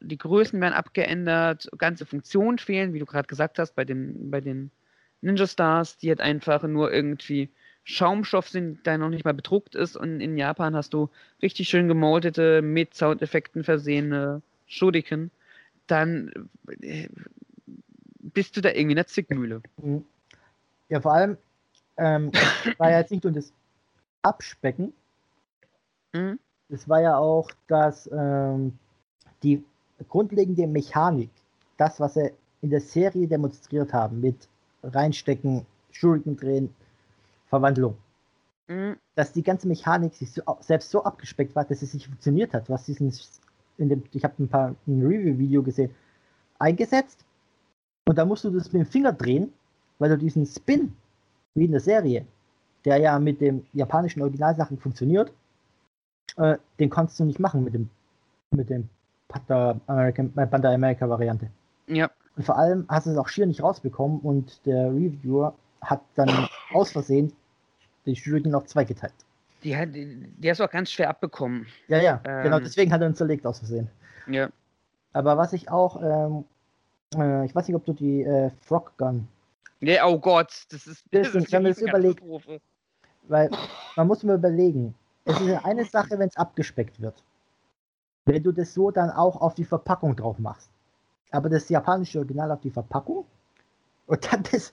die 0.00 0.18
Größen 0.18 0.60
werden 0.60 0.74
abgeändert, 0.74 1.68
ganze 1.76 2.06
Funktionen 2.06 2.58
fehlen, 2.58 2.92
wie 2.94 2.98
du 2.98 3.06
gerade 3.06 3.26
gesagt 3.26 3.58
hast, 3.58 3.74
bei 3.74 3.84
den, 3.84 4.30
bei 4.30 4.40
den 4.40 4.70
Ninja 5.20 5.46
Stars, 5.46 5.98
die 5.98 6.08
halt 6.08 6.20
einfach 6.20 6.62
nur 6.62 6.92
irgendwie 6.92 7.50
Schaumstoff 7.84 8.48
sind, 8.48 8.86
der 8.86 8.98
noch 8.98 9.08
nicht 9.10 9.24
mal 9.24 9.34
bedruckt 9.34 9.74
ist. 9.74 9.96
Und 9.96 10.20
in 10.20 10.36
Japan 10.36 10.76
hast 10.76 10.94
du 10.94 11.10
richtig 11.42 11.68
schön 11.68 11.88
gemoldete, 11.88 12.62
mit 12.62 12.94
Soundeffekten 12.94 13.64
versehene 13.64 14.42
Shuriken. 14.66 15.30
Dann 15.86 16.32
äh, 16.80 17.08
bist 18.20 18.56
du 18.56 18.60
da 18.60 18.68
irgendwie 18.70 18.92
in 18.92 18.96
der 18.96 19.06
Zickmühle. 19.06 19.62
Mhm. 19.82 20.04
Ja, 20.88 21.00
vor 21.00 21.14
allem 21.14 21.36
ähm, 21.96 22.32
war 22.78 22.90
ja 22.90 22.98
jetzt 22.98 23.10
nicht 23.10 23.24
nur 23.24 23.32
das 23.32 23.52
Abspecken, 24.22 24.92
Mhm. 26.12 26.38
es 26.68 26.88
war 26.88 27.00
ja 27.00 27.16
auch 27.16 27.50
das, 27.68 28.08
ähm, 28.12 28.78
die 29.42 29.64
grundlegende 30.08 30.66
Mechanik, 30.66 31.30
das, 31.76 32.00
was 32.00 32.14
sie 32.14 32.32
in 32.62 32.70
der 32.70 32.80
Serie 32.80 33.26
demonstriert 33.26 33.92
haben, 33.92 34.20
mit 34.20 34.48
reinstecken, 34.82 35.66
Shuriken 35.92 36.36
drehen, 36.36 36.74
Verwandlung. 37.50 37.96
Mhm. 38.68 38.96
Dass 39.14 39.32
die 39.32 39.42
ganze 39.42 39.68
Mechanik 39.68 40.14
sich 40.14 40.32
so, 40.32 40.42
selbst 40.60 40.90
so 40.90 41.04
abgespeckt 41.04 41.54
war, 41.54 41.64
dass 41.64 41.82
es 41.82 41.92
nicht 41.92 42.06
funktioniert 42.06 42.54
hat. 42.54 42.70
Was 42.70 42.86
diesen, 42.86 43.12
in 43.76 43.88
dem, 43.90 44.02
ich 44.12 44.24
habe 44.24 44.34
ein 44.38 44.48
paar 44.48 44.74
ein 44.86 45.02
Review-Video 45.02 45.62
gesehen, 45.62 45.94
eingesetzt 46.58 47.24
und 48.06 48.16
da 48.16 48.24
musst 48.24 48.44
du 48.44 48.50
das 48.50 48.72
mit 48.72 48.82
dem 48.82 48.86
Finger 48.86 49.12
drehen, 49.12 49.52
weil 49.98 50.10
du 50.10 50.18
diesen 50.18 50.46
Spin, 50.46 50.94
wie 51.54 51.64
in 51.64 51.72
der 51.72 51.80
Serie, 51.80 52.24
der 52.84 52.96
ja 52.98 53.18
mit 53.18 53.40
dem 53.40 53.66
japanischen 53.72 54.22
Originalsachen 54.22 54.78
funktioniert, 54.78 55.32
äh, 56.36 56.56
den 56.78 56.88
konntest 56.90 57.20
du 57.20 57.24
nicht 57.24 57.40
machen 57.40 57.64
mit 57.64 57.74
dem 57.74 57.90
mit 58.52 58.68
dem 58.68 58.88
Panda 59.28 59.80
American, 59.86 60.32
äh, 60.36 60.46
Bandai 60.46 60.74
America 60.74 61.08
Variante. 61.08 61.50
Ja. 61.86 62.10
Und 62.36 62.44
vor 62.44 62.58
allem 62.58 62.84
hast 62.88 63.06
du 63.06 63.10
es 63.10 63.16
auch 63.16 63.28
schier 63.28 63.46
nicht 63.46 63.62
rausbekommen 63.62 64.20
und 64.20 64.64
der 64.66 64.90
Reviewer 64.90 65.54
hat 65.82 66.02
dann 66.14 66.48
aus 66.72 66.90
Versehen 66.92 67.32
die 68.06 68.16
Shuriken 68.16 68.54
auf 68.54 68.66
zwei 68.66 68.84
geteilt. 68.84 69.14
Die, 69.62 69.76
hat, 69.76 69.90
die 69.94 70.50
hast 70.50 70.58
du 70.60 70.64
auch 70.64 70.70
ganz 70.70 70.90
schwer 70.90 71.10
abbekommen. 71.10 71.66
Ja, 71.88 71.98
ja, 71.98 72.16
genau 72.42 72.56
Ähm. 72.56 72.64
deswegen 72.64 72.92
hat 72.92 73.00
er 73.02 73.08
uns 73.08 73.18
zerlegt 73.18 73.44
aus 73.46 73.58
Versehen. 73.58 73.90
Ja. 74.26 74.48
Aber 75.12 75.36
was 75.36 75.52
ich 75.52 75.70
auch, 75.70 76.00
ähm, 76.02 76.44
äh, 77.14 77.44
ich 77.44 77.54
weiß 77.54 77.66
nicht, 77.68 77.76
ob 77.76 77.84
du 77.84 77.92
die 77.92 78.22
äh, 78.22 78.50
Frog 78.62 78.96
Gun, 78.96 79.28
Nee, 79.82 79.98
oh 80.04 80.18
Gott, 80.18 80.66
das 80.70 80.86
ist, 80.86 81.04
Das 81.10 81.28
ist- 81.28 81.34
ist 81.36 81.52
wenn 81.52 81.62
man 81.62 81.72
das 81.72 81.80
überlegt- 81.80 82.22
weil 83.28 83.50
man 83.96 84.06
muss 84.06 84.22
mal 84.22 84.34
überlegen, 84.36 84.94
es 85.24 85.40
ist 85.40 85.64
eine 85.64 85.84
Sache, 85.86 86.18
wenn 86.18 86.28
es 86.28 86.36
abgespeckt 86.36 87.00
wird. 87.00 87.22
Wenn 88.26 88.42
du 88.42 88.52
das 88.52 88.74
so 88.74 88.90
dann 88.90 89.10
auch 89.10 89.40
auf 89.40 89.54
die 89.54 89.64
Verpackung 89.64 90.16
drauf 90.16 90.38
machst. 90.38 90.68
Aber 91.30 91.48
das 91.48 91.68
japanische 91.70 92.18
Original 92.18 92.50
auf 92.52 92.60
die 92.60 92.70
Verpackung 92.70 93.24
und 94.06 94.30
dann 94.32 94.42
das, 94.52 94.72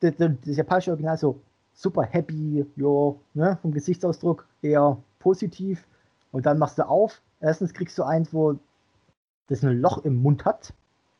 das, 0.00 0.16
das, 0.16 0.30
das 0.46 0.56
japanische 0.56 0.90
Original 0.92 1.18
so 1.18 1.38
super 1.72 2.02
happy, 2.02 2.64
jo, 2.76 3.20
ne, 3.34 3.58
vom 3.62 3.72
Gesichtsausdruck 3.72 4.46
eher 4.62 4.96
positiv 5.18 5.86
und 6.30 6.46
dann 6.46 6.58
machst 6.58 6.78
du 6.78 6.86
auf. 6.86 7.20
Erstens 7.40 7.74
kriegst 7.74 7.98
du 7.98 8.02
eins, 8.04 8.32
wo 8.32 8.58
das 9.48 9.64
ein 9.64 9.80
Loch 9.80 10.04
im 10.04 10.16
Mund 10.16 10.44
hat 10.44 10.72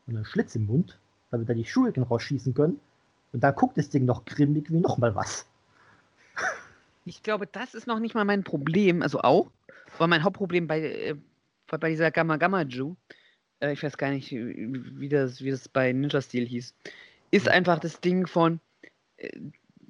und 0.07 0.17
einen 0.17 0.25
Schlitz 0.25 0.55
im 0.55 0.67
Mund, 0.67 0.99
damit 1.31 1.49
da 1.49 1.55
die 1.55 1.65
Schuriken 1.65 2.03
rausschießen 2.03 2.55
können. 2.55 2.81
Und 3.33 3.43
dann 3.43 3.55
guckt 3.55 3.79
das 3.79 3.89
Ding 3.89 4.05
noch 4.05 4.25
grimmig 4.25 4.71
wie 4.71 4.81
nochmal 4.81 5.15
was. 5.15 5.47
Ich 7.05 7.23
glaube, 7.23 7.47
das 7.47 7.75
ist 7.75 7.87
noch 7.87 7.99
nicht 7.99 8.15
mal 8.15 8.25
mein 8.25 8.45
Problem, 8.45 9.03
also 9.03 9.21
auch, 9.21 9.51
aber 9.97 10.07
mein 10.07 10.23
Hauptproblem 10.23 10.67
bei, 10.67 10.81
äh, 10.81 11.17
bei 11.67 11.91
dieser 11.91 12.11
Gamma 12.11 12.37
Gamma 12.37 12.63
Ju, 12.63 12.95
äh, 13.61 13.73
ich 13.73 13.83
weiß 13.83 13.97
gar 13.97 14.11
nicht, 14.11 14.31
wie 14.31 15.09
das, 15.09 15.41
wie 15.41 15.51
das 15.51 15.69
bei 15.69 15.93
Ninja 15.93 16.21
Steel 16.21 16.47
hieß, 16.47 16.75
ist 17.31 17.49
einfach 17.49 17.81
das 17.81 18.01
Ding 18.01 18.27
von, 18.27 18.61
äh, 19.17 19.31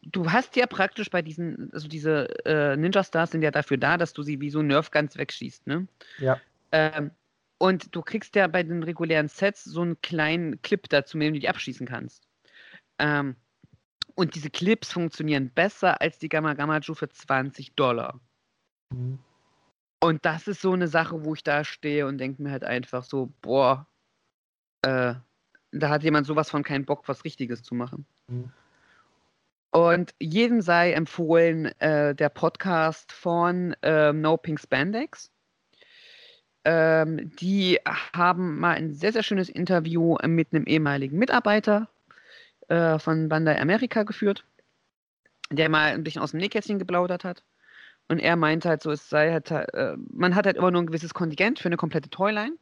du 0.03 0.31
hast 0.31 0.57
ja 0.57 0.67
praktisch 0.67 1.11
bei 1.11 1.23
diesen, 1.23 1.71
also 1.73 1.89
diese 1.89 2.29
äh, 2.45 2.77
Ninja 2.77 3.05
Stars 3.05 3.31
sind 3.31 3.43
ja 3.43 3.51
dafür 3.51 3.77
da, 3.77 3.97
dass 3.97 4.13
du 4.13 4.23
sie 4.23 4.41
wie 4.41 4.51
so 4.51 4.63
Nerf 4.63 4.91
ganz 4.91 5.17
wegschießt, 5.17 5.67
ne? 5.67 5.87
Ja. 6.19 6.41
Ähm, 6.73 7.13
und 7.59 7.95
du 7.95 8.03
kriegst 8.03 8.35
ja 8.35 8.49
bei 8.49 8.65
den 8.65 8.83
regulären 8.83 9.29
Sets 9.29 9.65
so 9.65 9.83
einen 9.83 10.01
kleinen 10.01 10.61
Clip 10.63 10.89
dazu, 10.89 11.17
mit 11.17 11.29
dem 11.29 11.35
du 11.35 11.41
die 11.41 11.49
abschießen 11.49 11.87
kannst. 11.87 12.27
Ähm, 12.99 13.37
und 14.15 14.35
diese 14.35 14.51
Clips 14.51 14.93
funktionieren 14.93 15.51
besser 15.51 16.01
als 16.01 16.19
die 16.19 16.29
Gamma 16.29 16.55
Gamma 16.55 16.79
Ju 16.79 16.95
für 16.95 17.09
20 17.09 17.75
Dollar. 17.75 18.21
Mhm. 18.91 19.19
Und 20.01 20.25
das 20.25 20.49
ist 20.49 20.61
so 20.61 20.73
eine 20.73 20.89
Sache, 20.89 21.25
wo 21.25 21.35
ich 21.35 21.45
da 21.45 21.63
stehe 21.63 22.07
und 22.07 22.19
denke 22.19 22.43
mir 22.43 22.51
halt 22.51 22.65
einfach 22.65 23.05
so, 23.05 23.33
boah, 23.41 23.87
äh, 24.83 25.15
da 25.71 25.89
hat 25.89 26.03
jemand 26.03 26.27
sowas 26.27 26.51
von 26.51 26.65
keinen 26.65 26.85
Bock, 26.85 27.07
was 27.07 27.25
Richtiges 27.25 27.63
zu 27.63 27.77
machen. 27.77 28.05
Mhm. 28.27 28.53
Und 29.73 30.15
jedem 30.21 30.61
sei 30.61 30.93
empfohlen 30.93 31.67
äh, 31.81 32.15
der 32.15 32.29
Podcast 32.29 33.11
von 33.11 33.75
ähm, 33.81 34.21
No 34.21 34.37
Pink 34.37 34.61
Spandex. 34.61 35.31
Ähm, 36.65 37.35
die 37.37 37.79
haben 38.15 38.61
mal 38.61 38.77
ein 38.77 38.93
sehr, 38.93 39.15
sehr 39.15 39.23
schönes 39.23 39.49
Interview 39.49 40.19
mit 40.27 40.53
einem 40.53 40.67
ehemaligen 40.67 41.19
Mitarbeiter 41.19 41.89
äh, 42.69 42.99
von 42.99 43.31
Bandai 43.31 43.59
America 43.59 44.03
geführt, 44.03 44.45
der 45.51 45.71
mal 45.71 45.93
ein 45.93 46.05
bisschen 46.05 46.21
aus 46.21 46.33
dem 46.33 46.41
Nähkästchen 46.41 46.79
geplaudert 46.79 47.25
hat. 47.25 47.43
Und 48.09 48.19
er 48.19 48.37
meinte 48.37 48.69
halt 48.69 48.83
so, 48.83 48.91
es 48.91 49.09
sei 49.09 49.33
halt, 49.33 49.51
äh, 49.51 49.97
man 50.11 50.35
hat 50.35 50.45
halt 50.45 50.59
immer 50.59 50.71
nur 50.71 50.83
ein 50.83 50.87
gewisses 50.87 51.15
Kontingent 51.15 51.59
für 51.59 51.69
eine 51.71 51.79
komplette 51.79 52.11
Toyline 52.11 52.59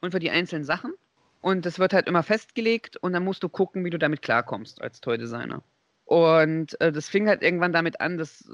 und 0.00 0.12
für 0.12 0.20
die 0.20 0.30
einzelnen 0.30 0.64
Sachen. 0.64 0.94
Und 1.42 1.66
das 1.66 1.78
wird 1.78 1.92
halt 1.92 2.08
immer 2.08 2.22
festgelegt 2.22 2.96
und 2.96 3.12
dann 3.12 3.24
musst 3.24 3.42
du 3.42 3.50
gucken, 3.50 3.84
wie 3.84 3.90
du 3.90 3.98
damit 3.98 4.22
klarkommst 4.22 4.80
als 4.80 5.02
Toy-Designer. 5.02 5.62
Und 6.10 6.80
äh, 6.80 6.90
das 6.90 7.08
fing 7.08 7.28
halt 7.28 7.40
irgendwann 7.40 7.72
damit 7.72 8.00
an, 8.00 8.18
dass 8.18 8.50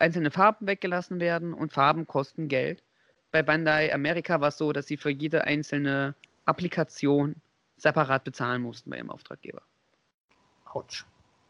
einzelne 0.00 0.32
Farben 0.32 0.66
weggelassen 0.66 1.20
werden 1.20 1.54
und 1.54 1.72
Farben 1.72 2.08
kosten 2.08 2.48
Geld. 2.48 2.82
Bei 3.30 3.44
Bandai 3.44 3.94
Amerika 3.94 4.40
war 4.40 4.48
es 4.48 4.58
so, 4.58 4.72
dass 4.72 4.88
sie 4.88 4.96
für 4.96 5.10
jede 5.10 5.44
einzelne 5.44 6.16
Applikation 6.46 7.36
separat 7.76 8.24
bezahlen 8.24 8.60
mussten 8.60 8.90
bei 8.90 8.96
ihrem 8.96 9.10
Auftraggeber. 9.10 9.62
Autsch. 10.64 11.04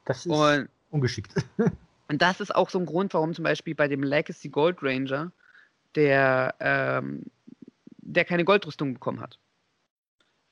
Das 0.05 0.27
ist 0.27 0.27
Und, 0.27 0.69
ungeschickt. 0.91 1.33
und 2.09 2.21
das 2.21 2.43
ist 2.43 2.55
auch 2.55 2.69
so 2.69 2.79
ein 2.79 2.85
Grund, 2.85 3.15
warum 3.15 3.33
zum 3.33 3.45
Beispiel 3.45 3.75
bei 3.75 3.89
dem 3.89 4.03
Legacy 4.03 4.51
Gold 4.51 4.83
Ranger 4.83 5.33
der, 5.95 6.55
ähm, 6.61 7.23
der 8.03 8.27
keine 8.27 8.45
Goldrüstung 8.45 8.93
bekommen 8.93 9.23
hat. 9.23 9.39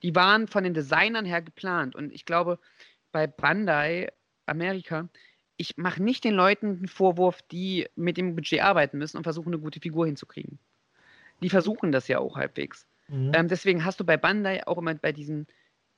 Die 0.03 0.15
waren 0.15 0.49
von 0.49 0.65
den 0.65 0.73
Designern 0.73 1.27
her 1.27 1.43
geplant. 1.43 1.95
Und 1.95 2.11
ich 2.11 2.25
glaube, 2.25 2.59
bei 3.13 3.27
Bandai 3.27 4.11
Amerika, 4.47 5.09
ich 5.57 5.77
mache 5.77 6.03
nicht 6.03 6.25
den 6.25 6.35
Leuten 6.35 6.77
einen 6.77 6.89
Vorwurf, 6.89 7.43
die 7.43 7.89
mit 7.95 8.17
dem 8.17 8.35
Budget 8.35 8.61
arbeiten 8.61 8.99
müssen 8.99 9.17
und 9.17 9.23
versuchen, 9.23 9.53
eine 9.53 9.63
gute 9.63 9.81
Figur 9.81 10.07
hinzukriegen. 10.07 10.59
Die 11.43 11.51
versuchen 11.51 11.93
das 11.93 12.09
ja 12.09 12.19
auch 12.19 12.37
halbwegs. 12.37 12.87
Mhm. 13.09 13.33
Ähm, 13.35 13.49
deswegen 13.49 13.85
hast 13.85 14.01
du 14.01 14.05
bei 14.05 14.17
Bandai 14.17 14.67
auch 14.67 14.79
immer 14.79 14.95
bei 14.95 15.13
diesen, 15.13 15.47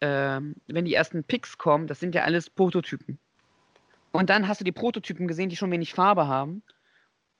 ähm, 0.01 0.57
wenn 0.67 0.85
die 0.85 0.95
ersten 0.95 1.25
Picks 1.25 1.59
kommen, 1.59 1.87
das 1.87 2.01
sind 2.01 2.15
ja 2.15 2.25
alles 2.25 2.51
Prototypen. 2.51 3.19
Und 4.13 4.31
dann 4.31 4.49
hast 4.49 4.61
du 4.61 4.65
die 4.65 4.73
Prototypen 4.73 5.29
gesehen, 5.29 5.49
die 5.49 5.57
schon 5.57 5.71
wenig 5.71 5.95
Farbe 5.95 6.27
haben. 6.27 6.63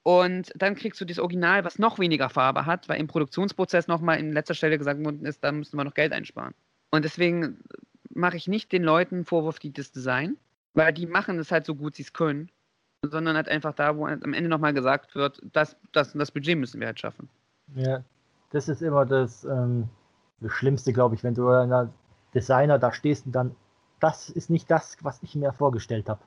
Und 0.03 0.53
dann 0.55 0.77
kriegst 0.77 1.01
du 1.01 1.05
das 1.05 1.19
Original, 1.19 1.65
was 1.65 1.79
noch 1.79 1.99
weniger 1.99 2.29
Farbe 2.29 2.65
hat, 2.65 2.89
weil 2.89 3.01
im 3.01 3.09
Produktionsprozess 3.09 3.89
nochmal 3.89 4.21
in 4.21 4.33
letzter 4.33 4.55
Stelle 4.55 4.79
gesagt 4.79 5.03
worden 5.05 5.25
ist, 5.27 5.43
da 5.43 5.51
müssen 5.53 5.77
wir 5.77 5.85
noch 5.85 5.95
Geld 5.95 6.13
einsparen. 6.13 6.55
Und 6.91 7.05
deswegen 7.05 7.59
mache 8.11 8.37
ich 8.37 8.47
nicht 8.47 8.71
den 8.73 8.85
Leuten 8.85 9.17
einen 9.17 9.25
Vorwurf, 9.25 9.59
die 9.59 9.73
das 9.73 9.91
Design, 9.91 10.37
weil 10.77 10.93
die 10.93 11.07
machen 11.07 11.39
es 11.39 11.51
halt 11.51 11.67
so 11.67 11.75
gut 11.75 11.97
sie 11.97 12.03
es 12.03 12.13
können, 12.13 12.51
sondern 13.03 13.35
halt 13.37 13.49
einfach 13.49 13.75
da, 13.75 13.97
wo 13.97 14.07
halt 14.07 14.23
am 14.25 14.35
Ende 14.35 14.49
nochmal 14.49 14.75
gesagt 14.75 15.15
wird, 15.15 15.41
das, 15.53 15.77
das 15.93 16.13
das 16.13 16.31
Budget 16.31 16.59
müssen 16.59 16.81
wir 16.81 16.87
halt 16.87 17.01
schaffen. 17.01 17.29
Ja, 17.75 18.05
das 18.51 18.69
ist 18.69 18.83
immer 18.83 19.05
das, 19.07 19.45
ähm, 19.45 19.89
das 20.41 20.53
Schlimmste, 20.53 20.93
glaube 20.93 21.15
ich, 21.15 21.25
wenn 21.25 21.35
du 21.35 21.49
einer 21.49 21.93
Designer 22.35 22.79
da 22.79 22.93
stehst 22.93 23.27
und 23.27 23.33
dann, 23.33 23.57
das 24.01 24.29
ist 24.29 24.51
nicht 24.51 24.71
das, 24.71 24.99
was 25.01 25.23
ich 25.23 25.35
mir 25.35 25.53
vorgestellt 25.53 26.09
habe. 26.09 26.21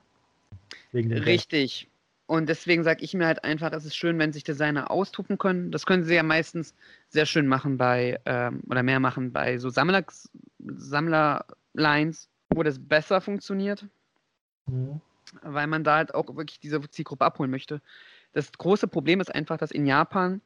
Richtig. 0.92 1.88
Und 2.26 2.48
deswegen 2.48 2.84
sage 2.84 3.02
ich 3.02 3.14
mir 3.14 3.26
halt 3.26 3.44
einfach, 3.44 3.72
es 3.72 3.84
ist 3.84 3.96
schön, 3.96 4.18
wenn 4.18 4.32
sich 4.32 4.44
Designer 4.44 4.90
austoben 4.90 5.38
können. 5.38 5.70
Das 5.70 5.86
können 5.86 6.04
sie 6.04 6.14
ja 6.14 6.22
meistens 6.22 6.74
sehr 7.08 7.26
schön 7.26 7.46
machen 7.46 7.76
bei, 7.76 8.20
ähm, 8.24 8.62
oder 8.68 8.82
mehr 8.82 9.00
machen 9.00 9.32
bei 9.32 9.58
so 9.58 9.68
Sammler, 9.68 10.04
Sammlerlines, 10.58 12.28
wo 12.52 12.62
das 12.62 12.78
besser 12.78 13.20
funktioniert, 13.20 13.86
Mhm. 14.70 15.00
weil 15.42 15.66
man 15.66 15.84
da 15.84 15.96
halt 15.96 16.14
auch 16.14 16.26
wirklich 16.36 16.60
diese 16.60 16.80
Zielgruppe 16.90 17.24
abholen 17.24 17.50
möchte. 17.50 17.80
Das 18.32 18.50
große 18.52 18.88
Problem 18.88 19.20
ist 19.20 19.34
einfach, 19.34 19.58
dass 19.58 19.70
in 19.70 19.86
Japan 19.86 20.40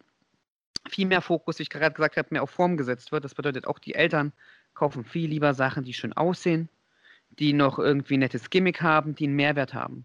viel 0.89 1.07
mehr 1.07 1.23
Fokus, 1.23 1.59
wie 1.59 1.63
ich 1.63 1.71
gerade 1.71 1.95
gesagt 1.95 2.17
habe, 2.17 2.29
mehr 2.31 2.43
auf 2.43 2.51
Form 2.51 2.77
gesetzt 2.77 3.13
wird. 3.13 3.25
Das 3.25 3.35
bedeutet 3.35 3.67
auch, 3.67 3.79
die 3.79 3.95
Eltern 3.95 4.33
kaufen 4.75 5.05
viel 5.05 5.31
lieber 5.31 5.55
Sachen, 5.55 5.85
die 5.85 5.95
schön 5.95 6.13
aussehen, 6.13 6.69
die 7.39 7.53
noch 7.53 7.79
irgendwie 7.79 8.17
ein 8.17 8.21
nettes 8.21 8.51
Gimmick 8.51 8.83
haben, 8.83 9.15
die 9.15 9.25
einen 9.25 9.37
Mehrwert 9.37 9.73
haben. 9.73 10.05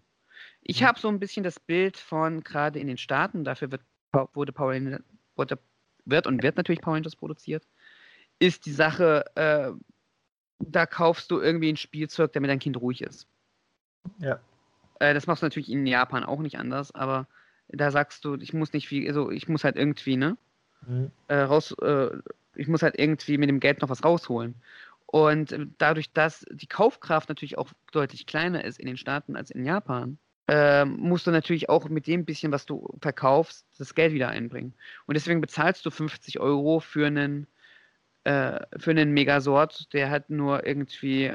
Ich 0.62 0.80
Mhm. 0.80 0.86
habe 0.86 1.00
so 1.00 1.08
ein 1.08 1.18
bisschen 1.20 1.44
das 1.44 1.60
Bild 1.60 1.96
von 1.96 2.42
gerade 2.42 2.78
in 2.78 2.86
den 2.86 2.98
Staaten, 2.98 3.44
dafür 3.44 3.70
wird, 3.70 3.82
wurde 4.32 4.52
Power 4.52 4.74
wurde, 5.36 5.58
wird 6.04 6.26
und 6.26 6.42
wird 6.42 6.56
natürlich 6.56 6.80
Power 6.80 6.94
Rangers 6.94 7.16
produziert, 7.16 7.66
ist 8.38 8.64
die 8.66 8.72
Sache, 8.72 9.24
äh, 9.36 9.72
da 10.58 10.86
kaufst 10.86 11.30
du 11.30 11.40
irgendwie 11.40 11.70
ein 11.70 11.76
Spielzeug, 11.76 12.32
damit 12.32 12.50
dein 12.50 12.58
Kind 12.58 12.80
ruhig 12.80 13.02
ist. 13.02 13.26
Ja. 14.18 14.40
Äh, 14.98 15.14
das 15.14 15.26
machst 15.26 15.42
du 15.42 15.46
natürlich 15.46 15.70
in 15.70 15.86
Japan 15.86 16.24
auch 16.24 16.40
nicht 16.40 16.58
anders, 16.58 16.94
aber 16.94 17.26
da 17.68 17.90
sagst 17.90 18.24
du, 18.24 18.34
ich 18.36 18.52
muss 18.52 18.72
nicht 18.72 18.88
viel, 18.88 19.06
also 19.08 19.30
ich 19.30 19.48
muss 19.48 19.64
halt 19.64 19.76
irgendwie, 19.76 20.16
ne? 20.16 20.36
Mhm. 20.86 21.10
äh, 21.28 21.36
raus, 21.36 21.74
äh, 21.82 22.08
ich 22.54 22.68
muss 22.68 22.82
halt 22.82 22.98
irgendwie 22.98 23.38
mit 23.38 23.48
dem 23.48 23.60
Geld 23.60 23.80
noch 23.80 23.90
was 23.90 24.04
rausholen. 24.04 24.54
Und 25.06 25.52
äh, 25.52 25.66
dadurch, 25.78 26.12
dass 26.12 26.44
die 26.50 26.66
Kaufkraft 26.66 27.28
natürlich 27.28 27.58
auch 27.58 27.70
deutlich 27.92 28.26
kleiner 28.26 28.64
ist 28.64 28.78
in 28.78 28.86
den 28.86 28.96
Staaten 28.96 29.36
als 29.36 29.50
in 29.50 29.64
Japan, 29.64 30.18
ähm, 30.48 30.96
musst 30.98 31.26
du 31.26 31.30
natürlich 31.30 31.68
auch 31.68 31.88
mit 31.88 32.06
dem 32.06 32.24
bisschen, 32.24 32.50
was 32.50 32.66
du 32.66 32.96
verkaufst, 33.00 33.66
das 33.78 33.94
Geld 33.94 34.12
wieder 34.12 34.28
einbringen. 34.28 34.74
Und 35.06 35.14
deswegen 35.14 35.40
bezahlst 35.40 35.86
du 35.86 35.90
50 35.90 36.40
Euro 36.40 36.80
für 36.80 37.06
einen, 37.06 37.46
äh, 38.24 38.60
für 38.78 38.90
einen 38.90 39.12
Megasort, 39.12 39.92
der 39.92 40.10
halt 40.10 40.30
nur 40.30 40.66
irgendwie 40.66 41.32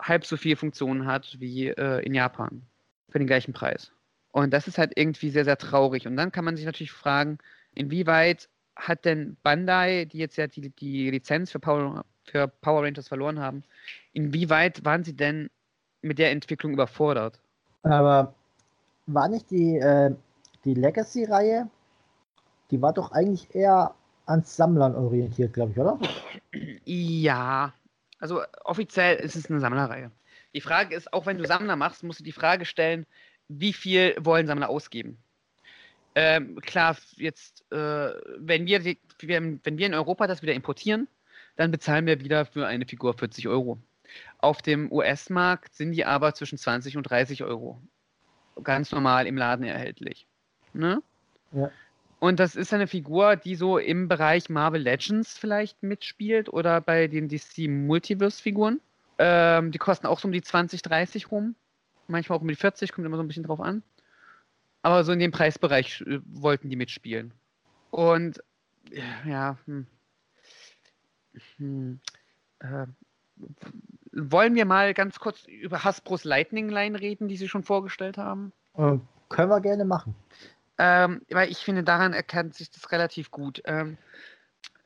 halb 0.00 0.24
so 0.24 0.36
viel 0.36 0.56
Funktionen 0.56 1.06
hat 1.06 1.36
wie 1.40 1.68
äh, 1.68 2.04
in 2.04 2.14
Japan. 2.14 2.62
Für 3.10 3.18
den 3.18 3.26
gleichen 3.26 3.52
Preis. 3.52 3.92
Und 4.32 4.52
das 4.52 4.68
ist 4.68 4.78
halt 4.78 4.92
irgendwie 4.94 5.30
sehr, 5.30 5.44
sehr 5.44 5.58
traurig. 5.58 6.06
Und 6.06 6.16
dann 6.16 6.30
kann 6.30 6.44
man 6.44 6.56
sich 6.56 6.64
natürlich 6.64 6.92
fragen, 6.92 7.38
inwieweit 7.74 8.48
hat 8.76 9.04
denn 9.04 9.36
Bandai, 9.42 10.04
die 10.04 10.18
jetzt 10.18 10.36
ja 10.36 10.46
die, 10.46 10.70
die 10.70 11.10
Lizenz 11.10 11.50
für 11.50 11.58
Power, 11.58 12.04
für 12.24 12.48
Power 12.48 12.84
Rangers 12.84 13.08
verloren 13.08 13.40
haben, 13.40 13.64
inwieweit 14.12 14.84
waren 14.84 15.04
sie 15.04 15.14
denn 15.14 15.50
mit 16.02 16.18
der 16.18 16.30
Entwicklung 16.30 16.72
überfordert? 16.72 17.40
Aber 17.82 18.34
war 19.06 19.28
nicht 19.28 19.50
die, 19.50 19.76
äh, 19.76 20.14
die 20.64 20.74
Legacy-Reihe, 20.74 21.68
die 22.70 22.80
war 22.80 22.92
doch 22.92 23.12
eigentlich 23.12 23.54
eher 23.54 23.94
an 24.26 24.44
Sammlern 24.44 24.94
orientiert, 24.94 25.52
glaube 25.52 25.72
ich, 25.72 25.78
oder? 25.78 25.98
Ja, 26.84 27.72
also 28.20 28.42
offiziell 28.64 29.16
ist 29.16 29.34
es 29.34 29.50
eine 29.50 29.60
Sammlerreihe. 29.60 30.10
Die 30.54 30.60
Frage 30.60 30.94
ist, 30.94 31.12
auch 31.12 31.26
wenn 31.26 31.38
du 31.38 31.46
Sammler 31.46 31.76
machst, 31.76 32.02
musst 32.02 32.20
du 32.20 32.24
die 32.24 32.32
Frage 32.32 32.64
stellen, 32.64 33.06
wie 33.48 33.72
viel 33.72 34.14
wollen 34.20 34.46
Sammler 34.46 34.68
ausgeben? 34.68 35.18
Ähm, 36.14 36.60
klar, 36.60 36.96
jetzt, 37.16 37.64
äh, 37.72 37.76
wenn, 38.36 38.66
wir, 38.66 38.84
wenn 39.22 39.78
wir 39.78 39.86
in 39.86 39.94
Europa 39.94 40.26
das 40.26 40.42
wieder 40.42 40.54
importieren, 40.54 41.08
dann 41.56 41.70
bezahlen 41.70 42.06
wir 42.06 42.20
wieder 42.20 42.46
für 42.46 42.66
eine 42.66 42.86
Figur 42.86 43.14
40 43.14 43.48
Euro. 43.48 43.78
Auf 44.38 44.60
dem 44.60 44.90
US-Markt 44.90 45.74
sind 45.74 45.92
die 45.92 46.04
aber 46.04 46.34
zwischen 46.34 46.58
20 46.58 46.96
und 46.96 47.04
30 47.04 47.44
Euro. 47.44 47.80
Ganz 48.62 48.90
normal 48.90 49.26
im 49.26 49.36
Laden 49.36 49.64
erhältlich. 49.64 50.26
Ne? 50.72 51.02
Ja. 51.52 51.70
Und 52.20 52.38
das 52.38 52.54
ist 52.54 52.72
eine 52.74 52.86
Figur, 52.86 53.34
die 53.36 53.56
so 53.56 53.78
im 53.78 54.06
Bereich 54.06 54.50
Marvel 54.50 54.82
Legends 54.82 55.38
vielleicht 55.38 55.82
mitspielt 55.82 56.52
oder 56.52 56.82
bei 56.82 57.08
den 57.08 57.28
DC 57.28 57.66
Multiverse-Figuren. 57.66 58.80
Ähm, 59.18 59.72
die 59.72 59.78
kosten 59.78 60.06
auch 60.06 60.20
so 60.20 60.28
um 60.28 60.32
die 60.32 60.42
20, 60.42 60.82
30 60.82 61.30
rum. 61.30 61.54
Manchmal 62.08 62.36
auch 62.38 62.42
um 62.42 62.48
die 62.48 62.56
40, 62.56 62.92
kommt 62.92 63.06
immer 63.06 63.16
so 63.16 63.22
ein 63.22 63.28
bisschen 63.28 63.44
drauf 63.44 63.60
an. 63.60 63.82
Aber 64.82 65.02
so 65.04 65.12
in 65.12 65.18
dem 65.18 65.30
Preisbereich 65.30 66.02
äh, 66.02 66.20
wollten 66.26 66.68
die 66.68 66.76
mitspielen. 66.76 67.32
Und 67.90 68.42
äh, 68.90 69.00
ja, 69.26 69.56
hm. 69.64 69.86
Hm. 71.56 72.00
Äh, 72.58 72.86
wollen 74.12 74.54
wir 74.54 74.66
mal 74.66 74.92
ganz 74.92 75.20
kurz 75.20 75.44
über 75.46 75.84
Hasbros 75.84 76.24
Lightning 76.24 76.68
Line 76.68 77.00
reden, 77.00 77.28
die 77.28 77.38
sie 77.38 77.48
schon 77.48 77.62
vorgestellt 77.62 78.18
haben? 78.18 78.52
Äh, 78.76 78.98
können 79.30 79.50
wir 79.50 79.60
gerne 79.60 79.86
machen. 79.86 80.14
Ähm, 80.82 81.20
weil 81.28 81.50
ich 81.50 81.58
finde, 81.58 81.84
daran 81.84 82.14
erkennt 82.14 82.54
sich 82.54 82.70
das 82.70 82.90
relativ 82.90 83.30
gut, 83.30 83.60
ähm, 83.66 83.98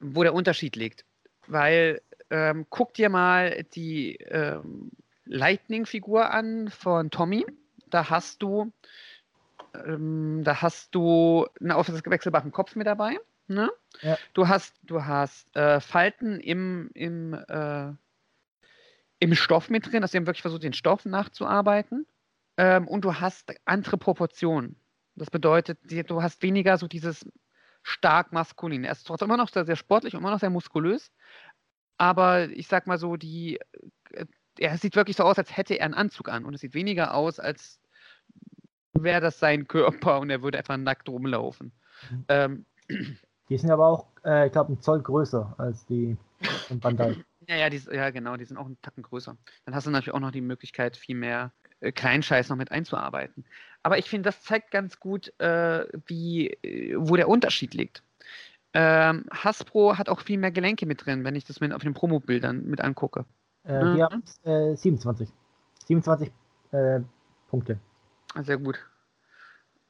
wo 0.01 0.25
der 0.25 0.35
Unterschied 0.35 0.75
liegt. 0.75 1.05
Weil 1.47 2.01
ähm, 2.31 2.67
guck 2.69 2.95
dir 2.95 3.09
mal 3.11 3.63
die 3.75 4.17
ähm, 4.17 4.91
Lightning-Figur 5.25 6.33
an 6.33 6.69
von 6.69 7.13
Tommy. 7.13 7.47
Da 7.87 8.11
hast 8.11 8.43
du, 8.43 8.73
ähm, 9.87 10.43
da 10.43 10.63
hast 10.63 10.97
du 10.97 11.47
einen 11.61 11.71
aufwechselbaren 11.71 12.51
Kopf 12.51 12.75
mit 12.75 12.89
dabei. 12.89 13.17
Ne? 13.47 13.71
Ja. 14.01 14.19
Du 14.33 14.49
hast, 14.49 14.75
du 14.83 15.05
hast 15.05 15.55
äh, 15.55 15.79
Falten 15.79 16.41
im, 16.41 16.91
im, 16.95 17.35
äh, 17.35 17.93
im 19.21 19.35
Stoff 19.37 19.71
mit 19.71 19.87
drin, 19.87 20.03
also 20.03 20.11
sie 20.11 20.19
haben 20.19 20.27
wirklich 20.27 20.43
versucht, 20.43 20.65
den 20.65 20.73
Stoff 20.73 21.05
nachzuarbeiten. 21.05 22.05
Ähm, 22.57 22.89
und 22.89 23.05
du 23.05 23.15
hast 23.15 23.55
andere 23.65 23.97
Proportionen. 23.97 24.75
Das 25.17 25.31
bedeutet, 25.31 25.79
du 25.83 26.23
hast 26.23 26.43
weniger 26.43 26.77
so 26.77 26.89
dieses 26.89 27.25
stark 27.83 28.33
maskulin. 28.33 28.85
Er 28.85 28.93
ist 28.93 29.07
trotzdem 29.07 29.29
immer 29.29 29.37
noch 29.37 29.49
sehr, 29.51 29.65
sehr 29.65 29.77
sportlich 29.77 30.15
und 30.15 30.21
immer 30.21 30.31
noch 30.31 30.41
sehr 30.41 30.51
muskulös. 30.51 31.13
Aber 31.99 32.49
ich 32.49 32.67
sag 32.67 32.87
mal 32.87 32.99
so, 32.99 33.17
die, 33.17 33.61
äh, 34.11 34.27
er 34.59 34.79
sieht 34.79 34.97
wirklich 34.97 35.17
so 35.17 35.25
aus, 35.25 35.39
als 35.39 35.57
hätte 35.57 35.75
er 35.75 35.85
einen 35.85 35.95
Anzug 35.95 36.29
an. 36.29 36.45
Und 36.45 36.55
es 36.55 36.61
sieht 36.61 36.75
weniger 36.75 37.15
aus, 37.15 37.39
als 37.39 37.81
wäre 38.93 39.21
das 39.21 39.39
sein 39.39 39.69
Körper 39.69 40.21
und 40.21 40.31
er 40.31 40.43
würde 40.43 40.59
einfach 40.59 40.77
nackt 40.77 41.09
rumlaufen. 41.09 41.73
Mhm. 42.11 42.25
Ähm, 42.29 42.67
Die 43.49 43.59
sind 43.59 43.71
aber 43.71 43.87
auch, 43.87 44.07
äh, 44.25 44.47
ich 44.47 44.53
glaube, 44.53 44.73
ein 44.73 44.81
Zoll 44.81 45.03
größer 45.03 45.55
als 45.59 45.85
die 45.87 46.17
von 46.69 46.81
Bandai. 46.81 47.17
ja, 47.47 47.57
ja, 47.57 47.71
die, 47.71 47.81
ja, 47.93 48.11
genau, 48.11 48.37
die 48.37 48.45
sind 48.45 48.57
auch 48.57 48.67
einen 48.67 48.81
Tacken 48.81 49.03
größer. 49.03 49.37
Dann 49.65 49.75
hast 49.75 49.87
du 49.87 49.91
natürlich 49.91 50.15
auch 50.15 50.21
noch 50.21 50.31
die 50.31 50.41
Möglichkeit, 50.41 50.97
viel 50.97 51.17
mehr 51.17 51.53
äh, 51.85 51.93
Kleinscheiß 51.93 52.49
noch 52.49 52.57
mit 52.57 52.73
einzuarbeiten. 52.73 53.45
Aber 53.83 53.99
ich 53.99 54.09
finde, 54.09 54.29
das 54.29 54.43
zeigt 54.43 54.71
ganz 54.71 54.99
gut, 54.99 55.33
äh, 55.41 55.87
wie, 56.07 56.49
äh, 56.49 56.95
wo 56.97 57.17
der 57.17 57.29
Unterschied 57.29 57.75
liegt. 57.75 58.03
Ähm, 58.73 59.27
Hasbro 59.31 59.99
hat 59.99 60.09
auch 60.09 60.21
viel 60.21 60.39
mehr 60.39 60.51
Gelenke 60.51 60.87
mit 60.87 61.05
drin, 61.05 61.23
wenn 61.23 61.37
ich 61.37 61.45
das 61.45 61.61
mit 61.61 61.73
auf 61.73 61.83
den 61.83 61.95
Promobildern 61.95 62.65
mit 62.65 62.81
angucke. 62.81 63.25
Äh, 63.65 63.85
Mhm. 63.85 63.97
Die 63.97 64.03
haben 64.03 64.23
äh, 64.45 64.77
27. 64.77 65.29
27 65.87 66.33
äh, 66.73 67.01
Punkte. 67.49 67.79
Sehr 68.43 68.59
gut. 68.59 68.79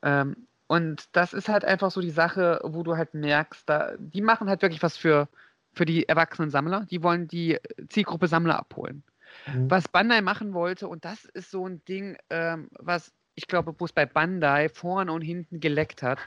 Ähm, 0.03 0.47
und 0.67 1.09
das 1.13 1.33
ist 1.33 1.49
halt 1.49 1.65
einfach 1.65 1.91
so 1.91 2.01
die 2.01 2.11
Sache, 2.11 2.61
wo 2.63 2.83
du 2.83 2.97
halt 2.97 3.15
merkst, 3.15 3.69
da, 3.69 3.93
die 3.99 4.23
machen 4.23 4.49
halt 4.49 4.63
wirklich 4.63 4.83
was 4.83 4.97
für, 4.97 5.29
für 5.73 5.85
die 5.85 6.09
erwachsenen 6.09 6.51
Sammler. 6.51 6.87
Die 6.91 7.03
wollen 7.03 7.29
die 7.29 7.59
Zielgruppe 7.89 8.29
Sammler 8.29 8.59
abholen. 8.59 9.03
Mhm. 9.47 9.71
Was 9.71 9.89
Bandai 9.89 10.21
machen 10.21 10.55
wollte, 10.55 10.89
und 10.89 11.05
das 11.05 11.25
ist 11.25 11.51
so 11.51 11.67
ein 11.67 11.85
Ding, 11.85 12.17
ähm, 12.31 12.69
was 12.79 13.13
ich 13.35 13.47
glaube, 13.47 13.75
wo 13.79 13.85
es 13.85 13.93
bei 13.93 14.07
Bandai 14.07 14.69
vorne 14.69 15.13
und 15.13 15.23
hinten 15.23 15.61
geleckt 15.61 16.03
hat, 16.03 16.19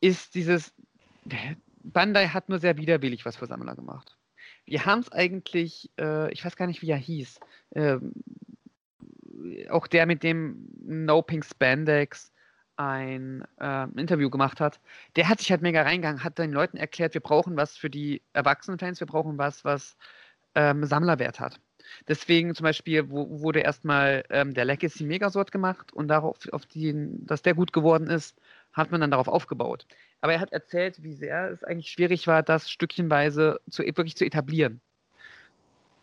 ist 0.00 0.34
dieses, 0.34 0.72
Bandai 1.82 2.28
hat 2.28 2.48
nur 2.48 2.58
sehr 2.58 2.76
widerwillig 2.76 3.24
was 3.24 3.36
für 3.36 3.46
Sammler 3.46 3.74
gemacht. 3.74 4.16
Wir 4.64 4.84
haben 4.86 5.00
es 5.00 5.10
eigentlich, 5.12 5.90
äh, 5.98 6.32
ich 6.32 6.44
weiß 6.44 6.56
gar 6.56 6.66
nicht, 6.66 6.82
wie 6.82 6.90
er 6.90 6.96
hieß, 6.96 7.40
ähm, 7.74 8.12
auch 9.70 9.86
der 9.86 10.06
mit 10.06 10.22
dem 10.22 10.68
No 10.80 11.22
Pink 11.22 11.44
Spandex 11.44 12.32
ein 12.76 13.44
ähm, 13.60 13.96
Interview 13.96 14.28
gemacht 14.28 14.60
hat, 14.60 14.80
der 15.16 15.28
hat 15.28 15.40
sich 15.40 15.50
halt 15.50 15.62
mega 15.62 15.82
reingegangen, 15.82 16.22
hat 16.22 16.38
den 16.38 16.52
Leuten 16.52 16.76
erklärt, 16.76 17.14
wir 17.14 17.20
brauchen 17.20 17.56
was 17.56 17.76
für 17.76 17.90
die 17.90 18.22
Erwachsenenfans, 18.34 19.00
wir 19.00 19.06
brauchen 19.06 19.38
was, 19.38 19.64
was 19.64 19.96
ähm, 20.54 20.84
Sammlerwert 20.84 21.40
hat. 21.40 21.60
Deswegen 22.08 22.54
zum 22.54 22.64
Beispiel 22.64 23.10
wo, 23.10 23.40
wurde 23.40 23.60
erstmal 23.60 24.24
ähm, 24.30 24.54
der 24.54 24.64
Legacy 24.64 25.04
Megasort 25.04 25.52
gemacht 25.52 25.92
und 25.92 26.08
darauf, 26.08 26.36
auf 26.52 26.66
den, 26.66 27.24
dass 27.26 27.42
der 27.42 27.54
gut 27.54 27.72
geworden 27.72 28.08
ist, 28.08 28.38
hat 28.72 28.90
man 28.90 29.00
dann 29.00 29.10
darauf 29.10 29.28
aufgebaut. 29.28 29.86
Aber 30.20 30.32
er 30.32 30.40
hat 30.40 30.52
erzählt, 30.52 31.02
wie 31.02 31.14
sehr 31.14 31.50
es 31.50 31.64
eigentlich 31.64 31.90
schwierig 31.90 32.26
war, 32.26 32.42
das 32.42 32.70
stückchenweise 32.70 33.60
zu, 33.70 33.82
wirklich 33.82 34.16
zu 34.16 34.24
etablieren. 34.24 34.80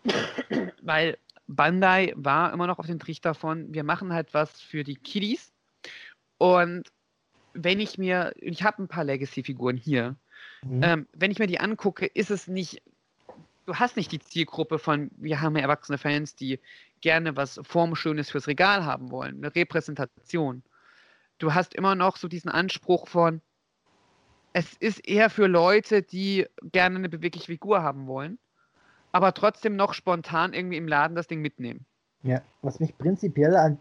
Weil 0.82 1.18
Bandai 1.48 2.14
war 2.16 2.54
immer 2.54 2.68
noch 2.68 2.80
auf 2.80 2.88
den 2.88 3.00
Trichter 3.00 3.34
von, 3.34 3.74
wir 3.74 3.84
machen 3.84 4.14
halt 4.14 4.34
was 4.34 4.62
für 4.62 4.84
die 4.84 4.96
Kiddies. 4.96 5.54
Und 6.38 6.92
wenn 7.54 7.80
ich 7.80 7.98
mir, 7.98 8.34
ich 8.38 8.64
habe 8.64 8.84
ein 8.84 8.88
paar 8.88 9.04
Legacy-Figuren 9.04 9.78
hier, 9.78 10.16
Mhm. 10.64 10.84
ähm, 10.84 11.08
wenn 11.14 11.32
ich 11.32 11.40
mir 11.40 11.48
die 11.48 11.60
angucke, 11.60 12.06
ist 12.06 12.32
es 12.32 12.48
nicht, 12.48 12.82
du 13.66 13.76
hast 13.76 13.98
nicht 13.98 14.12
die 14.12 14.20
Zielgruppe 14.20 14.80
von, 14.80 15.12
wir 15.18 15.42
haben 15.42 15.56
ja 15.56 15.64
erwachsene 15.64 15.98
Fans, 15.98 16.36
die 16.36 16.60
gerne 17.02 17.36
was 17.36 17.60
Formschönes 17.64 18.30
fürs 18.32 18.48
Regal 18.48 18.86
haben 18.86 19.12
wollen, 19.12 19.38
eine 19.38 19.54
Repräsentation. 19.54 20.64
Du 21.38 21.54
hast 21.54 21.74
immer 21.74 21.96
noch 21.96 22.18
so 22.18 22.28
diesen 22.28 22.50
Anspruch 22.50 23.08
von, 23.08 23.42
es 24.54 24.74
ist 24.74 25.08
eher 25.08 25.30
für 25.30 25.48
Leute, 25.48 26.04
die 26.04 26.46
gerne 26.72 26.98
eine 26.98 27.10
bewegliche 27.10 27.48
Figur 27.48 27.82
haben 27.82 28.08
wollen, 28.08 28.38
aber 29.12 29.34
trotzdem 29.34 29.76
noch 29.76 29.94
spontan 29.94 30.54
irgendwie 30.54 30.78
im 30.78 30.88
Laden 30.88 31.16
das 31.16 31.28
Ding 31.28 31.42
mitnehmen. 31.42 31.86
Ja, 32.22 32.42
was 32.62 32.80
mich 32.80 32.98
prinzipiell 32.98 33.56
an, 33.56 33.80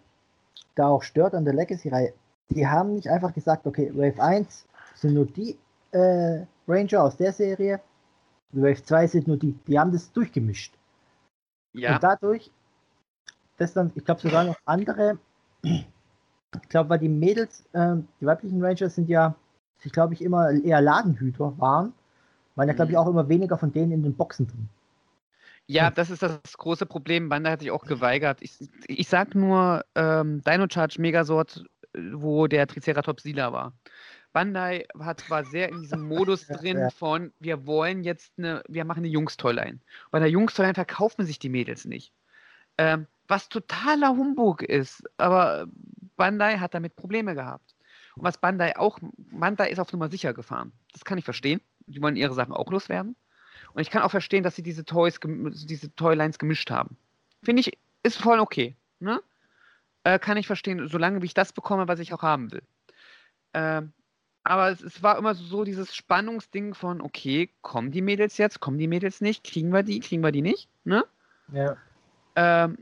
da 0.74 0.88
auch 0.88 1.02
stört 1.02 1.34
an 1.34 1.44
der 1.44 1.54
Legacy-Reihe, 1.54 2.12
die 2.48 2.66
haben 2.66 2.94
nicht 2.94 3.08
einfach 3.08 3.32
gesagt, 3.32 3.66
okay, 3.66 3.90
Wave 3.94 4.20
1 4.20 4.66
sind 4.94 5.14
nur 5.14 5.26
die 5.26 5.56
äh, 5.92 6.44
Ranger 6.66 7.04
aus 7.04 7.16
der 7.16 7.32
Serie, 7.32 7.80
Wave 8.52 8.82
2 8.82 9.06
sind 9.06 9.26
nur 9.28 9.36
die. 9.36 9.52
Die 9.66 9.78
haben 9.78 9.92
das 9.92 10.12
durchgemischt. 10.12 10.74
Ja, 11.72 11.94
Und 11.94 12.02
dadurch, 12.02 12.50
dass 13.58 13.72
dann, 13.72 13.92
ich 13.94 14.04
glaube 14.04 14.20
sogar 14.20 14.44
noch 14.44 14.58
andere, 14.64 15.18
ich 15.62 16.68
glaube, 16.68 16.90
weil 16.90 16.98
die 16.98 17.08
Mädels, 17.08 17.64
ähm, 17.74 18.08
die 18.20 18.26
weiblichen 18.26 18.62
Rangers 18.62 18.94
sind 18.94 19.08
ja, 19.08 19.34
ich 19.82 19.92
glaube 19.92 20.14
ich, 20.14 20.22
immer 20.22 20.50
eher 20.50 20.80
Ladenhüter 20.80 21.58
waren, 21.58 21.92
waren 22.56 22.68
ja, 22.68 22.74
glaube 22.74 22.92
ich, 22.92 22.96
Mhm. 22.96 22.98
auch 22.98 23.08
immer 23.08 23.28
weniger 23.28 23.58
von 23.58 23.72
denen 23.72 23.92
in 23.92 24.02
den 24.02 24.14
Boxen 24.14 24.46
drin. 24.46 24.68
Ja, 25.66 25.90
das 25.90 26.10
ist 26.10 26.22
das 26.22 26.40
große 26.58 26.86
Problem. 26.86 27.28
Bandai 27.28 27.52
hat 27.52 27.60
sich 27.60 27.70
auch 27.70 27.84
geweigert. 27.86 28.38
Ich, 28.42 28.58
ich 28.86 29.08
sag 29.08 29.34
nur 29.34 29.84
ähm, 29.94 30.42
Dino 30.42 30.66
Charge 30.70 31.00
Megasort, 31.00 31.64
äh, 31.94 32.00
wo 32.12 32.46
der 32.46 32.66
Triceratops 32.66 33.22
Sila 33.22 33.52
war. 33.52 33.72
Bandai 34.32 34.86
hat, 34.98 35.28
war 35.30 35.44
sehr 35.44 35.68
in 35.68 35.80
diesem 35.82 36.02
Modus 36.08 36.46
drin 36.46 36.78
ja. 36.78 36.90
von, 36.90 37.32
wir 37.38 37.66
wollen 37.66 38.04
jetzt 38.04 38.32
eine, 38.38 38.62
wir 38.68 38.84
machen 38.84 39.00
eine 39.00 39.08
Jungstoyline. 39.08 39.78
Bei 40.10 40.18
der 40.18 40.30
Jungstoyline 40.30 40.74
verkaufen 40.74 41.26
sich 41.26 41.38
die 41.38 41.48
Mädels 41.48 41.84
nicht. 41.84 42.12
Ähm, 42.78 43.06
was 43.28 43.48
totaler 43.48 44.10
Humbug 44.10 44.62
ist, 44.62 45.04
aber 45.16 45.66
Bandai 46.16 46.58
hat 46.58 46.74
damit 46.74 46.96
Probleme 46.96 47.34
gehabt. 47.34 47.74
Und 48.16 48.24
was 48.24 48.38
Bandai 48.38 48.76
auch, 48.76 48.98
Bandai 49.00 49.70
ist 49.70 49.78
auf 49.78 49.92
Nummer 49.92 50.10
sicher 50.10 50.34
gefahren. 50.34 50.72
Das 50.92 51.04
kann 51.04 51.18
ich 51.18 51.24
verstehen. 51.24 51.60
Die 51.86 52.02
wollen 52.02 52.16
ihre 52.16 52.34
Sachen 52.34 52.52
auch 52.52 52.70
loswerden. 52.70 53.16
Und 53.74 53.80
ich 53.80 53.90
kann 53.90 54.02
auch 54.02 54.10
verstehen, 54.10 54.42
dass 54.42 54.56
sie 54.56 54.62
diese 54.62 54.84
Toys, 54.84 55.18
diese 55.22 55.94
Toylines 55.94 56.38
gemischt 56.38 56.70
haben. 56.70 56.96
Finde 57.42 57.60
ich, 57.60 57.78
ist 58.02 58.18
voll 58.18 58.38
okay. 58.38 58.76
Ne? 59.00 59.22
Äh, 60.04 60.18
kann 60.18 60.36
ich 60.36 60.46
verstehen, 60.46 60.88
solange 60.88 61.22
wie 61.22 61.26
ich 61.26 61.34
das 61.34 61.52
bekomme, 61.52 61.88
was 61.88 62.00
ich 62.00 62.12
auch 62.12 62.22
haben 62.22 62.52
will. 62.52 62.62
Ähm, 63.54 63.92
aber 64.44 64.70
es, 64.70 64.80
es 64.82 65.02
war 65.02 65.18
immer 65.18 65.34
so 65.34 65.64
dieses 65.64 65.94
Spannungsding 65.94 66.74
von, 66.74 67.00
okay, 67.00 67.50
kommen 67.62 67.90
die 67.90 68.02
Mädels 68.02 68.38
jetzt, 68.38 68.60
kommen 68.60 68.78
die 68.78 68.88
Mädels 68.88 69.20
nicht, 69.20 69.44
kriegen 69.44 69.72
wir 69.72 69.82
die, 69.82 70.00
kriegen 70.00 70.22
wir 70.22 70.32
die 70.32 70.42
nicht, 70.42 70.68
ne? 70.84 71.04
Ja. 71.52 71.76
Ähm, 72.34 72.78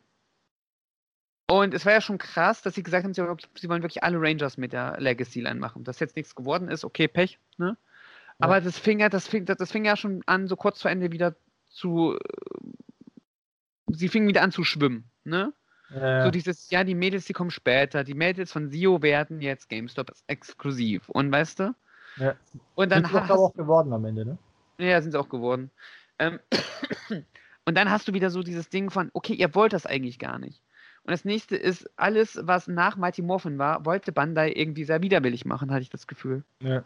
und 1.51 1.75
es 1.75 1.85
war 1.85 1.93
ja 1.93 2.01
schon 2.01 2.19
krass, 2.19 2.63
dass 2.63 2.77
sie 2.77 2.83
gesagt 2.83 3.05
haben, 3.05 3.13
sie, 3.13 3.23
wollen 3.23 3.31
wirklich- 3.31 3.51
sie 3.61 3.69
wollen 3.69 3.83
wirklich 3.83 4.05
alle 4.05 4.21
Rangers 4.21 4.57
mit 4.57 4.73
der 4.73 5.01
Legacy-Line 5.01 5.59
machen. 5.59 5.83
Dass 5.83 5.99
jetzt 5.99 6.15
nichts 6.15 6.37
geworden 6.37 6.69
ist, 6.69 6.85
okay, 6.85 7.09
Pech, 7.09 7.39
ne? 7.59 7.77
Aber 8.39 8.61
das 8.61 8.79
fing 8.79 9.01
ja, 9.01 9.09
das 9.09 9.27
fing, 9.27 9.45
das, 9.45 9.71
fing 9.71 9.85
ja 9.85 9.97
schon 9.97 10.23
an, 10.27 10.47
so 10.47 10.57
kurz 10.57 10.81
vor 10.81 10.91
Ende 10.91 11.13
wieder 11.13 11.35
zu. 11.69 12.17
Sie 13.89 14.09
fingen 14.09 14.29
wieder 14.29 14.43
an 14.43 14.53
zu 14.53 14.65
schwimmen, 14.65 15.11
ne? 15.25 15.53
Äh, 15.95 16.25
So 16.25 16.31
dieses, 16.31 16.71
ja, 16.71 16.85
die 16.85 16.95
Mädels, 16.95 17.25
die 17.25 17.33
kommen 17.33 17.51
später. 17.51 18.05
Die 18.05 18.15
Mädels 18.15 18.53
von 18.53 18.71
Sio 18.71 19.03
werden 19.03 19.41
jetzt 19.41 19.69
GameStop 19.69 20.13
exklusiv. 20.27 21.09
Und 21.09 21.33
weißt 21.33 21.61
du? 21.61 21.75
Ja. 22.17 22.35
Und 22.75 22.93
dann 22.93 23.05
sind 23.05 23.15
hast, 23.15 23.31
auch 23.31 23.55
geworden 23.55 23.93
am 23.93 24.05
Ende, 24.05 24.25
ne? 24.27 24.39
ja, 24.79 25.01
sind 25.01 25.13
sie 25.13 25.19
auch 25.19 25.29
geworden. 25.29 25.71
Ähm, 26.19 26.39
und 27.65 27.77
dann 27.77 27.91
hast 27.91 28.09
du 28.09 28.13
wieder 28.13 28.31
so 28.31 28.43
dieses 28.43 28.69
Ding 28.69 28.91
von, 28.91 29.11
okay, 29.13 29.35
ihr 29.35 29.55
wollt 29.55 29.73
das 29.73 29.87
eigentlich 29.87 30.19
gar 30.19 30.39
nicht. 30.39 30.61
Und 31.05 31.13
das 31.13 31.25
nächste 31.25 31.57
ist, 31.57 31.89
alles, 31.97 32.39
was 32.43 32.69
nach 32.69 32.97
Mighty 32.97 33.23
Morphin 33.23 33.59
war, 33.59 33.87
wollte 33.87 34.13
Bandai 34.13 34.53
irgendwie 34.53 34.85
sehr 34.85 35.03
widerwillig 35.03 35.45
machen, 35.45 35.71
hatte 35.71 35.83
ich 35.83 35.91
das 35.91 36.07
Gefühl. 36.07 36.45
Ja. 36.61 36.85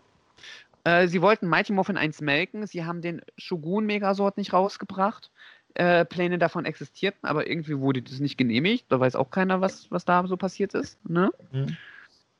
Äh, 0.84 1.08
sie 1.08 1.22
wollten 1.22 1.48
Mighty 1.48 1.72
Morphin 1.72 1.96
1 1.96 2.20
melken, 2.20 2.66
sie 2.66 2.84
haben 2.84 3.00
den 3.00 3.22
Shogun 3.36 3.86
Megasort 3.86 4.36
nicht 4.36 4.52
rausgebracht. 4.52 5.30
Äh, 5.74 6.04
Pläne 6.04 6.38
davon 6.38 6.64
existierten, 6.64 7.26
aber 7.26 7.48
irgendwie 7.48 7.78
wurde 7.78 8.00
das 8.00 8.20
nicht 8.20 8.38
genehmigt. 8.38 8.86
Da 8.90 9.00
weiß 9.00 9.16
auch 9.16 9.30
keiner, 9.30 9.60
was, 9.60 9.90
was 9.90 10.04
da 10.04 10.24
so 10.26 10.36
passiert 10.36 10.74
ist. 10.74 11.04
Ne? 11.08 11.30
Mhm. 11.50 11.76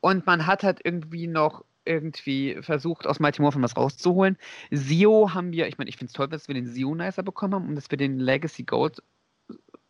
Und 0.01 0.27
man 0.27 0.47
hat 0.47 0.63
halt 0.63 0.81
irgendwie 0.85 1.27
noch 1.27 1.65
irgendwie 1.85 2.57
versucht, 2.63 3.07
aus 3.07 3.21
Mighty 3.21 3.43
Morphin 3.43 3.63
was 3.63 3.77
rauszuholen. 3.77 4.39
Sio 4.71 5.35
haben 5.35 5.53
wir, 5.53 5.67
ich 5.67 5.79
meine, 5.79 5.91
ich 5.91 5.97
finde 5.97 6.11
es 6.11 6.15
toll, 6.15 6.29
dass 6.29 6.49
wir 6.49 6.55
den 6.55 6.67
Sio 6.67 6.95
Nicer 6.95 7.23
bekommen 7.23 7.55
haben 7.55 7.69
und 7.69 7.75
dass 7.75 7.91
wir 7.91 7.99
den 7.99 8.19
Legacy 8.19 8.63
Gold 8.63 9.03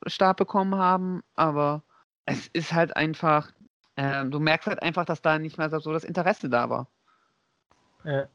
Stab 0.06 0.36
bekommen 0.36 0.74
haben, 0.74 1.22
aber 1.34 1.82
es 2.26 2.48
ist 2.48 2.72
halt 2.72 2.96
einfach, 2.96 3.50
äh, 3.96 4.24
du 4.26 4.40
merkst 4.40 4.68
halt 4.68 4.82
einfach, 4.82 5.04
dass 5.04 5.22
da 5.22 5.38
nicht 5.38 5.58
mehr 5.58 5.70
so 5.80 5.92
das 5.92 6.04
Interesse 6.04 6.48
da 6.48 6.68
war. 6.70 6.88
Äh, 8.04 8.26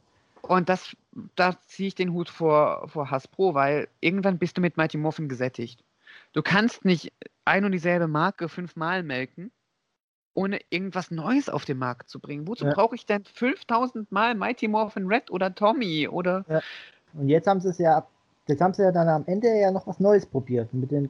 Und 0.42 0.70
das, 0.70 0.96
da 1.36 1.60
ziehe 1.68 1.88
ich 1.88 1.96
den 1.96 2.14
Hut 2.14 2.30
vor, 2.30 2.88
vor 2.88 3.12
Hasbro, 3.12 3.54
weil 3.54 3.88
irgendwann 4.00 4.38
bist 4.38 4.58
du 4.58 4.62
mit 4.62 4.78
Mighty 4.78 4.98
Morphin 4.98 5.30
gesättigt. 5.30 5.84
Du 6.34 6.42
kannst 6.42 6.86
nicht 6.86 7.14
ein 7.46 7.66
und 7.66 7.72
dieselbe 7.72 8.08
Marke 8.08 8.50
fünfmal 8.50 9.04
melken, 9.04 9.52
ohne 10.34 10.60
irgendwas 10.70 11.12
Neues 11.12 11.50
auf 11.50 11.66
den 11.66 11.78
Markt 11.78 12.10
zu 12.10 12.20
bringen. 12.20 12.48
Wozu 12.48 12.66
Ja. 12.66 12.74
brauche 12.74 12.96
ich 12.96 13.06
denn 13.06 13.24
5000 13.26 14.12
Mal 14.12 14.36
Mighty 14.36 14.68
Morphin 14.68 15.08
Red 15.08 15.32
oder 15.32 15.54
Tommy 15.54 16.08
oder 16.08 16.46
und 17.14 17.28
jetzt 17.28 17.48
haben 17.48 17.60
sie 17.60 17.70
es 17.70 17.78
ja, 17.78 18.08
jetzt 18.48 18.62
haben 18.62 18.74
sie 18.74 18.84
ja 18.84 18.92
dann 18.92 19.08
am 19.08 19.26
Ende 19.26 19.48
ja 19.60 19.72
noch 19.72 19.88
was 19.88 20.00
Neues 20.00 20.26
probiert 20.26 20.74
mit 20.74 20.92
den 20.92 21.10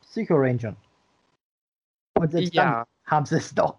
Psycho 0.00 0.34
Rangern. 0.36 0.76
Und 2.18 2.30
selbst 2.32 2.56
dann 2.56 2.68
ja. 2.68 2.84
haben 3.06 3.26
sie 3.26 3.36
es 3.36 3.54
doch 3.54 3.76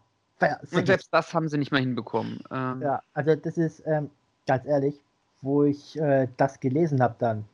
Und 0.72 0.86
selbst 0.86 1.10
das 1.12 1.34
haben 1.34 1.48
sie 1.48 1.58
nicht 1.58 1.72
mal 1.72 1.80
hinbekommen. 1.80 2.44
Ähm, 2.52 2.82
Ja, 2.82 3.02
also 3.14 3.36
das 3.36 3.58
ist 3.58 3.84
ähm, 3.86 4.10
ganz 4.46 4.66
ehrlich, 4.66 5.00
wo 5.42 5.64
ich 5.64 6.00
äh, 6.00 6.28
das 6.38 6.60
gelesen 6.60 7.02
habe 7.02 7.16
dann. 7.20 7.46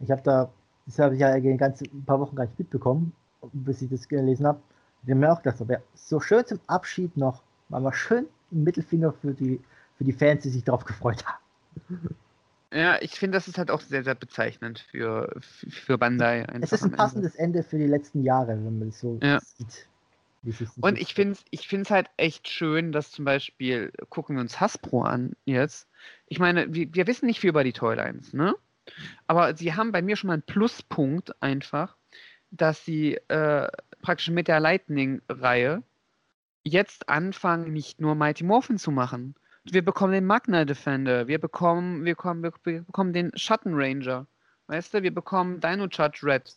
Ich 0.00 0.10
habe 0.10 0.22
da, 0.22 0.50
das 0.86 0.98
habe 0.98 1.14
ich 1.14 1.20
ja 1.20 1.38
ganze 1.56 1.84
ein 1.84 2.04
paar 2.04 2.20
Wochen 2.20 2.36
gar 2.36 2.44
nicht 2.44 2.58
mitbekommen, 2.58 3.12
bis 3.52 3.82
ich 3.82 3.90
das 3.90 4.08
gelesen 4.08 4.46
habe. 4.46 4.60
Ich 5.04 5.10
habe 5.10 5.20
mir 5.20 5.32
auch 5.32 5.42
gedacht, 5.42 5.58
so, 5.58 5.64
ja, 5.64 5.78
so 5.94 6.20
schön 6.20 6.44
zum 6.46 6.60
Abschied 6.66 7.16
noch, 7.16 7.42
mal 7.68 7.80
mal 7.80 7.92
schön 7.92 8.26
einen 8.50 8.64
Mittelfinger 8.64 9.12
für 9.12 9.32
die, 9.32 9.60
für 9.96 10.04
die 10.04 10.12
Fans, 10.12 10.42
die 10.42 10.50
sich 10.50 10.64
darauf 10.64 10.84
gefreut 10.84 11.24
haben. 11.26 11.38
Ja, 12.70 12.98
ich 13.00 13.12
finde, 13.12 13.38
das 13.38 13.48
ist 13.48 13.56
halt 13.56 13.70
auch 13.70 13.80
sehr, 13.80 14.04
sehr 14.04 14.14
bezeichnend 14.14 14.80
für, 14.90 15.34
für 15.40 15.70
für 15.70 15.96
Bandai. 15.96 16.44
Es 16.60 16.70
ist 16.72 16.82
ein 16.82 16.86
Ende. 16.88 16.96
passendes 16.98 17.34
Ende 17.36 17.62
für 17.62 17.78
die 17.78 17.86
letzten 17.86 18.22
Jahre, 18.22 18.48
wenn 18.48 18.78
man 18.78 18.88
es 18.88 19.00
so 19.00 19.18
Ja. 19.22 19.40
sieht. 19.40 19.88
Und 20.80 20.98
ich 20.98 21.14
finde 21.14 21.32
es 21.32 21.44
ich 21.50 21.66
find's 21.66 21.90
halt 21.90 22.08
echt 22.16 22.48
schön, 22.48 22.92
dass 22.92 23.10
zum 23.10 23.24
Beispiel, 23.24 23.90
gucken 24.10 24.36
wir 24.36 24.40
uns 24.40 24.60
Hasbro 24.60 25.02
an 25.02 25.32
jetzt. 25.46 25.87
Ich 26.26 26.38
meine, 26.38 26.72
wir, 26.72 26.92
wir 26.94 27.06
wissen 27.06 27.26
nicht 27.26 27.40
viel 27.40 27.50
über 27.50 27.64
die 27.64 27.72
Toylines, 27.72 28.32
ne? 28.32 28.54
Aber 29.26 29.54
sie 29.56 29.74
haben 29.74 29.92
bei 29.92 30.02
mir 30.02 30.16
schon 30.16 30.28
mal 30.28 30.34
einen 30.34 30.42
Pluspunkt 30.42 31.42
einfach, 31.42 31.96
dass 32.50 32.84
sie 32.84 33.14
äh, 33.28 33.68
praktisch 34.00 34.30
mit 34.30 34.48
der 34.48 34.60
Lightning-Reihe 34.60 35.82
jetzt 36.64 37.08
anfangen, 37.08 37.72
nicht 37.72 38.00
nur 38.00 38.14
Mighty 38.14 38.44
Morphin 38.44 38.78
zu 38.78 38.90
machen. 38.90 39.34
Wir 39.64 39.84
bekommen 39.84 40.12
den 40.12 40.24
Magna 40.24 40.64
Defender, 40.64 41.28
wir 41.28 41.38
bekommen, 41.38 42.04
wir 42.04 42.14
bekommen, 42.14 42.42
wir 42.42 42.82
bekommen 42.82 43.12
den 43.12 43.36
Schatten 43.36 43.74
Ranger, 43.74 44.26
weißt 44.66 44.94
du, 44.94 45.02
wir 45.02 45.12
bekommen 45.12 45.60
Dino 45.60 45.86
Judge 45.86 46.20
Red. 46.22 46.56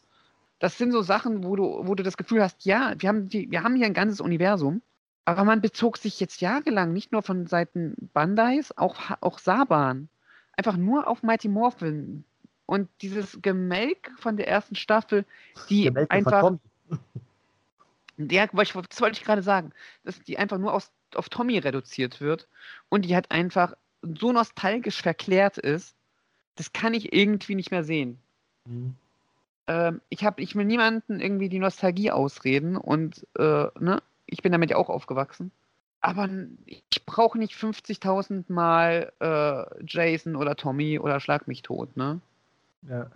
Das 0.59 0.77
sind 0.77 0.91
so 0.91 1.01
Sachen, 1.01 1.43
wo 1.43 1.55
du, 1.55 1.87
wo 1.87 1.95
du 1.95 2.03
das 2.03 2.17
Gefühl 2.17 2.41
hast, 2.41 2.65
ja, 2.65 2.93
wir 2.97 3.09
haben, 3.09 3.27
die, 3.27 3.49
wir 3.51 3.63
haben 3.63 3.75
hier 3.75 3.87
ein 3.87 3.93
ganzes 3.93 4.21
Universum, 4.21 4.81
aber 5.25 5.43
man 5.43 5.61
bezog 5.61 5.97
sich 5.97 6.19
jetzt 6.19 6.41
jahrelang 6.41 6.93
nicht 6.93 7.11
nur 7.11 7.21
von 7.21 7.47
Seiten 7.47 7.95
Bandais, 8.13 8.75
auch, 8.77 8.97
auch 9.21 9.39
Saban, 9.39 10.09
einfach 10.57 10.77
nur 10.77 11.07
auf 11.07 11.23
Mighty 11.23 11.47
Morphin. 11.47 12.23
Und 12.65 12.89
dieses 13.01 13.41
Gemelk 13.41 14.11
von 14.17 14.37
der 14.37 14.47
ersten 14.47 14.75
Staffel, 14.75 15.25
die 15.69 15.93
Weltmeister 15.93 16.37
einfach, 16.37 16.51
ja, 18.17 18.47
das 18.47 18.75
wollte 18.75 19.19
ich 19.19 19.23
gerade 19.23 19.43
sagen, 19.43 19.71
dass 20.03 20.21
die 20.21 20.37
einfach 20.37 20.57
nur 20.57 20.73
aus, 20.73 20.91
auf 21.15 21.29
Tommy 21.29 21.57
reduziert 21.59 22.21
wird 22.21 22.47
und 22.89 23.05
die 23.05 23.13
halt 23.13 23.29
einfach 23.29 23.75
so 24.01 24.31
nostalgisch 24.31 25.01
verklärt 25.01 25.57
ist, 25.57 25.95
das 26.55 26.73
kann 26.73 26.93
ich 26.93 27.13
irgendwie 27.13 27.55
nicht 27.55 27.71
mehr 27.71 27.83
sehen. 27.83 28.17
Mhm. 28.65 28.95
Ähm, 29.67 30.01
ich, 30.09 30.23
hab, 30.23 30.39
ich 30.39 30.55
will 30.55 30.65
niemanden 30.65 31.19
irgendwie 31.19 31.49
die 31.49 31.59
Nostalgie 31.59 32.11
ausreden 32.11 32.77
und 32.77 33.27
äh, 33.37 33.67
ne, 33.79 34.01
ich 34.31 34.41
bin 34.41 34.51
damit 34.51 34.71
ja 34.71 34.77
auch 34.77 34.89
aufgewachsen. 34.89 35.51
Aber 35.99 36.27
ich 36.65 37.05
brauche 37.05 37.37
nicht 37.37 37.53
50.000 37.53 38.45
Mal 38.51 39.13
äh, 39.19 39.83
Jason 39.85 40.35
oder 40.35 40.55
Tommy 40.55 40.97
oder 40.97 41.19
Schlag 41.19 41.47
mich 41.47 41.61
tot, 41.61 41.95
ne? 41.95 42.19
Ja. 42.89 43.11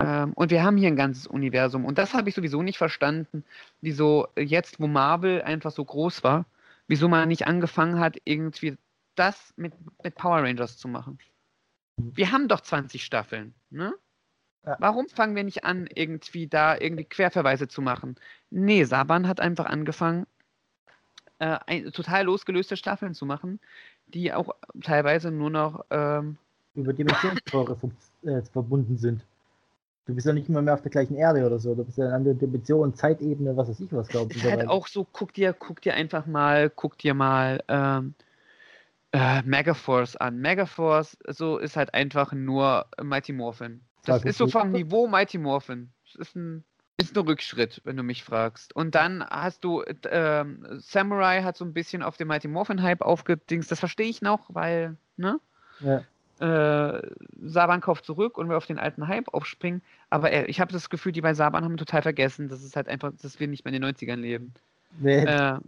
Ähm, 0.00 0.32
und 0.32 0.50
wir 0.50 0.62
haben 0.64 0.78
hier 0.78 0.88
ein 0.88 0.96
ganzes 0.96 1.26
Universum. 1.26 1.84
Und 1.84 1.98
das 1.98 2.14
habe 2.14 2.30
ich 2.30 2.34
sowieso 2.34 2.62
nicht 2.62 2.78
verstanden, 2.78 3.44
wieso 3.82 4.28
jetzt, 4.36 4.80
wo 4.80 4.86
Marvel 4.86 5.42
einfach 5.42 5.72
so 5.72 5.84
groß 5.84 6.24
war, 6.24 6.46
wieso 6.88 7.06
man 7.08 7.28
nicht 7.28 7.46
angefangen 7.46 8.00
hat, 8.00 8.16
irgendwie 8.24 8.78
das 9.14 9.52
mit, 9.56 9.74
mit 10.02 10.14
Power 10.14 10.42
Rangers 10.42 10.78
zu 10.78 10.88
machen. 10.88 11.18
Wir 11.98 12.32
haben 12.32 12.48
doch 12.48 12.62
20 12.62 13.04
Staffeln, 13.04 13.54
ne? 13.68 13.92
Ja. 14.64 14.76
Warum 14.78 15.08
fangen 15.08 15.34
wir 15.34 15.42
nicht 15.42 15.64
an, 15.64 15.88
irgendwie 15.92 16.46
da 16.46 16.78
irgendwie 16.78 17.04
Querverweise 17.04 17.66
zu 17.66 17.82
machen? 17.82 18.14
Nee, 18.50 18.84
Saban 18.84 19.26
hat 19.26 19.40
einfach 19.40 19.66
angefangen, 19.66 20.26
äh, 21.42 21.58
ein, 21.66 21.92
total 21.92 22.24
losgelöste 22.24 22.76
Staffeln 22.76 23.14
zu 23.14 23.26
machen, 23.26 23.58
die 24.06 24.32
auch 24.32 24.54
teilweise 24.80 25.32
nur 25.32 25.50
noch 25.50 25.84
ähm, 25.90 26.36
Über 26.76 26.92
Dimensionstore 26.92 27.76
äh, 28.22 28.42
verbunden 28.42 28.96
sind. 28.96 29.22
Du 30.06 30.14
bist 30.14 30.26
ja 30.26 30.32
nicht 30.32 30.48
immer 30.48 30.62
mehr 30.62 30.74
auf 30.74 30.82
der 30.82 30.92
gleichen 30.92 31.16
Erde 31.16 31.44
oder 31.44 31.58
so. 31.58 31.74
Du 31.74 31.84
bist 31.84 31.98
ja 31.98 32.06
in 32.06 32.12
anderen 32.12 32.38
Dimensionen, 32.38 32.94
Zeitebene, 32.94 33.56
was 33.56 33.68
weiß 33.68 33.80
ich 33.80 33.92
was, 33.92 34.08
glaube 34.08 34.32
ich. 34.32 34.44
ist 34.44 34.50
halt 34.50 34.68
auch 34.68 34.86
so, 34.86 35.04
guck 35.04 35.32
dir, 35.34 35.52
guck 35.52 35.80
dir 35.80 35.94
einfach 35.94 36.26
mal, 36.26 36.70
guck 36.70 36.98
dir 36.98 37.14
mal 37.14 37.62
ähm, 37.66 38.14
äh, 39.12 39.42
Megaforce 39.42 40.16
an. 40.16 40.38
Megaforce 40.38 41.16
so 41.28 41.58
ist 41.58 41.76
halt 41.76 41.92
einfach 41.92 42.32
nur 42.32 42.86
Mighty 43.02 43.32
Morphin. 43.32 43.80
Das 44.04 44.20
Sag 44.20 44.28
ist 44.28 44.38
so 44.38 44.46
ich 44.46 44.52
vom. 44.52 44.70
Niveau 44.70 45.08
Mighty 45.08 45.38
Morphin. 45.38 45.90
Das 46.04 46.28
ist 46.28 46.36
ein, 46.36 46.64
ist 47.02 47.16
ein 47.16 47.26
Rückschritt, 47.26 47.80
wenn 47.84 47.96
du 47.96 48.02
mich 48.02 48.24
fragst. 48.24 48.74
Und 48.74 48.94
dann 48.94 49.24
hast 49.24 49.64
du, 49.64 49.82
äh, 49.82 50.44
Samurai 50.78 51.42
hat 51.42 51.56
so 51.56 51.64
ein 51.64 51.72
bisschen 51.72 52.02
auf 52.02 52.16
den 52.16 52.28
Mighty 52.28 52.48
Morphin 52.48 52.82
Hype 52.82 53.02
aufgedingst. 53.02 53.70
Das 53.70 53.80
verstehe 53.80 54.08
ich 54.08 54.22
noch, 54.22 54.46
weil, 54.48 54.96
ne? 55.16 55.38
Ja. 55.80 56.04
äh, 56.40 57.02
Saban 57.42 57.80
kauft 57.80 58.04
zurück 58.04 58.38
und 58.38 58.48
will 58.48 58.56
auf 58.56 58.66
den 58.66 58.78
alten 58.78 59.08
Hype 59.08 59.32
aufspringen. 59.34 59.82
Aber 60.10 60.30
er, 60.30 60.48
ich 60.48 60.60
habe 60.60 60.72
das 60.72 60.90
Gefühl, 60.90 61.12
die 61.12 61.20
bei 61.20 61.34
Saban 61.34 61.64
haben 61.64 61.76
total 61.76 62.02
vergessen, 62.02 62.48
dass 62.48 62.62
es 62.62 62.76
halt 62.76 62.88
einfach, 62.88 63.12
dass 63.20 63.40
wir 63.40 63.48
nicht 63.48 63.64
mehr 63.64 63.74
in 63.74 63.82
den 63.82 63.94
90ern 63.94 64.16
leben. 64.16 64.54
Nee, 65.00 65.24
Äh, 65.24 65.58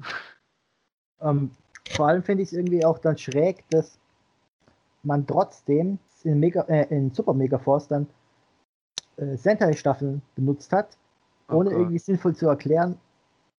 ähm, 1.20 1.50
vor 1.90 2.08
allem 2.08 2.22
finde 2.22 2.42
ich 2.42 2.50
es 2.50 2.52
irgendwie 2.52 2.84
auch 2.84 2.98
dann 2.98 3.18
schräg, 3.18 3.64
dass 3.70 3.98
man 5.02 5.26
trotzdem 5.26 5.98
in, 6.22 6.40
Mega, 6.40 6.62
äh, 6.62 6.86
in 6.94 7.12
Super 7.12 7.34
Mega 7.34 7.58
Force 7.58 7.88
dann 7.88 8.06
äh, 9.16 9.36
Sentai-Staffeln 9.36 10.22
benutzt 10.34 10.72
hat, 10.72 10.96
ohne 11.48 11.70
Gott. 11.70 11.78
irgendwie 11.78 11.98
sinnvoll 11.98 12.34
zu 12.34 12.46
erklären, 12.46 12.98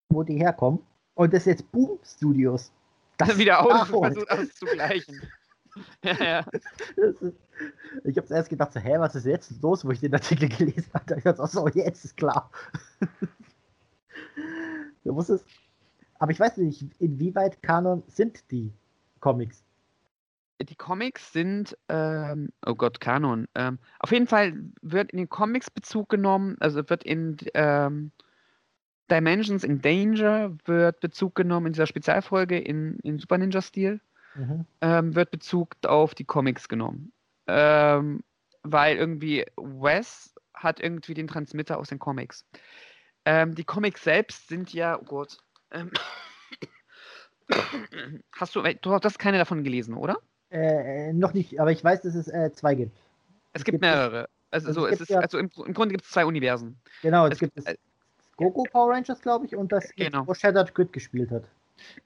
wo 0.09 0.23
die 0.23 0.37
herkommen. 0.37 0.79
Und 1.15 1.33
das 1.33 1.45
jetzt 1.45 1.71
Boom 1.71 1.99
Studios. 2.03 2.71
Das 3.17 3.29
wieder 3.37 3.63
versucht 3.63 4.29
auszugleichen. 4.29 5.21
ja, 6.03 6.23
ja. 6.23 6.39
Ist, 6.95 7.33
ich 8.03 8.17
habe 8.17 8.33
erst 8.33 8.49
gedacht, 8.49 8.73
so, 8.73 8.79
hä, 8.79 8.95
was 8.97 9.15
ist 9.15 9.25
jetzt 9.25 9.61
los, 9.61 9.85
wo 9.85 9.91
ich 9.91 9.99
den 9.99 10.13
Artikel 10.13 10.49
gelesen 10.49 10.89
habe. 10.93 11.05
Da 11.05 11.15
dachte 11.15 11.43
ich, 11.43 11.51
so, 11.51 11.67
jetzt 11.69 12.05
ist 12.05 12.17
klar. 12.17 12.51
du 15.03 15.13
musst 15.13 15.29
es. 15.29 15.45
Aber 16.19 16.31
ich 16.31 16.39
weiß 16.39 16.57
nicht, 16.57 16.85
inwieweit 16.99 17.61
Kanon 17.61 18.03
sind 18.07 18.49
die 18.51 18.71
Comics. 19.19 19.63
Die 20.61 20.75
Comics 20.75 21.33
sind, 21.33 21.77
ähm, 21.89 22.49
oh 22.65 22.75
Gott, 22.75 22.99
Kanon. 22.99 23.47
Ähm, 23.55 23.79
auf 23.99 24.11
jeden 24.11 24.27
Fall 24.27 24.53
wird 24.81 25.11
in 25.11 25.17
den 25.17 25.29
Comics 25.29 25.69
Bezug 25.69 26.09
genommen, 26.09 26.55
also 26.59 26.89
wird 26.89 27.03
in 27.03 27.37
ähm, 27.53 28.11
Dimensions 29.11 29.63
in 29.63 29.81
Danger 29.81 30.57
wird 30.65 30.99
Bezug 30.99 31.35
genommen 31.35 31.67
in 31.67 31.73
dieser 31.73 31.87
Spezialfolge 31.87 32.57
in, 32.57 32.97
in 33.03 33.19
Super 33.19 33.37
Ninja-Stil. 33.37 33.99
Mhm. 34.35 34.65
ähm, 34.81 35.15
wird 35.15 35.31
Bezug 35.31 35.75
auf 35.85 36.13
die 36.13 36.25
Comics 36.25 36.67
genommen. 36.67 37.13
Ähm, 37.47 38.23
weil 38.63 38.97
irgendwie 38.97 39.45
Wes 39.55 40.35
hat 40.53 40.79
irgendwie 40.79 41.13
den 41.13 41.27
Transmitter 41.27 41.77
aus 41.77 41.89
den 41.89 41.99
Comics. 41.99 42.45
Ähm, 43.25 43.55
die 43.55 43.63
Comics 43.63 44.03
selbst 44.03 44.47
sind 44.47 44.73
ja, 44.73 44.99
oh 44.99 45.03
Gott. 45.03 45.37
Ähm, 45.71 45.91
hast 48.33 48.55
du, 48.55 48.61
du 48.61 48.91
hast 48.91 49.19
keine 49.19 49.37
davon 49.37 49.63
gelesen, 49.63 49.95
oder? 49.95 50.17
Äh, 50.51 51.13
noch 51.13 51.33
nicht, 51.33 51.59
aber 51.59 51.71
ich 51.71 51.83
weiß, 51.83 52.01
dass 52.01 52.15
es 52.15 52.27
äh, 52.27 52.51
zwei 52.53 52.75
gibt. 52.75 52.97
Es 53.53 53.63
gibt 53.63 53.73
Gibt 53.75 53.81
mehrere. 53.81 54.29
Also, 54.51 54.67
also 54.67 54.81
so, 54.81 54.87
es 54.87 55.01
ist, 55.01 55.09
ja- 55.09 55.19
also 55.19 55.37
im, 55.37 55.49
im 55.65 55.73
Grunde 55.73 55.93
gibt 55.93 56.05
es 56.05 56.11
zwei 56.11 56.25
Universen. 56.25 56.79
Genau, 57.01 57.25
es, 57.25 57.33
Es 57.33 57.39
gibt 57.39 57.55
gibt, 57.55 57.67
das 57.67 57.73
äh, 57.73 57.77
Goku 58.37 58.63
Power 58.63 58.91
Rangers, 58.93 59.21
glaube 59.21 59.45
ich, 59.45 59.55
und 59.55 59.71
das, 59.71 59.91
Genau. 59.95 60.25
wo 60.27 60.33
Shattered 60.33 60.73
Grid 60.75 60.93
gespielt 60.93 61.31
hat. 61.31 61.43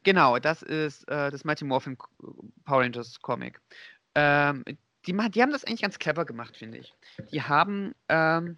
Genau, 0.03 0.39
das 0.39 0.63
ist 0.63 1.07
äh, 1.09 1.29
das 1.29 1.43
Mighty 1.43 1.65
Morphin 1.65 1.97
Power 2.65 2.81
Rangers 2.81 3.19
Comic. 3.21 3.59
Ähm, 4.15 4.63
die, 5.05 5.13
die 5.13 5.41
haben 5.41 5.51
das 5.51 5.63
eigentlich 5.65 5.81
ganz 5.81 5.99
clever 5.99 6.25
gemacht, 6.25 6.57
finde 6.57 6.79
ich. 6.79 6.93
Die 7.31 7.41
haben, 7.41 7.93
ähm, 8.07 8.57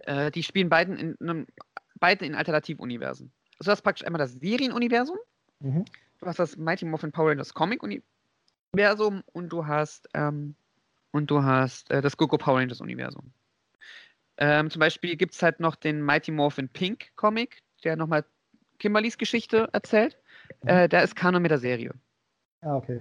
äh, 0.00 0.30
die 0.30 0.42
spielen 0.42 0.68
beiden 0.68 0.96
in 0.98 1.16
einem, 1.20 1.46
beide 2.00 2.26
in 2.26 2.34
Alternativuniversen. 2.34 3.32
Also 3.58 3.68
du 3.68 3.72
hast 3.72 3.82
praktisch 3.82 4.06
einmal 4.06 4.18
das 4.18 4.32
Serienuniversum, 4.34 5.16
Mhm. 5.60 5.84
du 6.20 6.26
hast 6.26 6.38
das 6.38 6.56
Mighty 6.56 6.84
Morphin 6.84 7.10
Power 7.12 7.30
Rangers 7.30 7.52
Comic 7.54 7.82
Universum 8.72 9.22
und 9.32 9.48
du 9.48 9.66
hast 9.66 10.08
ähm, 10.14 10.54
und 11.10 11.30
du 11.30 11.42
hast 11.42 11.90
äh, 11.90 12.00
das 12.02 12.16
Goku 12.16 12.36
Power 12.36 12.58
Rangers 12.58 12.80
Universum. 12.80 13.32
Ähm, 14.36 14.70
zum 14.70 14.80
Beispiel 14.80 15.16
gibt 15.16 15.34
es 15.34 15.42
halt 15.42 15.58
noch 15.58 15.74
den 15.74 16.02
Mighty 16.02 16.30
Morphin 16.30 16.68
Pink 16.68 17.10
Comic, 17.16 17.62
der 17.82 17.96
nochmal 17.96 18.24
Kimberlys 18.78 19.18
Geschichte 19.18 19.68
erzählt. 19.72 20.16
Mhm. 20.62 20.68
Äh, 20.68 20.88
der 20.88 21.02
ist 21.02 21.16
Kanon 21.16 21.42
mit 21.42 21.50
der 21.50 21.58
Serie. 21.58 21.92
Ah, 22.60 22.76
okay. 22.76 23.00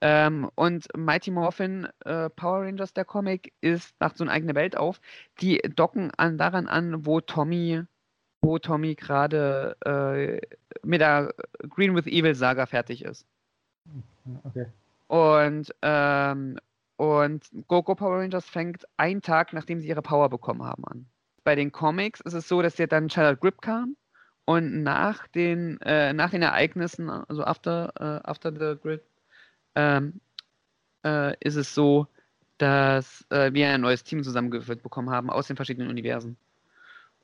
Ähm, 0.00 0.50
und 0.54 0.86
Mighty 0.96 1.30
Morphin 1.30 1.88
äh, 2.04 2.28
Power 2.30 2.62
Rangers, 2.62 2.92
der 2.92 3.04
Comic, 3.04 3.52
ist, 3.60 3.94
macht 4.00 4.18
so 4.18 4.24
eine 4.24 4.32
eigene 4.32 4.54
Welt 4.54 4.76
auf. 4.76 5.00
Die 5.40 5.58
docken 5.58 6.10
an, 6.16 6.36
daran 6.36 6.66
an, 6.66 7.06
wo 7.06 7.20
Tommy, 7.20 7.82
wo 8.42 8.58
Tommy 8.58 8.96
gerade 8.96 9.76
äh, 9.84 10.40
mit 10.82 11.00
der 11.00 11.32
Green 11.70 11.94
with 11.94 12.06
Evil 12.06 12.34
Saga 12.34 12.66
fertig 12.66 13.04
ist. 13.04 13.26
Okay. 14.44 14.66
Und, 15.06 15.74
ähm, 15.82 16.58
und 16.96 17.44
Go 17.68 17.82
Go 17.82 17.94
Power 17.94 18.18
Rangers 18.20 18.46
fängt 18.46 18.84
einen 18.96 19.22
Tag, 19.22 19.52
nachdem 19.52 19.80
sie 19.80 19.88
ihre 19.88 20.02
Power 20.02 20.28
bekommen 20.28 20.62
haben, 20.62 20.84
an. 20.86 21.06
Bei 21.44 21.54
den 21.54 21.72
Comics 21.72 22.20
ist 22.20 22.34
es 22.34 22.48
so, 22.48 22.62
dass 22.62 22.78
ja 22.78 22.86
dann 22.86 23.10
Charlotte 23.10 23.40
Grip 23.40 23.60
kam 23.60 23.96
und 24.44 24.82
nach 24.82 25.26
den, 25.28 25.80
äh, 25.82 26.12
nach 26.12 26.30
den 26.30 26.42
Ereignissen, 26.42 27.10
also 27.10 27.44
after, 27.44 27.92
äh, 27.98 28.28
after 28.28 28.52
the 28.52 28.80
Grid, 28.80 29.02
ähm, 29.74 30.20
äh, 31.04 31.36
ist 31.40 31.56
es 31.56 31.74
so, 31.74 32.06
dass 32.58 33.26
äh, 33.30 33.52
wir 33.52 33.68
ein 33.68 33.80
neues 33.80 34.04
Team 34.04 34.22
zusammengeführt 34.22 34.82
bekommen 34.82 35.10
haben 35.10 35.30
aus 35.30 35.48
den 35.48 35.56
verschiedenen 35.56 35.90
Universen. 35.90 36.36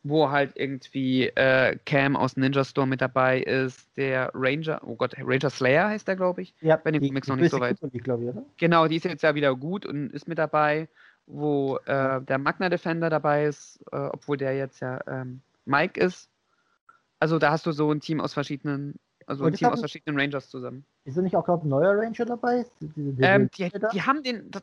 Wo 0.03 0.31
halt 0.31 0.53
irgendwie 0.55 1.27
äh, 1.27 1.77
Cam 1.85 2.17
aus 2.17 2.37
Ninja 2.37 2.65
Storm 2.65 2.89
mit 2.89 3.03
dabei 3.03 3.41
ist, 3.43 3.87
der 3.99 4.31
Ranger, 4.33 4.81
oh 4.83 4.95
Gott, 4.97 5.15
Ranger 5.19 5.51
Slayer 5.51 5.89
heißt 5.89 6.09
der, 6.09 6.17
glaube 6.17 6.41
ich. 6.41 6.55
Ja, 6.63 6.77
Bei 6.77 6.91
die- 6.91 7.01
Comics 7.01 7.27
die 7.27 7.33
noch 7.33 7.37
nicht 7.37 7.51
so 7.51 7.61
weit. 7.61 7.79
Glaube 7.93 8.25
ich? 8.25 8.57
Genau, 8.57 8.89
die 8.89 8.97
ist 8.97 9.05
jetzt 9.05 9.23
ja 9.23 9.35
wieder 9.35 9.55
gut 9.55 9.85
und 9.85 10.11
ist 10.13 10.27
mit 10.27 10.39
dabei, 10.39 10.89
wo 11.27 11.77
äh, 11.85 12.23
der 12.23 12.39
Magna 12.39 12.71
Defender 12.71 13.11
dabei 13.11 13.45
ist, 13.45 13.79
äh, 13.93 13.97
obwohl 13.97 14.39
der 14.39 14.57
jetzt 14.57 14.81
ja 14.81 15.01
ähm, 15.07 15.43
Mike 15.67 16.01
ist. 16.01 16.31
Also 17.19 17.39
da 17.39 17.51
hast 17.51 17.67
du 17.67 17.73
so 17.73 17.93
ein 17.93 18.01
Team 18.01 18.21
aus 18.23 18.33
verschiedenen, 18.33 18.95
also 19.27 19.45
Und 19.45 19.53
ein 19.53 19.57
Team 19.57 19.69
aus 19.69 19.81
verschiedenen 19.81 20.19
Rangers 20.19 20.49
zusammen. 20.49 20.87
Ist 21.05 21.19
da 21.19 21.21
nicht 21.23 21.37
auch, 21.37 21.45
glaube 21.45 21.61
ich, 21.61 21.67
ein 21.67 21.69
neuer 21.69 21.95
Ranger 21.95 22.25
dabei? 22.25 22.65
Ähm, 23.21 23.51
die, 23.55 23.69
da? 23.69 23.89
die 23.89 24.03
haben 24.03 24.23
den, 24.23 24.51
das, 24.51 24.63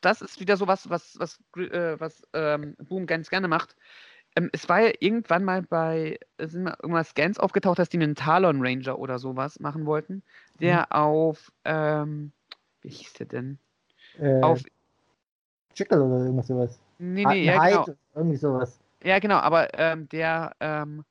das 0.00 0.22
ist 0.22 0.40
wieder 0.40 0.56
so 0.56 0.66
was, 0.66 0.88
was, 0.88 1.18
was, 1.18 1.38
äh, 1.58 2.00
was 2.00 2.22
ähm, 2.32 2.74
Boom 2.78 3.06
ganz 3.06 3.28
gerne 3.28 3.48
macht. 3.48 3.76
Ähm, 4.40 4.50
es 4.52 4.68
war 4.68 4.80
ja 4.80 4.92
irgendwann 5.00 5.44
mal 5.44 5.62
bei, 5.62 6.18
es 6.38 6.52
sind 6.52 6.64
mal 6.64 6.76
irgendwas 6.82 7.10
Scans 7.10 7.38
aufgetaucht, 7.38 7.78
dass 7.78 7.88
die 7.88 7.98
einen 7.98 8.14
Talon 8.14 8.64
Ranger 8.64 8.98
oder 8.98 9.18
sowas 9.18 9.60
machen 9.60 9.86
wollten, 9.86 10.22
der 10.60 10.80
Mhm. 10.80 10.86
auf, 10.90 11.52
ähm, 11.64 12.32
wie 12.82 12.88
hieß 12.88 13.12
der 13.14 13.26
denn? 13.26 13.58
äh, 14.18 14.42
Auf, 14.42 14.62
Chickle 15.74 16.02
oder 16.02 16.24
irgendwas 16.24 16.46
sowas. 16.46 16.80
nee, 16.98 17.24
nee, 17.24 17.44
ja, 17.44 17.62
Hyde, 17.62 17.84
genau. 17.84 17.98
Irgendwie 18.14 18.36
sowas. 18.36 18.80
Ja, 19.02 19.18
genau, 19.18 19.36
aber 19.36 19.78
ähm, 19.78 20.08
der, 20.08 20.54
ähm, 20.60 21.04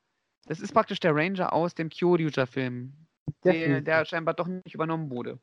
das 0.48 0.60
ist 0.60 0.74
praktisch 0.74 1.00
der 1.00 1.16
Ranger 1.16 1.54
aus 1.54 1.76
dem 1.76 1.90
Kyoryuja-Film, 1.90 2.94
Der 3.44 3.82
der, 3.82 4.06
scheinbar 4.06 4.34
doch 4.34 4.48
nicht 4.48 4.74
übernommen 4.74 5.10
wurde. 5.10 5.40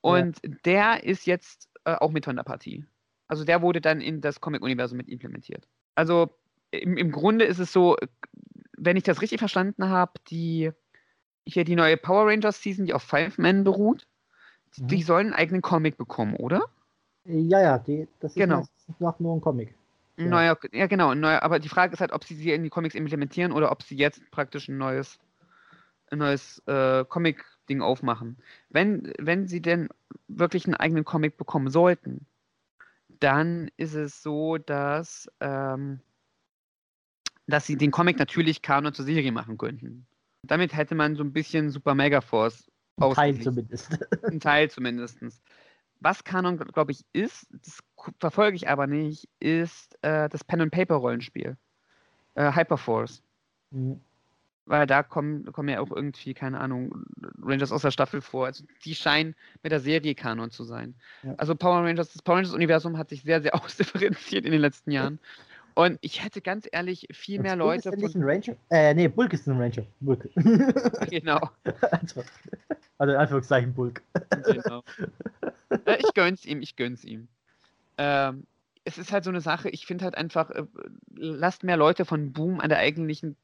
Und 0.00 0.38
der 0.64 1.02
ist 1.04 1.26
jetzt 1.26 1.68
äh, 1.84 1.94
auch 1.94 2.10
mit 2.10 2.26
von 2.26 2.36
der 2.36 2.42
Partie. 2.42 2.84
Also 3.26 3.44
der 3.44 3.62
wurde 3.62 3.80
dann 3.80 4.00
in 4.00 4.20
das 4.20 4.40
Comic-Universum 4.40 4.98
mit 4.98 5.08
implementiert. 5.08 5.66
Also 5.94 6.30
im, 6.78 6.96
im 6.96 7.10
Grunde 7.12 7.44
ist 7.44 7.58
es 7.58 7.72
so, 7.72 7.96
wenn 8.76 8.96
ich 8.96 9.02
das 9.04 9.22
richtig 9.22 9.38
verstanden 9.38 9.88
habe, 9.88 10.12
die 10.28 10.72
hier 11.46 11.64
die 11.64 11.76
neue 11.76 11.96
Power 11.96 12.26
Rangers 12.26 12.62
Season, 12.62 12.86
die 12.86 12.94
auf 12.94 13.02
Five 13.02 13.38
Men 13.38 13.64
beruht, 13.64 14.06
die, 14.76 14.82
Mhm. 14.82 14.88
die 14.88 15.02
sollen 15.02 15.26
einen 15.28 15.34
eigenen 15.34 15.62
Comic 15.62 15.96
bekommen, 15.96 16.36
oder? 16.36 16.62
Ja, 17.24 17.60
ja, 17.60 17.78
die, 17.78 18.08
das 18.20 18.32
ist 18.32 18.38
Genau. 18.38 18.58
meistens 18.58 19.00
noch 19.00 19.18
nur 19.20 19.36
ein 19.36 19.40
Comic. 19.40 19.74
Ja. 20.16 20.24
neuer, 20.26 20.58
ja 20.72 20.86
genau, 20.86 21.14
neuer, 21.14 21.42
aber 21.42 21.58
die 21.58 21.68
Frage 21.68 21.92
ist 21.92 22.00
halt, 22.00 22.12
ob 22.12 22.24
sie 22.24 22.34
sie 22.34 22.52
in 22.52 22.62
die 22.62 22.70
Comics 22.70 22.94
implementieren 22.94 23.52
oder 23.52 23.72
ob 23.72 23.82
sie 23.82 23.96
jetzt 23.96 24.22
praktisch 24.30 24.68
ein 24.68 24.78
neues, 24.78 25.18
ein 26.10 26.18
neues 26.18 26.62
äh, 26.66 27.04
Comic-Ding 27.04 27.82
aufmachen. 27.82 28.38
Wenn, 28.68 29.12
wenn 29.18 29.48
sie 29.48 29.60
denn 29.60 29.88
wirklich 30.28 30.66
einen 30.66 30.76
eigenen 30.76 31.04
Comic 31.04 31.36
bekommen 31.36 31.68
sollten, 31.68 32.26
dann 33.08 33.70
ist 33.76 33.94
es 33.94 34.22
so, 34.22 34.58
dass, 34.58 35.28
ähm, 35.40 36.00
dass 37.46 37.66
sie 37.66 37.76
den 37.76 37.90
Comic 37.90 38.18
natürlich 38.18 38.62
Kanon 38.62 38.94
zur 38.94 39.04
Serie 39.04 39.32
machen 39.32 39.58
könnten. 39.58 40.06
Damit 40.42 40.74
hätte 40.76 40.94
man 40.94 41.16
so 41.16 41.22
ein 41.22 41.32
bisschen 41.32 41.70
Super 41.70 41.94
Mega 41.94 42.20
Force 42.20 42.70
Ein 43.00 43.14
Teil 43.14 43.40
zumindest. 43.40 43.98
Ein 44.24 44.40
Teil 44.40 44.70
zumindest. 44.70 45.18
Was 46.00 46.24
Kanon, 46.24 46.58
glaube 46.58 46.92
ich, 46.92 47.04
ist, 47.12 47.46
das 47.50 47.82
verfolge 48.20 48.56
ich 48.56 48.68
aber 48.68 48.86
nicht, 48.86 49.28
ist 49.40 49.98
äh, 50.02 50.28
das 50.28 50.44
Pen-and-Paper-Rollenspiel. 50.44 51.56
Äh, 52.34 52.52
Hyperforce. 52.52 53.22
Mhm. 53.70 54.00
Weil 54.66 54.86
da 54.86 55.02
kommen, 55.02 55.44
kommen 55.52 55.68
ja 55.68 55.80
auch 55.80 55.90
irgendwie, 55.90 56.32
keine 56.32 56.58
Ahnung, 56.58 57.04
Rangers 57.42 57.70
aus 57.70 57.82
der 57.82 57.90
Staffel 57.90 58.22
vor. 58.22 58.46
Also 58.46 58.64
die 58.84 58.94
scheinen 58.94 59.34
mit 59.62 59.72
der 59.72 59.80
Serie 59.80 60.14
Kanon 60.14 60.50
zu 60.50 60.64
sein. 60.64 60.94
Ja. 61.22 61.34
Also 61.36 61.54
Power 61.54 61.82
Rangers, 61.82 62.12
das 62.12 62.22
Power 62.22 62.36
Rangers-Universum 62.36 62.96
hat 62.96 63.10
sich 63.10 63.22
sehr, 63.22 63.42
sehr 63.42 63.54
ausdifferenziert 63.62 64.44
in 64.44 64.52
den 64.52 64.60
letzten 64.60 64.90
Jahren. 64.90 65.18
Und 65.74 65.98
ich 66.02 66.22
hätte 66.22 66.40
ganz 66.40 66.68
ehrlich 66.70 67.08
viel 67.12 67.40
mehr 67.40 67.56
Bulk 67.56 67.78
ist 67.78 67.84
Leute 67.84 67.98
nicht 67.98 68.12
von. 68.12 68.22
ein 68.22 68.28
Ranger? 68.28 68.56
Äh, 68.70 68.94
nee, 68.94 69.08
Bulk 69.08 69.32
ist 69.32 69.48
ein 69.48 69.60
Ranger. 69.60 69.84
Bulk. 70.00 70.28
Genau. 71.10 71.50
also, 71.90 72.22
also 72.98 73.12
in 73.12 73.18
Anführungszeichen 73.18 73.74
Bulk. 73.74 74.02
genau. 74.44 74.82
ich 75.98 76.14
gönn's 76.14 76.44
ihm, 76.44 76.62
ich 76.62 76.76
gönn's 76.76 77.04
ihm. 77.04 77.28
Ähm, 77.98 78.46
es 78.84 78.98
ist 78.98 79.12
halt 79.12 79.24
so 79.24 79.30
eine 79.30 79.40
Sache, 79.40 79.68
ich 79.68 79.86
finde 79.86 80.04
halt 80.04 80.16
einfach, 80.16 80.50
äh, 80.50 80.64
lasst 81.16 81.64
mehr 81.64 81.76
Leute 81.76 82.04
von 82.04 82.32
Boom 82.32 82.60
an 82.60 82.68
der 82.68 82.78
eigentlichen 82.78 83.36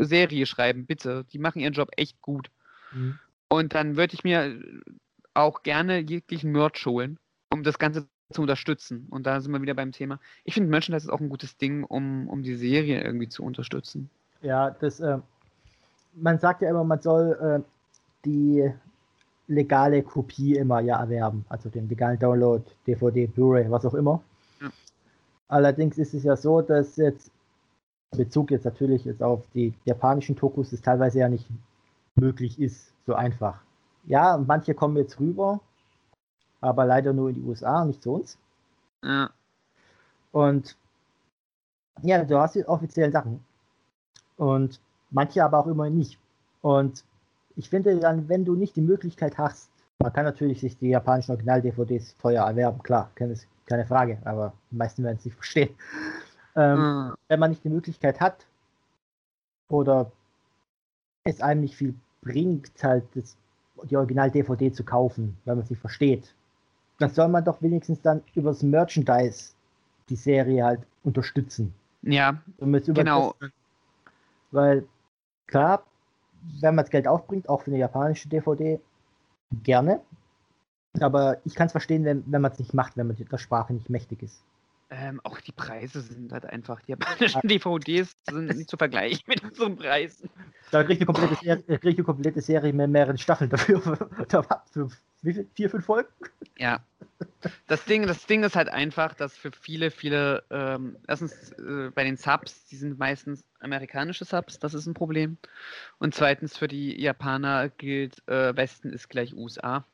Serie 0.00 0.46
schreiben, 0.46 0.86
bitte. 0.86 1.24
Die 1.32 1.38
machen 1.38 1.60
ihren 1.60 1.74
Job 1.74 1.90
echt 1.96 2.20
gut. 2.22 2.50
Mhm. 2.92 3.18
Und 3.48 3.74
dann 3.74 3.96
würde 3.96 4.14
ich 4.14 4.24
mir 4.24 4.60
auch 5.34 5.62
gerne 5.62 5.98
jeglichen 5.98 6.52
Merch 6.52 6.84
holen, 6.86 7.18
um 7.50 7.62
das 7.62 7.78
Ganze 7.78 8.08
zu 8.30 8.42
unterstützen. 8.42 9.06
Und 9.10 9.26
da 9.26 9.40
sind 9.40 9.52
wir 9.52 9.62
wieder 9.62 9.74
beim 9.74 9.92
Thema. 9.92 10.20
Ich 10.44 10.54
finde 10.54 10.70
Merchandise 10.70 11.06
ist 11.06 11.12
auch 11.12 11.20
ein 11.20 11.28
gutes 11.28 11.56
Ding, 11.56 11.84
um, 11.84 12.28
um 12.28 12.42
die 12.42 12.56
Serie 12.56 13.02
irgendwie 13.02 13.28
zu 13.28 13.42
unterstützen. 13.42 14.10
Ja, 14.42 14.70
das, 14.70 15.00
äh, 15.00 15.18
man 16.14 16.38
sagt 16.38 16.62
ja 16.62 16.70
immer, 16.70 16.84
man 16.84 17.00
soll 17.00 17.38
äh, 17.40 17.68
die 18.24 18.70
legale 19.46 20.02
Kopie 20.02 20.56
immer 20.56 20.80
ja 20.80 21.00
erwerben, 21.00 21.44
also 21.48 21.70
den 21.70 21.88
legalen 21.88 22.18
Download, 22.18 22.62
DVD, 22.86 23.26
Blu-ray, 23.26 23.70
was 23.70 23.86
auch 23.86 23.94
immer. 23.94 24.22
Ja. 24.60 24.68
Allerdings 25.48 25.96
ist 25.96 26.12
es 26.12 26.22
ja 26.22 26.36
so, 26.36 26.60
dass 26.60 26.96
jetzt 26.96 27.30
Bezug 28.10 28.50
jetzt 28.50 28.64
natürlich 28.64 29.04
jetzt 29.04 29.22
auf 29.22 29.42
die 29.54 29.74
japanischen 29.84 30.36
Tokus 30.36 30.72
es 30.72 30.80
teilweise 30.80 31.18
ja 31.20 31.28
nicht 31.28 31.46
möglich 32.14 32.60
ist, 32.60 32.92
so 33.06 33.14
einfach. 33.14 33.60
Ja, 34.06 34.38
manche 34.38 34.74
kommen 34.74 34.96
jetzt 34.96 35.20
rüber, 35.20 35.60
aber 36.60 36.84
leider 36.84 37.12
nur 37.12 37.28
in 37.28 37.36
die 37.36 37.42
USA, 37.42 37.84
nicht 37.84 38.02
zu 38.02 38.14
uns. 38.14 38.38
Ja. 39.02 39.30
Und 40.32 40.76
ja, 42.02 42.24
du 42.24 42.38
hast 42.38 42.54
die 42.54 42.66
offiziellen 42.66 43.12
Sachen. 43.12 43.44
Und 44.36 44.80
manche 45.10 45.44
aber 45.44 45.58
auch 45.58 45.66
immer 45.66 45.90
nicht. 45.90 46.18
Und 46.62 47.04
ich 47.56 47.68
finde 47.68 47.98
dann, 47.98 48.28
wenn 48.28 48.44
du 48.44 48.54
nicht 48.54 48.76
die 48.76 48.82
Möglichkeit 48.82 49.36
hast, 49.38 49.70
man 49.98 50.12
kann 50.12 50.24
natürlich 50.24 50.60
sich 50.60 50.78
die 50.78 50.90
japanischen 50.90 51.32
Original-DVDs 51.32 52.16
teuer 52.18 52.44
erwerben, 52.44 52.82
klar, 52.82 53.10
keine, 53.14 53.86
Frage, 53.86 54.18
aber 54.24 54.52
die 54.70 54.76
meisten 54.76 55.02
werden 55.02 55.16
es 55.18 55.24
nicht 55.24 55.34
verstehen. 55.36 55.70
Ähm, 56.54 56.78
Ah, 56.78 57.14
wenn 57.28 57.40
man 57.40 57.50
nicht 57.50 57.64
die 57.64 57.68
Möglichkeit 57.68 58.20
hat 58.20 58.46
oder 59.68 60.10
es 61.24 61.40
einem 61.40 61.62
nicht 61.62 61.74
viel 61.74 61.94
bringt, 62.22 62.72
halt 62.82 63.04
das, 63.14 63.36
die 63.84 63.96
Original-DVD 63.96 64.72
zu 64.72 64.84
kaufen, 64.84 65.36
weil 65.44 65.56
man 65.56 65.66
sie 65.66 65.76
versteht, 65.76 66.34
dann 66.98 67.10
soll 67.10 67.28
man 67.28 67.44
doch 67.44 67.62
wenigstens 67.62 68.02
dann 68.02 68.22
übers 68.34 68.62
Merchandise 68.62 69.52
die 70.08 70.16
Serie 70.16 70.64
halt 70.64 70.80
unterstützen. 71.04 71.72
ja, 72.02 72.38
Genau. 72.94 73.34
Weil 74.50 74.86
klar, 75.46 75.84
wenn 76.60 76.74
man 76.74 76.84
das 76.84 76.90
Geld 76.90 77.06
aufbringt, 77.06 77.48
auch 77.48 77.62
für 77.62 77.70
eine 77.70 77.78
japanische 77.78 78.28
DVD, 78.28 78.80
gerne. 79.62 80.00
Aber 81.00 81.38
ich 81.44 81.54
kann 81.54 81.66
es 81.66 81.72
verstehen, 81.72 82.04
wenn, 82.04 82.24
wenn 82.26 82.40
man 82.40 82.52
es 82.52 82.58
nicht 82.58 82.74
macht, 82.74 82.96
wenn 82.96 83.06
man 83.06 83.16
der 83.16 83.38
Sprache 83.38 83.72
nicht 83.72 83.90
mächtig 83.90 84.22
ist. 84.22 84.42
Ähm, 84.90 85.20
auch 85.22 85.38
die 85.40 85.52
Preise 85.52 86.00
sind 86.00 86.32
halt 86.32 86.46
einfach, 86.46 86.80
die 86.80 86.92
japanischen 86.92 87.42
DVDs 87.48 88.16
sind 88.28 88.56
nicht 88.56 88.70
zu 88.70 88.78
vergleichen 88.78 89.22
mit 89.26 89.44
unseren 89.44 89.76
Preisen. 89.76 90.30
Da 90.70 90.82
kriegt 90.82 91.00
eine 91.00 91.06
komplette 91.06 91.34
Serie, 91.34 91.78
kriegt 91.78 91.98
eine 91.98 92.04
komplette 92.04 92.40
Serie 92.40 92.72
mit 92.72 92.90
mehreren 92.90 93.18
Staffeln 93.18 93.50
dafür. 93.50 93.80
Für 94.72 94.88
wie 95.22 95.34
viel? 95.34 95.48
Vier, 95.54 95.70
fünf 95.70 95.84
Folgen? 95.84 96.08
Ja. 96.56 96.80
Das 97.66 97.84
Ding, 97.84 98.06
das 98.06 98.26
Ding 98.26 98.44
ist 98.44 98.54
halt 98.54 98.68
einfach, 98.68 99.14
dass 99.14 99.36
für 99.36 99.50
viele, 99.50 99.90
viele, 99.90 100.44
ähm, 100.50 100.96
erstens 101.08 101.50
äh, 101.52 101.90
bei 101.92 102.04
den 102.04 102.16
Subs, 102.16 102.66
die 102.66 102.76
sind 102.76 102.98
meistens 102.98 103.44
amerikanische 103.58 104.24
Subs, 104.24 104.58
das 104.60 104.74
ist 104.74 104.86
ein 104.86 104.94
Problem. 104.94 105.36
Und 105.98 106.14
zweitens 106.14 106.56
für 106.56 106.68
die 106.68 107.00
Japaner 107.00 107.68
gilt, 107.70 108.26
äh, 108.28 108.56
Westen 108.56 108.92
ist 108.92 109.08
gleich 109.08 109.34
USA. 109.34 109.84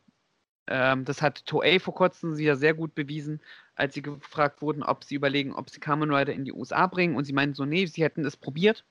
Ähm, 0.67 1.05
das 1.05 1.23
hat 1.23 1.47
Toei 1.47 1.81
vor 1.81 1.95
kurzem 1.95 2.37
wieder 2.37 2.57
sehr 2.57 2.75
gut 2.75 2.95
bewiesen, 2.95 3.41
als 3.77 3.95
sie 3.95 4.03
gefragt 4.03 4.63
wurden, 4.63 4.83
ob 4.83 5.05
sie 5.05 5.15
überlegen, 5.15 5.55
ob 5.55 5.71
sie 5.71 5.81
Kamen 5.81 6.13
Rider 6.13 6.33
in 6.33 6.45
die 6.45 6.53
USA 6.53 6.87
bringen. 6.87 7.17
Und 7.17 7.25
sie 7.25 7.33
meinten 7.33 7.55
so, 7.55 7.65
nee, 7.65 7.87
sie 7.87 8.03
hätten 8.03 8.25
es 8.25 8.37
probiert. 8.37 8.85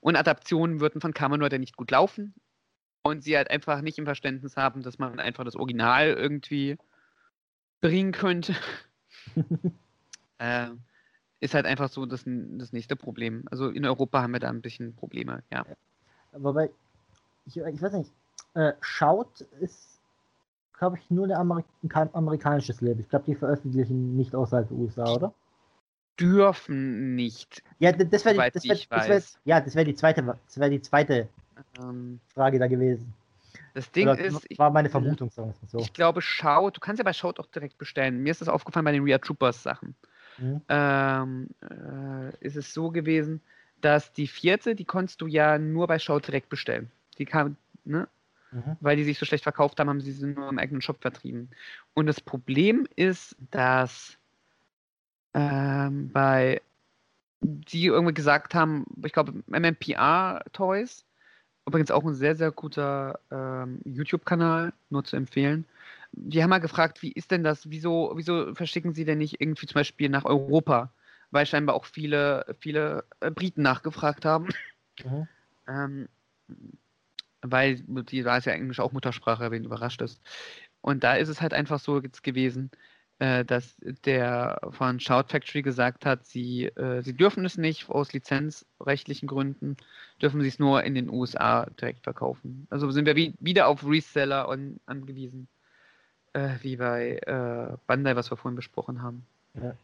Und 0.00 0.16
Adaptionen 0.16 0.80
würden 0.80 1.00
von 1.00 1.14
Kamen 1.14 1.42
Rider 1.42 1.58
nicht 1.58 1.76
gut 1.76 1.90
laufen. 1.90 2.34
Und 3.02 3.22
sie 3.22 3.36
halt 3.36 3.50
einfach 3.50 3.80
nicht 3.80 3.98
im 3.98 4.04
Verständnis 4.04 4.56
haben, 4.56 4.82
dass 4.82 4.98
man 4.98 5.18
einfach 5.18 5.44
das 5.44 5.56
Original 5.56 6.08
irgendwie 6.08 6.76
bringen 7.80 8.12
könnte. 8.12 8.54
äh, 10.38 10.68
ist 11.40 11.54
halt 11.54 11.66
einfach 11.66 11.88
so 11.88 12.06
das, 12.06 12.24
das 12.26 12.72
nächste 12.72 12.96
Problem. 12.96 13.44
Also 13.50 13.68
in 13.68 13.84
Europa 13.84 14.22
haben 14.22 14.32
wir 14.32 14.40
da 14.40 14.48
ein 14.48 14.62
bisschen 14.62 14.94
Probleme, 14.94 15.42
ja. 15.52 15.64
Wobei, 16.32 16.70
ich, 17.46 17.56
ich 17.56 17.82
weiß 17.82 17.92
nicht, 17.92 18.12
äh, 18.54 18.72
Schaut 18.80 19.40
ist, 19.60 19.97
glaube 20.78 20.98
ich, 20.98 21.10
nur 21.10 21.30
Amerik 21.36 21.66
kein 21.88 22.12
amerikanisches 22.14 22.80
Label. 22.80 23.00
Ich 23.00 23.08
glaube, 23.08 23.24
die 23.26 23.34
veröffentlichen 23.34 24.16
nicht 24.16 24.34
außerhalb 24.34 24.68
der 24.68 24.76
USA, 24.76 25.12
oder? 25.14 25.34
Dürfen 26.18 27.14
nicht. 27.14 27.62
Ja, 27.78 27.92
das 27.92 28.24
wäre 28.24 28.34
Soweit 28.34 28.56
das 28.56 28.64
wär, 28.64 28.76
das 28.90 29.08
wär, 29.08 29.22
ja, 29.44 29.60
das 29.60 29.74
wäre 29.74 29.84
die 29.84 29.94
zweite, 29.94 30.22
das 30.22 30.58
wäre 30.58 30.70
die 30.70 30.82
zweite 30.82 31.28
Ähm, 31.78 32.20
Frage 32.34 32.58
da 32.58 32.66
gewesen. 32.66 33.12
das 33.74 33.90
Ding 33.90 34.08
Oder 34.08 34.18
ist, 34.18 34.46
ich, 34.48 34.58
war 34.58 34.70
meine 34.70 34.88
Vermutung, 34.88 35.30
sagen 35.30 35.54
wir 35.60 35.68
so. 35.68 35.78
ich 35.78 35.92
glaube, 35.92 36.22
Schaut, 36.22 36.76
du 36.76 36.80
kannst 36.80 36.98
ja 36.98 37.04
bei 37.04 37.12
Schaut 37.12 37.38
auch 37.38 37.46
direkt 37.46 37.78
bestellen. 37.78 38.22
Mir 38.22 38.30
ist 38.30 38.40
das 38.40 38.48
aufgefallen 38.48 38.84
bei 38.84 38.92
den 38.92 39.02
Real 39.02 39.18
Troopers 39.18 39.62
Sachen. 39.62 39.94
Mhm. 40.38 40.62
ähm, 40.68 41.48
äh, 41.62 42.36
ist 42.40 42.56
es 42.56 42.72
so 42.72 42.90
gewesen, 42.90 43.40
dass 43.80 44.12
die 44.12 44.28
vierte, 44.28 44.74
die 44.74 44.84
konntest 44.84 45.20
du 45.20 45.26
ja 45.26 45.58
nur 45.58 45.86
bei 45.86 45.98
Show 45.98 46.18
direkt 46.20 46.48
bestellen. 46.48 46.90
Die 47.18 47.24
kam, 47.24 47.56
ne? 47.84 48.08
Mhm. 48.50 48.76
Weil 48.80 48.96
die 48.96 49.04
sich 49.04 49.18
so 49.18 49.26
schlecht 49.26 49.44
verkauft 49.44 49.78
haben, 49.78 49.88
haben 49.88 50.00
sie 50.00 50.12
sie 50.12 50.26
nur 50.26 50.48
im 50.48 50.58
eigenen 50.58 50.80
Shop 50.80 51.00
vertrieben. 51.00 51.50
Und 51.94 52.06
das 52.06 52.20
Problem 52.20 52.86
ist, 52.96 53.36
dass 53.50 54.16
ähm, 55.34 56.10
bei 56.12 56.60
die 57.40 57.86
irgendwie 57.86 58.14
gesagt 58.14 58.54
haben, 58.54 58.84
ich 59.04 59.12
glaube, 59.12 59.32
MMPR 59.46 60.42
Toys, 60.52 61.04
übrigens 61.66 61.90
auch 61.90 62.04
ein 62.04 62.14
sehr, 62.14 62.34
sehr 62.34 62.50
guter 62.50 63.20
ähm, 63.30 63.80
YouTube-Kanal, 63.84 64.72
nur 64.90 65.04
zu 65.04 65.16
empfehlen. 65.16 65.64
Die 66.12 66.42
haben 66.42 66.50
mal 66.50 66.58
gefragt, 66.58 67.02
wie 67.02 67.12
ist 67.12 67.30
denn 67.30 67.44
das, 67.44 67.70
wieso, 67.70 68.12
wieso 68.16 68.54
verschicken 68.54 68.94
sie 68.94 69.04
denn 69.04 69.18
nicht 69.18 69.40
irgendwie 69.40 69.66
zum 69.66 69.74
Beispiel 69.74 70.08
nach 70.08 70.24
Europa? 70.24 70.92
Weil 71.30 71.46
scheinbar 71.46 71.76
auch 71.76 71.84
viele, 71.84 72.46
viele 72.58 73.04
äh, 73.20 73.30
Briten 73.30 73.62
nachgefragt 73.62 74.24
haben. 74.24 74.48
Mhm. 75.04 75.28
Ähm, 75.68 76.08
weil 77.42 77.76
die 77.86 78.22
da 78.22 78.36
ist 78.36 78.46
ja 78.46 78.52
Englisch 78.52 78.80
auch 78.80 78.92
Muttersprache, 78.92 79.50
wen 79.50 79.64
überrascht 79.64 80.02
ist. 80.02 80.20
Und 80.80 81.04
da 81.04 81.14
ist 81.14 81.28
es 81.28 81.40
halt 81.40 81.54
einfach 81.54 81.80
so 81.80 82.00
gewesen, 82.22 82.70
äh, 83.18 83.44
dass 83.44 83.76
der 84.04 84.60
von 84.70 85.00
Shout 85.00 85.24
Factory 85.28 85.62
gesagt 85.62 86.06
hat, 86.06 86.24
sie, 86.24 86.66
äh, 86.66 87.02
sie 87.02 87.14
dürfen 87.14 87.44
es 87.44 87.58
nicht 87.58 87.88
aus 87.90 88.12
lizenzrechtlichen 88.12 89.26
Gründen, 89.26 89.76
dürfen 90.22 90.40
sie 90.40 90.48
es 90.48 90.58
nur 90.58 90.84
in 90.84 90.94
den 90.94 91.10
USA 91.10 91.66
direkt 91.80 92.04
verkaufen. 92.04 92.66
Also 92.70 92.90
sind 92.90 93.06
wir 93.06 93.16
wie, 93.16 93.34
wieder 93.40 93.66
auf 93.66 93.84
Reseller 93.84 94.48
an, 94.48 94.78
angewiesen, 94.86 95.48
äh, 96.32 96.50
wie 96.62 96.76
bei 96.76 97.18
äh, 97.26 97.76
Bandai, 97.86 98.14
was 98.14 98.30
wir 98.30 98.36
vorhin 98.36 98.56
besprochen 98.56 99.02
haben. 99.02 99.26
Ja. 99.54 99.74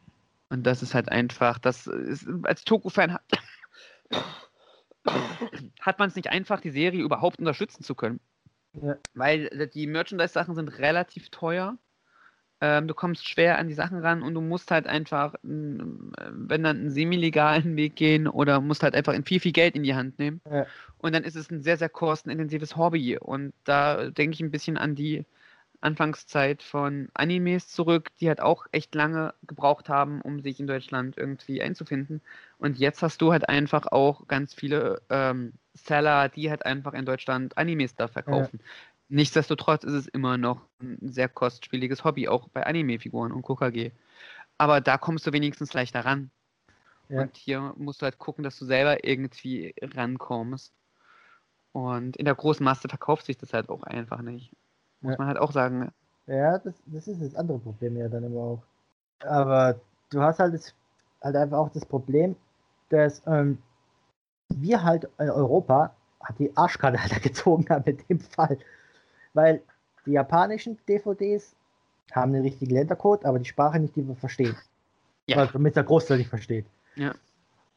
Und 0.50 0.64
das 0.64 0.82
ist 0.82 0.94
halt 0.94 1.08
einfach, 1.08 1.58
das 1.58 1.88
ist, 1.88 2.28
als 2.44 2.62
Toku-Fan 2.62 3.14
hat, 3.14 3.22
hat 5.80 5.98
man 5.98 6.08
es 6.08 6.16
nicht 6.16 6.30
einfach, 6.30 6.60
die 6.60 6.70
Serie 6.70 7.02
überhaupt 7.02 7.38
unterstützen 7.38 7.82
zu 7.82 7.94
können. 7.94 8.20
Ja. 8.80 8.96
Weil 9.14 9.46
äh, 9.46 9.68
die 9.68 9.86
Merchandise-Sachen 9.86 10.54
sind 10.54 10.78
relativ 10.78 11.30
teuer. 11.30 11.78
Ähm, 12.60 12.88
du 12.88 12.94
kommst 12.94 13.28
schwer 13.28 13.58
an 13.58 13.68
die 13.68 13.74
Sachen 13.74 13.98
ran 13.98 14.22
und 14.22 14.34
du 14.34 14.40
musst 14.40 14.70
halt 14.70 14.86
einfach, 14.86 15.34
äh, 15.34 15.38
wenn 15.44 16.62
dann 16.62 16.78
einen 16.78 16.90
semi-legalen 16.90 17.76
Weg 17.76 17.96
gehen 17.96 18.26
oder 18.26 18.60
musst 18.60 18.82
halt 18.82 18.94
einfach 18.94 19.14
viel, 19.24 19.40
viel 19.40 19.52
Geld 19.52 19.74
in 19.76 19.82
die 19.82 19.94
Hand 19.94 20.18
nehmen. 20.18 20.40
Ja. 20.50 20.66
Und 20.98 21.14
dann 21.14 21.24
ist 21.24 21.36
es 21.36 21.50
ein 21.50 21.62
sehr, 21.62 21.76
sehr 21.76 21.88
kostenintensives 21.88 22.76
Hobby. 22.76 23.18
Und 23.18 23.52
da 23.64 24.10
denke 24.10 24.34
ich 24.34 24.40
ein 24.40 24.50
bisschen 24.50 24.78
an 24.78 24.94
die 24.94 25.24
Anfangszeit 25.84 26.62
von 26.62 27.08
Animes 27.14 27.68
zurück, 27.68 28.10
die 28.20 28.28
halt 28.28 28.40
auch 28.40 28.66
echt 28.72 28.94
lange 28.94 29.34
gebraucht 29.46 29.88
haben, 29.88 30.20
um 30.22 30.40
sich 30.40 30.58
in 30.58 30.66
Deutschland 30.66 31.16
irgendwie 31.16 31.62
einzufinden. 31.62 32.22
Und 32.58 32.78
jetzt 32.78 33.02
hast 33.02 33.20
du 33.20 33.32
halt 33.32 33.48
einfach 33.48 33.86
auch 33.86 34.26
ganz 34.26 34.54
viele 34.54 35.02
ähm, 35.10 35.52
Seller, 35.74 36.28
die 36.28 36.50
halt 36.50 36.64
einfach 36.64 36.94
in 36.94 37.04
Deutschland 37.04 37.58
Animes 37.58 37.94
da 37.94 38.08
verkaufen. 38.08 38.60
Nichtsdestotrotz 39.08 39.84
ist 39.84 39.92
es 39.92 40.08
immer 40.08 40.38
noch 40.38 40.62
ein 40.80 40.98
sehr 41.02 41.28
kostspieliges 41.28 42.04
Hobby, 42.04 42.28
auch 42.28 42.48
bei 42.48 42.64
Anime-Figuren 42.64 43.32
und 43.32 43.42
KKG. 43.42 43.92
Aber 44.56 44.80
da 44.80 44.96
kommst 44.96 45.26
du 45.26 45.32
wenigstens 45.32 45.74
leichter 45.74 46.04
ran. 46.04 46.30
Ja. 47.08 47.22
Und 47.22 47.36
hier 47.36 47.74
musst 47.76 48.00
du 48.00 48.04
halt 48.04 48.18
gucken, 48.18 48.42
dass 48.42 48.58
du 48.58 48.64
selber 48.64 49.04
irgendwie 49.06 49.74
rankommst. 49.82 50.72
Und 51.72 52.16
in 52.16 52.24
der 52.24 52.34
großen 52.34 52.64
Masse 52.64 52.88
verkauft 52.88 53.26
sich 53.26 53.36
das 53.36 53.52
halt 53.52 53.68
auch 53.68 53.82
einfach 53.82 54.22
nicht. 54.22 54.50
Muss 55.04 55.12
Ja. 55.12 55.18
man 55.18 55.28
halt 55.28 55.38
auch 55.38 55.52
sagen. 55.52 55.92
Ja, 56.26 56.58
das, 56.58 56.74
das 56.86 57.06
ist 57.06 57.20
das 57.22 57.34
andere 57.34 57.58
Problem 57.58 57.96
ja 57.98 58.08
dann 58.08 58.24
immer 58.24 58.40
auch. 58.40 58.62
Aber 59.20 59.78
du 60.10 60.20
hast 60.22 60.38
halt, 60.38 60.54
das, 60.54 60.74
halt 61.22 61.36
einfach 61.36 61.58
auch 61.58 61.68
das 61.68 61.84
Problem, 61.84 62.34
dass 62.88 63.22
ähm, 63.26 63.58
wir 64.48 64.82
halt 64.82 65.04
in 65.18 65.28
Europa 65.30 65.94
hat 66.20 66.38
die 66.38 66.56
Arschkarte 66.56 66.98
halt 67.02 67.22
gezogen 67.22 67.66
haben 67.68 67.84
in 67.84 67.98
dem 68.08 68.20
Fall. 68.20 68.58
Weil 69.34 69.60
die 70.06 70.12
japanischen 70.12 70.78
DVDs 70.88 71.54
haben 72.12 72.32
den 72.32 72.42
richtigen 72.42 72.74
Ländercode, 72.74 73.24
aber 73.26 73.38
die 73.38 73.44
Sprache 73.44 73.78
nicht, 73.78 73.94
die 73.96 74.06
wir 74.06 74.16
verstehen. 74.16 74.56
Ja. 75.26 75.36
Oder 75.42 75.52
damit 75.52 75.76
der 75.76 75.84
Großteil 75.84 76.18
nicht 76.18 76.28
versteht. 76.30 76.66
Ja. 76.96 77.14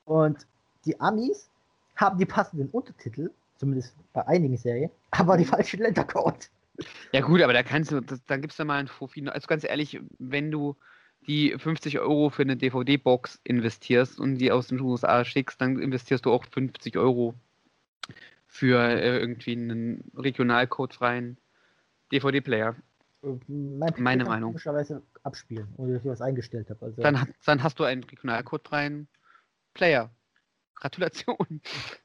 Und 0.05 0.45
die 0.85 0.99
Amis 1.01 1.49
haben 1.97 2.17
die 2.17 2.25
passenden 2.25 2.69
Untertitel, 2.69 3.31
zumindest 3.57 3.93
bei 4.13 4.25
einigen 4.27 4.55
Serien, 4.57 4.91
aber 5.11 5.35
die 5.35 5.45
falschen 5.45 5.81
Ländercode. 5.81 6.49
Ja 7.11 7.21
gut, 7.21 7.41
aber 7.41 7.53
da 7.53 7.63
kannst 7.63 7.91
du, 7.91 8.01
das, 8.01 8.23
da 8.25 8.37
gibst 8.37 8.59
du 8.59 8.65
mal 8.65 8.79
ein 8.79 8.87
Profi. 8.87 9.27
Also 9.27 9.47
ganz 9.47 9.63
ehrlich, 9.63 9.99
wenn 10.19 10.51
du 10.51 10.75
die 11.25 11.55
50 11.57 11.99
Euro 11.99 12.29
für 12.29 12.43
eine 12.43 12.57
DVD-Box 12.57 13.39
investierst 13.43 14.19
und 14.19 14.35
die 14.35 14.51
aus 14.51 14.67
den 14.67 14.79
USA 14.79 15.25
schickst, 15.25 15.59
dann 15.59 15.79
investierst 15.79 16.25
du 16.25 16.31
auch 16.31 16.45
50 16.45 16.97
Euro 16.97 17.33
für 18.47 18.79
äh, 18.79 19.19
irgendwie 19.19 19.53
einen 19.53 20.11
regionalcodefreien 20.15 21.37
DVD-Player. 22.11 22.75
Mein 23.21 23.93
PC 23.93 23.99
Meine 23.99 24.23
Meinung. 24.23 24.51
komischerweise 24.51 25.03
abspielen, 25.23 25.67
ohne 25.77 25.93
dass 25.93 26.03
ich 26.03 26.09
was 26.09 26.21
eingestellt 26.21 26.69
habe. 26.69 26.85
Also, 26.85 27.01
Dann, 27.01 27.33
dann 27.45 27.63
hast 27.63 27.79
du 27.79 27.83
einen 27.83 28.03
regionalcodefreien 28.03 29.07
Player. 29.73 30.11
Gratulation. 30.79 31.61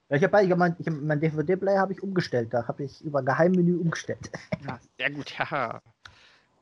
ja, 0.09 0.17
ich 0.17 0.25
habe 0.25 0.43
ich 0.45 0.51
hab 0.51 0.59
mein, 0.59 0.77
ich 0.79 0.87
hab, 0.87 0.95
mein 0.95 1.21
DVD-Player 1.21 1.81
habe 1.81 1.93
ich 1.93 2.03
umgestellt. 2.03 2.53
Da 2.53 2.67
habe 2.67 2.85
ich 2.85 3.05
über 3.05 3.23
Geheimmenü 3.23 3.77
umgestellt. 3.79 4.31
Ja, 4.67 4.81
sehr 4.99 5.11
gut, 5.11 5.31
ja. 5.39 5.81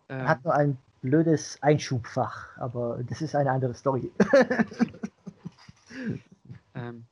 Ähm, 0.08 0.28
Hat 0.28 0.44
nur 0.44 0.54
ein 0.54 0.76
blödes 1.02 1.62
Einschubfach, 1.62 2.56
aber 2.58 3.00
das 3.08 3.22
ist 3.22 3.34
eine 3.34 3.50
andere 3.50 3.74
Story. 3.74 4.10
Ähm, 6.74 7.04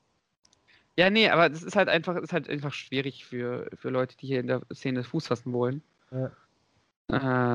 ja, 0.97 1.11
nee, 1.11 1.29
aber 1.29 1.49
das 1.49 1.63
ist 1.63 1.77
halt 1.77 1.89
einfach, 1.89 2.17
ist 2.17 2.33
halt 2.33 2.49
einfach 2.49 2.73
schwierig 2.73 3.25
für, 3.25 3.69
für 3.75 3.91
Leute, 3.91 4.17
die 4.17 4.27
hier 4.29 4.41
in 4.41 4.47
der 4.47 4.63
Szene 4.73 5.05
Fuß 5.05 5.27
fassen 5.27 5.53
wollen, 5.53 5.83
Ja. 6.13 6.31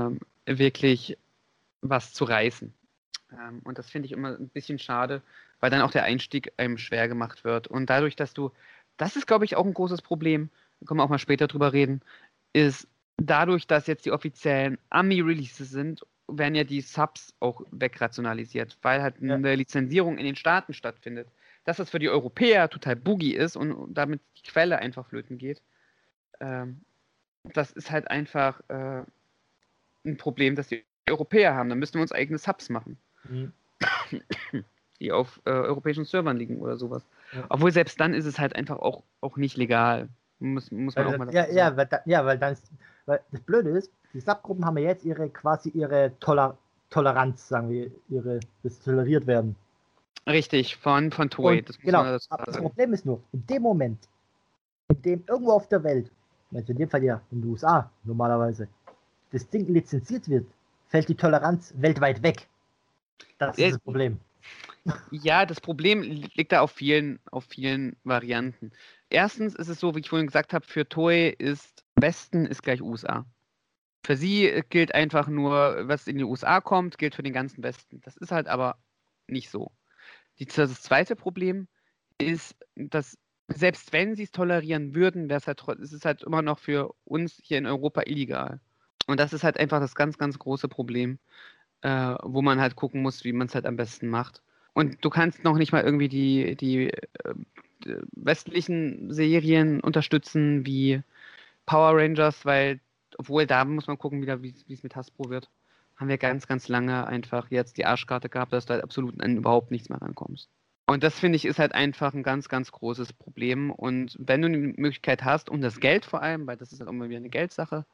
ähm, 0.08 0.20
wirklich 0.46 1.18
was 1.82 2.14
zu 2.14 2.26
reißen. 2.26 2.74
Ähm, 3.32 3.62
und 3.64 3.78
das 3.78 3.90
finde 3.90 4.06
ich 4.08 4.12
immer 4.12 4.38
ein 4.38 4.50
bisschen 4.50 4.80
schade, 4.80 5.22
weil 5.64 5.70
dann 5.70 5.82
auch 5.82 5.92
der 5.92 6.04
Einstieg 6.04 6.52
einem 6.58 6.78
schwer 6.78 7.08
gemacht 7.08 7.46
wird. 7.46 7.68
Und 7.70 7.90
dadurch, 7.90 8.18
dass 8.18 8.34
du, 8.34 8.52
das 8.98 9.16
ist, 9.16 9.28
glaube 9.28 9.46
ich, 9.46 9.56
auch 9.56 9.66
ein 9.66 9.74
großes 9.74 10.02
Problem, 10.02 10.50
da 10.82 10.86
können 10.86 11.00
wir 11.00 11.06
auch 11.06 11.10
mal 11.10 11.20
später 11.20 11.48
drüber 11.48 11.72
reden, 11.72 12.02
ist 12.52 12.86
dadurch, 13.16 13.66
dass 13.66 13.88
jetzt 13.88 14.06
die 14.06 14.12
offiziellen 14.12 14.78
Ami-Releases 14.90 15.70
sind, 15.70 16.06
werden 16.28 16.56
ja 16.56 16.66
die 16.66 16.82
Subs 16.82 17.34
auch 17.40 17.62
wegrationalisiert, 17.72 18.78
weil 18.82 19.02
halt 19.02 19.22
Ja. 19.22 19.36
eine 19.36 19.56
Lizenzierung 19.56 20.18
in 20.18 20.26
den 20.26 20.36
Staaten 20.36 20.74
stattfindet. 20.74 21.30
Dass 21.64 21.78
das 21.78 21.90
für 21.90 22.00
die 22.00 22.10
Europäer 22.10 22.70
total 22.70 22.98
boogie 22.98 23.34
ist 23.34 23.56
und 23.56 23.94
damit 23.94 24.20
die 24.36 24.44
Quelle 24.44 24.80
einfach 24.80 25.08
flöten 25.08 25.38
geht, 25.38 25.62
ähm, 26.42 26.82
das 27.54 27.72
ist 27.72 27.90
halt 27.90 28.12
einfach 28.12 28.60
äh, 28.68 29.04
ein 30.04 30.18
Problem, 30.18 30.58
das 30.58 30.68
die 30.68 30.84
Europäer 31.10 31.56
haben. 31.56 31.70
Dann 31.70 31.80
müssen 31.80 31.94
wir 31.94 32.02
uns 32.02 32.12
eigene 32.12 32.38
Subs 32.38 32.68
machen, 32.68 32.98
die 35.00 35.12
auf 35.12 35.42
äh, 35.46 35.52
europäischen 35.52 36.06
Servern 36.06 36.38
liegen 36.38 36.60
oder 36.60 36.78
sowas. 36.78 37.04
Ja. 37.34 37.46
Obwohl 37.50 37.72
selbst 37.72 38.00
dann 38.00 38.14
ist 38.14 38.26
es 38.26 38.40
halt 38.40 38.56
einfach 38.56 38.80
auch, 38.80 39.04
auch 39.22 39.38
nicht 39.38 39.58
legal. 39.58 40.10
Muss, 40.40 40.72
muss 40.72 40.96
man 40.96 41.08
auch 41.08 41.18
mal 41.18 41.34
ja, 41.34 41.44
dazu 41.44 41.56
ja, 41.56 41.66
sagen. 41.66 41.78
weil, 41.78 41.86
da, 41.88 42.00
ja, 42.06 42.26
weil 42.26 42.38
dann 42.38 42.54
ist, 42.54 42.72
weil 43.06 43.20
das 43.32 43.42
Blöde 43.42 43.70
ist, 43.70 43.92
die 44.14 44.20
Subgruppen 44.20 44.66
haben 44.66 44.78
ja 44.78 44.90
jetzt 44.90 45.06
ihre 45.06 45.30
quasi 45.30 45.70
ihre 45.70 46.12
Toler 46.20 46.58
Toleranz, 46.94 47.48
sagen 47.48 47.70
wir, 47.72 47.90
ihre, 48.10 48.40
das 48.62 48.80
toleriert 48.80 49.26
werden. 49.26 49.56
Richtig, 50.28 50.78
von, 50.78 51.12
von 51.12 51.30
Toei. 51.30 51.60
Und, 51.60 51.70
Das 51.70 51.78
muss 51.78 51.86
genau, 51.86 52.04
das 52.04 52.26
sagen. 52.26 52.62
Problem 52.62 52.94
ist 52.94 53.06
nur, 53.06 53.20
in 53.34 53.46
dem 53.48 53.64
Moment, 53.64 54.08
in 54.90 55.02
dem 55.02 55.24
irgendwo 55.28 55.54
auf 55.54 55.68
der 55.68 55.84
Welt, 55.84 56.12
also 56.54 56.72
in 56.72 56.78
dem 56.78 56.90
Fall 56.90 57.04
ja 57.04 57.20
in 57.32 57.42
den 57.42 57.50
USA 57.50 57.90
normalerweise, 58.04 58.68
das 59.32 59.50
Ding 59.50 59.66
lizenziert 59.74 60.30
wird, 60.30 60.46
fällt 60.88 61.10
die 61.10 61.16
Toleranz 61.16 61.74
weltweit 61.78 62.22
weg. 62.22 62.48
Das 63.40 63.58
Ja, 63.58 63.68
ist 63.68 63.74
das 63.74 63.82
Problem. 63.82 64.20
Ja, 65.12 65.46
das 65.46 65.62
Problem 65.62 66.02
li- 66.02 66.30
liegt 66.36 66.52
da 66.52 66.62
auf 66.62 66.72
vielen, 66.72 67.20
auf 67.32 67.46
vielen 67.46 67.96
Varianten. 68.04 68.72
Erstens 69.10 69.56
ist 69.56 69.70
es 69.70 69.80
so, 69.80 69.96
wie 69.96 70.00
ich 70.00 70.10
vorhin 70.10 70.28
gesagt 70.28 70.54
habe, 70.54 70.66
für 70.66 70.88
Toei 70.90 71.30
ist 71.30 71.86
Westen 71.96 72.46
ist 72.46 72.64
gleich 72.64 72.82
USA. 72.82 73.26
Für 74.06 74.18
sie 74.18 74.64
gilt 74.70 74.94
einfach 74.96 75.28
nur, 75.28 75.88
was 75.88 76.08
in 76.08 76.18
die 76.18 76.24
USA 76.26 76.60
kommt, 76.62 76.98
gilt 76.98 77.16
für 77.16 77.24
den 77.24 77.34
ganzen 77.34 77.64
Westen. 77.64 78.02
Das 78.02 78.18
ist 78.18 78.32
halt 78.32 78.48
aber 78.48 78.78
nicht 79.28 79.50
so. 79.50 79.72
Die, 80.40 80.46
das 80.46 80.82
zweite 80.82 81.16
Problem 81.16 81.68
ist, 82.20 82.56
dass 82.76 83.18
selbst 83.48 83.94
wenn 83.94 84.16
sie 84.16 84.24
es 84.24 84.32
tolerieren 84.32 84.96
würden, 84.96 85.30
wäre 85.30 85.40
es 85.40 85.48
halt, 85.48 85.62
es 85.82 85.94
ist 85.94 86.06
halt 86.06 86.24
immer 86.24 86.42
noch 86.42 86.60
für 86.60 86.94
uns 87.06 87.40
hier 87.44 87.58
in 87.60 87.66
Europa 87.68 88.04
illegal. 88.06 88.60
Und 89.08 89.20
das 89.20 89.34
ist 89.34 89.44
halt 89.44 89.58
einfach 89.60 89.80
das 89.80 89.96
ganz, 89.96 90.18
ganz 90.18 90.40
große 90.40 90.68
Problem, 90.70 91.20
äh, 91.82 92.16
wo 92.24 92.42
man 92.42 92.62
halt 92.62 92.76
gucken 92.76 93.02
muss, 93.02 93.24
wie 93.24 93.34
man 93.34 93.48
es 93.48 93.56
halt 93.56 93.66
am 93.66 93.76
besten 93.78 94.08
macht. 94.10 94.42
Und 94.74 95.04
du 95.04 95.10
kannst 95.10 95.44
noch 95.44 95.58
nicht 95.58 95.72
mal 95.72 95.84
irgendwie 95.84 96.10
die, 96.10 96.56
die 96.56 96.90
äh, 96.90 97.34
westlichen 98.16 99.14
Serien 99.14 99.80
unterstützen 99.82 100.66
wie 100.66 101.02
Power 101.66 101.98
Rangers, 101.98 102.46
weil, 102.46 102.80
obwohl 103.18 103.46
da 103.46 103.66
muss 103.66 103.88
man 103.88 103.98
gucken, 103.98 104.26
wie 104.26 104.74
es 104.74 104.84
mit 104.84 104.96
Hasbro 104.96 105.30
wird. 105.30 105.50
Haben 105.96 106.10
wir 106.10 106.18
ganz, 106.18 106.48
ganz 106.48 106.68
lange 106.68 107.06
einfach 107.06 107.52
jetzt 107.52 107.78
die 107.78 107.86
Arschkarte 107.86 108.30
gehabt, 108.30 108.52
dass 108.52 108.66
du 108.66 108.74
halt 108.74 108.84
absolut 108.84 109.22
an 109.22 109.38
überhaupt 109.38 109.70
nichts 109.70 109.90
mehr 109.90 110.02
rankommst. 110.02 110.50
Und 110.86 111.04
das 111.04 111.20
finde 111.20 111.38
ich 111.38 111.46
ist 111.46 111.60
halt 111.60 111.74
einfach 111.74 112.14
ein 112.14 112.24
ganz, 112.24 112.50
ganz 112.50 112.72
großes 112.72 113.14
Problem. 113.14 113.72
Und 113.72 114.18
wenn 114.20 114.42
du 114.42 114.50
die 114.50 114.82
Möglichkeit 114.82 115.24
hast, 115.24 115.50
und 115.50 115.62
das 115.62 115.80
Geld 115.80 116.06
vor 116.06 116.22
allem, 116.22 116.46
weil 116.46 116.58
das 116.58 116.74
ist 116.74 116.80
halt 116.80 116.90
immer 116.90 117.08
wieder 117.08 117.18
eine 117.18 117.30
Geldsache, 117.30 117.86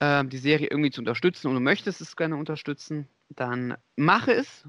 ähm, 0.00 0.30
die 0.30 0.38
Serie 0.38 0.68
irgendwie 0.70 0.90
zu 0.90 1.00
unterstützen 1.00 1.48
und 1.48 1.54
du 1.54 1.60
möchtest 1.60 2.00
es 2.00 2.16
gerne 2.16 2.36
unterstützen, 2.36 3.08
dann 3.28 3.76
mache 3.96 4.32
es. 4.32 4.66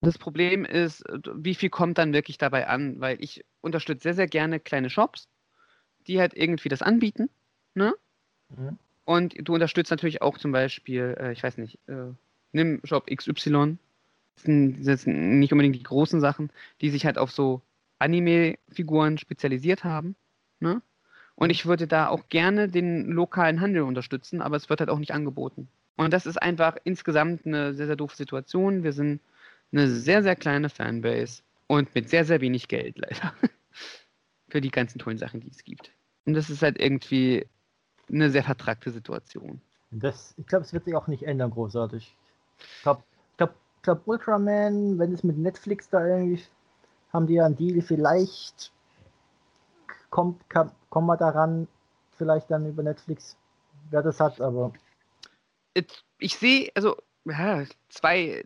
Das 0.00 0.18
Problem 0.18 0.64
ist, 0.64 1.02
äh, 1.08 1.18
wie 1.34 1.54
viel 1.54 1.70
kommt 1.70 1.98
dann 1.98 2.12
wirklich 2.12 2.38
dabei 2.38 2.68
an? 2.68 3.00
Weil 3.00 3.22
ich 3.22 3.44
unterstütze 3.60 4.04
sehr, 4.04 4.14
sehr 4.14 4.28
gerne 4.28 4.60
kleine 4.60 4.90
Shops, 4.90 5.28
die 6.06 6.20
halt 6.20 6.34
irgendwie 6.34 6.68
das 6.68 6.82
anbieten. 6.82 7.28
Ne? 7.74 7.94
Mhm. 8.48 8.78
Und 9.04 9.34
du 9.38 9.54
unterstützt 9.54 9.90
natürlich 9.90 10.22
auch 10.22 10.38
zum 10.38 10.52
Beispiel, 10.52 11.16
äh, 11.18 11.32
ich 11.32 11.42
weiß 11.42 11.58
nicht, 11.58 11.78
äh, 11.88 12.12
nimm 12.52 12.80
Shop 12.84 13.06
XY. 13.10 13.76
Das 14.36 14.44
sind, 14.44 14.86
das 14.86 15.02
sind 15.02 15.38
nicht 15.38 15.52
unbedingt 15.52 15.76
die 15.76 15.82
großen 15.82 16.20
Sachen, 16.20 16.50
die 16.80 16.90
sich 16.90 17.04
halt 17.04 17.18
auf 17.18 17.30
so 17.30 17.60
Anime-Figuren 17.98 19.18
spezialisiert 19.18 19.84
haben. 19.84 20.16
Ne? 20.60 20.80
Und 21.34 21.50
ich 21.50 21.66
würde 21.66 21.86
da 21.86 22.08
auch 22.08 22.28
gerne 22.28 22.68
den 22.68 23.06
lokalen 23.06 23.60
Handel 23.60 23.82
unterstützen, 23.82 24.40
aber 24.40 24.56
es 24.56 24.70
wird 24.70 24.80
halt 24.80 24.90
auch 24.90 24.98
nicht 24.98 25.12
angeboten. 25.12 25.68
Und 25.96 26.12
das 26.12 26.24
ist 26.24 26.40
einfach 26.40 26.76
insgesamt 26.84 27.46
eine 27.46 27.74
sehr, 27.74 27.86
sehr 27.86 27.96
doofe 27.96 28.16
Situation. 28.16 28.82
Wir 28.82 28.92
sind 28.92 29.20
eine 29.72 29.88
sehr, 29.88 30.22
sehr 30.22 30.36
kleine 30.36 30.68
Fanbase 30.68 31.42
und 31.66 31.94
mit 31.94 32.08
sehr, 32.08 32.24
sehr 32.24 32.40
wenig 32.40 32.68
Geld 32.68 32.98
leider. 32.98 33.32
Für 34.48 34.60
die 34.60 34.70
ganzen 34.70 34.98
tollen 34.98 35.18
Sachen, 35.18 35.40
die 35.40 35.50
es 35.50 35.62
gibt. 35.62 35.92
Und 36.24 36.34
das 36.34 36.50
ist 36.50 36.62
halt 36.62 36.78
irgendwie 36.78 37.46
eine 38.08 38.30
sehr 38.30 38.42
vertragte 38.42 38.90
Situation. 38.90 39.60
Das, 39.90 40.34
ich 40.36 40.46
glaube, 40.46 40.64
es 40.64 40.72
wird 40.72 40.84
sich 40.84 40.94
auch 40.94 41.06
nicht 41.06 41.22
ändern, 41.22 41.50
großartig. 41.50 42.16
Ich 42.58 42.82
glaube, 42.82 43.02
glaub, 43.36 43.54
glaub, 43.82 44.06
Ultraman, 44.06 44.98
wenn 44.98 45.12
es 45.12 45.24
mit 45.24 45.38
Netflix 45.38 45.88
da 45.88 46.06
irgendwie, 46.06 46.42
haben 47.12 47.26
die 47.26 47.34
ja 47.34 47.46
einen 47.46 47.56
Deal, 47.56 47.80
vielleicht 47.80 48.72
kommt, 50.10 50.48
kann, 50.48 50.70
kommen 50.90 51.06
wir 51.06 51.16
daran, 51.16 51.66
vielleicht 52.12 52.50
dann 52.50 52.68
über 52.68 52.82
Netflix, 52.82 53.36
wer 53.90 54.02
das 54.02 54.20
hat, 54.20 54.40
aber 54.40 54.72
Ich 56.18 56.36
sehe, 56.36 56.70
also, 56.74 56.96
ja, 57.24 57.64
zwei, 57.88 58.44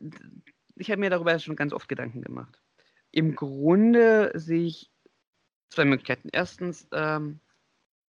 ich 0.76 0.90
habe 0.90 1.00
mir 1.00 1.10
darüber 1.10 1.38
schon 1.38 1.56
ganz 1.56 1.72
oft 1.72 1.88
Gedanken 1.88 2.22
gemacht. 2.22 2.60
Im 3.12 3.36
Grunde 3.36 4.32
sehe 4.34 4.66
ich 4.66 4.90
zwei 5.70 5.84
Möglichkeiten. 5.84 6.28
Erstens, 6.32 6.86
ähm, 6.92 7.40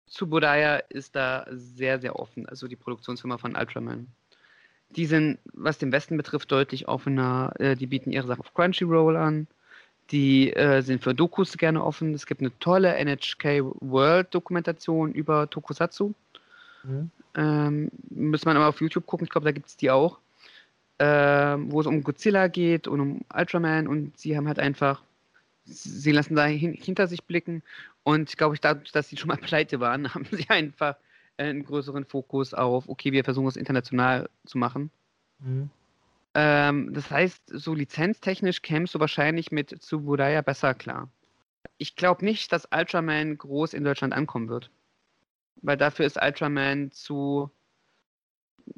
Tsubodaya 0.08 0.78
ist 0.90 1.16
da 1.16 1.46
sehr, 1.52 2.00
sehr 2.00 2.18
offen, 2.18 2.48
also 2.48 2.68
die 2.68 2.76
Produktionsfirma 2.76 3.38
von 3.38 3.56
Ultraman. 3.56 4.08
Die 4.90 5.06
sind, 5.08 5.40
was 5.54 5.80
den 5.80 5.92
Westen 5.92 6.18
betrifft, 6.18 6.52
deutlich 6.52 6.88
offener. 6.88 7.54
Äh, 7.60 7.76
die 7.76 7.88
bieten 7.88 8.12
ihre 8.12 8.28
Sachen 8.28 8.42
auf 8.42 8.54
Crunchyroll 8.54 9.18
an. 9.18 9.48
Die 10.12 10.54
äh, 10.54 10.82
sind 10.82 11.04
für 11.04 11.16
Dokus 11.16 11.58
gerne 11.58 11.84
offen. 11.84 12.14
Es 12.14 12.26
gibt 12.28 12.42
eine 12.42 12.58
tolle 12.60 12.94
NHK 12.96 13.64
World 13.82 14.34
Dokumentation 14.36 15.14
über 15.14 15.50
Tokusatsu. 15.50 16.14
hm, 16.84 17.12
Ähm, 17.36 17.90
muss 18.10 18.46
man 18.46 18.56
aber 18.58 18.68
auf 18.68 18.82
YouTube 18.82 19.08
gucken, 19.08 19.26
ich 19.26 19.32
glaube, 19.32 19.46
da 19.46 19.52
gibt 19.52 19.68
es 19.68 19.78
die 19.78 19.90
auch. 19.90 20.20
Ähm, 21.04 21.72
wo 21.72 21.82
es 21.82 21.88
um 21.88 22.04
Godzilla 22.04 22.48
geht 22.48 22.88
und 22.88 23.02
um 23.02 23.22
Ultraman 23.34 23.88
und 23.88 24.18
sie 24.18 24.38
haben 24.38 24.48
halt 24.48 24.60
einfach, 24.60 25.04
sie 25.66 26.12
lassen 26.12 26.36
da 26.36 26.46
hin, 26.46 26.74
hinter 26.74 27.08
sich 27.08 27.24
blicken 27.26 27.64
und 28.04 28.30
ich 28.30 28.38
glaube, 28.38 28.58
dadurch, 28.60 28.92
dass 28.92 29.10
sie 29.10 29.18
schon 29.18 29.28
mal 29.30 29.38
pleite 29.50 29.80
waren, 29.82 30.14
haben 30.14 30.26
sie 30.32 30.50
einfach 30.50 30.96
einen 31.38 31.66
größeren 31.66 32.06
Fokus 32.06 32.54
auf, 32.54 32.88
okay, 32.88 33.12
wir 33.12 33.24
versuchen 33.26 33.48
es 33.48 33.58
international 33.58 34.30
zu 34.46 34.58
machen. 34.58 34.92
hm, 35.42 35.70
Ähm, 36.36 36.94
das 36.94 37.10
heißt, 37.12 37.44
so 37.48 37.74
lizenztechnisch 37.74 38.62
kämst 38.62 38.96
du 38.96 39.00
wahrscheinlich 39.00 39.52
mit 39.52 39.70
Tsubudaya 39.82 40.42
besser 40.42 40.74
klar. 40.74 41.10
Ich 41.78 41.96
glaube 41.96 42.26
nicht, 42.26 42.52
dass 42.52 42.68
Ultraman 42.72 43.38
groß 43.38 43.74
in 43.74 43.84
Deutschland 43.84 44.14
ankommen 44.14 44.50
wird. 44.50 44.72
Weil 45.62 45.78
dafür 45.78 46.06
ist 46.06 46.22
Ultraman 46.22 46.92
zu, 46.92 47.52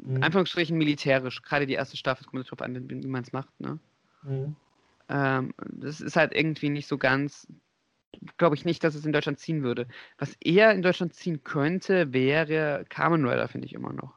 hm, 0.04 0.24
Anführungsstrichen, 0.24 0.78
militärisch. 0.78 1.42
Gerade 1.42 1.68
die 1.68 1.74
erste 1.74 1.98
Staffel 1.98 2.26
kommt 2.26 2.46
darauf 2.46 2.62
an, 2.62 2.90
wie 2.90 3.08
man 3.08 3.24
es 3.24 3.34
macht. 3.34 3.60
Ne? 3.60 3.80
hm. 4.24 4.56
Ähm, 5.08 5.54
das 5.60 6.02
ist 6.02 6.16
halt 6.16 6.34
irgendwie 6.34 6.70
nicht 6.70 6.88
so 6.88 6.98
ganz, 6.98 7.48
glaube 8.38 8.56
ich 8.56 8.66
nicht, 8.66 8.84
dass 8.84 8.96
es 8.96 9.06
in 9.06 9.14
Deutschland 9.14 9.40
ziehen 9.40 9.64
würde. 9.64 9.88
Was 10.18 10.36
eher 10.42 10.72
in 10.72 10.82
Deutschland 10.82 11.14
ziehen 11.14 11.44
könnte, 11.44 12.14
wäre 12.14 12.86
Kamen 12.90 13.28
Rider, 13.28 13.48
finde 13.48 13.68
ich 13.68 13.74
immer 13.74 13.94
noch. 13.94 14.16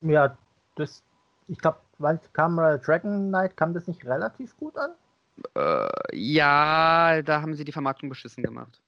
ja, 0.00 0.36
das, 0.76 1.02
ich 1.48 1.58
glaube, 1.58 1.78
wann 1.98 2.18
kam 2.32 2.58
äh, 2.58 2.78
Dragon 2.78 3.28
Knight, 3.28 3.56
kam 3.56 3.74
das 3.74 3.86
nicht 3.86 4.04
relativ 4.06 4.56
gut 4.56 4.76
an? 4.78 4.92
Äh, 5.54 6.16
ja, 6.16 7.22
da 7.22 7.42
haben 7.42 7.54
sie 7.54 7.64
die 7.64 7.72
Vermarktung 7.72 8.08
beschissen 8.08 8.42
gemacht. 8.42 8.80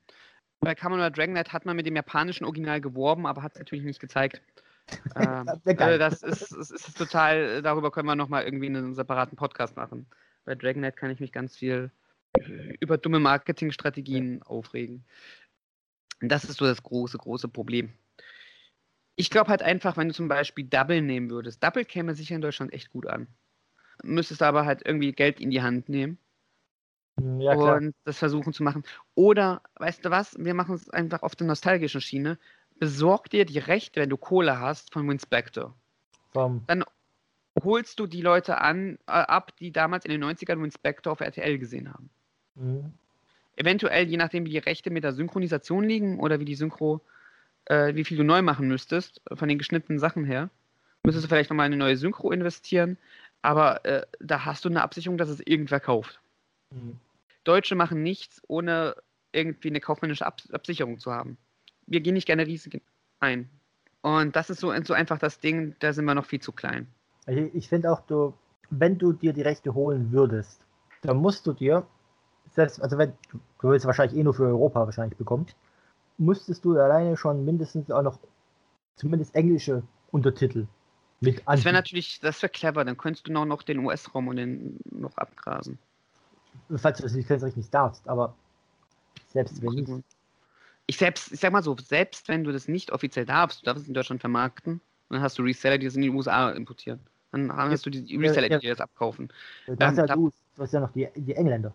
Bei 0.61 0.75
Kamen 0.75 0.95
Rider 0.95 1.11
Dragon 1.11 1.35
Knight 1.35 1.53
hat 1.53 1.67
man 1.67 1.77
mit 1.77 1.87
dem 1.87 1.97
japanischen 1.97 2.45
Original 2.45 2.81
geworben, 2.81 3.27
aber 3.27 3.43
hat 3.43 3.53
es 3.53 3.59
natürlich 3.59 3.85
nicht 3.85 4.01
gezeigt. 4.01 4.41
ähm, 5.17 5.47
Das 5.47 5.61
äh, 5.65 5.99
das 5.99 6.23
ist, 6.23 6.53
das 6.53 6.71
ist 6.71 6.97
total, 6.97 7.63
darüber 7.63 7.91
können 7.91 8.09
wir 8.09 8.17
nochmal 8.17 8.45
irgendwie 8.45 8.67
einen 8.67 8.95
separaten 8.95 9.37
Podcast 9.37 9.77
machen. 9.77 10.07
Bei 10.45 10.55
Dragon 10.55 10.83
Knight 10.83 10.97
kann 10.97 11.11
ich 11.11 11.21
mich 11.21 11.33
ganz 11.33 11.57
viel 11.57 11.91
über 12.81 12.99
dumme 12.99 13.21
Marketingstrategien 13.21 14.43
aufregen. 14.43 15.05
Und 16.21 16.29
das 16.31 16.45
ist 16.45 16.59
so 16.59 16.65
das 16.65 16.83
große, 16.83 17.19
große 17.19 17.49
Problem. 17.49 17.93
Ich 19.17 19.31
glaube 19.31 19.51
halt 19.51 19.63
einfach, 19.63 19.97
wenn 19.97 20.09
du 20.09 20.15
zum 20.15 20.29
Beispiel 20.29 20.65
Double 20.65 21.03
nehmen 21.03 21.31
würdest, 21.31 21.63
Double 21.63 21.85
käme 21.85 22.15
sicher 22.15 22.35
in 22.35 22.41
Deutschland 22.41 22.73
echt 22.73 22.91
gut 22.91 23.07
an. 23.07 23.27
Müsstest 24.03 24.43
aber 24.43 24.65
halt 24.65 24.85
irgendwie 24.85 25.13
Geld 25.13 25.41
in 25.41 25.51
die 25.51 25.63
Hand 25.63 25.89
nehmen 25.89 26.19
Hm, 27.19 27.41
Ja, 27.41 27.53
und 27.53 27.95
das 28.05 28.19
versuchen 28.19 28.53
zu 28.53 28.63
machen. 28.63 28.85
Oder, 29.15 29.63
weißt 29.77 30.05
du 30.05 30.11
was, 30.11 30.37
wir 30.39 30.55
machen 30.55 30.75
es 30.75 30.89
einfach 30.91 31.23
auf 31.23 31.37
der 31.37 31.47
nostalgischen 31.47 32.01
Schiene. 32.01 32.39
Besorg 32.83 33.31
dir 33.31 33.45
die 33.45 33.61
Rechte, 33.61 34.01
wenn 34.01 34.11
du 34.11 34.17
Kohle 34.17 34.59
hast, 34.59 34.93
von 34.93 35.09
Winspector. 35.09 35.73
Vom, 36.33 36.67
Holst 37.63 38.01
du 38.01 38.09
die 38.09 38.23
Leute 38.23 38.61
an, 38.61 38.99
äh, 39.07 39.13
ab, 39.13 39.57
die 39.59 39.71
damals 39.71 40.05
in 40.05 40.11
den 40.11 40.25
90ern 40.25 40.61
Winspector 40.61 41.13
auf 41.13 41.21
RTL 41.21 41.59
gesehen 41.59 41.95
haben. 41.95 42.11
hm, 42.57 42.93
Eventuell, 43.55 44.09
je 44.09 44.17
nachdem, 44.17 44.47
wie 44.47 44.51
die 44.51 44.59
Rechte 44.59 44.91
mit 44.91 45.05
der 45.05 45.13
Synchronisation 45.13 45.85
liegen 45.85 46.19
oder 46.19 46.41
wie 46.41 46.45
die 46.45 46.57
Synchro, 46.57 47.01
äh, 47.67 47.95
wie 47.95 48.03
viel 48.03 48.17
du 48.17 48.25
neu 48.25 48.43
machen 48.43 48.67
müsstest, 48.67 49.21
von 49.33 49.49
den 49.49 49.59
geschnittenen 49.59 50.01
Sachen 50.01 50.25
her, 50.25 50.51
müsstest 51.05 51.27
du 51.27 51.29
vielleicht 51.29 51.51
nochmal 51.51 51.67
in 51.67 51.75
eine 51.75 51.85
neue 51.85 51.97
Synchro 51.97 52.33
investieren. 52.33 52.99
Aber 53.43 53.85
äh, 53.85 54.05
da 54.19 54.45
hast 54.45 54.65
du 54.65 54.71
eine 54.71 54.83
Absicherung, 54.83 55.19
dass 55.19 55.29
es 55.29 55.39
irgendwer 55.39 55.79
kauft. 55.79 56.21
hm. 56.73 56.99
Deutsche 57.45 57.77
machen 57.77 58.03
nichts, 58.03 58.43
ohne 58.49 58.97
irgendwie 59.31 59.69
eine 59.69 59.79
kaufmännische 59.79 60.27
Ab 60.27 60.43
Absicherung 60.51 60.99
zu 60.99 61.13
haben. 61.13 61.39
Wir 61.93 62.01
gehen 62.01 62.15
nicht 62.15 62.27
gerne 62.27 62.47
Risiken 62.47 62.81
ein. 63.21 63.51
Und 64.01 64.35
das 64.35 64.51
ist 64.51 64.61
so, 64.61 64.73
so 64.83 64.95
einfach 64.95 65.19
das 65.19 65.39
Ding, 65.39 65.77
da 65.79 65.93
sind 65.93 66.07
wir 66.07 66.15
noch 66.15 66.25
viel 66.25 66.41
zu 66.41 66.53
klein. 66.53 66.89
Ich, 67.27 67.69
finde 67.69 67.93
auch, 67.93 68.01
du, 68.01 68.35
wenn 68.71 68.99
du 68.99 69.13
dir 69.13 69.33
die 69.33 69.43
Rechte 69.43 69.75
holen 69.75 70.11
würdest, 70.11 70.65
dann 71.03 71.19
musst 71.19 71.47
du 71.47 71.53
dir, 71.53 71.87
selbst, 72.51 72.83
also 72.83 72.99
wenn 72.99 73.13
du, 73.31 73.39
willst 73.69 73.87
wahrscheinlich 73.87 74.19
eh 74.19 74.25
nur 74.25 74.35
für 74.35 74.47
Europa 74.47 74.87
wahrscheinlich 74.87 75.17
bekommen, 75.17 75.47
müsstest 76.19 76.65
du 76.65 76.77
alleine 76.79 77.17
schon 77.17 77.45
mindestens 77.45 77.91
auch 77.91 78.03
noch 78.03 78.19
zumindest 78.97 79.35
englische 79.35 79.83
Untertitel 80.11 80.67
mit 81.21 81.39
Das 81.39 81.45
wäre 81.47 81.51
anbieten. 81.51 81.75
natürlich, 81.75 82.21
das 82.21 82.43
wäre 82.43 82.51
clever, 82.51 82.85
dann 82.85 82.97
könntest 82.97 83.29
du 83.29 83.33
noch, 83.33 83.45
noch 83.45 83.63
den 83.63 83.79
US-Raum 83.79 84.29
und 84.29 84.37
den 84.37 84.81
noch 84.91 85.17
abgrasen. 85.17 85.79
Falls 86.75 86.97
du 86.97 87.05
das 87.05 87.13
lizenzrecht 87.13 87.57
nicht 87.57 87.73
darfst, 87.73 88.09
aber 88.09 88.35
selbst 89.29 89.63
wenn 89.63 89.75
nicht. 89.75 90.05
Ich 90.87 90.97
selbst, 90.97 91.33
ich 91.33 91.41
sag 91.41 91.53
mal 91.53 91.63
so, 91.63 91.77
selbst 91.77 92.29
wenn 92.29 92.45
du 92.45 92.53
das 92.53 92.69
nicht 92.69 92.93
offiziell 92.93 93.25
darfst, 93.25 93.61
du 93.61 93.65
darfst 93.65 93.83
es 93.83 93.89
in 93.89 93.95
Deutschland 93.95 94.21
vermarkten, 94.21 94.81
dann 95.09 95.21
hast 95.21 95.39
du 95.39 95.43
Reseller, 95.43 95.79
die 95.79 95.87
das 95.87 95.97
in 95.97 96.03
die 96.03 96.11
USA 96.11 96.51
importieren. 96.51 97.01
Dann 97.31 97.53
hast 97.53 97.87
du 97.87 97.91
die 97.91 98.17
Reseller, 98.17 98.49
die 98.49 98.59
dir 98.59 98.71
das 98.71 98.81
abkaufen. 98.81 99.33
Du 99.67 99.77
hast 99.81 99.99
Ähm, 99.99 100.07
ja, 100.07 100.15
du, 100.15 100.31
du 100.57 100.63
hast 100.63 100.73
ja 100.73 100.81
noch 100.81 100.93
die, 100.93 101.09
die 101.15 101.35
Engländer. 101.35 101.75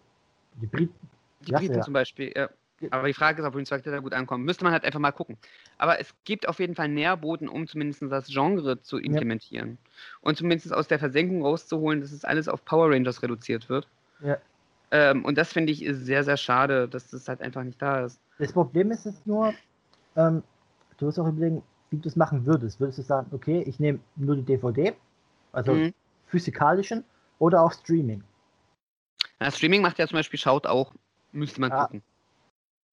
Die 0.62 0.68
Briten. 0.68 1.10
Die 1.42 1.52
Ja, 1.52 1.60
Briten 1.60 1.76
ja. 1.76 1.82
zum 1.82 1.94
Beispiel, 1.94 2.32
ja. 2.36 2.50
Aber 2.92 3.08
die 3.08 3.14
Frage 3.14 3.42
ist, 3.42 3.48
ob 3.48 3.56
Runeswag 3.56 3.82
da 3.84 3.98
gut 4.00 4.14
ankommt. 4.14 4.46
Müsste 4.46 4.64
man 4.64 4.72
halt 4.72 4.86
einfach 4.86 5.00
mal 5.00 5.12
gucken. 5.12 5.38
Aber 5.80 6.00
es 6.00 6.14
gibt 6.26 6.48
auf 6.48 6.60
jeden 6.60 6.76
Fall 6.76 6.90
Nährboden, 6.90 7.50
um 7.50 7.68
zumindest 7.68 8.04
das 8.04 8.28
Genre 8.28 8.80
zu 8.82 9.00
implementieren. 9.00 9.80
Und 10.22 10.38
zumindest 10.38 10.72
aus 10.72 10.88
der 10.88 11.00
Versenkung 11.00 11.42
rauszuholen, 11.42 12.02
dass 12.02 12.12
es 12.12 12.24
alles 12.24 12.48
auf 12.48 12.64
Power 12.66 12.92
Rangers 12.92 13.24
reduziert 13.24 13.68
wird. 13.70 13.88
Ja. 14.20 14.38
Ähm, 14.92 15.26
und 15.26 15.38
das 15.38 15.52
finde 15.52 15.74
ich 15.74 15.84
ist 15.84 16.06
sehr, 16.06 16.24
sehr 16.24 16.38
schade, 16.38 16.88
dass 16.88 17.10
das 17.10 17.28
halt 17.28 17.42
einfach 17.42 17.64
nicht 17.64 17.82
da 17.82 18.06
ist. 18.06 18.22
Das 18.40 18.54
Problem 18.54 18.92
ist 18.92 19.06
jetzt 19.06 19.26
nur, 19.28 19.54
ähm, 20.16 20.44
du 20.98 21.06
musst 21.06 21.20
auch 21.20 21.28
überlegen, 21.28 21.64
wie 21.90 21.98
du 21.98 22.08
es 22.08 22.16
machen 22.16 22.46
würdest. 22.46 22.80
Würdest 22.80 23.00
du 23.00 23.02
sagen, 23.02 23.28
okay, 23.32 23.62
ich 23.64 23.80
nehme 23.80 24.00
nur 24.16 24.36
die 24.36 24.44
DVD, 24.44 24.96
also 25.52 25.74
Mhm. 25.74 25.94
physikalischen, 26.28 27.04
oder 27.40 27.62
auch 27.62 27.72
Streaming? 27.72 28.24
Ja, 29.40 29.52
Streaming 29.52 29.82
macht 29.82 30.00
ja 30.00 30.08
zum 30.08 30.18
Beispiel 30.18 30.40
Schaut 30.40 30.66
auch, 30.66 30.94
müsste 31.32 31.62
man 31.62 31.70
Ja, 31.72 31.84
gucken. 31.84 32.04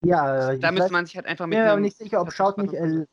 Ja, 0.02 0.54
Da 0.56 0.68
ich 0.68 0.74
müsste 0.74 0.92
man 0.92 1.06
sich 1.06 1.16
halt 1.16 1.26
einfach 1.26 1.46
Ich 1.46 1.50
mit 1.50 1.58
bin 1.58 1.66
mir 1.66 1.80
nicht 1.80 1.96
sicher, 1.96 2.20
ob 2.20 2.30
Schaut 2.32 2.58
nicht 2.58 2.74
äh, 2.74 3.06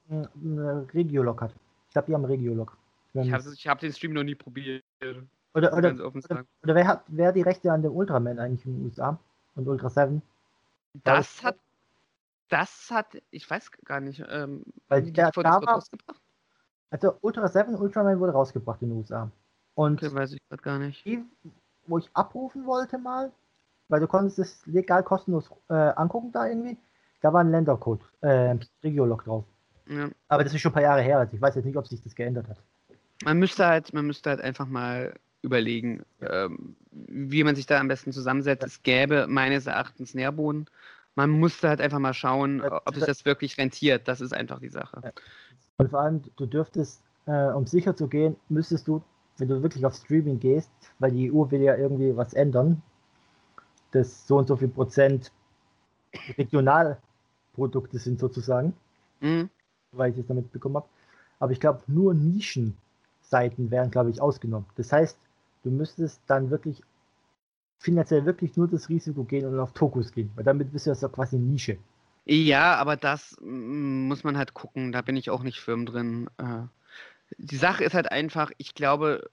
Regiolog 0.94 1.42
hat. 1.42 1.54
Ich 1.88 1.94
glaube, 1.94 2.08
die 2.08 2.14
haben 2.14 2.26
Regiolog. 2.26 2.78
Ich 3.14 3.32
habe 3.32 3.44
ich 3.54 3.68
hab 3.68 3.80
den 3.80 3.94
Stream 3.94 4.14
noch 4.14 4.24
nie 4.24 4.36
probiert. 4.36 4.84
Oder, 5.54 5.74
oder, 5.76 5.90
oder, 5.94 6.46
oder 6.64 6.76
wer 6.76 6.88
hat 6.88 7.04
wer 7.08 7.28
hat 7.30 7.36
die 7.36 7.42
Rechte 7.42 7.72
an 7.72 7.82
dem 7.82 7.92
Ultraman 7.94 8.40
eigentlich 8.40 8.66
in 8.66 8.78
den 8.78 8.86
USA? 8.86 9.20
Und 9.56 9.68
Ultra 9.68 9.90
7? 9.90 10.22
Das 11.04 11.44
hat, 11.44 11.58
das 12.50 12.90
hat, 12.90 13.08
ich 13.32 13.50
weiß 13.50 13.72
gar 13.86 14.00
nicht, 14.00 14.24
ähm, 14.30 14.64
Weil 14.88 15.04
der- 15.12 15.32
da 15.32 15.44
war- 15.44 15.64
rausgebracht? 15.76 16.22
Also 16.90 17.18
Ultra 17.22 17.48
7 17.48 17.76
Ultraman 17.76 18.20
wurde 18.20 18.32
rausgebracht 18.34 18.82
in 18.82 18.90
den 18.90 18.98
USA. 19.00 19.30
Und 19.76 20.04
Okay, 20.04 20.14
weiß 20.14 20.34
ich 20.34 20.40
gerade 20.50 20.62
gar 20.62 20.80
nicht. 20.80 21.06
die, 21.06 21.24
wo 21.88 21.98
ich 21.98 22.10
abrufen 22.14 22.66
wollte 22.66 22.98
mal, 22.98 23.32
weil 23.90 24.00
du 24.02 24.08
konntest 24.08 24.40
es 24.40 24.66
legal 24.68 25.04
kostenlos 25.04 25.50
äh, 25.70 25.74
angucken 25.74 26.32
da 26.32 26.46
irgendwie, 26.48 26.78
da 27.22 27.32
war 27.34 27.42
ein 27.42 27.52
Ländercode, 27.52 28.02
äh, 28.22 28.56
Regiolog 28.84 29.24
drauf. 29.26 29.46
Ja. 29.88 30.10
Aber 30.28 30.44
das 30.44 30.54
ist 30.54 30.62
schon 30.62 30.72
ein 30.72 30.74
paar 30.74 30.82
Jahre 30.84 31.02
her, 31.02 31.20
also 31.20 31.34
ich 31.36 31.42
weiß 31.42 31.56
jetzt 31.56 31.66
nicht, 31.66 31.78
ob 31.78 31.88
sich 31.88 32.02
das 32.02 32.16
geändert 32.16 32.48
hat. 32.48 32.58
Man 33.24 33.38
müsste 33.40 33.66
halt, 33.66 33.94
man 33.94 34.06
müsste 34.06 34.30
halt 34.30 34.42
einfach 34.42 34.66
mal 34.68 35.14
überlegen, 35.42 36.04
ähm, 36.22 36.76
wie 36.92 37.44
man 37.44 37.56
sich 37.56 37.66
da 37.66 37.80
am 37.80 37.88
besten 37.88 38.12
zusammensetzt. 38.12 38.66
Es 38.66 38.84
gäbe 38.84 39.28
meines 39.28 39.66
Erachtens 39.66 40.14
Nährboden. 40.14 40.68
Man 41.16 41.30
musste 41.30 41.68
halt 41.68 41.82
einfach 41.82 42.00
mal 42.00 42.14
schauen, 42.14 42.62
ob 42.62 42.96
sich 42.96 43.04
das 43.04 43.26
wirklich 43.26 43.58
rentiert. 43.58 44.08
Das 44.08 44.22
ist 44.22 44.34
einfach 44.34 44.60
die 44.60 44.70
Sache. 44.70 45.02
Und 45.78 45.90
vor 45.90 46.02
allem, 46.02 46.22
du 46.38 46.46
dürftest, 46.46 47.02
äh, 47.26 47.48
um 47.48 47.66
sicher 47.66 47.96
zu 47.96 48.08
gehen, 48.08 48.36
müsstest 48.50 48.88
du, 48.88 49.04
wenn 49.38 49.48
du 49.48 49.62
wirklich 49.64 49.86
auf 49.86 49.96
Streaming 49.96 50.40
gehst, 50.40 50.70
weil 51.00 51.12
die 51.12 51.32
EU 51.32 51.50
will 51.50 51.62
ja 51.62 51.76
irgendwie 51.76 52.16
was 52.16 52.34
ändern, 52.34 52.82
dass 53.92 54.28
so 54.28 54.38
und 54.38 54.48
so 54.48 54.56
viel 54.56 54.68
Prozent 54.70 55.32
Regionalprodukte 56.38 57.98
sind 57.98 58.20
sozusagen, 58.20 58.74
Mhm. 59.20 59.50
weil 59.92 60.12
ich 60.12 60.18
es 60.18 60.28
damit 60.28 60.52
bekommen 60.52 60.76
habe. 60.76 60.88
Aber 61.40 61.52
ich 61.52 61.60
glaube, 61.60 61.82
nur 61.88 62.14
Nischenseiten 62.14 63.72
wären, 63.72 63.92
glaube 63.92 64.12
ich, 64.12 64.22
ausgenommen. 64.22 64.68
Das 64.76 64.92
heißt, 64.92 65.18
du 65.64 65.72
müsstest 65.72 66.22
dann 66.28 66.50
wirklich 66.50 66.82
finanziell 67.80 68.26
wirklich 68.26 68.56
nur 68.58 68.68
das 68.68 68.90
Risiko 68.90 69.24
gehen 69.24 69.46
und 69.46 69.60
auf 69.60 69.74
Tokus 69.74 70.12
gehen, 70.12 70.32
weil 70.36 70.44
damit 70.44 70.72
bist 70.72 70.86
du 70.86 70.92
ja 70.92 70.96
so 70.96 71.10
quasi 71.10 71.38
Nische. 71.38 71.78
Ja, 72.26 72.76
aber 72.76 72.96
das 72.96 73.36
mm, 73.42 74.08
muss 74.08 74.24
man 74.24 74.38
halt 74.38 74.54
gucken. 74.54 74.92
Da 74.92 75.02
bin 75.02 75.16
ich 75.16 75.30
auch 75.30 75.44
nicht 75.44 75.60
firm 75.60 75.86
drin. 75.86 76.30
Äh, 76.38 76.64
die 77.38 77.58
Sache 77.58 77.84
ist 77.84 77.94
halt 77.94 78.12
einfach, 78.12 78.52
ich 78.58 78.76
glaube, 78.76 79.30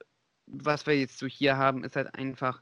was 0.47 0.87
wir 0.87 0.97
jetzt 0.97 1.19
so 1.19 1.27
hier 1.27 1.57
haben, 1.57 1.83
ist 1.83 1.95
halt 1.95 2.15
einfach, 2.15 2.61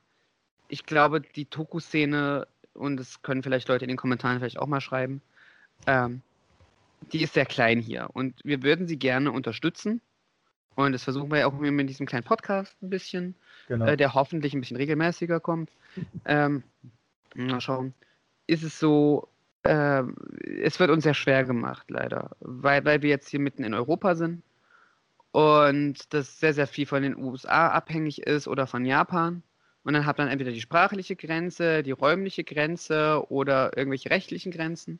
ich 0.67 0.85
glaube, 0.85 1.21
die 1.21 1.45
Toku-Szene, 1.45 2.47
und 2.73 2.97
das 2.97 3.21
können 3.21 3.43
vielleicht 3.43 3.69
Leute 3.69 3.85
in 3.85 3.89
den 3.89 3.97
Kommentaren 3.97 4.39
vielleicht 4.39 4.59
auch 4.59 4.67
mal 4.67 4.81
schreiben, 4.81 5.21
ähm, 5.85 6.21
die 7.13 7.23
ist 7.23 7.33
sehr 7.33 7.45
klein 7.45 7.79
hier. 7.79 8.09
Und 8.13 8.35
wir 8.43 8.63
würden 8.63 8.87
sie 8.87 8.97
gerne 8.99 9.31
unterstützen. 9.31 10.01
Und 10.75 10.91
das 10.91 11.03
versuchen 11.03 11.31
wir 11.31 11.39
ja 11.39 11.47
auch 11.47 11.53
mit 11.53 11.89
diesem 11.89 12.05
kleinen 12.05 12.25
Podcast 12.25 12.75
ein 12.81 12.89
bisschen 12.89 13.35
Genau. 13.67 13.85
äh, 13.85 13.97
der 13.97 14.13
hoffentlich 14.13 14.53
ein 14.53 14.61
bisschen 14.61 14.77
regelmäßiger 14.77 15.39
kommt. 15.39 15.71
Ähm, 16.25 16.63
mal 17.35 17.61
schauen. 17.61 17.93
Ist 18.47 18.63
es 18.63 18.79
so, 18.79 19.27
äh, 19.63 20.03
es 20.61 20.79
wird 20.79 20.89
uns 20.91 21.03
sehr 21.03 21.13
schwer 21.13 21.43
gemacht, 21.43 21.89
leider, 21.89 22.31
weil, 22.39 22.85
weil 22.85 23.01
wir 23.01 23.09
jetzt 23.09 23.29
hier 23.29 23.39
mitten 23.39 23.63
in 23.63 23.73
Europa 23.73 24.15
sind 24.15 24.43
und 25.31 26.13
das 26.13 26.39
sehr, 26.39 26.53
sehr 26.53 26.67
viel 26.67 26.85
von 26.85 27.01
den 27.03 27.15
USA 27.17 27.69
abhängig 27.69 28.23
ist 28.23 28.47
oder 28.47 28.67
von 28.67 28.85
Japan. 28.85 29.43
Und 29.83 29.93
dann 29.93 30.05
hat 30.05 30.17
man 30.17 30.27
entweder 30.27 30.51
die 30.51 30.61
sprachliche 30.61 31.15
Grenze, 31.15 31.81
die 31.83 31.91
räumliche 31.91 32.43
Grenze 32.43 33.23
oder 33.29 33.77
irgendwelche 33.77 34.09
rechtlichen 34.09 34.51
Grenzen. 34.51 34.99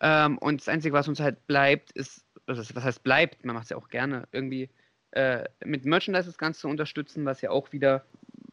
Ähm, 0.00 0.38
und 0.38 0.60
das 0.60 0.68
Einzige, 0.68 0.94
was 0.94 1.08
uns 1.08 1.20
halt 1.20 1.46
bleibt, 1.46 1.92
ist, 1.92 2.24
also 2.46 2.60
das- 2.60 2.74
was 2.74 2.84
heißt 2.84 3.02
bleibt, 3.02 3.44
man 3.44 3.54
macht 3.54 3.64
es 3.64 3.70
ja 3.70 3.76
auch 3.76 3.88
gerne, 3.88 4.28
irgendwie 4.32 4.68
äh, 5.14 5.44
mit 5.64 5.84
Merchandise 5.84 6.26
das 6.26 6.38
Ganze 6.38 6.62
zu 6.62 6.68
unterstützen, 6.68 7.24
was 7.24 7.40
ja 7.40 7.50
auch 7.50 7.72
wieder 7.72 8.04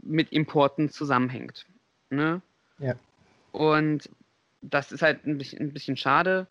mit 0.03 0.31
Importen 0.31 0.89
zusammenhängt. 0.89 1.65
Ne? 2.09 2.41
Ja. 2.79 2.95
Und 3.51 4.09
das 4.61 4.91
ist 4.91 5.01
halt 5.01 5.25
ein 5.25 5.37
bisschen, 5.37 5.59
ein 5.59 5.73
bisschen 5.73 5.97
schade. 5.97 6.47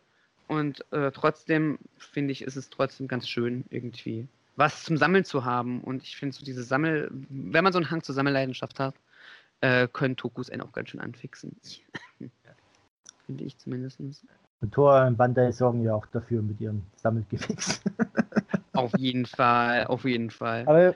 Und 0.47 0.85
äh, 0.91 1.11
trotzdem 1.11 1.79
finde 1.97 2.33
ich, 2.33 2.41
ist 2.41 2.57
es 2.57 2.69
trotzdem 2.69 3.07
ganz 3.07 3.27
schön, 3.29 3.63
irgendwie 3.69 4.27
was 4.57 4.83
zum 4.83 4.97
Sammeln 4.97 5.23
zu 5.23 5.45
haben. 5.45 5.81
Und 5.81 6.03
ich 6.03 6.17
finde 6.17 6.35
so 6.35 6.43
diese 6.43 6.63
Sammel, 6.63 7.09
wenn 7.29 7.63
man 7.63 7.71
so 7.71 7.79
einen 7.79 7.89
Hang 7.89 8.03
zur 8.03 8.13
Sammelleidenschaft 8.13 8.79
hat, 8.79 8.95
äh, 9.61 9.87
können 9.87 10.17
Tokus 10.17 10.49
einen 10.49 10.61
auch 10.61 10.73
ganz 10.73 10.89
schön 10.89 10.99
anfixen. 10.99 11.55
finde 13.25 13.43
ich 13.45 13.57
zumindest. 13.57 14.01
Und 14.59 14.73
Tor 14.73 15.05
und 15.05 15.15
Bandai 15.15 15.53
sorgen 15.53 15.83
ja 15.83 15.95
auch 15.95 16.05
dafür 16.07 16.41
mit 16.41 16.59
ihren 16.59 16.85
Sammelgimmicks. 16.97 17.81
Auf 18.73 18.97
jeden 18.97 19.25
Fall, 19.25 19.85
auf 19.87 20.05
jeden 20.05 20.29
Fall. 20.29 20.63
Aber 20.67 20.95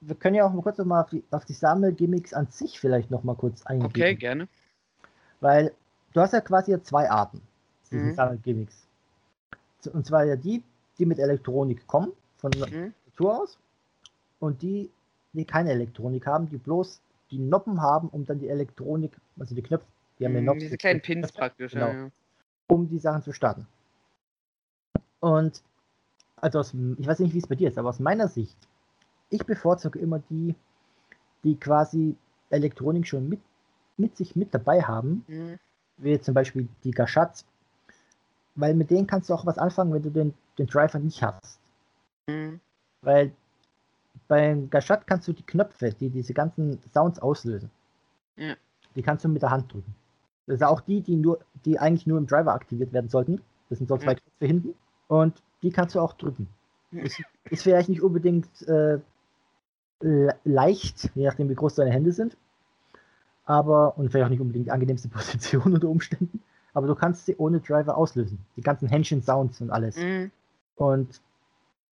wir 0.00 0.14
können 0.14 0.36
ja 0.36 0.46
auch 0.46 0.52
mal 0.52 0.62
kurz 0.62 0.78
noch 0.78 0.84
mal 0.84 1.02
auf 1.02 1.10
die, 1.10 1.24
auf 1.30 1.44
die 1.44 1.52
Sammelgimmicks 1.52 2.32
an 2.32 2.46
sich 2.48 2.78
vielleicht 2.78 3.10
noch 3.10 3.24
mal 3.24 3.34
kurz 3.34 3.64
eingehen. 3.66 3.86
Okay, 3.90 4.14
gerne. 4.14 4.48
Weil 5.40 5.72
du 6.12 6.20
hast 6.20 6.32
ja 6.32 6.40
quasi 6.40 6.72
ja 6.72 6.82
zwei 6.82 7.10
Arten, 7.10 7.40
diese 7.90 8.06
Mhm. 8.06 8.14
Sammelgimmicks. 8.14 8.86
Und 9.92 10.06
zwar 10.06 10.24
ja 10.24 10.36
die, 10.36 10.62
die 10.98 11.06
mit 11.06 11.18
Elektronik 11.18 11.86
kommen, 11.86 12.12
von 12.38 12.50
Mhm. 12.52 12.92
Natur 13.06 13.42
aus, 13.42 13.58
und 14.40 14.62
die, 14.62 14.90
die 15.32 15.44
keine 15.44 15.70
Elektronik 15.70 16.26
haben, 16.26 16.48
die 16.48 16.58
bloß 16.58 17.00
die 17.30 17.38
Noppen 17.38 17.80
haben, 17.80 18.08
um 18.08 18.24
dann 18.26 18.38
die 18.38 18.48
Elektronik, 18.48 19.12
also 19.38 19.54
die 19.54 19.62
Knöpfe, 19.62 19.86
die 20.18 20.24
haben 20.24 20.34
ja 20.34 20.40
Mhm, 20.40 20.44
Knöpfe, 20.44 20.60
Diese 20.60 20.76
kleinen 20.76 21.00
Pins 21.00 21.32
praktisch. 21.32 21.72
Genau. 21.72 21.88
Ja. 21.90 22.10
um 22.68 22.88
die 22.88 22.98
Sachen 22.98 23.22
zu 23.22 23.32
starten. 23.32 23.66
Und 25.20 25.62
also 26.36 26.60
aus, 26.60 26.74
ich 26.98 27.06
weiß 27.06 27.18
nicht, 27.20 27.34
wie 27.34 27.38
es 27.38 27.46
bei 27.46 27.54
dir 27.54 27.68
ist, 27.68 27.78
aber 27.78 27.88
aus 27.88 28.00
meiner 28.00 28.28
Sicht, 28.28 28.56
ich 29.30 29.44
bevorzuge 29.44 29.98
immer 29.98 30.20
die, 30.30 30.54
die 31.44 31.56
quasi 31.56 32.16
Elektronik 32.50 33.06
schon 33.06 33.28
mit, 33.28 33.40
mit 33.96 34.16
sich 34.16 34.36
mit 34.36 34.54
dabei 34.54 34.82
haben, 34.82 35.24
Mhm. 35.28 35.58
wie 35.98 36.20
zum 36.20 36.34
Beispiel 36.34 36.68
die 36.84 36.90
Gashats, 36.90 37.44
weil 38.54 38.74
mit 38.74 38.90
denen 38.90 39.06
kannst 39.06 39.28
du 39.30 39.34
auch 39.34 39.46
was 39.46 39.58
anfangen, 39.58 39.92
wenn 39.92 40.02
du 40.02 40.10
den, 40.10 40.34
den 40.58 40.66
Driver 40.66 40.98
nicht 40.98 41.22
hast. 41.22 41.58
Mhm. 42.26 42.60
Weil 43.02 43.32
beim 44.28 44.68
Gashat 44.70 45.06
kannst 45.06 45.28
du 45.28 45.32
die 45.32 45.42
Knöpfe, 45.42 45.90
die 45.92 46.10
diese 46.10 46.34
ganzen 46.34 46.78
Sounds 46.92 47.18
auslösen, 47.18 47.70
Ja. 48.36 48.54
die 48.94 49.02
kannst 49.02 49.24
du 49.24 49.28
mit 49.28 49.42
der 49.42 49.50
Hand 49.50 49.72
drücken. 49.72 49.94
Das 50.46 50.58
sind 50.58 50.66
auch 50.66 50.80
die, 50.80 51.00
die 51.00 51.16
nur, 51.16 51.40
die 51.64 51.78
eigentlich 51.78 52.06
nur 52.06 52.18
im 52.18 52.26
Driver 52.26 52.54
aktiviert 52.54 52.92
werden 52.92 53.08
sollten. 53.10 53.40
Das 53.68 53.78
sind 53.78 53.88
so 53.88 53.96
zwei 53.96 54.12
Ja. 54.12 54.18
Knöpfe 54.18 54.46
hinten 54.46 54.74
und 55.08 55.42
die 55.66 55.72
kannst 55.72 55.94
du 55.94 56.00
auch 56.00 56.14
drücken. 56.14 56.48
Ist, 56.92 57.22
ist 57.50 57.62
vielleicht 57.64 57.88
nicht 57.88 58.02
unbedingt 58.02 58.46
äh, 58.68 58.98
le- 60.00 60.36
leicht, 60.44 61.10
je 61.14 61.26
nachdem 61.26 61.48
wie 61.50 61.54
groß 61.54 61.74
deine 61.74 61.90
Hände 61.90 62.12
sind, 62.12 62.36
aber 63.44 63.96
und 63.96 64.10
vielleicht 64.10 64.26
auch 64.26 64.30
nicht 64.30 64.40
unbedingt 64.40 64.66
die 64.66 64.70
angenehmste 64.70 65.08
Position 65.10 65.74
unter 65.74 65.88
Umständen. 65.88 66.42
Aber 66.74 66.86
du 66.86 66.94
kannst 66.94 67.24
sie 67.26 67.36
ohne 67.36 67.60
Driver 67.60 67.96
auslösen. 67.96 68.38
Die 68.56 68.60
ganzen 68.60 68.88
Händchen-Sounds 68.88 69.62
und 69.62 69.70
alles. 69.70 69.96
Mhm. 69.96 70.30
Und 70.76 71.20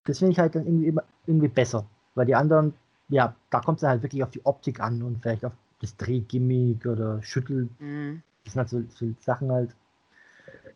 das 0.04 0.18
finde 0.18 0.32
ich 0.32 0.38
halt 0.38 0.54
dann 0.54 0.66
irgendwie, 0.66 0.88
immer, 0.88 1.04
irgendwie 1.26 1.48
besser. 1.48 1.86
Weil 2.14 2.26
die 2.26 2.34
anderen, 2.34 2.74
ja, 3.08 3.34
da 3.50 3.60
kommt 3.60 3.78
es 3.78 3.82
dann 3.82 3.90
halt 3.90 4.02
wirklich 4.02 4.22
auf 4.22 4.30
die 4.30 4.44
Optik 4.44 4.80
an 4.80 5.02
und 5.02 5.22
vielleicht 5.22 5.44
auf 5.44 5.52
das 5.80 5.96
Drehgimmick 5.96 6.86
oder 6.86 7.22
Schüttel. 7.22 7.68
Mhm. 7.78 8.22
Das 8.44 8.52
sind 8.54 8.60
halt 8.60 8.68
so, 8.70 8.82
so 8.88 9.14
Sachen 9.20 9.52
halt. 9.52 9.74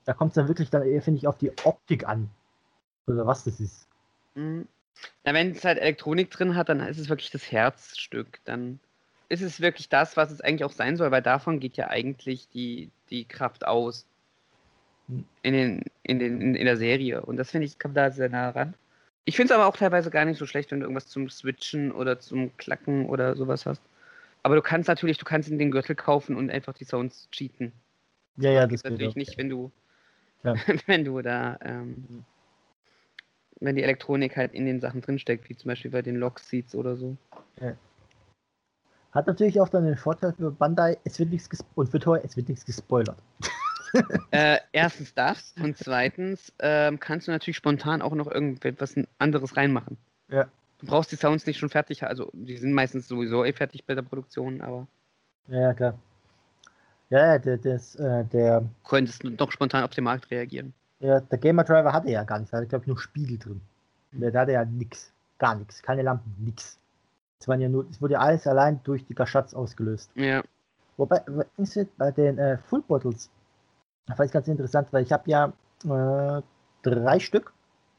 Da 0.04 0.14
kommt 0.14 0.30
es 0.30 0.34
dann 0.36 0.48
wirklich 0.48 0.70
dann 0.70 0.82
eher, 0.82 1.02
finde 1.02 1.18
ich, 1.18 1.26
auf 1.26 1.38
die 1.38 1.52
Optik 1.64 2.08
an. 2.08 2.30
Oder 3.08 3.26
was 3.26 3.44
das 3.44 3.58
ist. 3.60 3.86
Mhm. 4.34 4.68
Ja, 5.24 5.34
wenn 5.34 5.52
es 5.52 5.64
halt 5.64 5.78
Elektronik 5.78 6.30
drin 6.30 6.56
hat, 6.56 6.68
dann 6.68 6.80
ist 6.80 6.98
es 6.98 7.08
wirklich 7.08 7.30
das 7.30 7.50
Herzstück. 7.50 8.40
Dann 8.44 8.80
ist 9.28 9.42
es 9.42 9.60
wirklich 9.60 9.88
das, 9.88 10.16
was 10.16 10.30
es 10.30 10.40
eigentlich 10.40 10.64
auch 10.64 10.72
sein 10.72 10.96
soll, 10.96 11.10
weil 11.10 11.22
davon 11.22 11.60
geht 11.60 11.76
ja 11.76 11.88
eigentlich 11.88 12.48
die, 12.48 12.90
die 13.10 13.24
Kraft 13.24 13.66
aus. 13.66 14.06
Hm. 15.08 15.24
In, 15.42 15.52
den, 15.52 15.84
in, 16.02 16.18
den, 16.18 16.54
in, 16.54 16.64
der 16.64 16.76
Serie. 16.76 17.22
Und 17.22 17.36
das 17.36 17.50
finde 17.50 17.66
ich, 17.66 17.78
kommt 17.78 17.96
da 17.96 18.10
sehr 18.10 18.28
nah 18.28 18.50
ran. 18.50 18.74
Ich 19.24 19.36
finde 19.36 19.52
es 19.52 19.58
aber 19.58 19.66
auch 19.66 19.76
teilweise 19.76 20.10
gar 20.10 20.24
nicht 20.24 20.38
so 20.38 20.46
schlecht, 20.46 20.70
wenn 20.70 20.80
du 20.80 20.86
irgendwas 20.86 21.06
zum 21.06 21.28
Switchen 21.28 21.92
oder 21.92 22.18
zum 22.18 22.56
Klacken 22.56 23.06
oder 23.06 23.36
sowas 23.36 23.66
hast. 23.66 23.82
Aber 24.42 24.54
du 24.54 24.62
kannst 24.62 24.88
natürlich, 24.88 25.18
du 25.18 25.24
kannst 25.24 25.50
in 25.50 25.58
den 25.58 25.70
Gürtel 25.70 25.94
kaufen 25.94 26.36
und 26.36 26.50
einfach 26.50 26.72
die 26.72 26.84
Sounds 26.84 27.28
cheaten. 27.30 27.72
Ja, 28.36 28.50
ja, 28.50 28.66
Das 28.66 28.82
das 28.82 28.82
geht 28.82 28.98
geht 28.98 29.08
natürlich 29.08 29.12
auch. 29.12 29.16
nicht, 29.16 29.38
wenn 29.38 29.48
du, 29.50 29.70
Ja. 30.44 30.54
wenn 30.86 31.04
du 31.04 31.20
da, 31.20 31.58
ähm, 31.62 32.24
wenn 33.60 33.76
die 33.76 33.82
Elektronik 33.82 34.36
halt 34.36 34.54
in 34.54 34.66
den 34.66 34.80
Sachen 34.80 35.00
drinsteckt, 35.00 35.48
wie 35.48 35.56
zum 35.56 35.68
Beispiel 35.68 35.90
bei 35.90 36.02
den 36.02 36.16
Lock-Seats 36.16 36.74
oder 36.74 36.96
so. 36.96 37.16
Hat 39.12 39.26
natürlich 39.26 39.60
auch 39.60 39.68
dann 39.68 39.84
den 39.84 39.96
Vorteil 39.96 40.32
für 40.32 40.50
Bandai, 40.50 40.98
es 41.04 41.18
wird 41.18 41.30
nichts 41.30 41.48
und 41.74 41.88
für 41.88 41.98
teuer, 41.98 42.20
es 42.24 42.36
wird 42.36 42.48
nichts 42.48 42.64
gespoilert. 42.64 43.18
Äh, 44.32 44.58
erstens 44.72 45.14
das 45.14 45.54
und 45.62 45.78
zweitens 45.78 46.52
ähm, 46.58 47.00
kannst 47.00 47.26
du 47.26 47.30
natürlich 47.30 47.56
spontan 47.56 48.02
auch 48.02 48.14
noch 48.14 48.30
irgendetwas 48.30 48.94
anderes 49.18 49.56
reinmachen. 49.56 49.96
Ja. 50.30 50.46
Du 50.78 50.86
brauchst 50.86 51.10
die 51.10 51.16
Sounds 51.16 51.46
nicht 51.46 51.58
schon 51.58 51.70
fertig, 51.70 52.04
also 52.04 52.30
die 52.34 52.58
sind 52.58 52.74
meistens 52.74 53.08
sowieso 53.08 53.46
eh 53.46 53.52
fertig 53.54 53.86
bei 53.86 53.94
der 53.94 54.02
Produktion, 54.02 54.60
aber 54.60 54.86
Ja, 55.46 55.60
ja, 55.60 55.72
klar. 55.72 55.98
Ja, 57.08 57.32
ja, 57.32 57.38
der, 57.38 57.56
das, 57.56 57.94
äh, 57.96 58.24
der, 58.26 58.68
könntest 58.86 59.24
du 59.24 59.30
doch 59.30 59.50
spontan 59.50 59.84
auf 59.84 59.90
den 59.90 60.04
Markt 60.04 60.30
reagieren. 60.30 60.74
Der, 61.00 61.20
der 61.20 61.38
Gamer 61.38 61.64
Driver 61.64 61.92
hatte 61.92 62.10
ja 62.10 62.24
gar 62.24 62.38
nichts, 62.38 62.50
da 62.50 62.58
hatte, 62.58 62.66
glaube 62.66 62.84
ich, 62.84 62.88
nur 62.88 62.98
Spiegel 62.98 63.38
drin. 63.38 63.60
Der, 64.12 64.30
da 64.30 64.40
hatte 64.40 64.52
ja 64.52 64.64
nix. 64.64 65.12
Gar 65.38 65.56
nichts. 65.56 65.82
Keine 65.82 66.02
Lampen, 66.02 66.34
nix. 66.38 66.78
Es 67.40 67.46
waren 67.46 67.60
ja 67.60 67.68
nur, 67.68 67.86
es 67.90 68.02
wurde 68.02 68.14
ja 68.14 68.20
alles 68.20 68.46
allein 68.46 68.80
durch 68.82 69.04
die 69.04 69.14
Gaschatz 69.14 69.54
ausgelöst. 69.54 70.10
Ja. 70.14 70.42
Wobei, 70.96 71.22
bei 71.96 72.10
den 72.10 72.38
äh, 72.38 72.58
Full 72.58 72.82
Bottles, 72.82 73.30
das 74.06 74.16
fand 74.16 74.26
ich 74.26 74.32
ganz 74.32 74.48
interessant, 74.48 74.88
weil 74.92 75.04
ich 75.04 75.12
habe 75.12 75.30
ja 75.30 75.52
äh, 75.84 76.42
drei 76.82 77.20
Stück, 77.20 77.52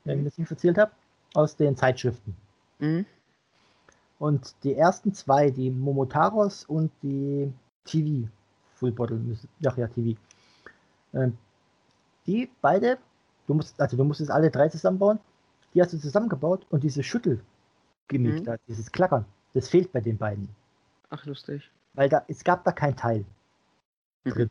wenn 0.04 0.20
ich 0.20 0.26
das 0.26 0.38
nicht 0.38 0.48
verzählt 0.48 0.78
habe, 0.78 0.92
aus 1.34 1.56
den 1.56 1.78
Zeitschriften. 1.78 2.36
Mhm. 2.80 3.06
Und 4.18 4.54
die 4.64 4.76
ersten 4.76 5.14
zwei, 5.14 5.50
die 5.50 5.72
Momotaros 5.72 6.66
und 6.66 6.92
die 7.02 7.54
TV, 7.86 8.28
Full 8.76 8.92
Bottle, 8.92 9.22
ach 9.66 9.78
ja, 9.78 9.88
TV, 9.88 10.20
ähm, 11.14 11.38
die 12.30 12.49
beide, 12.61 12.97
du 13.47 13.56
musst, 13.56 13.80
also 13.81 13.97
du 13.97 14.03
musstest 14.03 14.30
alle 14.30 14.51
drei 14.51 14.69
zusammenbauen, 14.69 15.19
die 15.73 15.81
hast 15.81 15.93
du 15.93 15.97
zusammengebaut 15.97 16.65
und 16.69 16.84
diese 16.84 17.01
Schüttelgimmick 17.03 17.43
Mhm. 18.11 18.43
da, 18.43 18.56
dieses 18.68 18.91
Klackern, 18.91 19.26
das 19.53 19.68
fehlt 19.68 19.91
bei 19.91 19.99
den 19.99 20.18
beiden. 20.18 20.47
Ach, 21.10 21.26
lustig. 21.26 21.69
Weil 21.95 22.07
da, 22.07 22.23
es 22.27 22.43
gab 22.43 22.64
da 22.64 22.72
kein 22.72 22.95
Teil 22.95 23.26
Mhm. 24.26 24.30
drin. 24.31 24.49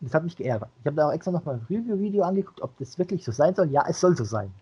Und 0.00 0.06
das 0.08 0.14
hat 0.14 0.24
mich 0.24 0.36
geärgert. 0.36 0.68
Ich 0.80 0.86
habe 0.86 0.96
da 0.96 1.08
auch 1.08 1.12
extra 1.12 1.30
nochmal 1.30 1.54
ein 1.56 1.66
Review-Video 1.70 2.24
angeguckt, 2.24 2.60
ob 2.60 2.76
das 2.78 2.98
wirklich 2.98 3.24
so 3.24 3.32
sein 3.32 3.54
soll. 3.54 3.70
Ja, 3.70 3.84
es 3.88 4.00
soll 4.00 4.16
so 4.16 4.24
sein. 4.24 4.52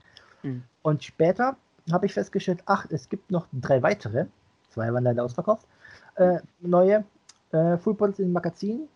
Mhm. 0.42 0.62
Und 0.82 1.02
später 1.02 1.56
habe 1.90 2.06
ich 2.06 2.14
festgestellt, 2.14 2.62
ach, 2.66 2.86
es 2.90 3.08
gibt 3.08 3.30
noch 3.30 3.46
drei 3.52 3.82
weitere, 3.82 4.26
zwei 4.68 4.92
waren 4.92 5.02
leider 5.04 5.24
ausverkauft, 5.24 5.66
äh, 6.14 6.38
neue 6.60 7.04
äh, 7.50 7.76
Full 7.78 7.94
Bottles 7.94 8.20
im 8.20 8.32
Magazin. 8.32 8.88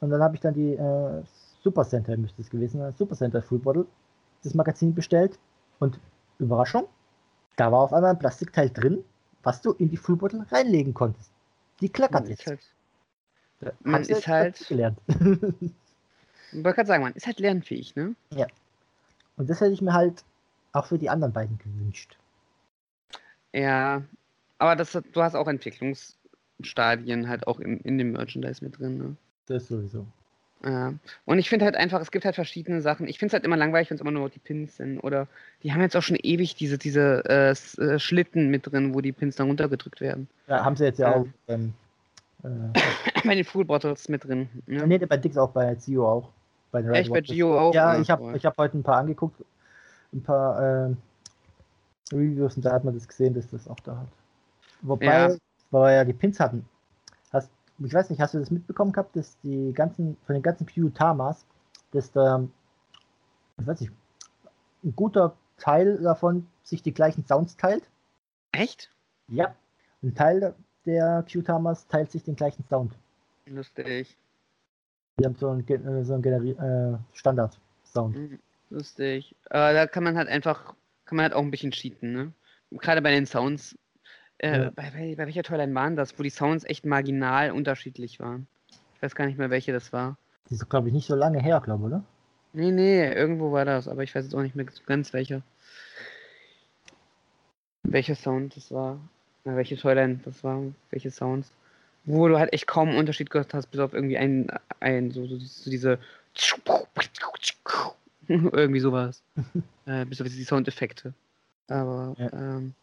Und 0.00 0.10
dann 0.10 0.22
habe 0.22 0.34
ich 0.34 0.40
dann 0.42 0.52
die 0.52 0.74
äh, 0.74 1.22
Super 1.64 1.84
Center, 1.84 2.16
müsste 2.18 2.42
es 2.42 2.50
gewesen 2.50 2.78
sein, 2.78 2.92
Super 2.92 3.16
Center 3.16 3.40
Full 3.42 3.58
Bottle, 3.58 3.86
das 4.42 4.54
Magazin 4.54 4.94
bestellt. 4.94 5.38
Und 5.80 5.98
Überraschung, 6.38 6.86
da 7.56 7.72
war 7.72 7.80
auf 7.80 7.92
einmal 7.92 8.10
ein 8.10 8.18
Plastikteil 8.18 8.68
drin, 8.70 9.02
was 9.42 9.62
du 9.62 9.72
in 9.72 9.88
die 9.90 9.96
Full 9.96 10.16
Bottle 10.16 10.46
reinlegen 10.52 10.92
konntest. 10.94 11.30
Die 11.80 11.88
klackert 11.88 12.22
Man 12.22 12.30
jetzt. 12.30 12.46
halt, 12.46 12.60
man 13.82 14.02
ist 14.02 14.28
halt- 14.28 14.68
gelernt. 14.68 14.98
ich 15.08 15.16
wollte 16.62 16.74
gerade 16.76 16.86
sagen, 16.86 17.02
man 17.02 17.14
ist 17.14 17.26
halt 17.26 17.40
lernfähig, 17.40 17.96
ne? 17.96 18.14
Und 19.36 19.48
das 19.50 19.60
hätte 19.60 19.72
ich 19.72 19.80
mir 19.82 19.94
halt 19.94 20.22
auch 20.72 20.86
für 20.86 20.98
die 20.98 21.08
anderen 21.10 21.32
beiden 21.32 21.58
gewünscht. 21.58 22.18
Ja. 23.52 24.02
Aber 24.58 24.76
das, 24.76 24.92
du 24.92 25.22
hast 25.22 25.34
auch 25.34 25.48
Entwicklungsstadien 25.48 27.28
halt 27.28 27.46
auch 27.46 27.58
in, 27.58 27.80
in 27.80 27.98
dem 27.98 28.12
Merchandise 28.12 28.62
mit 28.64 28.78
drin, 28.78 28.98
ne? 28.98 29.16
Das 29.46 29.66
sowieso. 29.68 30.06
Ja. 30.64 30.94
Und 31.26 31.38
ich 31.38 31.48
finde 31.50 31.66
halt 31.66 31.76
einfach, 31.76 32.00
es 32.00 32.10
gibt 32.10 32.24
halt 32.24 32.34
verschiedene 32.34 32.80
Sachen. 32.80 33.06
Ich 33.06 33.18
finde 33.18 33.28
es 33.28 33.32
halt 33.34 33.44
immer 33.44 33.56
langweilig, 33.56 33.90
wenn 33.90 33.96
es 33.96 34.00
immer 34.00 34.10
nur 34.10 34.30
die 34.30 34.38
Pins 34.38 34.76
sind. 34.78 34.98
Oder 35.00 35.26
die 35.62 35.72
haben 35.72 35.80
jetzt 35.82 35.94
auch 35.96 36.02
schon 36.02 36.16
ewig 36.16 36.54
diese, 36.54 36.78
diese 36.78 37.22
äh, 37.28 37.50
äh, 37.82 37.98
Schlitten 37.98 38.50
mit 38.50 38.70
drin, 38.72 38.94
wo 38.94 39.00
die 39.02 39.12
Pins 39.12 39.36
dann 39.36 39.48
runtergedrückt 39.48 40.00
werden. 40.00 40.28
Ja, 40.46 40.64
haben 40.64 40.76
sie 40.76 40.84
jetzt 40.84 40.98
ja 40.98 41.10
Ja. 41.10 41.16
auch 41.16 41.26
beim. 41.46 41.74
Äh, 42.44 42.48
Bei 43.26 43.34
den 43.34 43.44
Full 43.44 43.64
Bottles 43.66 44.08
mit 44.08 44.24
drin. 44.24 44.48
Ne? 44.66 44.86
nee, 44.86 44.98
bei 44.98 45.16
Dix 45.16 45.36
auch, 45.36 45.50
bei 45.50 45.74
Zio 45.76 46.08
auch. 46.10 46.28
Bei 46.70 46.82
den 46.82 46.92
Echt, 46.94 47.10
bei 47.10 47.16
Watches. 47.18 47.34
Gio 47.34 47.58
auch? 47.58 47.74
Ja, 47.74 47.94
Ja, 47.94 48.00
ich 48.00 48.10
habe 48.10 48.36
ich 48.36 48.44
hab 48.44 48.56
heute 48.58 48.76
ein 48.78 48.82
paar 48.82 48.96
angeguckt, 48.98 49.42
ein 50.12 50.22
paar 50.22 50.88
äh, 50.88 50.94
Reviews 52.12 52.56
und 52.56 52.64
da 52.64 52.72
hat 52.72 52.84
man 52.84 52.94
das 52.94 53.06
gesehen, 53.08 53.34
dass 53.34 53.48
das 53.50 53.68
auch 53.68 53.80
da 53.80 53.96
hat. 53.98 54.08
Wobei, 54.82 55.04
Ja. 55.06 55.36
weil 55.70 55.82
wir 55.82 55.92
ja 55.92 56.04
die 56.04 56.12
Pins 56.12 56.40
hatten. 56.40 56.64
Hast, 57.78 57.86
ich 57.86 57.94
weiß 57.94 58.10
nicht, 58.10 58.20
hast 58.20 58.34
du 58.34 58.38
das 58.38 58.50
mitbekommen 58.50 58.92
gehabt, 58.92 59.16
dass 59.16 59.38
die 59.40 59.72
ganzen, 59.72 60.16
von 60.26 60.34
den 60.34 60.42
ganzen 60.42 60.66
Pyutamas, 60.66 61.44
dass 61.92 62.12
da, 62.12 62.46
ich 63.58 63.66
weiß 63.66 63.80
nicht, 63.80 63.92
ein 64.84 64.94
guter 64.94 65.36
Teil 65.58 65.98
davon 66.02 66.46
sich 66.62 66.82
die 66.82 66.94
gleichen 66.94 67.26
Sounds 67.26 67.56
teilt? 67.56 67.88
Echt? 68.52 68.90
Ja. 69.28 69.54
Ein 70.02 70.14
Teil 70.14 70.54
der 70.84 71.22
Pyutamas 71.22 71.86
teilt 71.88 72.10
sich 72.10 72.24
den 72.24 72.36
gleichen 72.36 72.64
Sound. 72.68 72.92
Lustig. 73.46 74.16
Die 75.18 75.24
haben 75.24 75.36
so 75.36 75.48
einen, 75.48 75.66
äh, 75.68 76.04
so 76.04 76.14
einen 76.14 76.58
äh, 76.58 76.98
Standard-Sound. 77.12 78.16
Mhm. 78.16 78.38
Lustig. 78.70 79.34
Aber 79.50 79.72
da 79.72 79.86
kann 79.86 80.04
man 80.04 80.16
halt 80.16 80.28
einfach, 80.28 80.74
kann 81.04 81.16
man 81.16 81.24
halt 81.24 81.34
auch 81.34 81.42
ein 81.42 81.50
bisschen 81.50 81.70
cheaten, 81.70 82.12
ne? 82.12 82.32
Gerade 82.72 83.02
bei 83.02 83.12
den 83.12 83.26
Sounds. 83.26 83.78
Äh, 84.38 84.64
Ja. 84.64 84.70
bei, 84.70 84.90
bei, 84.90 85.14
bei 85.16 85.26
welcher 85.26 85.42
Toyline 85.42 85.74
waren 85.74 85.96
das, 85.96 86.18
wo 86.18 86.22
die 86.22 86.30
Sounds 86.30 86.64
echt 86.64 86.84
marginal 86.84 87.50
unterschiedlich 87.52 88.20
waren? 88.20 88.46
Ich 88.94 89.02
weiß 89.02 89.14
gar 89.14 89.26
nicht 89.26 89.38
mehr, 89.38 89.50
welche 89.50 89.72
das 89.72 89.92
war. 89.92 90.16
Die 90.50 90.54
ist, 90.54 90.68
glaube 90.68 90.88
ich, 90.88 90.94
nicht 90.94 91.06
so 91.06 91.14
lange 91.14 91.40
her, 91.40 91.60
glaube 91.60 91.84
oder? 91.84 92.04
Nee, 92.52 92.70
nee, 92.70 93.12
irgendwo 93.12 93.52
war 93.52 93.64
das, 93.64 93.88
aber 93.88 94.02
ich 94.02 94.14
weiß 94.14 94.24
jetzt 94.24 94.34
auch 94.34 94.42
nicht 94.42 94.54
mehr 94.54 94.66
ganz 94.86 95.12
welcher. 95.12 95.42
Welcher 97.82 98.14
Sound 98.14 98.56
das 98.56 98.70
war. 98.70 98.98
Na, 99.44 99.56
welche 99.56 99.76
Toyline 99.76 100.20
das 100.24 100.42
war, 100.44 100.62
welche 100.90 101.10
Sounds. 101.10 101.50
Wo 102.04 102.28
du 102.28 102.38
halt 102.38 102.52
echt 102.52 102.66
kaum 102.66 102.90
einen 102.90 102.98
Unterschied 102.98 103.30
gehört 103.30 103.54
hast, 103.54 103.66
bis 103.68 103.80
auf 103.80 103.94
irgendwie 103.94 104.18
ein, 104.18 104.48
ein 104.80 105.10
so, 105.10 105.26
so, 105.26 105.38
so 105.38 105.70
diese 105.70 105.98
irgendwie 108.28 108.80
sowas. 108.80 109.22
äh, 109.86 110.04
bis 110.04 110.20
auf 110.20 110.28
die 110.28 110.44
Soundeffekte. 110.44 111.12
Aber 111.68 112.14
Ja. 112.18 112.32
ähm, 112.32 112.74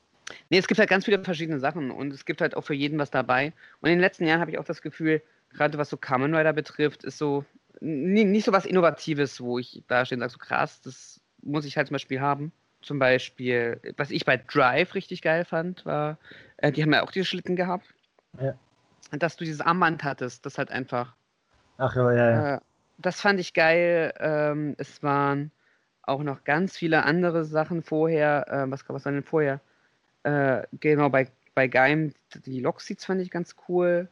nee, 0.49 0.57
es 0.57 0.68
gibt 0.68 0.80
halt 0.80 0.89
ganz 0.89 1.06
viele 1.06 1.23
verschiedene 1.23 1.60
Sachen 1.60 1.91
und 1.91 2.14
es 2.14 2.26
gibt 2.26 2.41
halt 2.41 2.56
auch 2.56 2.64
für 2.64 2.73
jeden 2.73 2.99
was 2.99 3.11
dabei. 3.11 3.53
Und 3.81 3.89
in 3.89 3.95
den 3.95 4.02
letzten 4.02 4.26
Jahren 4.26 4.41
habe 4.41 4.52
ich 4.52 4.57
auch 4.57 4.65
das 4.65 4.81
Gefühl, 4.81 5.22
gerade 5.53 5.77
was 5.77 5.89
so 5.89 5.98
Kamen 5.98 6.35
Rider 6.35 6.53
betrifft, 6.53 7.03
ist 7.03 7.18
so 7.18 7.45
nicht 7.80 8.45
so 8.45 8.52
was 8.52 8.65
Innovatives, 8.65 9.41
wo 9.41 9.57
ich 9.57 9.84
da 9.88 10.06
stehe 10.06 10.18
und 10.18 10.22
sage, 10.22 10.34
so 10.34 10.38
krass, 10.38 10.81
das 10.81 11.19
muss 11.41 11.65
ich 11.65 11.77
halt 11.77 11.88
zum 11.88 11.95
Beispiel 11.95 12.22
haben. 12.22 12.52
Zum 12.81 12.99
Beispiel, 12.99 13.80
was 13.98 14.11
ich 14.11 14.26
bei 14.26 14.38
Drive 14.38 14.95
richtig 14.95 15.22
geil 15.22 15.45
fand, 15.45 15.85
war, 15.85 16.18
äh, 16.57 16.72
die 16.72 16.81
haben 16.81 16.93
ja 16.93 17.03
auch 17.03 17.11
diese 17.11 17.26
Schlitten 17.26 17.56
gehabt. 17.56 17.85
Ja. 18.39 18.53
Dass 19.11 19.35
du 19.35 19.43
dieses 19.43 19.61
Armband 19.61 20.03
hattest, 20.03 20.45
das 20.45 20.57
halt 20.57 20.72
einfach. 20.72 21.15
Ach 21.77 21.95
ja, 21.95 22.11
ja, 22.11 22.30
ja. 22.30 22.56
Äh, 22.56 22.60
das 22.98 23.22
fand 23.22 23.39
ich 23.39 23.53
geil. 23.53 24.14
Ähm, 24.19 24.76
es 24.77 25.02
waren 25.03 25.52
auch 26.03 26.23
noch 26.23 26.43
ganz 26.43 26.77
viele 26.77 27.03
andere 27.03 27.45
Sachen 27.45 27.84
vorher. 27.84 28.48
Äh, 28.48 28.72
was, 28.72 28.88
was 28.88 29.06
war 29.06 29.11
denn 29.11 29.23
vorher? 29.23 29.60
Äh, 30.23 30.64
genau, 30.80 31.10
bei, 31.10 31.27
bei 31.56 31.68
Gaim, 31.68 32.14
die 32.45 32.60
Lockseats 32.60 33.06
fand 33.06 33.22
ich 33.22 33.31
ganz 33.31 33.56
cool. 33.68 34.07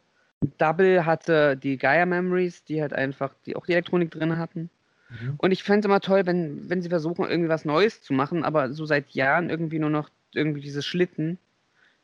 Double 0.58 1.06
hatte 1.06 1.58
die 1.58 1.78
Gaia 1.78 2.06
Memories, 2.06 2.64
die 2.64 2.82
halt 2.82 2.94
einfach, 2.94 3.34
die 3.46 3.56
auch 3.56 3.66
die 3.66 3.74
Elektronik 3.74 4.12
drin 4.12 4.38
hatten. 4.38 4.70
Mhm. 5.10 5.36
Und 5.38 5.52
ich 5.52 5.64
fände 5.64 5.80
es 5.80 5.86
immer 5.86 6.00
toll, 6.00 6.26
wenn, 6.26 6.70
wenn 6.70 6.82
sie 6.82 6.90
versuchen, 6.90 7.30
irgendwie 7.30 7.50
was 7.50 7.66
Neues 7.66 8.02
zu 8.02 8.14
machen, 8.14 8.44
aber 8.44 8.72
so 8.74 8.86
seit 8.86 9.10
Jahren 9.12 9.50
irgendwie 9.50 9.80
nur 9.80 9.90
noch 9.90 10.10
irgendwie 10.34 10.62
diese 10.62 10.82
Schlitten. 10.82 11.38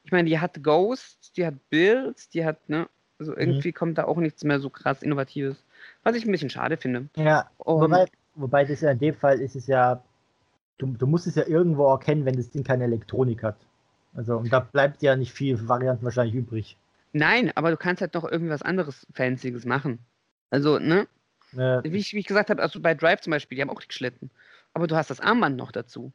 Ich 0.03 0.11
meine, 0.11 0.27
die 0.27 0.39
hat 0.39 0.63
Ghosts, 0.63 1.31
die 1.33 1.45
hat 1.45 1.55
Builds, 1.69 2.29
die 2.29 2.45
hat, 2.45 2.69
ne, 2.69 2.87
also 3.19 3.35
irgendwie 3.35 3.71
kommt 3.71 3.97
da 3.97 4.05
auch 4.05 4.17
nichts 4.17 4.43
mehr 4.43 4.59
so 4.59 4.69
krass 4.69 5.01
Innovatives. 5.01 5.63
Was 6.03 6.15
ich 6.15 6.25
ein 6.25 6.31
bisschen 6.31 6.49
schade 6.49 6.77
finde. 6.77 7.07
Ja, 7.15 7.49
Und, 7.57 7.81
wobei, 7.81 8.05
wobei 8.35 8.65
das 8.65 8.81
ja 8.81 8.91
in 8.91 8.99
dem 8.99 9.15
Fall 9.15 9.39
ist 9.39 9.55
es 9.55 9.67
ja, 9.67 10.03
du, 10.77 10.87
du 10.87 11.07
musst 11.07 11.27
es 11.27 11.35
ja 11.35 11.47
irgendwo 11.47 11.89
erkennen, 11.89 12.25
wenn 12.25 12.35
das 12.35 12.49
Ding 12.49 12.63
keine 12.63 12.83
Elektronik 12.83 13.43
hat. 13.43 13.55
Also, 14.15 14.37
und 14.37 14.51
da 14.51 14.59
bleibt 14.61 15.01
ja 15.03 15.15
nicht 15.15 15.31
viel 15.33 15.67
Varianten 15.67 16.03
wahrscheinlich 16.05 16.35
übrig. 16.35 16.77
nein, 17.13 17.51
aber 17.55 17.71
du 17.71 17.77
kannst 17.77 18.01
halt 18.01 18.13
noch 18.13 18.23
irgendwie 18.25 18.51
was 18.51 18.61
anderes 18.61 19.05
Fancyes 19.13 19.65
machen. 19.65 19.99
Also, 20.49 20.79
ne, 20.79 21.07
Äh, 21.57 21.83
wie 21.83 21.97
ich, 21.99 22.13
wie 22.13 22.19
ich 22.19 22.27
gesagt 22.27 22.49
habe, 22.49 22.61
also 22.63 22.81
bei 22.81 22.95
Drive 22.95 23.21
zum 23.21 23.31
Beispiel, 23.31 23.57
die 23.57 23.61
haben 23.61 23.71
auch 23.71 23.81
die 23.81 23.93
Schlitten. 23.93 24.31
Aber 24.73 24.87
du 24.87 24.95
hast 24.97 25.09
das 25.11 25.21
Armband 25.21 25.57
noch 25.57 25.71
dazu. 25.73 26.13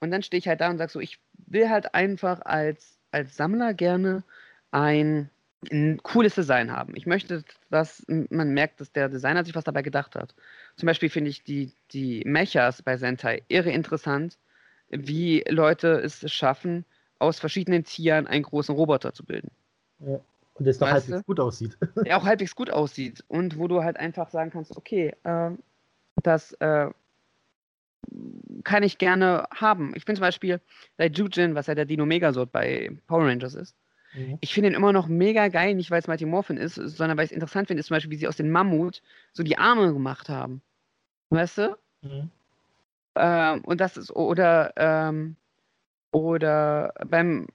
Und 0.00 0.10
dann 0.12 0.22
stehe 0.22 0.38
ich 0.38 0.48
halt 0.48 0.60
da 0.62 0.70
und 0.70 0.78
sage 0.78 0.92
so, 0.92 1.00
ich 1.00 1.20
will 1.46 1.70
halt 1.70 1.94
einfach 1.94 2.42
als, 2.42 2.98
als 3.12 3.36
Sammler 3.36 3.74
gerne 3.74 4.24
ein, 4.72 5.30
ein 5.72 5.98
cooles 6.02 6.34
Design 6.36 6.72
haben. 6.72 6.96
Ich 6.96 7.06
möchte, 7.06 7.44
dass 7.70 8.04
man 8.08 8.50
merkt, 8.54 8.80
dass 8.80 8.92
der 8.92 9.08
Designer 9.10 9.44
sich 9.44 9.54
was 9.56 9.64
dabei 9.64 9.82
gedacht 9.82 10.14
hat. 10.16 10.34
Zum 10.76 10.86
Beispiel 10.88 11.10
finde 11.10 11.30
ich 11.30 11.44
die, 11.44 11.72
die 11.92 12.22
Mechas 12.26 12.82
bei 12.82 12.96
Sentai 12.98 13.42
irre 13.48 13.70
interessant, 13.72 14.38
wie 14.90 15.44
Leute 15.48 16.00
es 16.00 16.30
schaffen, 16.32 16.84
aus 17.20 17.38
verschiedenen 17.38 17.84
Tieren 17.84 18.26
einen 18.26 18.42
großen 18.42 18.74
Roboter 18.74 19.12
zu 19.12 19.24
bilden. 19.24 19.50
Und 19.98 20.66
das 20.66 20.78
doch 20.78 20.86
Weißt 20.86 21.08
halbwegs 21.08 21.18
du? 21.20 21.24
gut 21.24 21.40
aussieht. 21.40 21.78
Der 22.04 22.16
auch 22.16 22.24
halbwegs 22.24 22.54
gut 22.56 22.70
aussieht 22.70 23.24
und 23.28 23.58
wo 23.58 23.68
du 23.68 23.82
halt 23.82 23.96
einfach 23.96 24.30
sagen 24.30 24.50
kannst, 24.50 24.76
okay, 24.76 25.14
ähm, 25.24 25.58
das 26.22 26.52
äh, 26.54 26.90
kann 28.64 28.82
ich 28.82 28.98
gerne 28.98 29.46
haben. 29.54 29.92
Ich 29.94 30.04
bin 30.04 30.16
zum 30.16 30.22
Beispiel 30.22 30.60
bei 30.96 31.06
Jujin, 31.06 31.54
was 31.54 31.66
ja 31.66 31.74
der 31.74 31.84
Dino 31.84 32.06
Megasort 32.06 32.52
bei 32.52 32.90
Power 33.06 33.26
Rangers 33.26 33.54
ist. 33.54 33.76
Mhm. 34.14 34.38
Ich 34.40 34.52
finde 34.52 34.70
ihn 34.70 34.74
immer 34.74 34.92
noch 34.92 35.06
mega 35.06 35.48
geil, 35.48 35.74
nicht 35.74 35.90
weil 35.90 36.00
es 36.00 36.08
Mighty 36.08 36.26
Morphin 36.26 36.56
ist, 36.56 36.74
sondern 36.74 37.16
weil 37.16 37.26
ich 37.26 37.30
es 37.30 37.34
interessant 37.34 37.68
finde, 37.68 37.80
ist 37.80 37.86
zum 37.86 37.96
Beispiel, 37.96 38.10
wie 38.10 38.16
sie 38.16 38.28
aus 38.28 38.36
den 38.36 38.50
Mammut 38.50 39.02
so 39.32 39.42
die 39.42 39.58
Arme 39.58 39.92
gemacht 39.92 40.28
haben. 40.28 40.62
Weißt 41.30 41.58
du? 41.58 41.76
Mhm. 42.02 42.30
Ähm, 43.14 43.60
und 43.64 43.80
das 43.80 43.96
ist, 43.96 44.10
oder, 44.10 44.72
ähm, 44.76 45.36
oder 46.12 46.92
beim, 47.06 47.46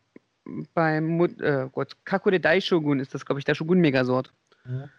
beim, 0.73 1.05
Mut- 1.05 1.41
äh, 1.41 1.67
Gott, 1.71 1.95
Kakure 2.05 2.39
Daishogun 2.39 2.99
ist 2.99 3.13
das, 3.13 3.25
glaube 3.25 3.39
ich, 3.39 3.45
der 3.45 3.55
Shogun-Megasort. 3.55 4.31
Ja. 4.65 4.89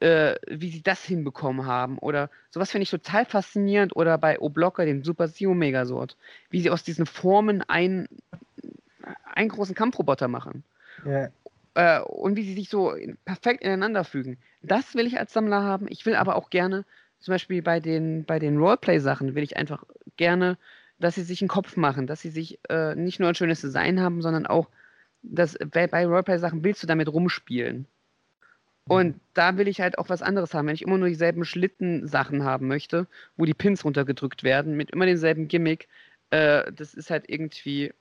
Äh, 0.00 0.36
wie 0.46 0.70
sie 0.70 0.82
das 0.82 1.02
hinbekommen 1.02 1.66
haben. 1.66 1.98
Oder 1.98 2.30
sowas 2.50 2.70
finde 2.70 2.84
ich 2.84 2.90
total 2.90 3.24
faszinierend. 3.24 3.96
Oder 3.96 4.18
bei 4.18 4.38
Oblocker, 4.38 4.84
dem 4.84 5.02
Super 5.02 5.28
Sio 5.28 5.54
Megasort. 5.54 6.16
Wie 6.50 6.60
sie 6.60 6.70
aus 6.70 6.84
diesen 6.84 7.06
Formen 7.06 7.62
ein, 7.66 8.08
einen 9.34 9.48
großen 9.48 9.74
Kampfroboter 9.74 10.28
machen. 10.28 10.62
Ja. 11.04 11.28
Äh, 11.74 12.00
und 12.02 12.36
wie 12.36 12.42
sie 12.42 12.54
sich 12.54 12.68
so 12.68 12.94
perfekt 13.24 13.62
ineinander 13.62 14.04
fügen. 14.04 14.38
Das 14.62 14.94
will 14.94 15.06
ich 15.06 15.18
als 15.18 15.32
Sammler 15.32 15.62
haben. 15.62 15.86
Ich 15.88 16.04
will 16.06 16.14
aber 16.14 16.36
auch 16.36 16.50
gerne, 16.50 16.84
zum 17.20 17.32
Beispiel 17.32 17.62
bei 17.62 17.80
den, 17.80 18.24
bei 18.24 18.38
den 18.38 18.58
Roleplay-Sachen, 18.58 19.34
will 19.34 19.42
ich 19.42 19.56
einfach 19.56 19.84
gerne, 20.16 20.58
dass 20.98 21.14
sie 21.14 21.22
sich 21.22 21.42
einen 21.42 21.48
Kopf 21.48 21.76
machen, 21.76 22.06
dass 22.06 22.20
sie 22.20 22.30
sich 22.30 22.58
äh, 22.68 22.94
nicht 22.94 23.20
nur 23.20 23.28
ein 23.28 23.34
schönes 23.34 23.60
Design 23.60 24.00
haben, 24.00 24.22
sondern 24.22 24.46
auch, 24.46 24.68
dass 25.22 25.56
bei, 25.70 25.86
bei 25.86 26.06
Roleplay-Sachen 26.06 26.64
willst 26.64 26.82
du 26.82 26.86
damit 26.86 27.08
rumspielen. 27.08 27.86
Und 28.88 29.20
da 29.34 29.58
will 29.58 29.68
ich 29.68 29.80
halt 29.82 29.98
auch 29.98 30.08
was 30.08 30.22
anderes 30.22 30.54
haben. 30.54 30.66
Wenn 30.66 30.74
ich 30.74 30.82
immer 30.82 30.96
nur 30.96 31.08
dieselben 31.08 31.44
Schlitten-Sachen 31.44 32.42
haben 32.42 32.68
möchte, 32.68 33.06
wo 33.36 33.44
die 33.44 33.54
Pins 33.54 33.84
runtergedrückt 33.84 34.44
werden, 34.44 34.76
mit 34.76 34.90
immer 34.90 35.04
denselben 35.04 35.46
Gimmick, 35.46 35.88
äh, 36.30 36.72
das 36.72 36.94
ist 36.94 37.10
halt 37.10 37.24
irgendwie 37.28 37.92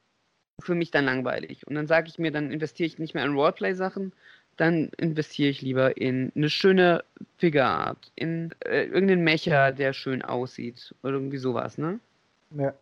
für 0.59 0.75
mich 0.75 0.89
dann 0.89 1.05
langweilig. 1.05 1.67
Und 1.67 1.75
dann 1.75 1.87
sage 1.87 2.07
ich 2.07 2.19
mir, 2.19 2.31
dann 2.31 2.51
investiere 2.51 2.87
ich 2.87 2.99
nicht 2.99 3.13
mehr 3.13 3.25
in 3.25 3.33
Roleplay-Sachen, 3.33 4.13
dann 4.55 4.89
investiere 4.97 5.49
ich 5.49 5.61
lieber 5.61 5.97
in 5.97 6.31
eine 6.35 6.49
schöne 6.49 7.03
Figure-Art, 7.37 8.11
in 8.15 8.55
äh, 8.65 8.85
irgendeinen 8.85 9.23
Mecher, 9.23 9.71
der 9.71 9.93
schön 9.93 10.23
aussieht 10.23 10.95
oder 11.03 11.13
irgendwie 11.13 11.37
sowas, 11.37 11.77
ne? 11.77 11.99
Ja. 12.51 12.73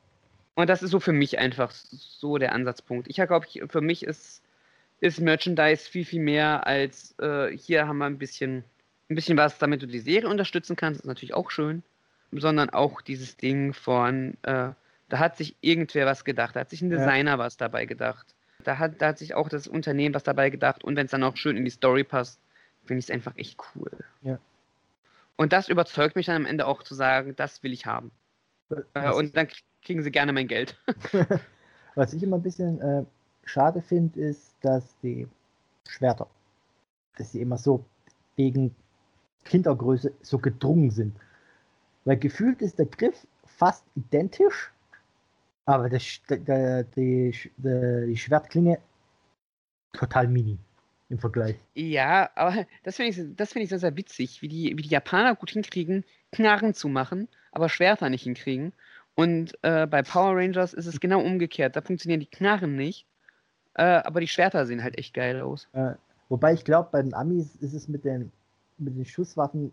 Und 0.56 0.69
das 0.69 0.82
ist 0.82 0.91
so 0.91 0.99
für 0.99 1.11
mich 1.11 1.38
einfach 1.38 1.72
so 1.72 2.38
der 2.38 2.53
Ansatzpunkt. 2.53 3.07
Ich 3.10 3.18
glaube, 3.18 3.45
für 3.68 3.82
mich 3.82 4.03
ist, 4.03 4.41
ist 5.02 5.19
Merchandise 5.19 5.90
viel, 5.90 6.06
viel 6.06 6.22
mehr 6.22 6.65
als 6.65 7.14
äh, 7.19 7.56
hier 7.56 7.88
haben 7.88 7.98
wir 7.98 8.06
ein 8.06 8.18
bisschen, 8.18 8.64
ein 9.10 9.15
bisschen 9.15 9.38
was, 9.38 9.57
damit 9.60 9.82
du 9.82 9.88
die 9.88 9.99
Serie 9.99 10.30
unterstützen 10.30 10.76
kannst, 10.77 11.02
ist 11.02 11.07
natürlich 11.07 11.34
auch 11.34 11.52
schön, 11.52 11.84
sondern 12.32 12.69
auch 12.69 13.02
dieses 13.02 13.36
Ding 13.36 13.73
von, 13.73 14.38
äh, 14.44 14.72
da 15.10 15.19
hat 15.19 15.38
sich 15.38 15.56
irgendwer 15.60 16.06
was 16.06 16.23
gedacht, 16.23 16.56
da 16.56 16.61
hat 16.61 16.69
sich 16.69 16.82
ein 16.82 16.90
Ja. 16.90 16.98
Designer 16.98 17.38
was 17.38 17.57
dabei 17.57 17.86
gedacht. 17.86 18.34
Da 18.64 18.80
hat, 18.80 19.02
da 19.02 19.10
hat 19.10 19.19
sich 19.19 19.36
auch 19.36 19.49
das 19.49 19.68
Unternehmen 19.68 20.15
was 20.15 20.23
dabei 20.23 20.49
gedacht 20.49 20.84
und 20.84 20.95
wenn 20.95 21.06
es 21.06 21.11
dann 21.11 21.23
auch 21.23 21.36
schön 21.36 21.57
in 21.57 21.65
die 21.65 21.72
Story 21.72 22.03
passt, 22.06 22.40
finde 22.86 22.99
ich 22.99 23.06
es 23.06 23.11
einfach 23.11 23.36
echt 23.36 23.60
cool. 23.76 23.91
Ja. 24.22 24.40
Und 25.36 25.52
das 25.52 25.68
überzeugt 25.68 26.15
mich 26.15 26.27
dann 26.27 26.38
am 26.38 26.45
Ende 26.45 26.65
auch 26.65 26.82
zu 26.82 26.95
sagen, 26.95 27.36
das 27.36 27.61
will 27.61 27.73
ich 27.73 27.86
haben. 27.86 28.11
Äh, 28.69 28.76
Was, 28.94 29.15
und 29.18 29.36
dann 29.36 29.48
kriegen 29.86 30.02
sie 30.03 30.12
gerne 30.12 30.34
mein 30.34 30.48
Geld. 30.48 30.78
was 31.95 32.14
ich 32.14 32.22
immer 32.24 32.38
ein 32.38 32.44
bisschen 32.44 32.82
äh, 32.82 33.06
schade 33.45 33.82
finde, 33.82 34.20
ist, 34.20 34.56
dass 34.62 34.98
die 34.99 35.28
Schwerter, 35.88 36.28
dass 37.18 37.32
sie 37.32 37.41
immer 37.41 37.57
so 37.57 37.86
wegen 38.36 38.76
Kindergröße 39.45 40.12
so 40.22 40.40
gedrungen 40.40 40.90
sind. 40.90 41.16
Weil 42.03 42.18
gefühlt 42.18 42.62
ist 42.62 42.80
der 42.80 42.88
Griff 42.88 43.26
fast 43.45 43.86
identisch, 43.95 44.72
aber 45.66 45.90
das, 45.90 46.03
der, 46.30 46.84
die, 46.84 47.34
die 47.57 48.18
Schwertklinge 48.18 48.80
total 49.94 50.28
mini 50.28 50.57
im 51.10 51.20
Vergleich. 51.20 51.56
Ja, 51.74 52.30
aber 52.36 52.66
das 52.84 52.98
finde 52.98 53.12
ich, 53.12 53.36
das 53.36 53.53
finde 53.53 53.64
ich 53.64 53.70
sehr, 53.70 53.80
sehr 53.80 53.95
witzig, 53.95 54.41
wie 54.41 54.48
die, 54.48 54.78
wie 54.78 54.82
die 54.82 54.90
Japaner 54.90 55.36
gut 55.36 55.52
hinkriegen, 55.52 56.03
Knarren 56.32 56.74
zu 56.74 56.90
machen, 56.90 57.28
aber 57.52 57.70
Schwerter 57.70 58.10
nicht 58.10 58.24
hinkriegen. 58.24 58.74
Und 59.16 59.58
äh, 59.62 59.88
bei 59.88 60.04
Power 60.04 60.36
Rangers 60.36 60.74
ist 60.74 60.88
es 60.88 61.00
genau 61.00 61.22
umgekehrt. 61.22 61.76
Da 61.76 61.82
funktionieren 61.82 62.20
die 62.20 62.26
Knarren 62.30 62.76
nicht, 62.76 63.06
äh, 63.76 63.84
aber 63.84 64.20
die 64.20 64.28
Schwerter 64.28 64.66
sehen 64.66 64.84
halt 64.84 64.98
echt 64.98 65.14
geil 65.14 65.42
aus. 65.42 65.68
Äh, 65.74 65.94
wobei 66.30 66.54
ich 66.54 66.66
glaube, 66.66 66.90
bei 66.92 67.02
den 67.02 67.14
Amis 67.14 67.56
ist 67.58 67.74
es 67.74 67.88
mit 67.88 68.04
den, 68.04 68.32
mit 68.78 68.98
den 68.98 69.06
Schusswaffen, 69.06 69.72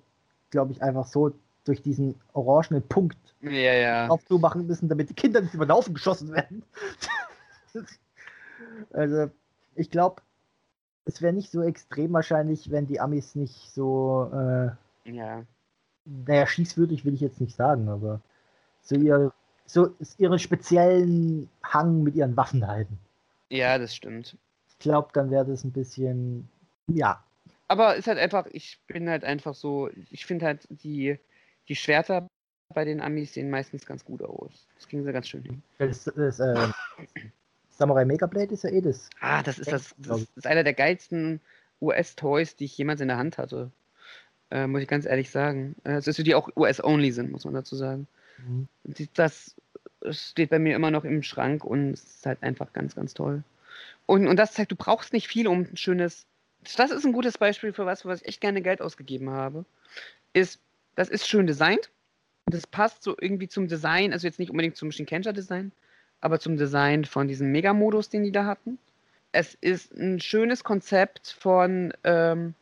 glaube 0.51 0.73
ich, 0.73 0.83
einfach 0.83 1.07
so 1.07 1.33
durch 1.65 1.83
diesen 1.83 2.15
orangenen 2.33 2.83
Punkt 2.83 3.17
Ja, 3.41 3.51
ja. 3.51 4.09
aufzumachen 4.09 4.67
müssen, 4.67 4.89
damit 4.89 5.11
die 5.11 5.15
Kinder 5.15 5.41
nicht 5.41 5.55
über 5.55 5.67
den 5.67 5.73
Haufen 5.73 5.95
geschossen 5.95 6.33
werden. 6.33 6.63
also, 8.93 9.31
ich 9.75 9.91
glaube, 9.91 10.23
es 11.05 11.21
wäre 11.23 11.33
nicht 11.33 11.51
so 11.51 11.63
extrem 11.63 12.13
wahrscheinlich, 12.13 12.71
wenn 12.71 12.87
die 12.87 13.01
Amis 13.01 13.35
nicht 13.35 13.71
so, 13.73 14.31
äh, 14.33 15.11
Ja. 15.11 15.43
naja, 16.05 16.47
schießwürdig 16.47 17.05
will 17.05 17.15
ich 17.15 17.21
jetzt 17.21 17.41
nicht 17.41 17.57
sagen, 17.57 17.89
aber 17.89 18.21
so, 18.83 18.97
ihr, 18.97 19.33
so 19.67 19.95
ihren 20.19 20.39
speziellen 20.39 21.49
Hang 21.63 22.03
mit 22.03 22.15
ihren 22.15 22.37
Waffen 22.37 22.67
halten. 22.67 22.99
Ja, 23.49 23.79
das 23.79 23.95
stimmt. 23.95 24.37
Ich 24.69 24.79
glaube, 24.79 25.11
dann 25.13 25.31
wäre 25.31 25.45
das 25.47 25.65
ein 25.65 25.73
bisschen, 25.73 26.49
ja, 26.89 27.23
Aber 27.69 27.97
ist 27.97 28.07
halt 28.07 28.19
einfach, 28.19 28.47
ich 28.53 28.81
bin 28.87 29.09
halt 29.09 29.25
einfach 29.25 29.55
so, 29.55 29.89
ich 30.11 30.27
finde 30.27 30.47
halt 30.47 30.67
die, 30.71 31.19
die 31.69 31.77
Schwerter 31.77 32.29
bei 32.75 32.85
den 32.85 33.01
Amis 33.01 33.35
sehen 33.35 33.51
meistens 33.51 33.87
ganz 33.87 34.05
gut 34.05 34.23
aus. 34.23 34.67
Das 34.77 34.89
kriegen 34.89 35.05
sie 35.05 35.13
ganz 35.13 35.29
schön 35.29 35.43
hin. 35.43 35.63
das, 35.79 36.05
das 36.05 36.41
äh, 36.41 36.69
Samurai 37.71 38.05
Megablade 38.05 38.55
ist 38.55 38.65
ja 38.65 38.71
eh 38.71 38.81
das. 38.81 39.09
Ah, 39.21 39.43
das 39.43 39.59
ist 39.59 39.71
das, 39.71 39.95
das 39.99 40.27
ist 40.35 40.47
einer 40.47 40.65
der 40.65 40.75
geilsten 40.75 41.41
US-Toys, 41.81 42.57
die 42.57 42.65
ich 42.65 42.77
jemals 42.79 43.01
in 43.01 43.09
der 43.09 43.19
Hand 43.19 43.39
hatte. 43.39 43.71
Äh, 44.51 44.67
muss 44.67 44.83
ich 44.83 44.89
ganz 44.89 45.07
ehrlich 45.07 45.31
sagen. 45.31 45.77
Äh, 45.85 45.95
Es 45.95 46.07
ist 46.07 46.17
so, 46.17 46.23
die 46.23 46.35
auch 46.35 46.49
US-only 46.57 47.11
sind, 47.13 47.33
muss 47.33 47.45
man 47.45 47.55
dazu 47.55 47.77
sagen. 47.77 48.07
Mhm. 48.47 48.69
Das 49.15 49.55
steht 50.11 50.51
bei 50.51 50.59
mir 50.59 50.75
immer 50.75 50.91
noch 50.91 51.05
im 51.05 51.23
Schrank 51.23 51.65
und 51.65 51.93
ist 51.93 52.27
halt 52.27 52.43
einfach 52.43 52.73
ganz, 52.73 52.95
ganz 52.95 53.15
toll. 53.15 53.43
Und, 54.07 54.27
und 54.27 54.37
das 54.37 54.53
zeigt, 54.53 54.73
du 54.73 54.77
brauchst 54.77 55.13
nicht 55.13 55.29
viel, 55.29 55.47
um 55.47 55.61
ein 55.61 55.77
schönes. 55.77 56.27
Das 56.77 56.91
ist 56.91 57.05
ein 57.05 57.13
gutes 57.13 57.39
Beispiel 57.39 57.73
für 57.73 57.87
was, 57.87 58.03
für 58.03 58.09
was 58.09 58.23
ich 58.23 58.29
echt 58.29 58.41
gerne 58.41 58.63
Geld 58.63 58.81
ausgegeben 58.81 59.31
habe. 59.31 59.65
Ist, 60.33 60.61
das 60.95 61.09
ist 61.09 61.29
schön 61.29 61.47
designt. 61.47 61.91
Das 62.47 62.67
passt 62.67 63.03
so 63.03 63.17
irgendwie 63.21 63.49
zum 63.49 63.69
Design, 63.69 64.13
also 64.13 64.27
jetzt 64.27 64.39
nicht 64.39 64.51
unbedingt 64.51 64.77
zum 64.77 64.91
Shinkenja-Design, 64.91 65.73
aber 66.21 66.41
zum 66.41 66.57
Design 66.57 67.05
von 67.05 67.29
diesem 67.29 67.53
Mega-Modus, 67.53 68.09
den 68.09 68.25
die 68.25 68.33
da 68.33 68.45
hatten. 68.45 68.79
Es 69.31 69.55
ist 69.61 69.95
ein 69.95 70.21
schönes 70.21 70.65
Konzept 70.65 71.37
von 71.39 71.93
ähm, 72.05 72.55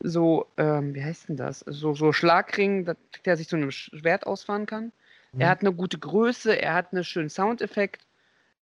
so, 0.00 0.46
ähm, 0.56 0.94
wie 0.94 1.04
heißt 1.04 1.28
denn 1.28 1.36
das? 1.36 1.60
So, 1.60 1.94
so 1.94 2.12
Schlagring, 2.12 2.90
der 3.24 3.36
sich 3.36 3.48
zu 3.48 3.56
einem 3.56 3.70
Schwert 3.70 4.26
ausfahren 4.26 4.66
kann. 4.66 4.92
Mhm. 5.32 5.40
Er 5.40 5.48
hat 5.50 5.60
eine 5.60 5.72
gute 5.72 5.98
Größe, 5.98 6.60
er 6.60 6.74
hat 6.74 6.92
einen 6.92 7.04
schönen 7.04 7.30
Soundeffekt 7.30 8.06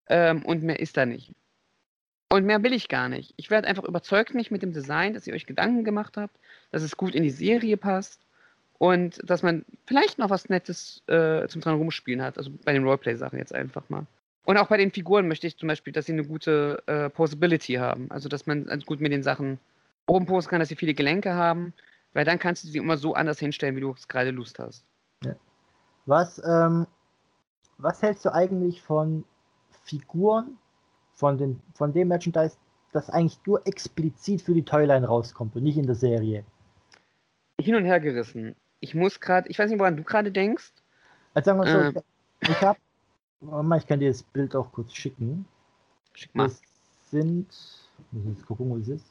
ähm, 0.09 0.45
und 0.45 0.63
mehr 0.63 0.81
ist 0.81 0.97
da 0.97 1.07
nicht. 1.07 1.33
Und 2.29 2.45
mehr 2.45 2.63
will 2.63 2.73
ich 2.73 2.89
gar 2.89 3.09
nicht. 3.09 3.35
Ich 3.37 3.51
werde 3.51 3.69
einfach 3.69 3.85
überzeugt 3.85 4.35
mich 4.35 4.51
mit 4.51 4.63
dem 4.63 4.73
Design, 4.73 5.15
dass 5.15 5.27
ihr 5.27 5.35
euch 5.35 5.47
Gedanken 5.47 5.85
gemacht 5.85 6.17
habt, 6.17 6.37
dass 6.73 6.83
es 6.83 6.97
gut 6.97 7.15
in 7.15 7.23
die 7.23 7.31
Serie 7.31 7.77
passt 7.77 8.21
und 8.79 9.21
dass 9.29 9.43
man 9.43 9.65
vielleicht 9.87 10.19
noch 10.19 10.31
was 10.31 10.49
Nettes 10.49 11.03
äh, 11.07 11.47
zum 11.47 11.61
dran 11.61 11.77
rumspielen 11.77 12.23
hat. 12.23 12.37
Also 12.37 12.51
bei 12.65 12.73
den 12.73 12.85
Roleplay-Sachen 12.85 13.39
jetzt 13.39 13.55
einfach 13.55 13.89
mal. 13.89 14.07
Und 14.45 14.59
auch 14.59 14.69
bei 14.69 14.77
den 14.77 14.91
Figuren 14.91 15.29
möchte 15.29 15.47
ich 15.47 15.57
zum 15.57 15.69
Beispiel, 15.69 15.93
dass 15.93 16.07
sie 16.07 16.13
eine 16.13 16.25
gute 16.25 16.83
äh, 16.87 17.11
Posability 17.11 17.75
haben. 17.75 18.11
Also 18.11 18.29
dass 18.29 18.47
man 18.47 18.69
also 18.69 18.85
gut 18.87 19.01
mit 19.01 19.13
den 19.13 19.23
Sachen 19.23 19.59
oben 20.07 20.27
posten 20.27 20.51
kann, 20.51 20.61
dass 20.61 20.69
sie 20.69 20.77
viele 20.77 20.95
Gelenke 20.95 21.35
haben, 21.35 21.73
weil 22.13 22.25
dann 22.25 22.39
kannst 22.39 22.65
du 22.65 22.69
sie 22.69 22.79
immer 22.79 22.97
so 22.97 23.15
anders 23.15 23.39
hinstellen, 23.39 23.77
wie 23.77 23.81
du 23.81 23.93
es 23.93 24.09
gerade 24.09 24.31
Lust 24.31 24.59
hast. 24.59 24.85
Was, 26.07 26.41
ähm, 26.45 26.87
was 27.79 28.03
hältst 28.03 28.25
du 28.25 28.33
eigentlich 28.33 28.81
von 28.83 29.25
Figuren, 29.85 30.57
von, 31.15 31.37
den, 31.37 31.61
von 31.75 31.93
dem 31.93 32.09
Merchandise, 32.09 32.57
das 32.93 33.11
eigentlich 33.11 33.39
nur 33.47 33.67
explizit 33.67 34.43
für 34.43 34.55
die 34.55 34.65
Toyline 34.65 35.07
rauskommt 35.07 35.57
und 35.57 35.63
nicht 35.63 35.77
in 35.77 35.87
der 35.87 35.95
Serie? 35.95 36.45
Hin 37.61 37.75
und 37.75 37.85
her 37.85 38.01
gerissen. 38.01 38.55
Ich 38.81 38.95
muss 38.95 39.21
gerade, 39.21 39.49
ich 39.49 39.59
weiß 39.59 39.71
nicht, 39.71 39.79
woran 39.79 39.97
du 39.97 40.05
gerade 40.05 40.31
denkst. 40.31 40.73
Also 41.35 41.51
sagen 41.51 41.61
wir 41.61 41.71
so, 41.71 41.99
Ähm. 41.99 42.05
ich, 42.41 42.49
ich 42.51 42.61
habe, 42.61 42.79
ich 43.77 43.87
kann 43.87 44.01
dir 44.01 44.11
das 44.11 44.23
Bild 44.23 44.55
auch 44.55 44.71
kurz 44.73 44.93
schicken. 44.95 45.47
Schick 46.13 46.35
mal. 46.35 46.45
Das 46.45 46.63
sind, 47.11 47.49
muss 48.13 48.25
ich 48.25 48.37
jetzt 48.37 48.47
gucken, 48.47 48.71
wo 48.71 48.77
es 48.77 48.89
ist. 48.89 49.07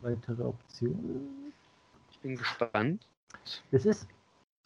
Weitere 0.00 0.42
Optionen. 0.44 1.52
Ich 2.10 2.18
bin 2.20 2.36
gespannt. 2.36 3.06
Das 3.70 3.84
ist, 3.84 4.08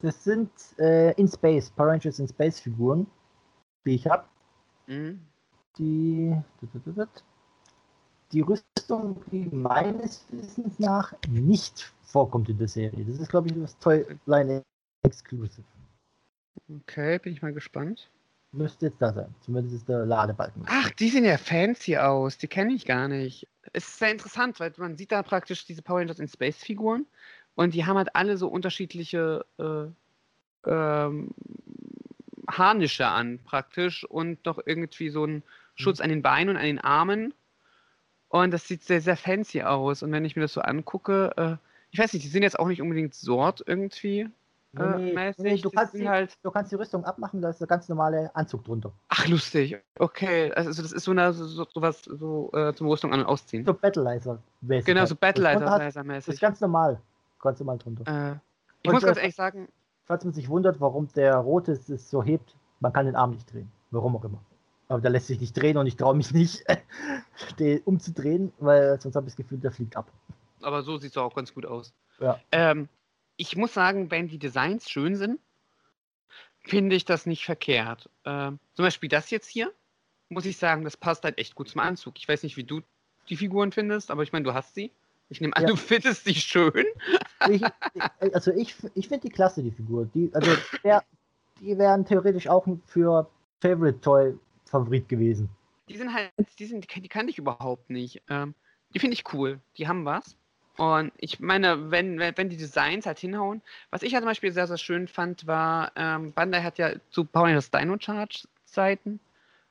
das 0.04 0.22
sind 0.22 0.50
äh, 0.78 1.12
in 1.12 1.26
Space, 1.26 1.70
Power 1.70 1.88
Rangers 1.88 2.18
in 2.18 2.28
Space 2.28 2.60
Figuren, 2.60 3.06
die 3.86 3.94
ich 3.94 4.06
habe. 4.06 4.24
Mhm. 4.86 5.20
Die, 5.78 6.36
die 8.30 8.40
Rüstung, 8.42 9.22
die 9.32 9.46
meines 9.46 10.26
Wissens 10.30 10.78
nach 10.78 11.14
nicht 11.28 11.92
vorkommt 12.02 12.48
in 12.50 12.58
der 12.58 12.68
Serie. 12.68 13.04
Das 13.04 13.18
ist, 13.18 13.30
glaube 13.30 13.48
ich, 13.48 13.54
das 13.54 13.78
Toyline 13.78 14.62
Exclusive. 15.02 15.64
Okay, 16.82 17.18
bin 17.18 17.32
ich 17.32 17.42
mal 17.42 17.52
gespannt. 17.52 18.10
Müsste 18.52 18.86
jetzt 18.86 19.02
da 19.02 19.12
sein. 19.12 19.34
Zumindest 19.40 19.74
ist 19.74 19.88
der 19.88 20.06
Ladebalken. 20.06 20.62
Ach, 20.66 20.90
die 20.90 21.08
sehen 21.08 21.24
ja 21.24 21.38
fancy 21.38 21.96
aus. 21.96 22.38
Die 22.38 22.46
kenne 22.46 22.72
ich 22.72 22.84
gar 22.84 23.08
nicht. 23.08 23.48
Es 23.72 23.88
ist 23.88 23.98
sehr 23.98 24.12
interessant, 24.12 24.60
weil 24.60 24.72
man 24.76 24.96
sieht 24.96 25.10
da 25.10 25.22
praktisch 25.24 25.64
diese 25.64 25.82
Power 25.82 25.98
Rangers 25.98 26.20
in 26.20 26.28
Space-Figuren 26.28 27.06
und 27.54 27.74
die 27.74 27.86
haben 27.86 27.96
halt 27.96 28.14
alle 28.14 28.36
so 28.36 28.48
unterschiedliche 28.48 29.44
äh, 29.58 29.86
ähm, 30.68 31.30
Harnische 32.48 33.06
an 33.06 33.38
praktisch 33.44 34.04
und 34.04 34.44
noch 34.44 34.58
irgendwie 34.64 35.10
so 35.10 35.24
einen 35.24 35.42
Schutz 35.76 36.00
an 36.00 36.08
den 36.08 36.22
Beinen 36.22 36.50
und 36.50 36.56
an 36.56 36.66
den 36.66 36.80
Armen. 36.80 37.34
Und 38.28 38.50
das 38.50 38.66
sieht 38.66 38.82
sehr, 38.82 39.00
sehr 39.00 39.16
fancy 39.16 39.62
aus. 39.62 40.02
Und 40.02 40.12
wenn 40.12 40.24
ich 40.24 40.36
mir 40.36 40.42
das 40.42 40.52
so 40.52 40.60
angucke, 40.60 41.32
äh, 41.36 41.56
ich 41.90 41.98
weiß 41.98 42.12
nicht, 42.12 42.24
die 42.24 42.28
sind 42.28 42.42
jetzt 42.42 42.58
auch 42.58 42.66
nicht 42.66 42.82
unbedingt 42.82 43.14
Sort 43.14 43.62
irgendwie. 43.66 44.28
Äh, 44.76 44.98
nee, 44.98 45.12
mäßig. 45.12 45.44
nee, 45.44 45.56
du, 45.58 45.70
kannst 45.70 45.94
die, 45.94 46.08
halt, 46.08 46.36
du 46.42 46.50
kannst 46.50 46.72
die 46.72 46.76
Rüstung 46.76 47.04
abmachen, 47.04 47.40
da 47.40 47.50
ist 47.50 47.60
der 47.60 47.68
ganz 47.68 47.88
normale 47.88 48.34
Anzug 48.34 48.64
drunter. 48.64 48.92
ach, 49.08 49.28
lustig. 49.28 49.78
Okay, 50.00 50.52
also 50.52 50.82
das 50.82 50.90
ist 50.90 51.04
so, 51.04 51.12
eine, 51.12 51.32
so, 51.32 51.46
so 51.46 51.68
was 51.76 52.02
so, 52.02 52.50
äh, 52.52 52.74
zum 52.74 52.88
Rüstung 52.88 53.12
an- 53.12 53.20
und 53.20 53.26
ausziehen. 53.26 53.64
So 53.64 53.72
Battleizer. 53.72 54.42
Genau, 54.62 54.80
so 54.82 54.84
Das 54.92 55.10
ist 55.12 55.20
Battleizer-mäßig. 55.20 56.40
ganz 56.40 56.60
normal. 56.60 57.00
Ganz 57.44 57.60
normal 57.60 57.78
drunter. 57.78 58.04
Äh, 58.06 58.38
ich 58.82 58.88
Und 58.88 58.94
muss 58.94 59.04
ganz 59.04 59.18
ehrlich 59.18 59.36
sagen, 59.36 59.68
Falls 60.06 60.24
man 60.24 60.34
sich 60.34 60.48
wundert, 60.48 60.80
warum 60.80 61.08
der 61.14 61.36
rote 61.36 61.72
es 61.72 61.88
es 61.88 62.10
so 62.10 62.22
hebt, 62.22 62.56
man 62.80 62.92
kann 62.92 63.06
den 63.06 63.16
Arm 63.16 63.30
nicht 63.30 63.50
drehen. 63.50 63.70
Warum 63.90 64.16
auch 64.16 64.24
immer. 64.24 64.44
Aber 64.88 65.00
der 65.00 65.10
lässt 65.10 65.28
sich 65.28 65.40
nicht 65.40 65.54
drehen 65.54 65.78
und 65.78 65.86
ich 65.86 65.96
traue 65.96 66.14
mich 66.14 66.32
nicht, 66.32 66.62
den 67.58 67.80
umzudrehen, 67.84 68.52
weil 68.58 69.00
sonst 69.00 69.16
habe 69.16 69.26
ich 69.26 69.32
das 69.32 69.36
Gefühl, 69.36 69.58
der 69.58 69.72
fliegt 69.72 69.96
ab. 69.96 70.10
aber 70.60 70.82
so 70.82 70.98
sieht 70.98 71.12
es 71.12 71.16
auch 71.16 71.34
ganz 71.34 71.54
gut 71.54 71.64
aus. 71.64 71.94
Ja. 72.20 72.38
Ähm, 72.52 72.88
ich 73.36 73.56
muss 73.56 73.72
sagen, 73.72 74.10
wenn 74.10 74.28
die 74.28 74.38
Designs 74.38 74.90
schön 74.90 75.16
sind, 75.16 75.40
finde 76.60 76.96
ich 76.96 77.06
das 77.06 77.24
nicht 77.24 77.44
verkehrt. 77.44 78.10
Ähm, 78.26 78.58
zum 78.74 78.84
Beispiel 78.84 79.08
das 79.08 79.30
jetzt 79.30 79.48
hier, 79.48 79.72
muss 80.28 80.44
ich 80.44 80.58
sagen, 80.58 80.84
das 80.84 80.98
passt 80.98 81.24
halt 81.24 81.38
echt 81.38 81.54
gut 81.54 81.68
zum 81.70 81.80
Anzug. 81.80 82.18
Ich 82.18 82.28
weiß 82.28 82.42
nicht, 82.42 82.58
wie 82.58 82.64
du 82.64 82.82
die 83.30 83.36
Figuren 83.36 83.72
findest, 83.72 84.10
aber 84.10 84.22
ich 84.22 84.32
meine, 84.32 84.44
du 84.44 84.52
hast 84.52 84.74
sie. 84.74 84.92
Ich 85.28 85.40
nehme 85.40 85.56
an, 85.56 85.62
Ja. 85.62 85.68
du 85.68 85.76
findest 85.76 86.24
sie 86.24 86.34
schön. 86.34 86.84
Ich, 87.50 87.62
also 88.32 88.52
ich, 88.52 88.74
ich 88.94 89.08
finde 89.08 89.28
die 89.28 89.30
klasse, 89.30 89.62
die 89.62 89.70
Figur. 89.70 90.06
Die, 90.14 90.30
also 90.34 90.50
der, 90.82 91.02
die 91.60 91.76
wären 91.78 92.04
theoretisch 92.04 92.48
auch 92.48 92.66
für 92.86 93.28
Favorite 93.60 94.00
Toy 94.00 94.38
Favorit 94.66 95.08
gewesen. 95.08 95.48
Die 95.88 95.96
sind 95.96 96.12
halt, 96.12 96.30
die, 96.58 96.66
sind, 96.66 96.86
die 96.94 97.08
kannte 97.08 97.30
ich 97.30 97.38
überhaupt 97.38 97.90
nicht. 97.90 98.22
Ähm, 98.28 98.54
die 98.94 98.98
finde 98.98 99.14
ich 99.14 99.32
cool. 99.32 99.60
Die 99.76 99.88
haben 99.88 100.04
was. 100.04 100.36
Und 100.76 101.12
ich 101.18 101.38
meine, 101.38 101.90
wenn, 101.90 102.18
wenn, 102.18 102.36
wenn 102.36 102.48
die 102.48 102.56
Designs 102.56 103.06
halt 103.06 103.18
hinhauen, 103.18 103.62
was 103.90 104.02
ich 104.02 104.12
ja 104.12 104.18
zum 104.18 104.26
Beispiel 104.26 104.50
sehr, 104.52 104.66
sehr 104.66 104.78
schön 104.78 105.06
fand, 105.06 105.46
war, 105.46 105.92
ähm, 105.94 106.32
Bandai 106.32 106.62
hat 106.62 106.78
ja 106.78 106.94
zu 107.10 107.24
Power 107.24 107.44
Rangers 107.44 107.70
Dino 107.70 107.96
Charge 107.98 108.48
Zeiten, 108.64 109.20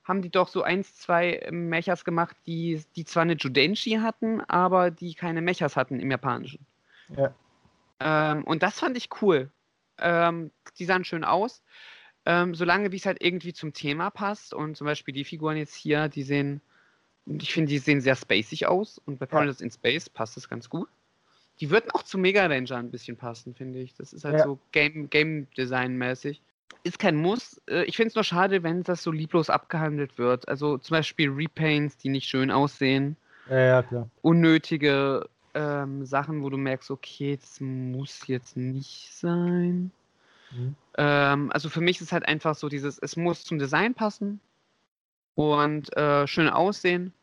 haben 0.04 0.22
die 0.22 0.30
doch 0.30 0.48
so 0.48 0.64
eins, 0.64 0.96
zwei 0.98 1.48
Mechas 1.52 2.04
gemacht, 2.04 2.36
die, 2.46 2.84
die 2.96 3.06
zwar 3.06 3.24
eine 3.24 3.36
Judenshi 3.36 3.92
hatten, 4.02 4.42
aber 4.42 4.92
die 4.92 5.14
keine 5.14 5.42
Mechas 5.42 5.76
hatten 5.76 6.00
im 6.00 6.12
Japanischen. 6.12 6.66
Ja. 7.10 7.34
Ähm, 8.00 8.44
und 8.44 8.64
das 8.64 8.80
fand 8.80 8.98
ich 8.98 9.10
cool. 9.22 9.50
Ähm, 10.00 10.52
die 10.78 10.86
sahen 10.86 11.06
schön 11.06 11.24
aus. 11.24 11.64
Ähm, 12.26 12.56
solange 12.56 12.92
wie 12.92 12.98
es 12.98 13.06
halt 13.06 13.22
irgendwie 13.22 13.54
zum 13.54 13.74
Thema 13.74 14.10
passt 14.10 14.54
und 14.54 14.78
zum 14.78 14.86
Beispiel 14.86 15.14
die 15.14 15.26
Figuren 15.26 15.58
jetzt 15.58 15.76
hier, 15.76 16.08
die 16.08 16.24
sehen, 16.24 16.62
ich 17.26 17.54
finde, 17.54 17.70
die 17.70 17.80
sehen 17.80 18.02
sehr 18.02 18.16
spacig 18.16 18.66
aus 18.66 19.00
und 19.06 19.20
bei 19.20 19.26
Power 19.26 19.46
Ja. 19.46 19.54
In 19.60 19.72
Space 19.72 20.10
passt 20.10 20.38
das 20.38 20.50
ganz 20.50 20.70
gut. 20.70 20.90
Die 21.60 21.70
würden 21.70 21.92
auch 21.92 22.04
zu 22.04 22.18
Mega 22.18 22.46
Ranger 22.46 22.78
ein 22.78 22.92
bisschen 22.92 23.18
passen, 23.18 23.54
finde 23.54 23.80
ich. 23.80 23.94
Das 23.96 24.14
ist 24.14 24.26
halt 24.26 24.38
Ja. 24.38 24.44
so 24.44 24.60
Game, 24.72 25.10
Game 25.10 25.48
Design 25.56 25.98
mäßig. 25.98 26.42
Ist 26.84 27.00
kein 27.00 27.16
Muss. 27.16 27.62
Äh, 27.70 27.84
Ich 27.84 27.96
finde 27.96 28.10
es 28.10 28.16
nur 28.16 28.24
schade, 28.24 28.64
wenn 28.64 28.84
das 28.84 29.04
so 29.04 29.12
lieblos 29.12 29.50
abgehandelt 29.50 30.18
wird. 30.18 30.48
Also 30.48 30.78
zum 30.78 30.96
Beispiel 30.96 31.30
Repaints, 31.30 31.98
die 31.98 32.10
nicht 32.10 32.28
schön 32.28 32.52
aussehen 32.52 33.16
Ja, 33.50 33.60
ja, 33.60 33.84
klar. 33.84 34.10
unnötige 34.22 35.30
ähm, 35.54 36.06
Sachen, 36.06 36.42
wo 36.44 36.50
du 36.50 36.58
merkst, 36.58 36.90
okay, 36.92 37.38
das 37.40 37.60
muss 37.60 38.28
jetzt 38.28 38.58
nicht 38.58 39.10
sein. 39.14 39.92
Mhm. 40.52 40.76
Ähm, 40.98 41.52
also 41.52 41.70
für 41.70 41.82
mich 41.82 42.02
ist 42.02 42.12
halt 42.12 42.28
einfach 42.28 42.56
so 42.56 42.70
dieses, 42.70 42.98
es 43.00 43.16
muss 43.16 43.44
zum 43.44 43.60
Design 43.60 43.94
passen 43.94 44.40
und 45.36 45.96
äh, 45.96 46.28
schön 46.28 46.50
aussehen. 46.50 47.14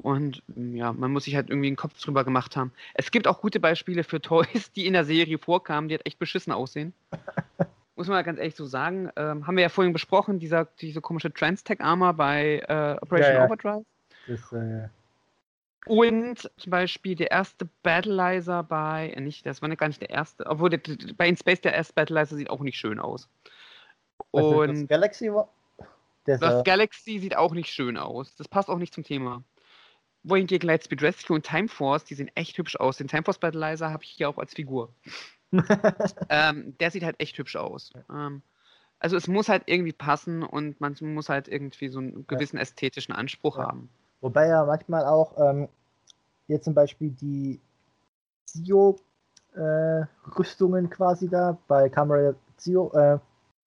Und 0.00 0.42
mm, 0.48 0.76
ja, 0.76 0.92
man 0.92 1.10
muss 1.12 1.24
sich 1.24 1.34
halt 1.34 1.50
irgendwie 1.50 1.66
einen 1.66 1.76
Kopf 1.76 2.00
drüber 2.00 2.24
gemacht 2.24 2.56
haben. 2.56 2.72
Es 2.94 3.10
gibt 3.10 3.26
auch 3.26 3.40
gute 3.40 3.58
Beispiele 3.60 4.04
für 4.04 4.20
Toys, 4.22 4.70
die 4.72 4.86
in 4.86 4.92
der 4.92 5.04
Serie 5.04 5.38
vorkamen, 5.38 5.88
die 5.88 5.94
halt 5.96 6.06
echt 6.06 6.18
beschissen 6.18 6.52
aussehen. 6.52 6.92
muss 7.98 8.06
man 8.08 8.24
ganz 8.24 8.38
ehrlich 8.38 8.54
so 8.54 8.64
sagen. 8.64 9.10
Ähm, 9.16 9.46
haben 9.46 9.56
wir 9.56 9.62
ja 9.62 9.68
vorhin 9.68 9.92
besprochen, 9.92 10.38
dieser, 10.38 10.66
diese 10.80 11.00
komische 11.00 11.32
Trans-Tech-Armor 11.32 12.14
bei 12.14 12.60
äh, 12.68 12.96
Operation 13.02 13.34
Ja, 13.34 13.40
ja. 13.40 13.46
Overdrive. 13.46 13.84
Das, 14.28 14.52
äh, 14.52 14.88
Und 15.86 16.50
zum 16.56 16.70
Beispiel 16.70 17.16
der 17.16 17.30
erste 17.32 17.68
Battleizer 17.82 18.62
bei, 18.62 19.10
äh, 19.16 19.20
nicht, 19.20 19.44
das 19.44 19.60
war 19.62 19.68
nicht 19.68 19.80
gar 19.80 19.88
nicht 19.88 20.00
der 20.00 20.10
erste, 20.10 20.46
obwohl 20.46 20.70
der, 20.70 20.80
bei 21.16 21.28
In 21.28 21.36
Space 21.36 21.60
der 21.60 21.74
erste 21.74 21.92
Battleizer 21.94 22.36
sieht 22.36 22.50
auch 22.50 22.60
nicht 22.60 22.78
schön 22.78 23.00
aus. 23.00 23.28
also 24.32 24.64
das 24.64 24.78
Und 24.78 24.86
Galaxy 24.86 25.32
war. 25.32 25.48
Das, 26.24 26.40
das 26.40 26.60
äh, 26.60 26.62
Galaxy 26.62 27.18
sieht 27.18 27.36
auch 27.36 27.52
nicht 27.52 27.70
schön 27.72 27.96
aus. 27.96 28.36
Das 28.36 28.48
passt 28.48 28.68
auch 28.68 28.78
nicht 28.78 28.94
zum 28.94 29.02
Thema. 29.02 29.42
Wohingegen 30.22 30.66
Lightspeed 30.68 31.02
Rescue 31.02 31.34
und 31.34 31.46
Time 31.46 31.68
Force, 31.68 32.04
die 32.04 32.14
sehen 32.14 32.30
echt 32.34 32.58
hübsch 32.58 32.76
aus. 32.76 32.98
Den 32.98 33.08
Time 33.08 33.24
Force 33.24 33.38
Battleizer 33.38 33.90
habe 33.90 34.04
ich 34.04 34.10
hier 34.10 34.28
auch 34.28 34.38
als 34.38 34.54
Figur. 34.54 34.92
ähm, 36.28 36.76
der 36.78 36.90
sieht 36.90 37.04
halt 37.04 37.16
echt 37.20 37.38
hübsch 37.38 37.56
aus. 37.56 37.92
Ähm, 38.10 38.42
also 38.98 39.16
es 39.16 39.28
muss 39.28 39.48
halt 39.48 39.62
irgendwie 39.66 39.92
passen 39.92 40.42
und 40.42 40.80
man 40.80 40.96
muss 41.00 41.28
halt 41.28 41.46
irgendwie 41.48 41.88
so 41.88 42.00
einen 42.00 42.26
gewissen 42.26 42.58
ästhetischen 42.58 43.14
Anspruch 43.14 43.58
Ja. 43.58 43.68
haben. 43.68 43.88
Wobei 44.20 44.48
ja 44.48 44.64
manchmal 44.64 45.04
auch 45.04 45.34
ähm, 45.38 45.68
jetzt 46.48 46.64
zum 46.64 46.74
Beispiel 46.74 47.10
die 47.10 47.60
Zio-Rüstungen 48.46 50.90
quasi 50.90 51.28
da 51.28 51.56
bei 51.68 51.88
Kamera 51.88 52.34
Zio. 52.56 52.90
Äh, 52.92 53.18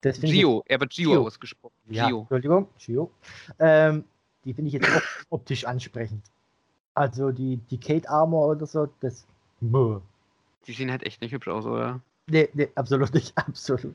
Gio, 0.02 0.62
er 0.66 0.80
wird 0.80 0.92
Gio, 0.92 1.12
Gio. 1.12 1.26
ausgesprochen. 1.26 1.72
Ja, 1.88 2.08
Gio. 2.08 2.18
Entschuldigung, 2.20 2.68
Gio. 2.78 3.10
Ähm, 3.58 4.04
die 4.44 4.52
finde 4.52 4.68
ich 4.68 4.74
jetzt 4.74 4.90
auch 4.90 5.00
optisch 5.30 5.64
ansprechend. 5.64 6.26
Also 6.94 7.30
die, 7.30 7.56
die 7.56 7.78
Kate 7.78 8.10
Armor 8.10 8.48
oder 8.48 8.66
so, 8.66 8.88
das. 9.00 9.26
Mö. 9.60 10.00
Die 10.66 10.72
sehen 10.72 10.90
halt 10.90 11.04
echt 11.04 11.20
nicht 11.20 11.32
hübsch 11.32 11.48
aus, 11.48 11.66
oder? 11.66 12.00
Nee, 12.28 12.48
nee, 12.54 12.68
absolut 12.74 13.12
nicht, 13.14 13.36
absolut. 13.36 13.94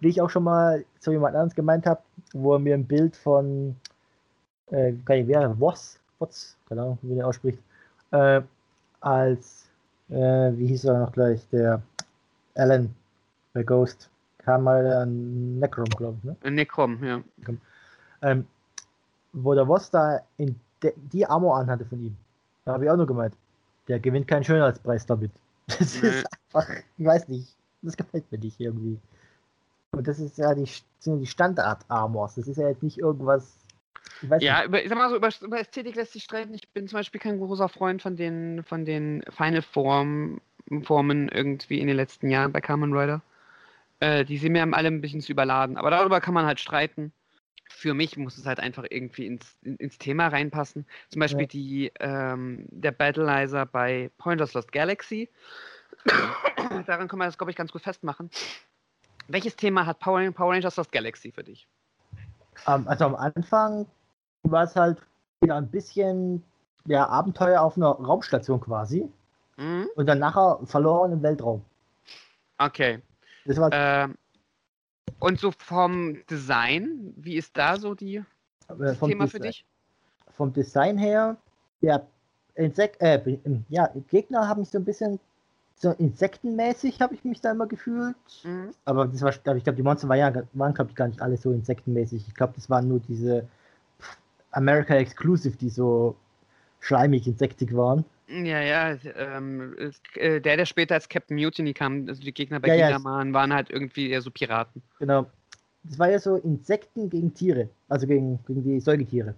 Wie 0.00 0.08
ich 0.08 0.20
auch 0.20 0.30
schon 0.30 0.44
mal 0.44 0.84
zu 0.98 1.12
jemand 1.12 1.36
anderem 1.36 1.54
gemeint 1.54 1.86
habe, 1.86 2.02
wo 2.32 2.54
er 2.54 2.58
mir 2.58 2.74
ein 2.74 2.86
Bild 2.86 3.16
von, 3.16 3.76
äh, 4.70 4.92
gar 5.04 5.14
nicht, 5.16 5.28
wer, 5.28 5.58
Woss, 5.60 5.98
Wotz, 6.18 6.56
keine 6.68 6.82
Ahnung, 6.82 6.98
wie 7.02 7.14
der 7.14 7.26
ausspricht, 7.26 7.58
äh, 8.10 8.42
als, 9.00 9.66
äh, 10.08 10.52
wie 10.56 10.66
hieß 10.66 10.84
er 10.84 10.98
noch 10.98 11.12
gleich, 11.12 11.46
der 11.50 11.80
Alan, 12.54 12.94
bei 13.52 13.62
Ghost, 13.62 14.10
kam 14.38 14.64
mal 14.64 14.86
an 14.92 15.58
Necrom, 15.58 15.86
glaube 15.86 16.18
ich, 16.18 16.24
ne? 16.24 16.36
Äh, 16.42 16.50
Necrom, 16.50 17.02
ja. 17.04 17.22
Ähm, 18.22 18.46
wo 19.32 19.54
der 19.54 19.66
Woss 19.66 19.90
da 19.90 20.20
in 20.36 20.58
die 20.82 21.26
Armor 21.26 21.58
anhatte 21.58 21.84
von 21.84 22.00
ihm. 22.00 22.16
Da 22.64 22.72
habe 22.72 22.84
ich 22.84 22.90
auch 22.90 22.96
nur 22.96 23.06
gemeint, 23.06 23.34
der 23.88 24.00
gewinnt 24.00 24.28
keinen 24.28 24.44
Schönheitspreis 24.44 25.06
damit. 25.06 25.30
Das 25.78 26.02
Nee. 26.02 26.08
ist 26.08 26.26
einfach, 26.54 26.68
ich 26.98 27.04
weiß 27.04 27.28
nicht, 27.28 27.56
das 27.82 27.96
gefällt 27.96 28.30
mir 28.30 28.38
nicht 28.38 28.60
irgendwie. 28.60 28.98
Und 29.92 30.06
das 30.06 30.18
ist 30.18 30.38
ja 30.38 30.54
die, 30.54 30.68
sind 30.98 31.20
die 31.20 31.26
Standard-Armors. 31.26 32.36
Das 32.36 32.46
ist 32.46 32.56
ja 32.58 32.68
jetzt 32.68 32.82
nicht 32.82 32.98
irgendwas. 32.98 33.56
Ja, 34.38 34.58
nicht. 34.58 34.68
über, 34.68 34.82
ich 34.82 34.88
sag 34.88 34.98
mal 34.98 35.10
so, 35.10 35.16
über, 35.16 35.30
über 35.40 35.60
Ästhetik 35.60 35.96
lässt 35.96 36.12
sich 36.12 36.22
streiten. 36.24 36.54
Ich 36.54 36.68
bin 36.68 36.88
zum 36.88 36.98
Beispiel 36.98 37.20
kein 37.20 37.38
großer 37.38 37.68
Freund 37.68 38.02
von 38.02 38.16
den, 38.16 38.62
von 38.64 38.84
den 38.84 39.22
Final 39.30 39.62
Form, 39.62 40.40
Formen 40.82 41.28
irgendwie 41.28 41.80
in 41.80 41.86
den 41.88 41.96
letzten 41.96 42.30
Jahren 42.30 42.52
bei 42.52 42.60
Kamen 42.60 42.92
Rider. 42.92 43.22
Äh, 43.98 44.24
die 44.24 44.38
sind 44.38 44.52
mir 44.52 44.62
alle 44.72 44.88
ein 44.88 45.00
bisschen 45.00 45.20
zu 45.20 45.32
überladen. 45.32 45.76
Aber 45.76 45.90
darüber 45.90 46.20
kann 46.20 46.34
man 46.34 46.46
halt 46.46 46.60
streiten. 46.60 47.12
Für 47.72 47.94
mich 47.94 48.16
muss 48.16 48.36
es 48.36 48.46
halt 48.46 48.60
einfach 48.60 48.84
irgendwie 48.90 49.26
ins, 49.26 49.56
in, 49.62 49.76
ins 49.76 49.96
Thema 49.96 50.26
reinpassen. 50.28 50.86
Zum 51.08 51.20
Beispiel 51.20 51.42
Ja. 51.42 51.46
die, 51.46 51.92
ähm, 52.00 52.66
der 52.70 52.90
Battleizer 52.90 53.64
bei 53.64 54.10
Pointers 54.18 54.54
Lost 54.54 54.72
Galaxy. 54.72 55.30
Daran 56.86 57.08
kann 57.08 57.18
man 57.18 57.28
das, 57.28 57.38
glaube 57.38 57.52
ich, 57.52 57.56
ganz 57.56 57.72
gut 57.72 57.82
festmachen. 57.82 58.30
Welches 59.28 59.56
Thema 59.56 59.86
hat 59.86 60.00
Power, 60.00 60.30
Power 60.32 60.52
Rangers 60.52 60.76
Lost 60.76 60.92
Galaxy 60.92 61.30
für 61.30 61.44
dich? 61.44 61.68
Ähm, 62.66 62.86
also 62.88 63.06
am 63.06 63.14
Anfang 63.14 63.86
war 64.42 64.64
es 64.64 64.74
halt 64.74 65.00
wieder 65.40 65.56
ein 65.56 65.68
bisschen 65.68 66.42
ja, 66.86 67.08
Abenteuer 67.08 67.62
auf 67.62 67.76
einer 67.76 67.90
Raumstation 67.90 68.60
quasi. 68.60 69.08
Mhm. 69.56 69.88
Und 69.94 70.06
dann 70.06 70.18
nachher 70.18 70.58
verloren 70.64 71.12
im 71.12 71.22
Weltraum. 71.22 71.64
Okay. 72.58 73.00
Das 73.44 73.58
war 73.58 73.70
Ähm, 73.72 74.18
und 75.18 75.40
so 75.40 75.52
vom 75.58 76.18
Design, 76.28 77.12
wie 77.16 77.36
ist 77.36 77.56
da 77.56 77.76
so 77.76 77.94
die? 77.94 78.22
äh, 78.68 78.94
vom, 78.94 79.10
Thema 79.10 79.26
für 79.26 79.38
Desi- 79.38 79.42
dich? 79.42 79.64
vom 80.36 80.52
Design 80.52 80.98
her, 80.98 81.36
ja, 81.80 82.06
Insek 82.54 82.96
äh, 83.00 83.16
ähm, 83.44 83.64
ja, 83.68 83.90
Gegner 84.08 84.48
haben 84.48 84.64
so 84.64 84.78
ein 84.78 84.84
bisschen 84.84 85.18
so 85.76 85.92
insektenmäßig 85.92 87.00
habe 87.00 87.14
ich 87.14 87.24
mich 87.24 87.40
da 87.40 87.52
immer 87.52 87.66
gefühlt. 87.66 88.16
Mhm. 88.44 88.70
Aber 88.84 89.06
das 89.06 89.22
war, 89.22 89.30
ich 89.30 89.42
glaube, 89.42 89.76
die 89.76 89.82
Monster 89.82 90.08
waren, 90.08 90.18
ja, 90.18 90.42
waren 90.52 90.74
glaube 90.74 90.90
ich, 90.90 90.96
gar 90.96 91.08
nicht 91.08 91.22
alle 91.22 91.38
so 91.38 91.52
insektenmäßig. 91.52 92.28
Ich 92.28 92.34
glaube, 92.34 92.52
das 92.56 92.68
waren 92.68 92.86
nur 92.86 93.00
diese 93.00 93.48
America 94.50 94.94
Exclusive, 94.94 95.56
die 95.56 95.70
so 95.70 96.16
schleimig 96.80 97.26
insektig 97.26 97.74
waren. 97.74 98.04
Ja, 98.30 98.60
ja, 98.60 98.96
ähm, 99.16 99.74
äh, 100.14 100.40
der, 100.40 100.56
der 100.56 100.66
später 100.66 100.94
als 100.94 101.08
Captain 101.08 101.36
Mutiny 101.36 101.74
kam, 101.74 102.06
also 102.08 102.22
die 102.22 102.32
Gegner 102.32 102.60
bei 102.60 102.68
Ja, 102.68 102.74
ja, 102.74 102.86
Gingaman 102.86 103.32
waren 103.32 103.52
halt 103.52 103.70
irgendwie 103.70 104.10
eher 104.10 104.22
so 104.22 104.30
Piraten. 104.30 104.82
Genau. 104.98 105.26
Das 105.82 105.98
war 105.98 106.10
ja 106.10 106.18
so 106.18 106.36
Insekten 106.36 107.10
gegen 107.10 107.34
Tiere, 107.34 107.68
also 107.88 108.06
gegen, 108.06 108.38
gegen 108.46 108.62
die 108.62 108.80
Säugetiere. 108.80 109.34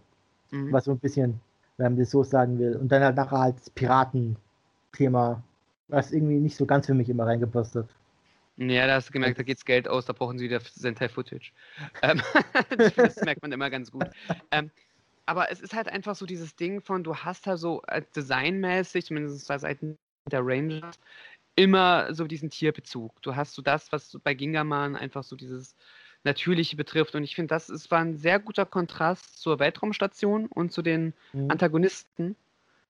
Mhm. 0.50 0.72
Was 0.72 0.84
so 0.84 0.90
ein 0.90 0.98
bisschen, 0.98 1.40
wenn 1.78 1.92
man 1.92 1.98
das 1.98 2.10
so 2.10 2.22
sagen 2.22 2.58
will. 2.58 2.76
Und 2.76 2.90
dann 2.90 3.02
halt 3.02 3.16
nachher 3.16 3.38
halt 3.38 3.56
das 3.60 3.70
Piraten-Thema, 3.70 5.42
was 5.88 6.12
irgendwie 6.12 6.38
nicht 6.38 6.56
so 6.56 6.66
ganz 6.66 6.86
für 6.86 6.94
mich 6.94 7.08
immer 7.08 7.26
reingepasst 7.26 7.76
hat. 7.76 7.88
Ja, 8.58 8.86
da 8.86 8.96
hast 8.96 9.08
du 9.08 9.12
gemerkt, 9.12 9.38
da 9.38 9.42
geht's 9.42 9.64
Geld 9.64 9.88
aus, 9.88 10.04
da 10.04 10.12
brauchen 10.12 10.38
sie 10.38 10.44
wieder 10.44 10.60
Sentai-Footage. 10.60 11.52
Ähm, 12.02 12.20
das 12.96 13.16
merkt 13.22 13.40
man 13.40 13.52
immer 13.52 13.70
ganz 13.70 13.90
gut. 13.90 14.06
Ähm, 14.50 14.70
aber 15.26 15.50
es 15.50 15.60
ist 15.60 15.74
halt 15.74 15.88
einfach 15.88 16.14
so 16.16 16.26
dieses 16.26 16.56
Ding 16.56 16.80
von, 16.80 17.04
du 17.04 17.16
hast 17.16 17.46
halt 17.46 17.58
so 17.58 17.82
äh, 17.86 18.02
designmäßig, 18.14 19.06
zumindest 19.06 19.46
bei 19.48 19.58
Seiten 19.58 19.98
der 20.30 20.40
Rangers, 20.44 20.96
immer 21.56 22.12
so 22.14 22.26
diesen 22.26 22.50
Tierbezug. 22.50 23.20
Du 23.22 23.36
hast 23.36 23.54
so 23.54 23.62
das, 23.62 23.92
was 23.92 24.18
bei 24.24 24.34
Gingaman 24.34 24.96
einfach 24.96 25.22
so 25.22 25.36
dieses 25.36 25.76
Natürliche 26.24 26.76
betrifft. 26.76 27.14
Und 27.14 27.24
ich 27.24 27.34
finde, 27.34 27.48
das 27.48 27.68
ist, 27.68 27.90
war 27.90 28.00
ein 28.00 28.16
sehr 28.16 28.38
guter 28.38 28.64
Kontrast 28.64 29.40
zur 29.40 29.58
Weltraumstation 29.58 30.46
und 30.46 30.72
zu 30.72 30.82
den 30.82 31.14
Mhm. 31.32 31.50
Antagonisten, 31.50 32.36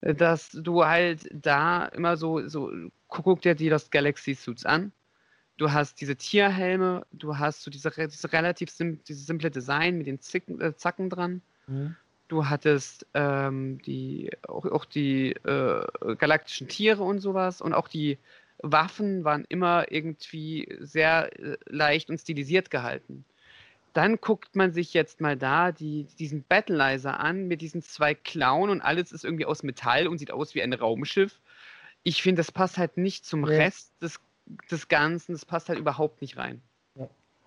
äh, 0.03 0.15
dass 0.15 0.51
du 0.51 0.85
halt 0.85 1.29
da 1.33 1.87
immer 1.87 2.17
so, 2.17 2.47
so 2.49 2.71
guck 3.09 3.43
dir 3.43 3.55
die 3.55 3.69
Lost 3.69 3.91
Galaxy 3.91 4.35
Suits 4.35 4.65
an. 4.65 4.93
Du 5.59 5.71
hast 5.71 6.01
diese 6.01 6.17
Tierhelme, 6.17 7.07
du 7.13 7.39
hast 7.39 7.63
so 7.63 7.71
diese, 7.71 7.91
diese 7.91 8.33
relativ 8.33 8.71
sim 8.71 9.03
diese 9.05 9.25
simple 9.25 9.51
Design 9.51 9.99
mit 9.99 10.07
den 10.07 10.21
Zicken, 10.21 10.61
äh, 10.61 10.75
Zacken 10.77 11.11
dran. 11.11 11.43
Mhm. 11.67 11.97
Du 12.33 12.49
hattest 12.49 13.07
ähm, 13.13 13.77
die, 13.83 14.31
auch, 14.49 14.65
auch 14.65 14.87
die 14.87 15.33
äh, 15.33 15.85
galaktischen 16.17 16.67
Tiere 16.67 17.03
und 17.03 17.19
sowas 17.19 17.61
und 17.61 17.75
auch 17.75 17.89
die 17.89 18.17
Waffen 18.63 19.23
waren 19.23 19.45
immer 19.51 19.93
irgendwie 19.93 20.67
sehr 20.81 21.39
äh, 21.39 21.59
leicht 21.67 22.09
und 22.09 22.17
stilisiert 22.17 22.71
gehalten. 22.71 23.27
Dann 23.93 24.17
guckt 24.17 24.57
man 24.57 24.73
sich 24.73 24.95
jetzt 24.95 25.21
mal 25.21 25.37
da 25.37 25.73
die, 25.73 26.07
diesen 26.19 26.43
Battleizer 26.43 27.21
an 27.21 27.49
mit 27.49 27.61
diesen 27.61 27.83
zwei 27.83 28.15
Klauen 28.15 28.71
und 28.71 28.81
alles 28.81 29.13
ist 29.13 29.27
irgendwie 29.27 29.45
aus 29.45 29.63
Metall 29.63 30.09
und 30.09 30.17
sieht 30.17 30.31
aus 30.31 30.55
wie 30.55 30.63
ein 30.63 30.73
Raumschiff. 30.73 31.39
Ich 32.03 32.23
finde, 32.23 32.41
das 32.41 32.51
passt 32.51 32.79
halt 32.79 32.97
nicht 32.97 33.27
zum 33.27 33.43
Nee. 33.43 33.59
Rest 33.59 33.93
des, 34.01 34.19
des 34.71 34.89
Ganzen. 34.89 35.33
Das 35.33 35.45
passt 35.45 35.69
halt 35.69 35.79
überhaupt 35.79 36.23
nicht 36.23 36.39
rein. 36.39 36.63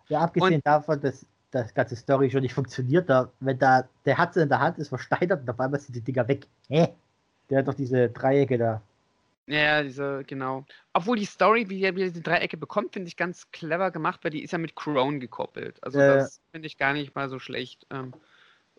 Ja, 0.09 0.19
abgesehen 0.19 0.61
davon, 0.63 1.01
dass 1.01 1.25
das 1.63 1.73
ganze 1.73 1.95
Story 1.95 2.29
schon 2.31 2.41
nicht 2.41 2.53
funktioniert, 2.53 3.09
da, 3.09 3.31
wenn 3.39 3.57
da 3.59 3.87
der 4.05 4.17
hat 4.17 4.33
sie 4.33 4.41
in 4.43 4.49
der 4.49 4.59
Hand, 4.59 4.77
ist 4.79 4.89
versteinert 4.89 5.41
und 5.41 5.49
auf 5.49 5.59
einmal 5.59 5.79
sind 5.79 5.95
die 5.95 6.01
Dinger 6.01 6.27
weg. 6.27 6.47
Hä? 6.69 6.89
Der 7.49 7.59
hat 7.59 7.67
doch 7.67 7.73
diese 7.75 8.09
Dreiecke 8.09 8.57
da. 8.57 8.81
Ja, 9.47 9.83
diese, 9.83 10.23
genau. 10.25 10.65
Obwohl 10.93 11.17
die 11.17 11.25
Story, 11.25 11.69
wie 11.69 11.83
er 11.83 11.95
wie 11.95 12.01
er 12.03 12.11
die 12.11 12.23
Dreiecke 12.23 12.57
bekommt, 12.57 12.93
finde 12.93 13.07
ich 13.09 13.15
ganz 13.17 13.51
clever 13.51 13.91
gemacht, 13.91 14.23
weil 14.23 14.31
die 14.31 14.43
ist 14.43 14.51
ja 14.51 14.57
mit 14.57 14.75
Crone 14.75 15.19
gekoppelt. 15.19 15.83
Also 15.83 15.99
Ja, 15.99 16.05
ja. 16.05 16.15
das 16.15 16.41
finde 16.51 16.65
ich 16.67 16.77
gar 16.77 16.93
nicht 16.93 17.13
mal 17.15 17.29
so 17.29 17.37
schlecht. 17.39 17.85
Ähm, 17.91 18.15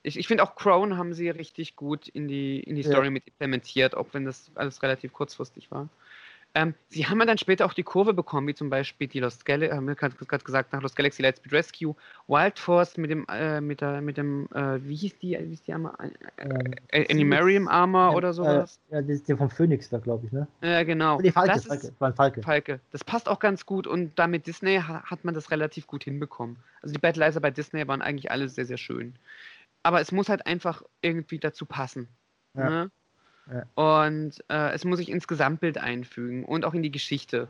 ich 0.03 0.19
ich 0.19 0.27
finde 0.29 0.43
auch 0.43 0.57
Crone 0.57 0.97
haben 0.97 1.15
sie 1.15 1.29
richtig 1.31 1.77
gut 1.77 2.09
in 2.09 2.27
die, 2.29 2.61
in 2.61 2.75
die 2.75 2.83
Ja. 2.83 2.89
Story 2.91 3.11
mit 3.11 3.27
implementiert, 3.29 3.97
auch 3.97 4.09
wenn 4.13 4.25
das 4.25 4.51
alles 4.57 4.83
relativ 4.83 5.13
kurzfristig 5.13 5.71
war. 5.71 5.89
Ähm, 6.59 6.73
sie 6.89 7.07
haben 7.07 7.21
ja 7.21 7.27
dann 7.27 7.37
später 7.37 7.67
auch 7.67 7.75
die 7.75 7.83
Kurve 7.83 8.15
bekommen, 8.15 8.49
wie 8.49 8.55
zum 8.55 8.71
Beispiel 8.71 9.09
die 9.09 9.21
Lost 9.21 9.45
Galaxy, 9.45 9.75
haben 9.77 9.87
wir 9.87 9.95
gerade 9.95 10.17
gesagt, 10.43 10.73
nach 10.73 10.81
Lost 10.81 10.97
Galaxy 10.97 11.21
Lightspeed 11.21 11.53
Rescue, 11.53 11.95
Wild 12.29 12.59
Force 12.59 12.97
mit 12.97 13.11
dem, 13.11 13.27
äh, 13.29 13.61
mit 13.61 13.83
der, 13.83 14.01
mit 14.01 14.17
dem, 14.17 14.49
äh, 14.55 14.83
wie 14.83 14.97
hieß 14.97 15.19
die, 15.19 15.39
wie 15.39 15.49
hieß 15.51 15.65
die 15.65 15.75
Armor? 15.75 15.99
Ähm, 16.39 16.75
Äh, 16.89 17.13
Animarium 17.13 17.69
Armor 17.69 18.15
oder 18.15 18.33
sowas? 18.33 18.81
Äh, 18.89 18.95
ja, 18.95 19.03
das 19.03 19.11
ist 19.11 19.29
der 19.29 19.37
vom 19.37 19.51
Phoenix 19.51 19.91
da, 19.91 19.99
glaube 19.99 20.25
ich, 20.27 20.33
ne? 20.33 20.49
Ja, 20.63 20.83
genau. 20.83 21.21
Die 21.21 21.31
Falke, 21.31 21.49
Das 21.53 21.67
ist- 21.67 21.69
Falke, 21.69 21.93
war 21.99 22.13
Falke. 22.15 22.43
Falke. 22.43 22.81
Das 22.91 23.05
passt 23.05 23.29
auch 23.29 23.39
ganz 23.39 23.67
gut 23.67 23.87
und 23.87 24.19
da 24.19 24.27
mit 24.27 24.47
Disney 24.47 24.79
ha 24.79 25.03
hat 25.05 25.27
man 25.27 25.35
das 25.35 25.51
relativ 25.51 25.87
gut 25.87 26.05
hinbekommen. 26.05 26.57
Also 26.81 26.95
die 26.95 26.99
Battleizer 27.01 27.41
bei 27.41 27.51
Disney 27.51 27.87
waren 27.87 28.01
eigentlich 28.01 28.31
alle 28.31 28.49
sehr, 28.49 28.65
sehr 28.65 28.79
schön. 28.79 29.15
Aber 29.83 30.01
es 30.01 30.11
muss 30.11 30.31
halt 30.31 30.47
einfach 30.47 30.83
irgendwie 31.03 31.39
dazu 31.39 31.67
passen. 31.67 32.09
Ja. 32.55 32.71
Ne? 32.71 32.91
Ja. 33.51 33.65
Und 33.75 34.43
äh, 34.49 34.73
es 34.73 34.85
muss 34.85 34.99
sich 34.99 35.09
ins 35.09 35.29
Gesamtbild 35.29 35.79
einfügen 35.79 36.45
und 36.45 36.65
auch 36.65 36.75
in 36.75 36.83
die 36.83 36.91
Geschichte. 36.91 37.49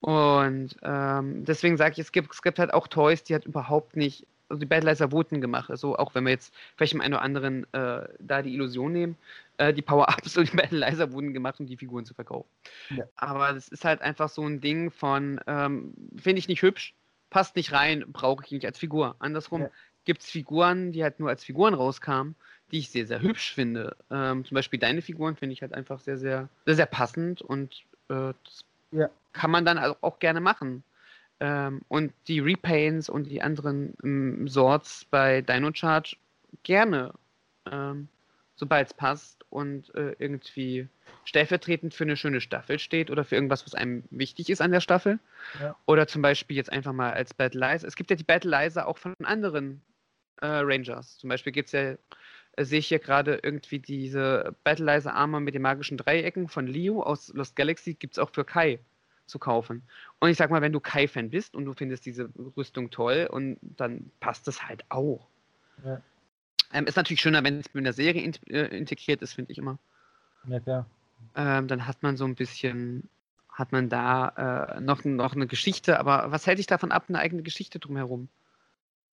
Und 0.00 0.76
ähm, 0.82 1.44
deswegen 1.44 1.76
sage 1.76 1.92
ich, 1.92 1.98
es 1.98 2.12
gibt, 2.12 2.32
es 2.32 2.42
gibt 2.42 2.58
halt 2.58 2.72
auch 2.72 2.86
Toys, 2.86 3.24
die 3.24 3.32
halt 3.32 3.46
überhaupt 3.46 3.96
nicht, 3.96 4.26
also 4.48 4.60
die 4.60 4.66
Battleizer 4.66 5.10
wurden 5.10 5.40
gemacht. 5.40 5.70
Also 5.70 5.96
auch 5.96 6.14
wenn 6.14 6.24
wir 6.24 6.30
jetzt 6.30 6.54
vielleicht 6.76 6.92
im 6.92 7.00
einen 7.00 7.14
oder 7.14 7.22
anderen 7.22 7.66
äh, 7.72 8.06
da 8.20 8.42
die 8.42 8.54
Illusion 8.54 8.92
nehmen, 8.92 9.16
äh, 9.56 9.72
die 9.72 9.82
Power-Ups 9.82 10.36
und 10.36 10.52
die 10.52 10.56
Battleizer 10.56 11.10
wurden 11.12 11.32
gemacht, 11.32 11.58
um 11.58 11.66
die 11.66 11.76
Figuren 11.76 12.04
zu 12.04 12.14
verkaufen. 12.14 12.48
Ja. 12.90 13.04
Aber 13.16 13.52
das 13.54 13.68
ist 13.68 13.84
halt 13.84 14.02
einfach 14.02 14.28
so 14.28 14.46
ein 14.46 14.60
Ding 14.60 14.90
von, 14.90 15.40
ähm, 15.46 15.94
finde 16.16 16.38
ich 16.38 16.48
nicht 16.48 16.62
hübsch, 16.62 16.94
passt 17.30 17.56
nicht 17.56 17.72
rein, 17.72 18.04
brauche 18.12 18.44
ich 18.44 18.52
nicht 18.52 18.66
als 18.66 18.78
Figur. 18.78 19.16
Andersrum 19.18 19.62
Ja. 19.62 19.70
gibt 20.04 20.22
es 20.22 20.30
Figuren, 20.30 20.92
die 20.92 21.02
halt 21.02 21.18
nur 21.18 21.30
als 21.30 21.42
Figuren 21.42 21.74
rauskamen, 21.74 22.36
die 22.72 22.78
ich 22.78 22.90
sehr, 22.90 23.06
sehr 23.06 23.20
hübsch 23.22 23.54
finde. 23.54 23.96
Ähm, 24.10 24.44
zum 24.44 24.54
Beispiel 24.54 24.78
deine 24.78 25.02
Figuren 25.02 25.36
finde 25.36 25.52
ich 25.52 25.62
halt 25.62 25.72
einfach 25.72 26.00
sehr, 26.00 26.18
sehr, 26.18 26.48
sehr, 26.64 26.74
sehr 26.74 26.86
passend 26.86 27.42
und 27.42 27.84
äh, 28.08 28.32
das 28.44 28.64
Ja. 28.90 29.08
kann 29.32 29.50
man 29.50 29.64
dann 29.64 29.78
auch, 29.78 29.96
auch 30.00 30.18
gerne 30.18 30.40
machen. 30.40 30.82
Ähm, 31.38 31.82
und 31.88 32.12
die 32.28 32.40
Repaints 32.40 33.08
und 33.08 33.24
die 33.24 33.42
anderen 33.42 33.94
ähm, 34.02 34.48
Sorts 34.48 35.04
bei 35.10 35.42
Dino 35.42 35.70
Charge 35.72 36.16
gerne, 36.62 37.12
ähm, 37.70 38.08
sobald 38.56 38.88
es 38.88 38.94
passt 38.94 39.44
und 39.50 39.94
äh, 39.94 40.16
irgendwie 40.18 40.88
stellvertretend 41.24 41.92
für 41.92 42.04
eine 42.04 42.16
schöne 42.16 42.40
Staffel 42.40 42.78
steht 42.78 43.10
oder 43.10 43.22
für 43.24 43.34
irgendwas, 43.34 43.66
was 43.66 43.74
einem 43.74 44.04
wichtig 44.10 44.48
ist 44.48 44.62
an 44.62 44.72
der 44.72 44.80
Staffel. 44.80 45.18
Ja. 45.60 45.76
Oder 45.84 46.06
zum 46.06 46.22
Beispiel 46.22 46.56
jetzt 46.56 46.72
einfach 46.72 46.94
mal 46.94 47.12
als 47.12 47.34
Battleizer. 47.34 47.86
Es 47.86 47.96
gibt 47.96 48.10
ja 48.10 48.16
die 48.16 48.24
Battleizer 48.24 48.86
auch 48.88 48.96
von 48.96 49.12
anderen 49.22 49.82
äh, 50.40 50.46
Rangers. 50.46 51.18
Zum 51.18 51.28
Beispiel 51.28 51.52
gibt 51.52 51.66
es 51.66 51.72
ja, 51.72 51.96
sehe 52.58 52.78
ich 52.78 52.88
hier 52.88 52.98
gerade 52.98 53.40
irgendwie 53.42 53.78
diese 53.78 54.54
Battleizer 54.64 55.14
Armor 55.14 55.40
mit 55.40 55.54
den 55.54 55.62
magischen 55.62 55.98
Dreiecken 55.98 56.48
von 56.48 56.66
Leo 56.66 57.02
aus 57.02 57.32
Lost 57.34 57.56
Galaxy, 57.56 57.94
gibt 57.94 58.14
es 58.14 58.18
auch 58.18 58.30
für 58.30 58.44
Kai 58.44 58.78
zu 59.26 59.38
kaufen. 59.38 59.82
Und 60.20 60.30
ich 60.30 60.36
sag 60.36 60.50
mal, 60.50 60.62
wenn 60.62 60.72
du 60.72 60.80
Kai-Fan 60.80 61.30
bist 61.30 61.54
und 61.54 61.64
du 61.64 61.74
findest 61.74 62.06
diese 62.06 62.30
Rüstung 62.56 62.90
toll, 62.90 63.28
und 63.30 63.58
dann 63.60 64.10
passt 64.20 64.46
das 64.46 64.66
halt 64.66 64.84
auch. 64.88 65.26
Ja. 65.84 66.00
Ähm, 66.72 66.86
ist 66.86 66.96
natürlich 66.96 67.20
schöner, 67.20 67.44
wenn 67.44 67.60
es 67.60 67.72
mit 67.74 67.82
einer 67.82 67.92
Serie 67.92 68.22
in, 68.22 68.34
äh, 68.46 68.76
integriert 68.76 69.22
ist, 69.22 69.34
finde 69.34 69.52
ich 69.52 69.58
immer. 69.58 69.78
Ja, 70.46 70.60
klar. 70.60 70.86
Ähm, 71.34 71.68
dann 71.68 71.86
hat 71.86 72.02
man 72.02 72.16
so 72.16 72.24
ein 72.24 72.34
bisschen, 72.34 73.08
hat 73.50 73.72
man 73.72 73.88
da 73.88 74.76
äh, 74.76 74.80
noch, 74.80 75.04
noch 75.04 75.34
eine 75.34 75.46
Geschichte, 75.46 75.98
aber 75.98 76.30
was 76.30 76.46
hält 76.46 76.58
dich 76.58 76.66
davon 76.66 76.92
ab, 76.92 77.04
eine 77.08 77.18
eigene 77.18 77.42
Geschichte 77.42 77.78
drumherum 77.78 78.28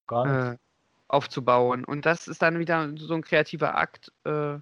Gar 0.07 0.25
nicht. 0.25 0.53
äh, 0.53 0.57
aufzubauen? 1.13 1.85
Und 1.85 2.05
das 2.05 2.27
ist 2.27 2.41
dann 2.41 2.59
wieder 2.59 2.89
so 2.97 3.13
ein 3.13 3.21
kreativer 3.21 3.75
Akt, 3.75 4.11
äh, 4.25 4.57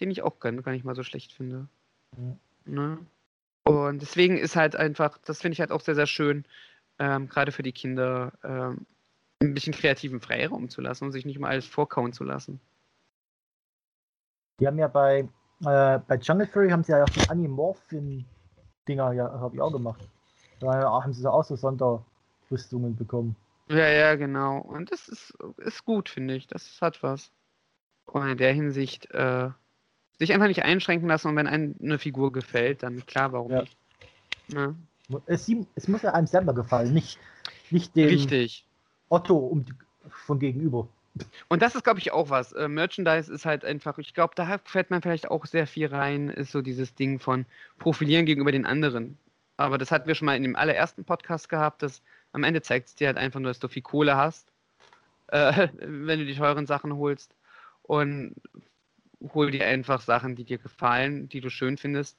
den 0.00 0.10
ich 0.10 0.22
auch 0.22 0.38
gar, 0.38 0.52
gar 0.52 0.72
nicht 0.72 0.84
mal 0.84 0.94
so 0.94 1.02
schlecht 1.02 1.32
finde. 1.32 1.68
Mhm. 2.16 2.38
Ne? 2.64 2.98
Und 3.64 4.00
deswegen 4.00 4.38
ist 4.38 4.56
halt 4.56 4.76
einfach, 4.76 5.18
das 5.18 5.40
finde 5.40 5.54
ich 5.54 5.60
halt 5.60 5.72
auch 5.72 5.80
sehr, 5.80 5.94
sehr 5.94 6.06
schön, 6.06 6.44
ähm, 6.98 7.28
gerade 7.28 7.52
für 7.52 7.62
die 7.62 7.72
Kinder, 7.72 8.32
ähm, 8.42 8.86
ein 9.42 9.54
bisschen 9.54 9.72
kreativen 9.72 10.20
Freiraum 10.20 10.68
zu 10.68 10.80
lassen 10.80 11.04
und 11.04 11.12
sich 11.12 11.24
nicht 11.24 11.36
immer 11.36 11.48
alles 11.48 11.66
vorkauen 11.66 12.12
zu 12.12 12.24
lassen. 12.24 12.60
Die 14.60 14.66
haben 14.66 14.78
ja 14.78 14.88
bei, 14.88 15.28
äh, 15.60 15.98
bei 16.06 16.16
Jungle 16.20 16.46
Fury 16.46 16.70
haben 16.70 16.82
sie 16.82 16.92
ja 16.92 17.04
auch 17.04 17.08
die 17.10 17.28
Animorphin-Dinger, 17.28 19.12
ja, 19.12 19.30
habe 19.30 19.54
ich 19.54 19.60
auch 19.60 19.72
gemacht. 19.72 20.00
Da 20.60 21.02
haben 21.02 21.12
sie 21.12 21.22
so 21.22 21.30
auch 21.30 21.44
so 21.44 21.54
Sonderrüstungen 21.54 22.96
bekommen. 22.96 23.36
Ja, 23.68 23.88
ja, 23.88 24.14
genau. 24.14 24.58
Und 24.58 24.90
das 24.92 25.08
ist, 25.08 25.36
ist 25.58 25.84
gut, 25.84 26.08
finde 26.08 26.34
ich. 26.34 26.46
Das 26.46 26.80
hat 26.80 27.02
was. 27.02 27.30
Und 28.06 28.26
in 28.28 28.38
der 28.38 28.52
Hinsicht, 28.52 29.10
äh, 29.10 29.50
sich 30.18 30.32
einfach 30.32 30.48
nicht 30.48 30.64
einschränken 30.64 31.08
lassen 31.08 31.28
und 31.28 31.36
wenn 31.36 31.46
einem 31.46 31.74
eine 31.82 31.98
Figur 31.98 32.32
gefällt, 32.32 32.82
dann 32.82 33.06
klar, 33.06 33.32
warum 33.32 33.52
Ja. 33.52 33.60
nicht. 33.60 33.76
Ne? 34.48 34.74
Es, 35.26 35.50
es 35.74 35.88
muss 35.88 36.02
ja 36.02 36.12
einem 36.12 36.26
selber 36.26 36.54
gefallen, 36.54 36.92
nicht, 36.92 37.18
nicht 37.70 37.94
dem 37.96 38.08
Richtig. 38.08 38.66
Otto 39.08 39.36
um 39.36 39.64
die, 39.64 39.72
von 40.10 40.38
gegenüber. 40.38 40.88
Und 41.48 41.62
das 41.62 41.74
ist, 41.74 41.84
glaube 41.84 41.98
ich, 41.98 42.12
auch 42.12 42.30
was. 42.30 42.52
Äh, 42.52 42.68
Merchandise 42.68 43.32
ist 43.32 43.44
halt 43.44 43.64
einfach, 43.64 43.98
ich 43.98 44.14
glaube, 44.14 44.34
da 44.36 44.58
fällt 44.64 44.90
man 44.90 45.02
vielleicht 45.02 45.30
auch 45.30 45.46
sehr 45.46 45.66
viel 45.66 45.86
rein, 45.86 46.28
ist 46.28 46.52
so 46.52 46.62
dieses 46.62 46.94
Ding 46.94 47.18
von 47.18 47.46
Profilieren 47.78 48.26
gegenüber 48.26 48.52
den 48.52 48.66
anderen. 48.66 49.18
Aber 49.56 49.78
das 49.78 49.90
hatten 49.90 50.06
wir 50.06 50.14
schon 50.14 50.26
mal 50.26 50.36
in 50.36 50.42
dem 50.42 50.56
allerersten 50.56 51.04
Podcast 51.04 51.48
gehabt, 51.48 51.82
dass 51.82 52.02
am 52.38 52.44
Ende 52.44 52.62
zeigt 52.62 52.88
es 52.88 52.94
dir 52.94 53.08
halt 53.08 53.18
einfach 53.18 53.40
nur, 53.40 53.50
dass 53.50 53.58
du 53.58 53.68
viel 53.68 53.82
Kohle 53.82 54.16
hast 54.16 54.52
äh, 55.28 55.68
wenn 55.78 56.20
du 56.20 56.26
die 56.26 56.34
teuren 56.36 56.66
Sachen 56.66 56.96
holst. 56.96 57.34
Und 57.82 58.34
hol 59.34 59.50
dir 59.50 59.66
einfach 59.66 60.00
Sachen, 60.00 60.36
die 60.36 60.44
dir 60.44 60.58
gefallen, 60.58 61.28
die 61.28 61.40
du 61.40 61.50
schön 61.50 61.76
findest. 61.76 62.18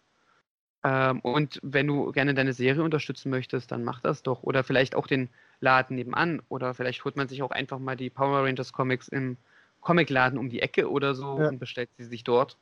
Ähm, 0.84 1.20
und 1.22 1.60
wenn 1.62 1.88
du 1.88 2.12
gerne 2.12 2.34
deine 2.34 2.54
Serie 2.54 2.84
unterstützen 2.84 3.30
möchtest, 3.30 3.72
dann 3.72 3.84
mach 3.84 4.02
das 4.02 4.24
doch. 4.24 4.44
Oder 4.44 4.64
vielleicht 4.64 4.96
auch 4.96 5.08
den 5.08 5.30
Laden 5.60 5.96
nebenan. 5.96 6.42
Oder 6.50 6.74
vielleicht 6.74 7.04
holt 7.06 7.18
man 7.18 7.28
sich 7.28 7.44
auch 7.44 7.52
einfach 7.52 7.80
mal 7.80 7.96
die 7.96 8.10
Power 8.10 8.44
Rangers 8.46 8.74
Comics 8.74 9.08
im 9.10 9.38
Comicladen 9.82 10.40
um 10.40 10.50
die 10.50 10.62
Ecke 10.62 10.90
oder 10.90 11.16
so 11.16 11.38
Ja. 11.38 11.50
und 11.50 11.60
bestellt 11.60 11.90
sie 11.98 12.06
sich 12.06 12.24
dort, 12.24 12.58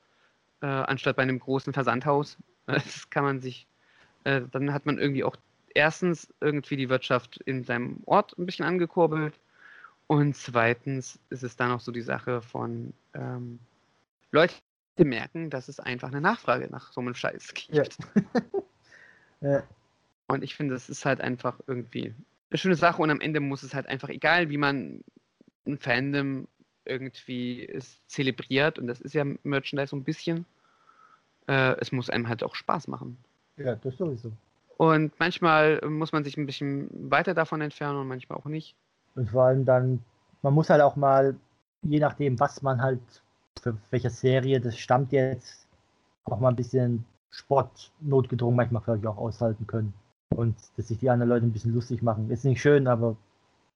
äh, 0.61 0.67
anstatt 0.67 1.15
bei 1.15 1.23
einem 1.23 1.39
großen 1.39 1.73
Versandhaus. 1.73 2.37
Das 2.67 3.09
kann 3.09 3.23
man 3.23 3.39
sich, 3.39 3.65
äh, 4.25 4.41
dann 4.51 4.73
hat 4.73 4.85
man 4.85 4.99
irgendwie 4.99 5.23
auch 5.23 5.37
erstens 5.77 6.27
irgendwie 6.41 6.75
die 6.75 6.89
Wirtschaft 6.89 7.37
in 7.45 7.63
seinem 7.63 8.01
Ort 8.05 8.37
ein 8.37 8.45
bisschen 8.45 8.65
angekurbelt 8.65 9.39
und 10.07 10.35
zweitens 10.35 11.19
ist 11.29 11.43
es 11.43 11.55
dann 11.55 11.71
auch 11.71 11.79
so 11.79 11.91
die 11.91 12.01
Sache 12.01 12.41
von 12.41 12.93
ähm, 13.13 13.59
Leute 14.31 14.55
merken, 14.97 15.51
dass 15.51 15.67
es 15.67 15.79
einfach 15.79 16.07
eine 16.07 16.21
Nachfrage 16.21 16.67
nach 16.71 16.91
so 16.91 16.99
einem 17.01 17.13
Scheiß 17.13 17.53
gibt. 17.53 17.73
Ja. 17.73 17.83
Äh, 19.39 19.61
Und 20.25 20.43
ich 20.43 20.55
finde, 20.55 20.73
das 20.73 20.89
ist 20.89 21.05
halt 21.05 21.21
einfach 21.21 21.59
irgendwie 21.67 22.15
eine 22.49 22.57
schöne 22.57 22.73
Sache 22.73 22.99
und 23.03 23.11
am 23.11 23.21
Ende 23.21 23.39
muss 23.39 23.61
es 23.61 23.75
halt 23.75 23.85
einfach, 23.85 24.09
egal 24.09 24.49
wie 24.49 24.57
man 24.57 25.03
ein 25.67 25.77
Fandom 25.77 26.47
irgendwie 26.85 27.67
es 27.67 28.03
zelebriert, 28.07 28.79
und 28.79 28.87
das 28.87 28.99
ist 28.99 29.13
ja 29.13 29.23
Merchandise 29.43 29.91
so 29.91 29.95
ein 29.95 30.03
bisschen, 30.03 30.47
äh, 31.47 31.75
es 31.79 31.91
muss 31.91 32.09
einem 32.09 32.27
halt 32.27 32.41
auch 32.41 32.55
Spaß 32.55 32.87
machen. 32.87 33.15
ja, 33.57 33.75
das 33.75 33.95
sowieso. 33.95 34.31
Und 34.77 35.19
manchmal 35.19 35.81
muss 35.87 36.11
man 36.11 36.23
sich 36.23 36.37
ein 36.37 36.45
bisschen 36.45 36.87
weiter 37.11 37.33
davon 37.33 37.61
entfernen 37.61 37.99
und 37.99 38.07
manchmal 38.07 38.37
auch 38.37 38.45
nicht. 38.45 38.75
Und 39.15 39.29
vor 39.29 39.45
allem 39.45 39.65
dann, 39.65 40.03
man 40.43 40.53
muss 40.53 40.69
halt 40.69 40.81
auch 40.81 40.95
mal, 40.95 41.35
je 41.81 41.99
nachdem, 41.99 42.39
was 42.39 42.61
man 42.61 42.81
halt, 42.81 42.99
für 43.61 43.75
welche 43.89 44.09
Serie 44.11 44.61
das 44.61 44.77
stammt 44.77 45.11
jetzt, 45.11 45.67
auch 46.25 46.39
mal 46.39 46.49
ein 46.49 46.55
bisschen 46.55 47.05
Sport 47.31 47.91
notgedrungen 48.01 48.55
manchmal 48.55 48.83
vielleicht 48.83 49.07
auch 49.07 49.17
aushalten 49.17 49.65
können. 49.65 49.93
Und 50.35 50.55
dass 50.75 50.89
sich 50.89 50.99
die 50.99 51.09
anderen 51.09 51.29
Leute 51.29 51.45
ein 51.47 51.53
bisschen 51.53 51.73
lustig 51.73 52.01
machen. 52.03 52.29
Ist 52.29 52.45
nicht 52.45 52.61
schön, 52.61 52.87
aber 52.87 53.15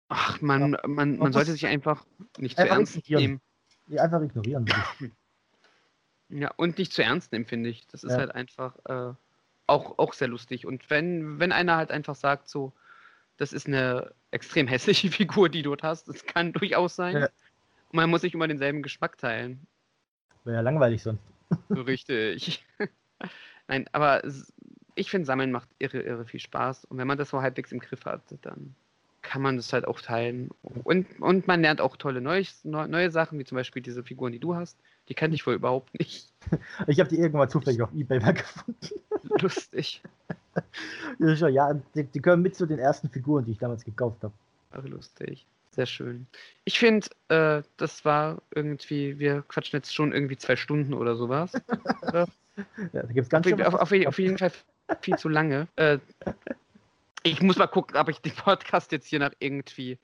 Ach, 0.10 0.40
man, 0.42 0.72
man, 0.72 0.88
man 0.88 1.18
muss 1.18 1.34
sollte 1.34 1.54
sich 1.54 1.66
einfach 1.66 2.06
nicht 2.38 2.58
zu 2.58 2.64
einfach 2.64 2.76
ernst 2.76 2.98
ignorieren. 2.98 3.22
nehmen. 3.32 3.42
ja, 3.88 4.04
einfach 4.04 4.22
ignorieren. 4.22 4.66
Ja, 6.30 6.52
und 6.58 6.78
nicht 6.78 6.94
zu 6.94 7.04
ernst 7.04 7.32
nehmen, 7.32 7.46
finde 7.46 7.70
ich. 7.70 7.88
Das 7.88 8.04
ist 8.04 8.12
Ja. 8.14 8.20
halt 8.20 8.36
einfach 8.36 8.76
äh, 8.86 9.14
auch, 9.72 9.98
auch 9.98 10.14
sehr 10.14 10.28
lustig. 10.28 10.66
Und 10.66 10.90
wenn, 10.90 11.40
wenn 11.40 11.52
einer 11.52 11.78
halt 11.78 11.92
einfach 11.92 12.16
sagt, 12.16 12.48
so, 12.50 12.74
das 13.38 13.54
ist 13.54 13.68
eine 13.68 14.14
extrem 14.32 14.68
hässliche 14.68 15.10
Figur, 15.12 15.50
die 15.50 15.64
du 15.64 15.70
dort 15.70 15.84
hast, 15.84 16.08
das 16.08 16.26
kann 16.26 16.54
durchaus 16.54 16.96
sein. 16.96 17.18
Ja. 17.18 17.26
Und 17.90 17.98
man 17.98 18.10
muss 18.10 18.24
nicht 18.24 18.34
immer 18.36 18.48
denselben 18.48 18.84
Geschmack 18.84 19.18
teilen. 19.18 19.66
Wäre 20.44 20.58
ja 20.58 20.62
langweilig 20.62 21.04
sonst. 21.04 21.22
Richtig. 21.70 22.64
Nein, 23.68 23.86
aber 23.92 24.22
ich 24.96 25.10
finde, 25.10 25.26
Sammeln 25.26 25.52
macht 25.52 25.70
irre, 25.80 26.02
irre 26.02 26.26
viel 26.26 26.40
Spaß. 26.40 26.86
Und 26.86 26.98
wenn 26.98 27.08
man 27.08 27.18
das 27.18 27.30
so 27.30 27.42
halbwegs 27.42 27.72
im 27.72 27.80
Griff 27.80 28.06
hat, 28.06 28.22
dann 28.42 28.76
kann 29.22 29.42
man 29.42 29.56
das 29.58 29.72
halt 29.72 29.86
auch 29.86 30.02
teilen. 30.02 30.50
Und, 30.84 31.08
und 31.22 31.48
man 31.48 31.62
lernt 31.62 31.80
auch 31.80 31.96
tolle 31.96 32.22
Neues, 32.22 32.64
neu- 32.66 32.88
neue 32.88 33.12
Sachen, 33.12 33.38
wie 33.38 33.44
zum 33.46 33.56
Beispiel 33.56 33.82
diese 33.82 34.04
Figuren, 34.04 34.32
die 34.32 34.40
du 34.40 34.56
hast. 34.56 34.78
Die 35.10 35.14
kannte 35.14 35.36
ich 35.36 35.46
wohl 35.46 35.54
überhaupt 35.54 35.98
nicht. 36.00 36.32
Ich 36.88 37.00
habe 37.00 37.10
die 37.10 37.18
irgendwann 37.20 37.50
zufällig 37.50 37.82
auf 37.82 37.94
Ebay 37.94 38.20
mal 38.20 38.34
gefunden. 38.34 38.80
Lustig. 39.24 40.02
Ja, 41.20 41.74
die, 41.96 42.04
die 42.04 42.22
gehören 42.22 42.42
mit 42.42 42.56
zu 42.56 42.66
den 42.66 42.80
ersten 42.80 43.10
Figuren, 43.10 43.46
die 43.46 43.52
ich 43.52 43.60
damals 43.60 43.86
gekauft 43.86 44.24
habe. 44.24 44.34
Ach, 44.72 44.84
lustig. 44.84 45.46
Sehr 45.72 45.86
schön. 45.86 46.28
Ich 46.66 46.80
finde, 46.80 47.08
äh, 47.30 47.64
das 47.78 48.04
war 48.04 48.42
irgendwie, 48.54 49.18
wir 49.20 49.44
quatschen 49.44 49.78
jetzt 49.78 49.94
schon 49.94 50.12
irgendwie 50.12 50.38
zwei 50.38 50.56
Stunden 50.56 50.94
oder 50.94 51.16
sowas. 51.16 51.54
Ja, 52.92 53.02
da 53.02 53.14
gibt 53.14 53.20
es 53.24 53.30
ganz 53.30 53.48
Auf, 53.48 53.50
schön 53.50 53.62
auf, 53.62 53.74
auf, 53.74 53.92
auf 54.06 54.20
jeden 54.20 54.38
Fall 54.38 54.52
viel 55.00 55.16
zu 55.16 55.30
lange. 55.30 55.70
Äh, 55.78 56.00
ich 57.24 57.42
muss 57.42 57.58
mal 57.58 57.68
gucken, 57.68 57.96
ob 57.96 58.10
ich 58.10 58.20
den 58.20 58.34
Podcast 58.34 58.92
jetzt 58.92 59.08
hier 59.08 59.20
nach 59.20 59.32
irgendwie 59.40 59.98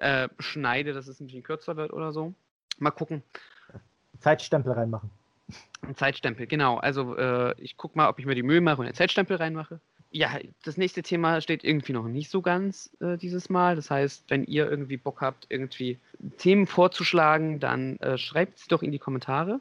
äh, 0.00 0.28
schneide, 0.40 0.94
dass 0.94 1.06
es 1.06 1.20
ein 1.20 1.26
bisschen 1.26 1.44
kürzer 1.44 1.76
wird 1.76 1.92
oder 1.92 2.12
so. 2.12 2.34
Mal 2.78 2.90
gucken. 2.90 3.22
Zeitstempel 4.18 4.72
reinmachen. 4.72 5.10
Ein 5.82 5.96
Zeitstempel, 5.96 6.46
genau. 6.46 6.76
Also 6.78 7.16
äh, 7.16 7.54
ich 7.60 7.76
gucke 7.76 7.96
mal, 7.96 8.08
ob 8.08 8.18
ich 8.18 8.26
mir 8.26 8.34
die 8.34 8.42
Mühe 8.42 8.60
mache 8.60 8.80
und 8.80 8.86
einen 8.86 8.94
Zeitstempel 8.94 9.36
reinmache. 9.36 9.80
Ja, 10.14 10.38
das 10.64 10.76
nächste 10.76 11.02
Thema 11.02 11.40
steht 11.40 11.64
irgendwie 11.64 11.92
noch 11.94 12.06
nicht 12.06 12.30
so 12.30 12.42
ganz 12.42 12.90
äh, 13.00 13.16
dieses 13.16 13.48
Mal. 13.48 13.76
Das 13.76 13.90
heißt, 13.90 14.24
wenn 14.28 14.44
ihr 14.44 14.70
irgendwie 14.70 14.98
Bock 14.98 15.22
habt, 15.22 15.46
irgendwie 15.48 15.98
Themen 16.36 16.66
vorzuschlagen, 16.66 17.60
dann 17.60 17.96
äh, 17.96 18.18
schreibt 18.18 18.58
sie 18.58 18.68
doch 18.68 18.82
in 18.82 18.92
die 18.92 18.98
Kommentare. 18.98 19.60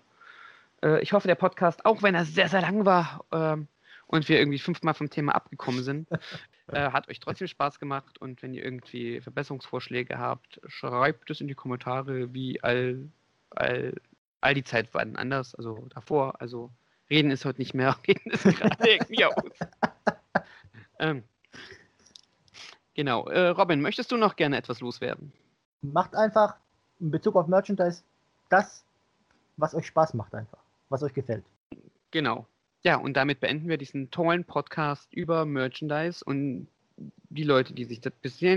Äh, 0.83 1.01
ich 1.01 1.13
hoffe, 1.13 1.27
der 1.27 1.35
Podcast, 1.35 1.85
auch 1.85 2.03
wenn 2.03 2.15
er 2.15 2.25
sehr, 2.25 2.49
sehr 2.49 2.61
lang 2.61 2.85
war 2.85 3.23
ähm, 3.31 3.67
und 4.07 4.27
wir 4.27 4.39
irgendwie 4.39 4.59
fünfmal 4.59 4.93
vom 4.93 5.09
Thema 5.09 5.35
abgekommen 5.35 5.83
sind, 5.83 6.09
äh, 6.67 6.91
hat 6.91 7.07
euch 7.09 7.21
trotzdem 7.21 7.47
Spaß 7.47 7.79
gemacht. 7.79 8.19
Und 8.19 8.41
wenn 8.41 8.53
ihr 8.53 8.63
irgendwie 8.63 9.21
Verbesserungsvorschläge 9.21 10.19
habt, 10.19 10.59
schreibt 10.67 11.31
es 11.31 11.41
in 11.41 11.47
die 11.47 11.55
Kommentare, 11.55 12.33
wie 12.33 12.61
all, 12.61 13.09
all 13.51 13.93
all 14.41 14.53
die 14.53 14.63
Zeit 14.63 14.93
war 14.93 15.01
anders, 15.01 15.55
also 15.55 15.87
davor. 15.93 16.41
Also 16.41 16.71
reden 17.09 17.31
ist 17.31 17.45
heute 17.45 17.59
nicht 17.59 17.73
mehr, 17.73 17.95
reden 18.07 18.31
ist 18.31 18.43
gerade 18.43 18.89
irgendwie 18.89 19.25
aus. 19.25 19.33
Ähm, 20.99 21.23
genau. 22.93 23.27
Äh, 23.27 23.49
Robin, 23.49 23.81
möchtest 23.81 24.11
du 24.11 24.17
noch 24.17 24.35
gerne 24.35 24.57
etwas 24.57 24.81
loswerden? 24.81 25.31
Macht 25.81 26.15
einfach 26.15 26.55
in 26.99 27.11
Bezug 27.11 27.35
auf 27.35 27.47
Merchandise 27.47 28.03
das, 28.49 28.83
was 29.57 29.73
euch 29.73 29.87
Spaß 29.87 30.13
macht 30.13 30.35
einfach. 30.35 30.59
Was 30.89 31.03
euch 31.03 31.13
gefällt. 31.13 31.43
Genau. 32.11 32.45
Ja, 32.83 32.97
und 32.97 33.13
damit 33.15 33.39
beenden 33.39 33.69
wir 33.69 33.77
diesen 33.77 34.11
tollen 34.11 34.43
Podcast 34.43 35.13
über 35.13 35.45
Merchandise 35.45 36.23
und 36.25 36.67
die 37.29 37.43
Leute, 37.43 37.73
die 37.73 37.85
sich 37.85 38.01
das 38.01 38.13
bisher, 38.21 38.55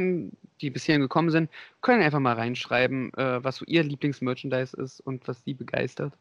die 0.60 0.70
bisher 0.70 0.98
gekommen 0.98 1.30
sind, 1.30 1.50
können 1.80 2.02
einfach 2.02 2.20
mal 2.20 2.34
reinschreiben, 2.34 3.12
äh, 3.14 3.42
was 3.42 3.56
so 3.56 3.64
ihr 3.66 3.82
Lieblingsmerchandise 3.82 4.76
ist 4.76 5.00
und 5.00 5.26
was 5.28 5.42
sie 5.44 5.54
begeistert. 5.54 6.12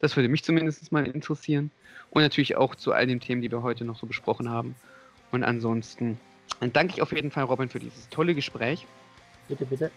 Das 0.00 0.16
würde 0.16 0.28
mich 0.28 0.44
zumindest 0.44 0.92
mal 0.92 1.06
interessieren. 1.06 1.70
Und 2.10 2.22
natürlich 2.22 2.56
auch 2.56 2.74
zu 2.74 2.92
all 2.92 3.06
den 3.06 3.20
Themen, 3.20 3.42
die 3.42 3.50
wir 3.50 3.62
heute 3.62 3.84
noch 3.84 3.98
so 3.98 4.06
besprochen 4.06 4.50
haben. 4.50 4.74
Und 5.32 5.44
ansonsten 5.44 6.18
danke 6.72 6.94
ich 6.94 7.02
auf 7.02 7.12
jeden 7.12 7.30
Fall 7.30 7.44
Robin 7.44 7.68
für 7.68 7.78
dieses 7.78 8.08
tolle 8.08 8.34
Gespräch. 8.34 8.86
Bitte, 9.48 9.64
bitte. 9.66 9.90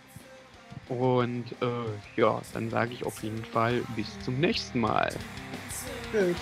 Und 0.89 1.45
äh, 1.61 2.19
ja, 2.19 2.41
dann 2.53 2.69
sage 2.69 2.93
ich 2.93 3.05
auf 3.05 3.21
jeden 3.21 3.43
Fall 3.43 3.81
bis 3.95 4.07
zum 4.21 4.39
nächsten 4.39 4.79
Mal. 4.79 5.13
Tschüss. 6.11 6.37